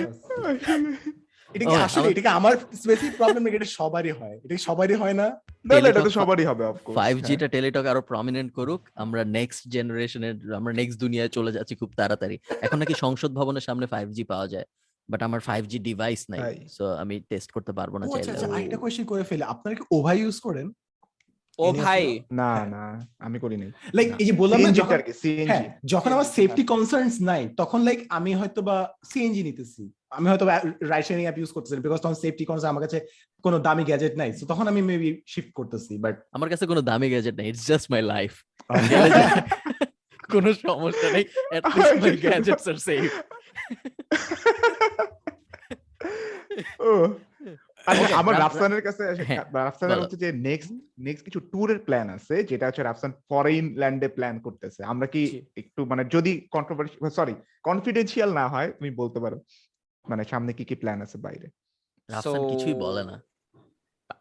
এটা 1.54 1.64
কি 1.70 1.76
আসলে 1.88 2.06
এটা 2.12 2.22
কি 2.26 2.30
আমার 2.38 2.54
স্পেসিফিক 2.82 3.12
প্রবলেম 3.20 3.42
এটা 3.48 3.68
সবারই 3.80 4.12
হয়। 4.20 4.36
এটা 4.44 4.54
সবারই 4.68 4.96
হয় 5.02 5.16
না। 5.20 5.26
না, 5.68 5.74
না, 5.82 5.88
এটা 5.92 6.02
তো 6.08 6.12
সবারই 6.20 6.44
হবে 6.50 6.62
of 6.70 6.76
course, 6.84 6.96
ফাইভ 7.00 7.14
হ্যাঁ। 7.16 7.26
জিটা 7.28 7.46
টেলিটক 7.54 7.84
আরও 7.92 8.02
প্রমিনেন্ট 8.12 8.50
করুক 8.58 8.80
আমরা 9.04 9.22
নেক্সট 9.38 9.62
জেনারেশনের 9.74 10.36
আমরা 10.58 10.72
নেক্সট 10.80 10.96
দুনিয়ায় 11.04 11.30
চলে 11.36 11.50
যাচ্ছি 11.56 11.74
খুব 11.80 11.90
তাড়াতাড়ি। 12.00 12.36
এখন 12.66 12.76
নাকি 12.82 12.94
সংসদ 13.04 13.30
ভবনের 13.38 13.64
সামনে 13.68 13.86
ফাইভ 13.94 14.06
জি 14.16 14.24
পাওয়া 14.32 14.46
যায় 14.54 14.66
বাট 15.08 15.20
আমার 15.28 15.40
ফাইভ 15.48 15.62
জি 15.72 15.78
ডিভাইস 15.88 16.20
নাই 16.32 16.40
সো 16.76 16.84
আমি 17.02 17.14
টেস্ট 17.30 17.48
করতে 17.56 17.72
পারব 17.78 17.92
না 17.98 18.04
আচ্ছা 18.06 18.18
চাইলে। 18.18 18.32
আচ্ছা 18.34 18.48
আরেকটা 18.54 18.78
কোয়েশ্চেন 18.82 19.06
করে 19.12 19.24
ফেলে। 19.30 19.44
আপনারা 19.54 19.74
কি 19.78 19.84
ওভার 19.96 20.16
ইউজ 20.22 20.36
করেন? 20.46 20.66
ও 21.58 21.66
ভাই। 21.82 22.04
না 22.32 22.52
না 22.74 22.84
আমি 23.26 23.38
করি 23.38 23.56
নাই 23.56 23.70
লাইক 23.96 24.08
এই 24.20 24.26
যে 24.28 24.32
বললাম 24.32 24.58
না 24.64 24.70
যখন 24.80 24.94
আর 24.94 25.02
হ্যাঁ 25.50 25.64
যখন 25.84 26.10
আমার 26.12 26.28
সেফটি 26.36 26.62
কনসার্নস 26.72 27.16
নাই 27.30 27.42
তখন 27.60 27.80
লাইক 27.88 27.98
আমি 28.16 28.30
হয়তো 28.40 28.60
বা 28.68 28.76
সিএনজি 29.10 29.42
নিতেছি। 29.42 29.82
আমি 30.16 30.26
হয়তো 30.30 30.44
রাইড 30.92 31.04
শেয়ারিং 31.06 31.26
অ্যাপ 31.26 31.38
ইউজ 31.38 31.50
করতেছি 31.56 31.74
বিকজ 31.86 32.00
তখন 32.04 32.16
সেফটি 32.24 32.44
কনসার্ন 32.50 32.72
আমার 32.72 32.84
কাছে 32.86 32.98
কোনো 33.44 33.56
দামি 33.66 33.84
গ্যাজেট 33.90 34.14
নাই। 34.20 34.30
সো 34.38 34.44
তখন 34.50 34.64
আমি 34.68 34.80
মেবি 34.90 35.08
শিফট 35.32 35.52
করতেছি 35.58 35.92
বাট 36.04 36.14
আমার 36.36 36.48
কাছে 36.52 36.64
কোনো 36.70 36.80
দামি 36.90 37.08
গ্যাজেট 37.12 37.34
নেই 37.38 37.46
ইটস 37.50 37.64
জাস্ট 37.70 37.86
মাই 37.92 38.02
লাইফ 38.14 38.32
কোনো 40.34 40.50
সমস্যা 40.66 41.08
নেই 41.14 41.24
at 41.56 41.62
least 41.74 41.94
my 42.04 42.14
gadgets 42.26 42.64
are 42.70 42.80
safe 42.88 43.14
ও 46.88 46.92
আমার 48.20 48.34
রাফসানের 48.42 48.82
কাছে 48.86 49.02
হ্যাঁ, 49.28 49.44
রাফসানের 49.60 50.00
হচ্ছে 50.02 50.18
যে 50.24 50.28
নেক্সট 50.48 50.70
নেক্সট 51.06 51.22
কিছু 51.26 51.40
ট্যুরের 51.52 51.80
প্ল্যান 51.86 52.06
আছে 52.16 52.34
যেটা 52.50 52.64
হচ্ছে 52.66 52.82
রাফসান 52.82 53.12
ফরেন 53.28 53.64
ল্যান্ডে 53.80 54.09
প্ল্যান 54.16 54.36
করতেছে 54.46 54.80
আমরা 54.92 55.06
কি 55.14 55.22
একটু 55.60 55.80
মানে 55.90 56.02
যদি 56.14 56.32
কন্ট্রোভার্সি 56.56 56.96
সরি 57.18 57.34
কনফিডেন্সিয়াল 57.68 58.30
না 58.40 58.44
হয় 58.52 58.68
তুমি 58.76 58.90
বলতে 59.00 59.18
পারো 59.24 59.36
মানে 60.04 60.22
সামনে 60.32 60.52
কি 60.59 60.64
কি 60.70 60.74
প্ল্যান 60.82 60.98
আছে 61.06 61.16
বাইরে 61.26 61.46
রাফসান 62.09 62.42
কিছুই 62.52 62.76
বলে 62.86 63.04
না 63.10 63.16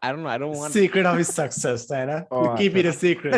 I 0.02 0.08
don't 0.10 0.22
know. 0.24 0.32
I 0.36 0.38
don't 0.38 0.56
want. 0.60 0.70
Secret 0.78 1.06
of 1.10 1.14
his 1.22 1.30
success 1.40 1.78
তাই 1.90 2.04
না 2.10 2.16
ও, 2.30 2.38
কিপ 2.58 2.72
ইট 2.80 2.86
আচ্ছা। 2.86 2.98
আ 2.98 3.04
সিক্রেট 3.04 3.32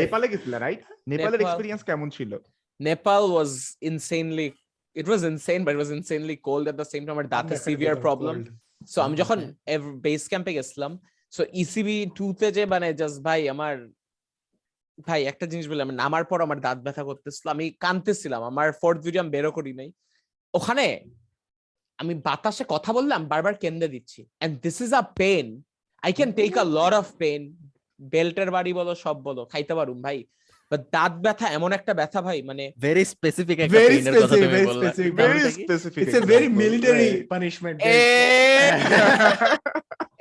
নেপালে 0.00 0.26
গেছিলে 0.32 0.56
রাইট 0.58 0.80
নেপালের 1.12 1.40
এক্সপেরিয়েন্স 1.44 1.80
কেমন 1.90 2.08
ছিল 2.16 2.32
Nepal 2.80 3.24
was 3.30 3.76
insanely. 3.82 4.48
It 4.96 5.06
was 5.06 5.20
insane, 5.24 5.64
but 5.64 5.72
it 5.72 5.78
was 5.78 5.90
insanely 5.90 6.36
cold 6.38 6.64
at 6.68 6.76
the 6.76 6.84
same 6.84 7.06
time. 7.06 7.16
Our 7.16 7.26
that 7.26 7.48
severe 7.58 7.96
problem. 7.96 8.36
So 8.92 8.98
আমি 9.06 9.14
যখন 9.22 9.38
বেস 10.04 10.22
ক্যাম্পে 10.30 10.52
গেছিলাম 10.58 10.92
সো 11.32 11.42
ইসিবি 11.62 11.96
টু 12.18 12.26
তে 12.38 12.46
যে 12.56 12.62
মানে 12.72 12.88
জাস্ট 13.00 13.18
ভাই 13.26 13.40
আমার 13.54 13.74
ভাই 15.06 15.20
একটা 15.30 15.46
জিনিস 15.52 15.66
বললাম 15.70 15.88
নামার 16.02 16.24
পর 16.30 16.38
আমার 16.46 16.58
দাঁত 16.66 16.78
ব্যথা 16.86 17.02
করতেছিল 17.08 17.46
আমি 17.54 17.64
কাঁদতেছিলাম 17.84 18.40
আমার 18.50 18.68
ফোর্থ 18.80 18.98
ভিডিও 19.06 19.22
আমি 19.24 19.32
বেরো 19.36 19.50
করি 19.58 19.72
নাই। 19.80 19.88
ওখানে 20.54 20.86
আমি 21.98 22.14
বাতাসে 22.26 22.64
কথা 22.74 22.90
বললাম 22.96 23.20
বারবার 23.32 23.54
কেন্দ্রে 23.62 23.88
দিচ্ছি। 23.94 24.20
And 24.44 24.54
this 24.64 24.76
is 24.84 24.90
a 25.00 25.02
pain 25.20 25.46
I 26.02 26.10
can 26.18 26.30
take 26.38 26.52
a 26.62 26.64
lot 26.78 26.92
of 27.00 27.06
pain 27.22 27.40
বেল্টের 28.12 28.50
বাড়ি 28.56 28.72
বলো 28.80 28.92
সব 29.04 29.16
বলো 29.28 29.42
খাইতে 29.52 29.74
পারুম 29.78 29.98
ভাই। 30.06 30.18
বাট 30.70 30.80
দাঁত 30.92 31.12
ব্যথা 31.24 31.46
এমন 31.48 31.70
একটা 31.72 31.92
ব্যথা 31.94 32.20
ভাই 32.22 32.38
মানে 32.42 32.64
ভেরি 32.78 33.04
স্পেসিফিক 33.04 33.58
একটা 33.60 33.76
Very 33.76 33.88
পেইনের 33.90 34.14
কথা 34.14 34.26
specific, 34.26 34.44
তুমি 34.44 34.56
very 34.56 34.66
বললা 34.66 34.84
specific. 34.84 35.12
very 35.14 35.38
নামটা 35.38 35.50
কি? 35.50 35.62
specific 35.64 36.02
It's 36.02 36.16
a 36.16 36.24
very 36.24 36.46
example, 36.46 36.62
military 36.62 37.08
right. 37.10 37.28
punishment. 37.28 37.76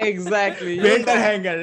Exactly 0.08 0.74
right? 0.78 0.86
Belt 0.86 1.08
or 1.08 1.20
hanger. 1.28 1.56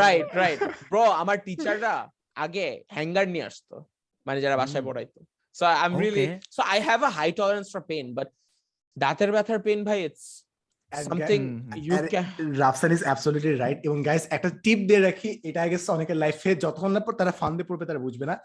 Right 0.00 0.28
right 0.40 0.58
bro 0.90 1.04
আমার 1.22 1.36
টিচাররা 1.46 1.94
আগে 2.36 2.66
হ্যাঙ্গার 2.96 3.26
নিয়ে 3.34 3.46
আসতো 3.50 3.76
মানে 4.26 4.38
যারা 4.44 4.56
বাসায় 4.56 4.82
হুম। 4.82 4.88
পড়াইতো 4.88 5.18
so 5.56 5.64
I 5.72 5.76
am 5.86 5.92
really. 6.02 6.24
So 6.56 6.60
I 6.72 6.78
have 6.88 7.00
a 7.02 7.10
high 7.18 7.28
tolerance 7.38 7.68
for 7.74 7.82
pain 7.90 8.06
but 8.18 8.28
দাঁতের 8.96 9.30
ব্যথার 9.34 9.58
পেন 9.66 9.78
ভাই 9.88 9.98
it's 10.06 10.24
something 11.06 11.40
you 11.86 11.94
can 12.12 12.26
Rafsan 12.62 12.90
is 12.96 13.02
absolutely 13.06 13.54
right 13.54 13.78
এবং 13.86 13.98
গাইস 14.08 14.24
একটা 14.36 14.48
টিপ 14.64 14.78
দিয়ে 14.88 15.02
রাখি 15.08 15.30
এটা 15.48 15.58
আই 15.64 15.68
গেস 15.72 15.84
অনেকের 15.96 16.18
লাইফে 16.22 16.50
যতক্ষণ 16.62 16.90
না 16.96 17.00
পর 17.06 17.14
তারা 17.20 17.32
ফান্দে 17.40 17.64
পড়বে 17.68 17.84
তারা 17.88 18.00
বুঝবে 18.06 18.26
না। 18.30 18.36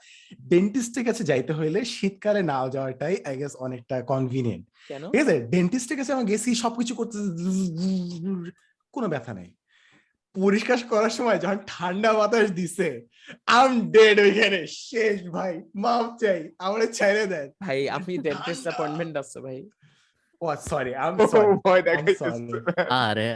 ডেন্টিস্টের 0.51 1.03
কাছে 1.07 1.23
যাইতে 1.29 1.51
হলে 1.57 1.79
শীতকালে 1.95 2.41
না 2.51 2.57
যাওয়াটাই 2.75 3.15
আই 3.29 3.35
গেস 3.41 3.53
অনেকটা 3.65 3.95
কনভিনিয়েন্ট 4.11 4.63
ঠিক 5.11 5.21
আছে? 5.23 5.35
ডেন্টিস্টের 5.53 5.97
কাছে 5.99 6.11
আমি 6.15 6.25
গেছি 6.31 6.49
সবকিছু 6.63 6.93
করতে 6.99 7.17
কোনো 8.95 9.07
ব্যথা 9.13 9.33
নাই। 9.39 9.49
পরিষ্কার 10.35 10.79
করার 10.91 11.13
সময় 11.17 11.39
যখন 11.43 11.59
ঠান্ডা 11.73 12.11
বাতাস 12.17 12.47
দিছে 12.59 12.87
আম 13.59 13.71
ডেড 13.95 14.17
ওইখানে। 14.25 14.61
শেষ 14.87 15.17
ভাই 15.35 15.53
মাফ 15.83 16.07
চাই 16.21 16.39
আমার 16.65 16.79
ছেড়ে 16.97 17.23
দেন। 17.31 17.47
ভাই 17.65 17.79
আমি 17.97 18.13
ডেন্টিস্ট 18.25 18.63
অ্যাপয়েন্টমেন্ট 18.67 19.13
আছে 19.21 19.37
ভাই। 19.45 19.59
Oh 20.41 20.47
sorry 20.63 20.91
um. 20.95 21.13
আরে 23.01 23.27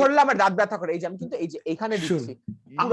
ধরলে 0.00 0.20
আমার 0.20 0.36
দাঁত 0.36 0.52
ব্যথা 0.52 0.76
করে 0.78 0.90
এই 0.92 1.00
যে 1.00 1.06
আমি 1.06 1.18
কিন্তু 1.18 1.36
এই 1.36 1.48
যে 1.48 1.58
দিচ্ছি। 1.92 2.32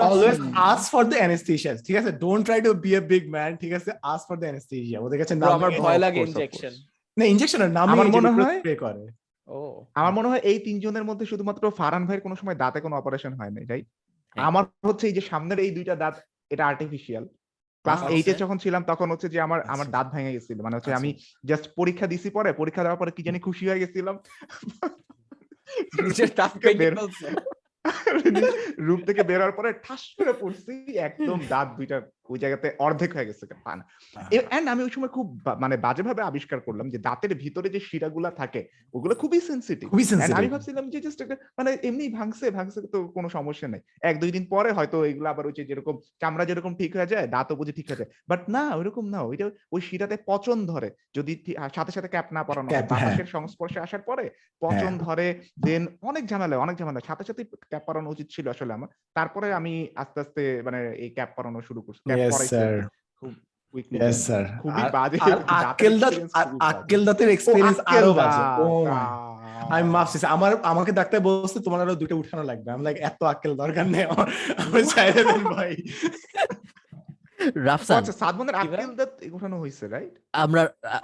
Always 0.03 0.37
ask 0.65 0.85
for 0.91 1.03
the 1.03 1.17
anaesthesia 1.17 1.71
ঠিক 1.87 1.95
আছে? 1.97 2.11
Don't 2.21 2.43
try 2.45 2.59
to 2.61 2.71
be 2.83 2.91
a 2.95 3.01
big 3.11 3.23
man 3.29 3.51
ঠিক 3.61 3.71
আছে? 3.73 3.91
আস্ক 4.03 4.25
ফর 4.29 4.37
দ্য 4.37 4.45
অ্যানেস্থেশিয়া 4.45 4.99
ওদের 4.99 5.17
কাছে 5.21 5.33
আমার 5.57 5.71
ভয় 5.81 5.99
লাগে 6.05 6.19
ইনজেকশন 6.21 6.73
না 7.17 7.23
ইনজেকশন 7.25 7.59
আমার 7.85 8.07
মনে 8.15 8.29
হয়- 8.37 8.59
স্প্রে 8.59 8.75
করে। 8.77 9.03
ও। 9.47 9.59
আমার 9.95 10.13
মনে 10.17 10.27
হয় 10.31 10.41
এই 10.43 10.57
তিনজনের 10.67 11.05
মধ্যে 11.09 11.25
শুধুমাত্র 11.25 11.63
ফারহান 11.79 12.03
ভাইয়ের 12.05 12.23
কোনো 12.25 12.35
সময় 12.35 12.57
দাঁতে 12.63 12.79
কোনো 12.81 12.95
অপারেশন 12.97 13.31
হয় 13.33 13.51
নাই 13.51 13.65
রাইট 13.65 13.87
হ্যাঁ। 14.35 14.43
আমার 14.49 14.63
হচ্ছে 14.89 15.05
এই 15.07 15.15
যে 15.17 15.23
সামনের 15.29 15.59
এই 15.59 15.71
দুইটা 15.71 15.93
দাঁত 15.95 16.15
এটা 16.51 16.63
আর্টিফিশিয়াল 16.67 17.23
ক্লাস 17.85 17.99
আচ্ছা। 18.01 18.15
এইটে 18.15 18.33
যখন 18.33 18.57
ছিলাম 18.57 18.83
তখন 18.83 19.11
হচ্ছে 19.11 19.29
যে 19.29 19.39
আমার 19.41 19.59
আমার 19.63 19.87
আচ্ছা। 19.87 19.91
দাঁত 19.91 20.07
ভেঙে 20.13 20.31
গেছিল 20.31 20.61
মানে 20.61 20.75
হচ্ছে 20.75 20.91
আচ্ছা। 20.91 21.01
আমি 21.01 21.09
জাস্ট 21.45 21.65
পরীক্ষা 21.75 22.07
দিছি 22.07 22.29
পরে 22.29 22.53
পরীক্ষা 22.53 22.81
দেওয়ার 22.83 22.99
পরে 22.99 23.11
কি 23.11 23.23
জানি 23.23 23.39
খুশি 23.39 23.67
হয়ে 23.67 23.79
গেছিলাম 23.79 24.15
দাঁত 26.35 26.51
থেকে 26.53 26.73
ভেঙে 26.73 26.79
বের- 26.79 26.97
রূপ 28.77 28.99
থেকে 29.05 29.21
বের 29.23 29.51
পরে 29.51 29.73
ঠাস 29.83 30.15
করে 30.17 30.33
পড়ছি 30.33 30.73
একদম 30.99 31.39
দাঁত 31.49 31.67
দুইটা 31.77 31.97
ওই 32.31 32.39
জায়গাতে 32.39 32.67
অর্ধেক 32.79 33.11
হয়ে 33.15 33.25
গেছে 33.25 33.43
পান। 33.65 33.79
এন্ড 34.51 34.67
আমি 34.69 34.81
ওই 34.83 34.89
সময় 34.89 35.09
খুব 35.09 35.27
মানে 35.59 35.77
বাজেভাবে 35.77 36.21
আবিষ্কার 36.21 36.59
করলাম 36.59 36.89
যে 36.89 36.97
দাঁতের 36.97 37.33
ভিতরে 37.35 37.69
যে 37.69 37.79
শিরাগুলা 37.79 38.31
থাকে 38.31 38.61
ওগুলো 38.93 39.13
খুবই 39.15 39.39
সেন্সিটিভ 39.41 39.87
আমি 40.37 40.47
ভাবছিলাম 40.47 40.85
যে 40.89 40.99
জাস্ট 41.01 41.19
একটা 41.21 41.35
মানে 41.57 41.71
এমনি 41.83 42.05
ভাঙছে 42.09 42.45
ভাঙছে 42.51 42.79
তো 42.93 43.07
কোনো 43.07 43.27
সমস্যা 43.29 43.67
নেই। 43.67 43.81
এক 44.01 44.15
দুই 44.19 44.31
দিন 44.31 44.43
পরে 44.45 44.69
হয়তো 44.71 44.97
এগুলো 45.05 45.27
আবার 45.29 45.45
ওই 45.45 45.53
যেরকম 45.69 45.95
চামড়া 46.21 46.45
যেরকম 46.45 46.71
ঠিক 46.75 46.91
হয়ে 46.95 47.05
যায় 47.05 47.27
দাঁতও 47.27 47.55
বুঝে 47.55 47.71
ঠিক 47.71 47.87
হয়ে 47.89 47.97
যায়। 47.97 48.09
বাট 48.27 48.41
না 48.49 48.63
ওইরকম 48.75 49.05
না। 49.09 49.19
ওইটা 49.21 49.45
ওই 49.71 49.81
শিরাতে 49.81 50.17
পচন 50.25 50.57
ধরে। 50.65 50.89
যদি 51.15 51.33
সাথে 51.75 51.91
সাথে 51.91 52.07
ক্যাপ 52.07 52.27
না 52.33 52.41
পরানো 52.43 52.67
হয়। 52.67 52.73
হ্যাঁ। 52.73 52.87
বাতাসের 52.89 53.25
সংস্পর্শে 53.25 53.79
আসার 53.79 54.01
পরে 54.01 54.25
পচন 54.61 54.91
ধরে 54.97 55.25
দেন 55.59 55.83
অনেক 56.01 56.23
ঝামেলা 56.25 56.55
অনেক 56.57 56.75
ঝামেলা 56.77 56.99
সাথে 57.07 57.23
সাথে 57.23 57.41
ক্যাপ 57.69 57.83
পরানো 57.87 58.09
উচিত 58.09 58.27
ছিল 58.29 58.45
আসলে 58.49 58.71
আমার। 58.73 58.89
তারপরে 59.13 59.47
আমি 59.53 59.73
আস্তে 59.95 60.17
আস্তে 60.19 60.41
মানে 60.63 60.79
এই 60.95 61.09
ক্যাপ 61.09 61.29
পরানো 61.35 61.59
শুরু 61.61 61.81
করছি। 61.81 62.01
Quickly 63.73 63.97
yes 63.97 64.17
then। 64.17 64.23
স্যার 64.23 64.43
খুবই 64.61 64.83
বাজে 64.95 65.17
আর 65.25 65.39
বাজে। 65.41 65.65
আক্কেল 66.71 67.01
দাঁতের 67.07 67.27
ও, 67.27 67.31
এক্সপেরিয়েন্স 67.31 67.77
আরও 67.93 68.11
বাজে 68.13 68.41
ও 68.61 68.69
আমি 69.73 69.83
মাফ 69.95 70.07
চাইছি 70.11 70.27
আমার 70.27 70.51
আমাকে 70.63 70.91
ডাক্তার 70.91 71.19
বলছে 71.19 71.57
তোমার 71.59 71.79
আরও 71.81 71.95
দুটো 71.95 72.15
উঠানো 72.17 72.43
লাগবে। 72.43 72.67
আমি 72.71 72.83
লাইক 72.83 72.97
এত 73.09 73.19
আক্কেল 73.23 73.53
দরকার 73.55 73.85
নেই 73.87 74.03
আমার। 74.03 74.27
আমার 74.61 74.81
চাইলে 74.93 75.21
দেন 75.23 75.43
ভাই। 75.53 75.71
রাফসান। 77.67 77.95
আচ্ছা? 77.97 78.13
আক্কেল 78.55 78.91
দাঁত 78.95 79.11
উঠানো 79.31 79.55
হয়েছে 79.59 79.83
রাইট 79.87 80.13
আমরা 80.33 80.61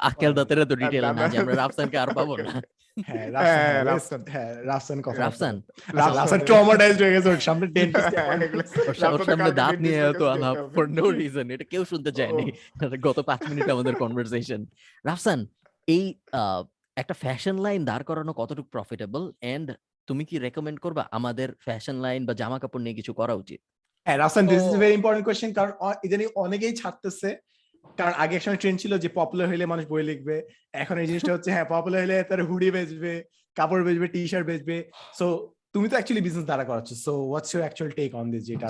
আক্কেল 0.09 0.31
দাঁতের 0.33 0.57
তো 0.71 0.75
ডিটেল 0.75 1.05
না, 1.09 1.23
যে। 1.27 1.37
আমরা 1.37 1.55
রাফসানকে 1.55 1.97
আর 1.97 2.09
পাবো 2.13 2.33
না। 2.37 2.51
হ্যাঁ 2.97 3.25
হ্যাঁ, 3.29 3.29
রাফসান 3.35 3.85
রাফসান। 3.87 4.21
হ্যাঁ 4.33 4.51
রাফসান 4.65 4.99
কথা 5.01 5.19
রাফসান। 5.19 5.55
রাফসান। 5.91 6.15
রাফসান 6.17 6.39
ট্রমাটাইজড 6.49 6.99
হয়ে 7.03 7.15
গেছে 7.15 7.29
ওর 7.29 7.41
সামনে 7.47 7.65
ডেন্টিস্ট 7.75 8.13
ওর 8.89 8.95
সামনে 9.25 9.51
দাঁত 9.59 9.75
নিয়ে 9.85 10.01
তো 10.13 10.25
আনা 10.33 10.49
ফর 10.73 10.85
নো 10.97 11.05
রিজন 11.13 11.47
এটা 11.55 11.65
কেউ 11.73 11.83
শুনতে 11.91 12.11
চায়নি। 12.17 12.45
গত 13.07 13.17
পাঁচ 13.29 13.41
মিনিট 13.49 13.67
আমাদের 13.75 13.93
কনভারসেশন 14.01 14.61
রাফসান 15.05 15.39
এই 15.87 16.03
আহ, 16.33 16.61
একটা 16.97 17.15
ফ্যাশন 17.23 17.55
লাইন 17.65 17.81
দাঁড় 17.89 18.03
করানো 18.03 18.31
কতটুকু 18.33 18.69
প্রফিটেবল 18.75 19.23
এন্ড 19.47 19.67
তুমি 20.07 20.23
কি 20.29 20.35
রেকমেন্ড 20.39 20.79
করবা 20.79 21.03
আমাদের 21.11 21.47
ফ্যাশন 21.65 21.95
লাইন 22.05 22.21
বা 22.27 22.33
জামা 22.33 22.57
কাপড় 22.59 22.81
নিয়ে 22.83 22.97
কিছু 22.99 23.11
করা 23.19 23.33
উচিত? 23.35 23.59
হ্যাঁ 24.07 24.17
Rafsan 24.17 24.45
this 24.47 24.63
is 24.63 24.75
very 24.81 24.93
important 24.93 25.25
question 25.27 25.51
কারণ 25.57 25.71
ইদানিং 26.05 26.27
অনেকেই 26.37 26.73
ছাড়তেছে 26.73 27.29
কারণ 27.99 28.13
আগে 28.23 28.33
এক 28.37 28.43
সময় 28.45 28.59
ট্রেন্ড 28.61 28.77
ছিল 28.83 28.93
যে 29.03 29.09
পপুলার 29.19 29.47
হলে 29.51 29.65
মানুষ 29.73 29.85
বই 29.91 30.03
লিখবে 30.11 30.35
এখন 30.83 30.95
এই 31.01 31.07
জিনিসটা 31.09 31.31
হচ্ছে 31.35 31.49
হ্যাঁ 31.55 31.67
পপুলার 31.73 32.01
হলে 32.05 32.17
তার 32.29 32.39
হুডি 32.49 32.69
বেচবে 32.75 33.13
কাপড় 33.57 33.83
বেচবে 33.87 34.07
টি 34.13 34.21
শার্ট 34.31 34.45
বেচবে 34.51 34.77
সো 35.19 35.25
তুমি 35.75 35.85
তো 35.91 35.95
অ্যাকচুয়ালি 35.97 36.23
বিজনেস 36.27 36.45
দ্বারা 36.49 36.65
করাচ্ছ 36.69 36.89
so 37.05 37.11
what's 37.31 37.49
your 37.53 37.63
actual 37.65 37.91
take 37.99 38.09
on 38.21 38.25
this 38.33 38.43
যেটা 38.49 38.67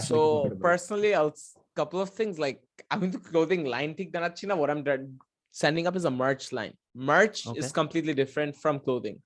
personally, 0.69 1.11
I'll 1.19 1.33
s- 1.41 1.53
couple 1.79 1.99
of 2.05 2.09
things 2.19 2.35
like 2.45 2.57
I'm 2.91 3.01
into 3.07 3.19
clothing 3.29 3.63
line 3.75 3.91
ঠিক 3.99 4.09
জানাচ্ছি 4.15 4.43
না 4.49 4.53
what 4.61 4.69
I'm 4.73 4.83
done- 4.89 5.09
sending 5.55 5.85
up 5.89 5.95
is 5.99 6.05
a 6.11 6.15
merch 6.23 6.45
line. 6.57 6.73
Merch 7.13 7.37
is 7.59 7.67
Okay. 7.67 7.75
completely 7.81 8.13
different 8.21 8.51
from 8.63 8.75
clothing. 8.85 9.17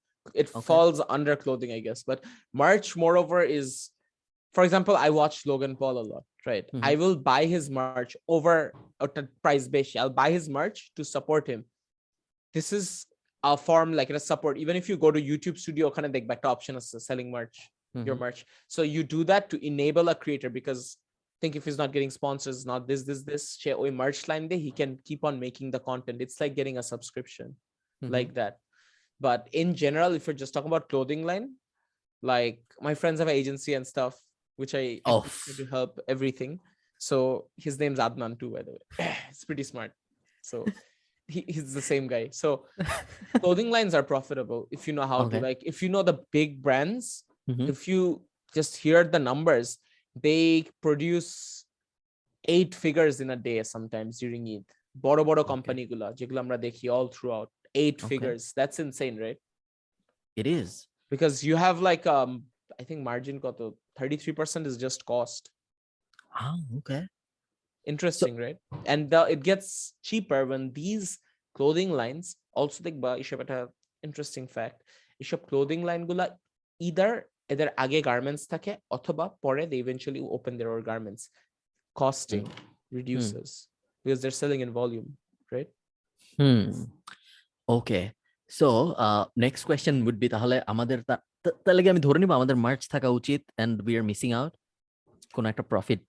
It 0.41 0.47
Okay. 0.49 0.63
falls 0.69 0.97
under 1.15 1.33
clothing, 1.43 1.71
I 1.77 1.81
guess. 1.87 1.99
But 2.09 2.19
merch, 2.63 2.87
moreover, 3.03 3.39
is 3.59 3.67
for 4.55 4.63
example, 4.67 4.95
I 5.07 5.09
watch 5.21 5.35
Logan 5.49 5.73
Paul 5.81 5.95
a 6.03 6.05
lot, 6.11 6.23
right? 6.45 6.65
Mm-hmm. 6.73 6.85
I 6.85 6.95
will 6.95 7.15
buy 7.15 7.45
his 7.45 7.69
merch 7.69 8.15
over 8.27 8.73
a 8.99 9.07
t- 9.07 9.21
price 9.41 9.67
base. 9.67 9.95
I'll 9.95 10.09
buy 10.09 10.31
his 10.31 10.49
merch 10.49 10.91
to 10.95 11.03
support 11.03 11.47
him. 11.47 11.65
This 12.53 12.73
is 12.73 13.05
a 13.43 13.57
form 13.57 13.93
like 13.93 14.09
a 14.09 14.19
support. 14.19 14.57
Even 14.57 14.75
if 14.75 14.89
you 14.89 14.97
go 14.97 15.11
to 15.11 15.21
YouTube 15.21 15.57
Studio, 15.57 15.89
kind 15.89 16.05
of 16.05 16.13
like 16.13 16.27
back 16.27 16.41
to 16.43 16.49
option 16.49 16.75
as 16.75 16.93
selling 17.05 17.31
merch 17.31 17.69
your 17.93 18.15
mm-hmm. 18.15 18.23
merch. 18.23 18.45
So 18.67 18.83
you 18.83 19.03
do 19.03 19.23
that 19.25 19.49
to 19.49 19.65
enable 19.65 20.09
a 20.09 20.15
creator 20.15 20.49
because 20.49 20.97
think 21.41 21.55
if 21.55 21.65
he's 21.65 21.77
not 21.77 21.91
getting 21.91 22.11
sponsors, 22.11 22.65
not 22.65 22.87
this, 22.87 23.03
this, 23.03 23.23
this, 23.23 23.57
share 23.57 23.77
ওই 23.77 23.89
merch 23.89 24.27
line 24.27 24.47
day, 24.47 24.59
he 24.59 24.71
can 24.71 24.99
keep 25.03 25.23
on 25.23 25.39
making 25.39 25.71
the 25.71 25.79
content. 25.79 26.21
It's 26.21 26.39
like 26.39 26.55
getting 26.55 26.77
a 26.77 26.83
subscription 26.83 27.55
mm-hmm. 28.03 28.13
like 28.13 28.33
that. 28.35 28.57
But 29.19 29.49
in 29.51 29.75
general, 29.75 30.13
if 30.13 30.27
you're 30.27 30.41
just 30.43 30.53
talking 30.53 30.71
about 30.71 30.89
clothing 30.89 31.23
line, 31.25 31.55
like 32.21 32.61
my 32.79 32.93
friends 32.93 33.19
have 33.19 33.27
an 33.27 33.35
agency 33.35 33.73
and 33.73 33.85
stuff, 33.85 34.15
which 34.60 34.74
I 34.74 34.84
I 35.04 35.12
Oh. 35.12 35.22
try 35.44 35.54
to 35.62 35.66
help 35.76 35.98
everything. 36.08 36.60
So 36.98 37.16
his 37.56 37.78
name's 37.78 37.98
Adnan 37.98 38.38
too, 38.40 38.50
by 38.56 38.62
the 38.62 38.72
way. 38.76 38.82
It's 39.30 39.44
pretty 39.44 39.64
smart. 39.72 39.92
So 40.50 40.56
he, 41.28 41.44
he's 41.54 41.72
the 41.74 41.82
same 41.82 42.06
guy. 42.06 42.28
So 42.32 42.66
clothing 43.40 43.70
lines 43.70 43.92
are 43.98 44.02
profitable 44.02 44.60
if 44.70 44.86
you 44.86 44.94
know 44.98 45.06
how 45.12 45.20
Okay. 45.24 45.38
to 45.38 45.42
like 45.48 45.60
if 45.72 45.82
you 45.82 45.88
know 45.94 46.02
the 46.10 46.18
big 46.32 46.62
brands 46.62 47.24
Mhm. 47.50 47.68
if 47.72 47.86
you 47.90 48.00
just 48.58 48.76
hear 48.84 49.04
the 49.04 49.18
numbers 49.30 49.78
they 50.26 50.64
produce 50.86 51.30
eight 52.48 52.74
figures 52.84 53.20
in 53.24 53.30
a 53.30 53.36
day 53.48 53.62
sometimes 53.74 54.18
during 54.22 54.44
Eid 54.54 54.64
বড় 55.06 55.20
বড় 55.28 55.40
Okay. 55.42 55.50
Company 55.52 55.82
গুলা 55.92 56.08
যেগুলো 56.18 56.38
আমরা 56.44 56.56
দেখি 56.66 56.86
all 56.96 57.08
throughout 57.16 57.50
eight 57.82 57.98
Okay. 58.00 58.08
figures 58.12 58.42
that's 58.58 58.78
insane 58.86 59.16
right 59.24 59.40
It 60.40 60.46
is. 60.58 60.70
because 61.14 61.34
you 61.48 61.54
have 61.66 61.76
like 61.90 62.04
um 62.16 62.30
I 62.80 62.84
think 62.88 63.00
margin 63.10 63.36
কত 63.44 63.60
33% 63.98 64.62
is 64.70 64.76
just 64.86 65.00
cost 65.12 65.42
Ah, 66.44 66.56
okay. 66.78 67.02
interesting 67.86 68.34
right 68.44 68.58
and 68.90 69.00
the, 69.12 69.20
it 69.34 69.40
gets 69.50 69.68
cheaper 70.08 70.40
when 70.50 70.62
these 70.80 71.06
clothing 71.56 71.90
lines 72.00 72.26
also 72.58 72.78
দেখবা 72.86 73.10
এসব 73.22 73.38
একটা 73.44 73.58
interesting 74.06 74.46
fact 74.56 74.78
এসব 75.22 75.40
clothing 75.50 75.82
line 75.88 76.04
গুলা 76.10 76.26
either 76.80 77.10
এদের 77.52 77.68
আগে 77.84 77.98
garments 78.10 78.44
থাকে 78.52 78.72
অথবা 78.96 79.24
পরে 79.44 79.62
they 79.70 79.80
eventually 79.84 80.22
open 80.36 80.52
their 80.58 80.70
own 80.74 80.82
garments 80.90 81.22
costing 81.96 82.46
reduces 82.98 83.48
because 84.04 84.18
they're 84.22 84.40
selling 84.42 84.60
in 84.66 84.70
volume 84.80 85.08
right 85.54 85.70
hmm 86.38 86.64
okay 87.68 88.00
so 88.50 88.68
next 89.44 89.62
question 89.68 89.96
would 90.08 90.16
be 90.22 90.28
তাহলে 90.34 90.56
আমাদের 90.72 90.98
তা- 91.40 91.40
তা- 91.44 91.56
তাহলে 91.64 91.82
কি 91.82 91.88
আমি 91.88 92.00
ধরে 92.00 92.18
নিব 92.18 92.32
আমাদের 92.32 92.56
মার্চ 92.56 92.82
থাকা 92.88 93.08
উচিত 93.08 93.42
and 93.58 93.74
we 93.86 93.96
are 93.96 94.02
missing 94.02 94.30
out 94.32 94.52
কোন 95.34 95.46
একটা 95.46 95.62
প্রফিট 95.62 96.00
I 96.00 96.08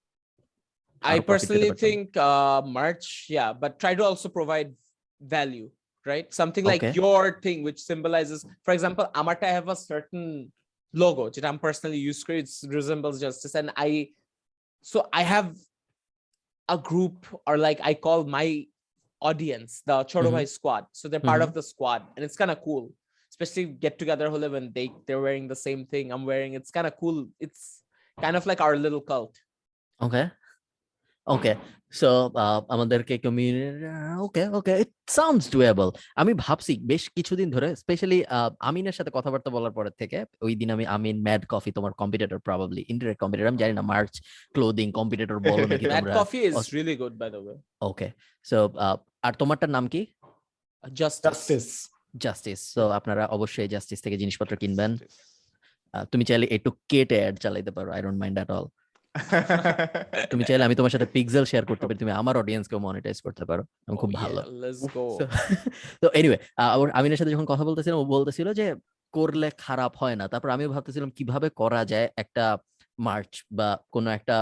আরো 1.02 1.16
profit 1.18 1.26
পেতে 1.26 1.34
personally 1.34 1.70
পারতাম। 1.70 1.84
think 1.86 2.08
uh 2.30 2.60
March, 2.80 3.06
yeah, 3.38 3.50
but 3.62 3.72
try 3.84 3.94
to 4.00 4.04
also 4.10 4.28
provide 4.40 4.70
value. 5.22 5.70
right? 6.14 6.28
Something 6.42 6.66
like 6.72 6.84
Okay. 6.84 6.94
your 7.02 7.24
thing, 7.46 7.60
which 7.68 7.80
symbolizes, 7.92 8.40
for 8.66 8.74
example, 8.78 9.06
Amarta, 9.20 9.46
I 9.52 9.54
have 9.60 9.70
a 9.78 9.80
certain 9.92 10.24
logo 10.94 11.24
that 11.36 11.46
I'm 11.50 11.60
personally 11.68 12.02
used 12.12 12.24
to. 12.28 12.34
It 12.42 12.50
resembles 12.80 13.16
justice, 13.26 13.54
and 13.60 13.68
I, 13.88 13.90
so 14.92 14.98
I 15.20 15.24
have 15.34 15.48
a 16.70 16.78
group, 16.90 17.18
or 17.48 17.56
like 17.68 17.80
I 17.90 17.94
call 18.06 18.20
my 18.38 18.48
audience 19.22 19.72
the 19.90 19.98
Chodo 20.12 20.30
Mhm. 20.30 20.36
Bhai 20.38 20.46
squad. 20.58 20.84
So 21.00 21.04
they're 21.10 21.28
part 21.32 21.42
of 21.48 21.52
the 21.58 21.64
squad, 21.72 22.02
and 22.16 22.22
it's 22.26 22.38
kind 22.42 22.52
of 22.56 22.60
cool. 22.68 22.86
Especially 23.33 23.65
get 23.85 23.95
together 23.99 24.27
hole 24.29 24.47
when 24.51 24.67
they 24.77 24.87
they're 25.07 25.23
wearing 25.27 25.47
the 25.49 25.61
same 25.67 25.83
thing 25.87 26.05
I'm 26.15 26.25
wearing. 26.27 26.53
It's 26.55 26.71
kind 26.71 26.87
of 26.87 26.95
cool. 27.01 27.19
It's 27.41 27.63
kind 28.19 28.37
of 28.39 28.45
like 28.47 28.61
our 28.61 28.77
little 28.85 29.05
cult. 29.13 29.35
Okay 30.01 30.23
okay 31.27 31.53
so 31.93 32.09
আমাদেরকে 32.75 33.15
community 33.25 33.71
okay 34.27 34.43
okay 34.59 34.73
it 34.83 34.91
sounds 35.19 35.45
doable 35.55 35.89
আমি 36.21 36.33
ভাবছি 36.45 36.73
বেশ 36.91 37.05
কিছুদিন 37.17 37.49
ধরে 37.55 37.69
specially 37.83 38.19
আমিনের 38.69 38.97
সাথে 38.99 39.11
কথাবার্তা 39.17 39.51
বলার 39.57 39.73
পরের 39.79 39.95
থেকে 40.01 40.19
ওই 40.47 40.53
দিন 40.61 40.69
আমি 40.77 40.85
আমিন 40.97 41.17
ম্যাড 41.27 41.43
কফি 41.53 41.71
তোমার 41.79 41.93
কম্পিটিটর 42.01 42.39
প্রবাবলি 42.47 42.83
ইন্টারেক্ট 42.93 43.21
কম্পিটিটর 43.23 43.51
আমি 43.53 43.61
জানি 43.63 43.73
না 43.79 43.85
মার্চ 43.93 44.13
ক্লোদিং 44.55 44.87
কম্পিটিটর 44.99 45.37
বলো 45.47 45.65
নাকি 45.73 45.87
Mad 45.87 45.95
তোমরা 45.95 46.15
coffee 46.21 46.43
is 46.49 46.55
Awesome. 46.57 46.77
really 46.79 46.97
good, 47.03 47.15
by 47.23 47.29
the 47.35 47.41
way. 47.47 47.57
Okay 47.91 48.09
so 48.47 48.59
আর 49.27 49.33
তোমারটার 49.41 49.71
নাম 49.77 49.85
কি 49.95 50.03
Uh. 50.85 50.91
Justice. 51.03 51.71
জাস্টিস 52.15 52.61
সো 52.75 52.83
আপনারা 52.91 53.23
অবশ্যই 53.27 53.69
জাস্টিস 53.69 54.01
থেকে 54.01 54.17
জিনিসপত্র 54.17 54.53
কিনবেন। 54.57 54.93
তুমি 56.13 56.25
চাইলে 56.25 56.47
একটু 56.57 56.71
কেটে 56.89 57.19
অ্যাড 57.23 57.35
চালাইতে 57.37 57.71
পারো 57.71 57.89
I 57.93 58.01
don't 58.03 58.19
mind 58.19 58.37
at 58.39 58.51
all 58.51 58.67
তুমি 60.31 60.43
চাইলে 60.45 60.63
আমি 60.65 60.75
তোমার 60.75 60.93
সাথে 60.93 61.07
পিক্সেল 61.07 61.45
শেয়ার 61.45 61.65
করতে 61.67 61.85
পারি 61.87 61.99
তুমি 61.99 62.13
আমার 62.13 62.35
অডিয়েন্সকেও 62.37 62.81
মনিটাইজ 62.81 63.19
করতে 63.21 63.45
পারো 63.45 63.63
আমি 63.89 63.97
খুব 63.97 64.11
Oh, 64.11 64.19
ভালো। 64.23 64.41
তো 66.03 66.07
এনিওয়ে 66.15 66.39
আমিনের 66.99 67.19
সাথে 67.19 67.33
যখন 67.33 67.47
কথা 67.47 67.65
বলতেছিলাম 67.65 67.99
ও 67.99 68.05
বলতেছিল 68.07 68.49
যে 68.53 68.67
করলে 69.15 69.49
খারাপ 69.59 69.93
হয় 69.97 70.17
না 70.17 70.25
তারপর 70.29 70.49
আমিও 70.51 70.69
ভাবতেছিলাম 70.69 71.11
কীভাবে 71.11 71.49
করা 71.57 71.83
যায় 71.85 72.07
একটা 72.17 72.45
মার্চ 72.99 73.33
বা 73.53 73.69
কোনো 73.91 74.09
একটা 74.11 74.37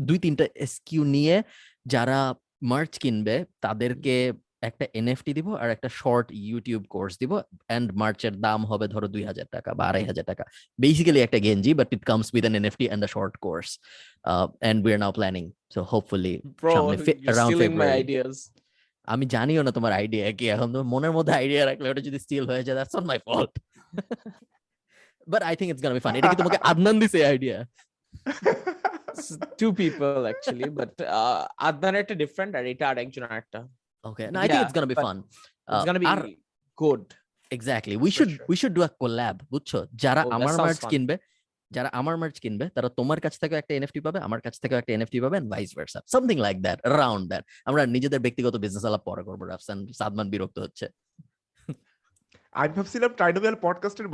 দুই 0.00 0.18
তিনটা 0.18 0.44
এসকিউ 0.56 1.02
নিয়ে 1.04 1.36
যারা 1.86 2.18
মার্চ 2.62 2.92
কিনবে 2.98 3.36
তাদেরকে 3.60 4.16
একটা 4.70 4.84
এনএফটি 5.00 5.32
দিব 5.38 5.48
আর 5.62 5.68
একটা 5.76 5.88
শর্ট 6.00 6.26
ইউটিউব 6.48 6.82
কোর্স 6.94 7.12
দিব 7.22 7.32
এন্ড 7.76 7.88
মার্চের 8.00 8.34
দাম 8.46 8.60
হবে 8.70 8.86
ধরো 8.94 9.06
দুই 9.14 9.24
হাজার 9.30 9.46
টাকা 9.54 9.70
বা 9.78 9.84
আড়াই 9.90 10.04
হাজার 10.10 10.24
টাকা। 10.30 10.44
বেসিক্যালি 10.82 11.20
একটা 11.26 11.38
গেঞ্জি 11.46 11.72
but 11.80 11.88
it 11.96 12.02
comes 12.10 12.26
with 12.34 12.44
an 12.48 12.54
NFT 12.60 12.84
and 12.94 13.02
a 13.08 13.10
short 13.14 13.34
course 13.44 13.68
and 14.68 14.78
we 14.86 14.90
are 14.94 15.00
now 15.04 15.12
planning 15.18 15.44
so 15.74 15.80
hopefully. 15.92 16.34
আমি 19.12 19.24
জানিও 19.34 19.62
না 19.66 19.70
তোমার 19.78 19.92
আইডিয়া 20.00 20.24
কি 20.38 20.44
এখন 20.54 20.68
তোমার 20.72 20.88
মনের 20.92 21.12
মধ্যে 21.16 21.32
আইডিয়া 21.40 21.62
রাখলে 21.70 21.86
ওটা 21.90 22.02
যদি 22.08 22.18
স্টিল 22.24 22.44
হয়ে 22.50 22.62
যায় 22.66 22.76
that's 22.78 22.94
not 22.96 23.06
my 23.10 23.18
fault 23.28 23.52
but 25.32 25.42
I 25.48 25.54
think 25.58 25.68
it's 25.70 25.82
gonna 25.82 25.94
be 25.98 26.02
fun 26.06 26.14
এটা 26.18 26.28
কি 26.32 26.36
তোমাকে 26.42 26.58
আদনান 26.70 26.96
দিছে 27.02 27.18
idea 27.32 27.58
people 29.76 30.26
actually, 30.26 30.68
but 30.68 30.92
uh, 31.18 31.46
Adnan 31.68 31.94
একটা 31.94 32.14
different 32.14 32.52
আর 32.58 32.64
এটা 32.66 32.84
আর 32.88 32.96
একজন 32.98 33.22
আরেকটা। 33.22 33.60
না 34.34 34.38
I 34.42 34.48
think 34.48 34.52
Yeah, 34.52 34.64
it's 34.64 34.74
gonna 34.76 34.88
be 34.92 34.96
but 34.96 35.04
fun 35.06 35.16
It's 35.68 35.86
gonna 35.88 36.02
be 36.02 36.08
আর 36.12 36.20
good. 36.78 37.04
We 38.04 38.10
for 38.10 38.16
should 38.18 38.30
sure. 38.30 38.46
We 38.50 38.56
should 38.60 38.72
do 38.76 38.82
a 38.88 38.90
collab 39.02 39.36
বুঝছ 39.52 39.70
যারা 40.02 40.22
Oh, 40.24 40.34
আমার 40.36 40.54
মার্চ 40.64 40.82
কিনবে 40.92 41.14
যারা 41.70 41.88
আমার 42.00 42.14
মার্চ 42.22 42.36
কিনবে 42.44 42.66
তারা 42.76 42.88
তোমার 42.98 43.18
কাছ 43.24 43.34
থেকে 43.42 43.54
একটা 43.60 43.72
এনএফটি 43.78 44.00
পাবে 44.06 44.18
আমার 44.28 44.40
কাছ 44.46 44.54
থেকে 44.62 44.74
একটা 44.80 44.92
এনএফটি 44.96 45.18
পাবে 45.24 45.36
and 45.36 45.48
vice 45.54 45.70
versa 45.78 46.00
something 46.12 46.36
like 46.46 46.56
that 46.66 46.78
around 46.82 47.24
that 47.30 47.42
আমরা 47.68 47.82
নিজেদের 47.94 48.20
ব্যক্তিগত 48.26 48.54
বিজনেস 48.64 48.84
আলাপ 48.90 49.02
পরে 49.08 49.22
করব 49.28 49.40
রাফসান 49.44 49.78
সাদমান 49.98 50.26
বিরক্ত 50.32 50.56
হচ্ছে 50.64 50.86
আমি 52.54 52.70
ভাবছিলাম 52.76 53.10
ট্রাইডোবিয়াল 53.18 53.56
পডকাস্টের 53.66 54.08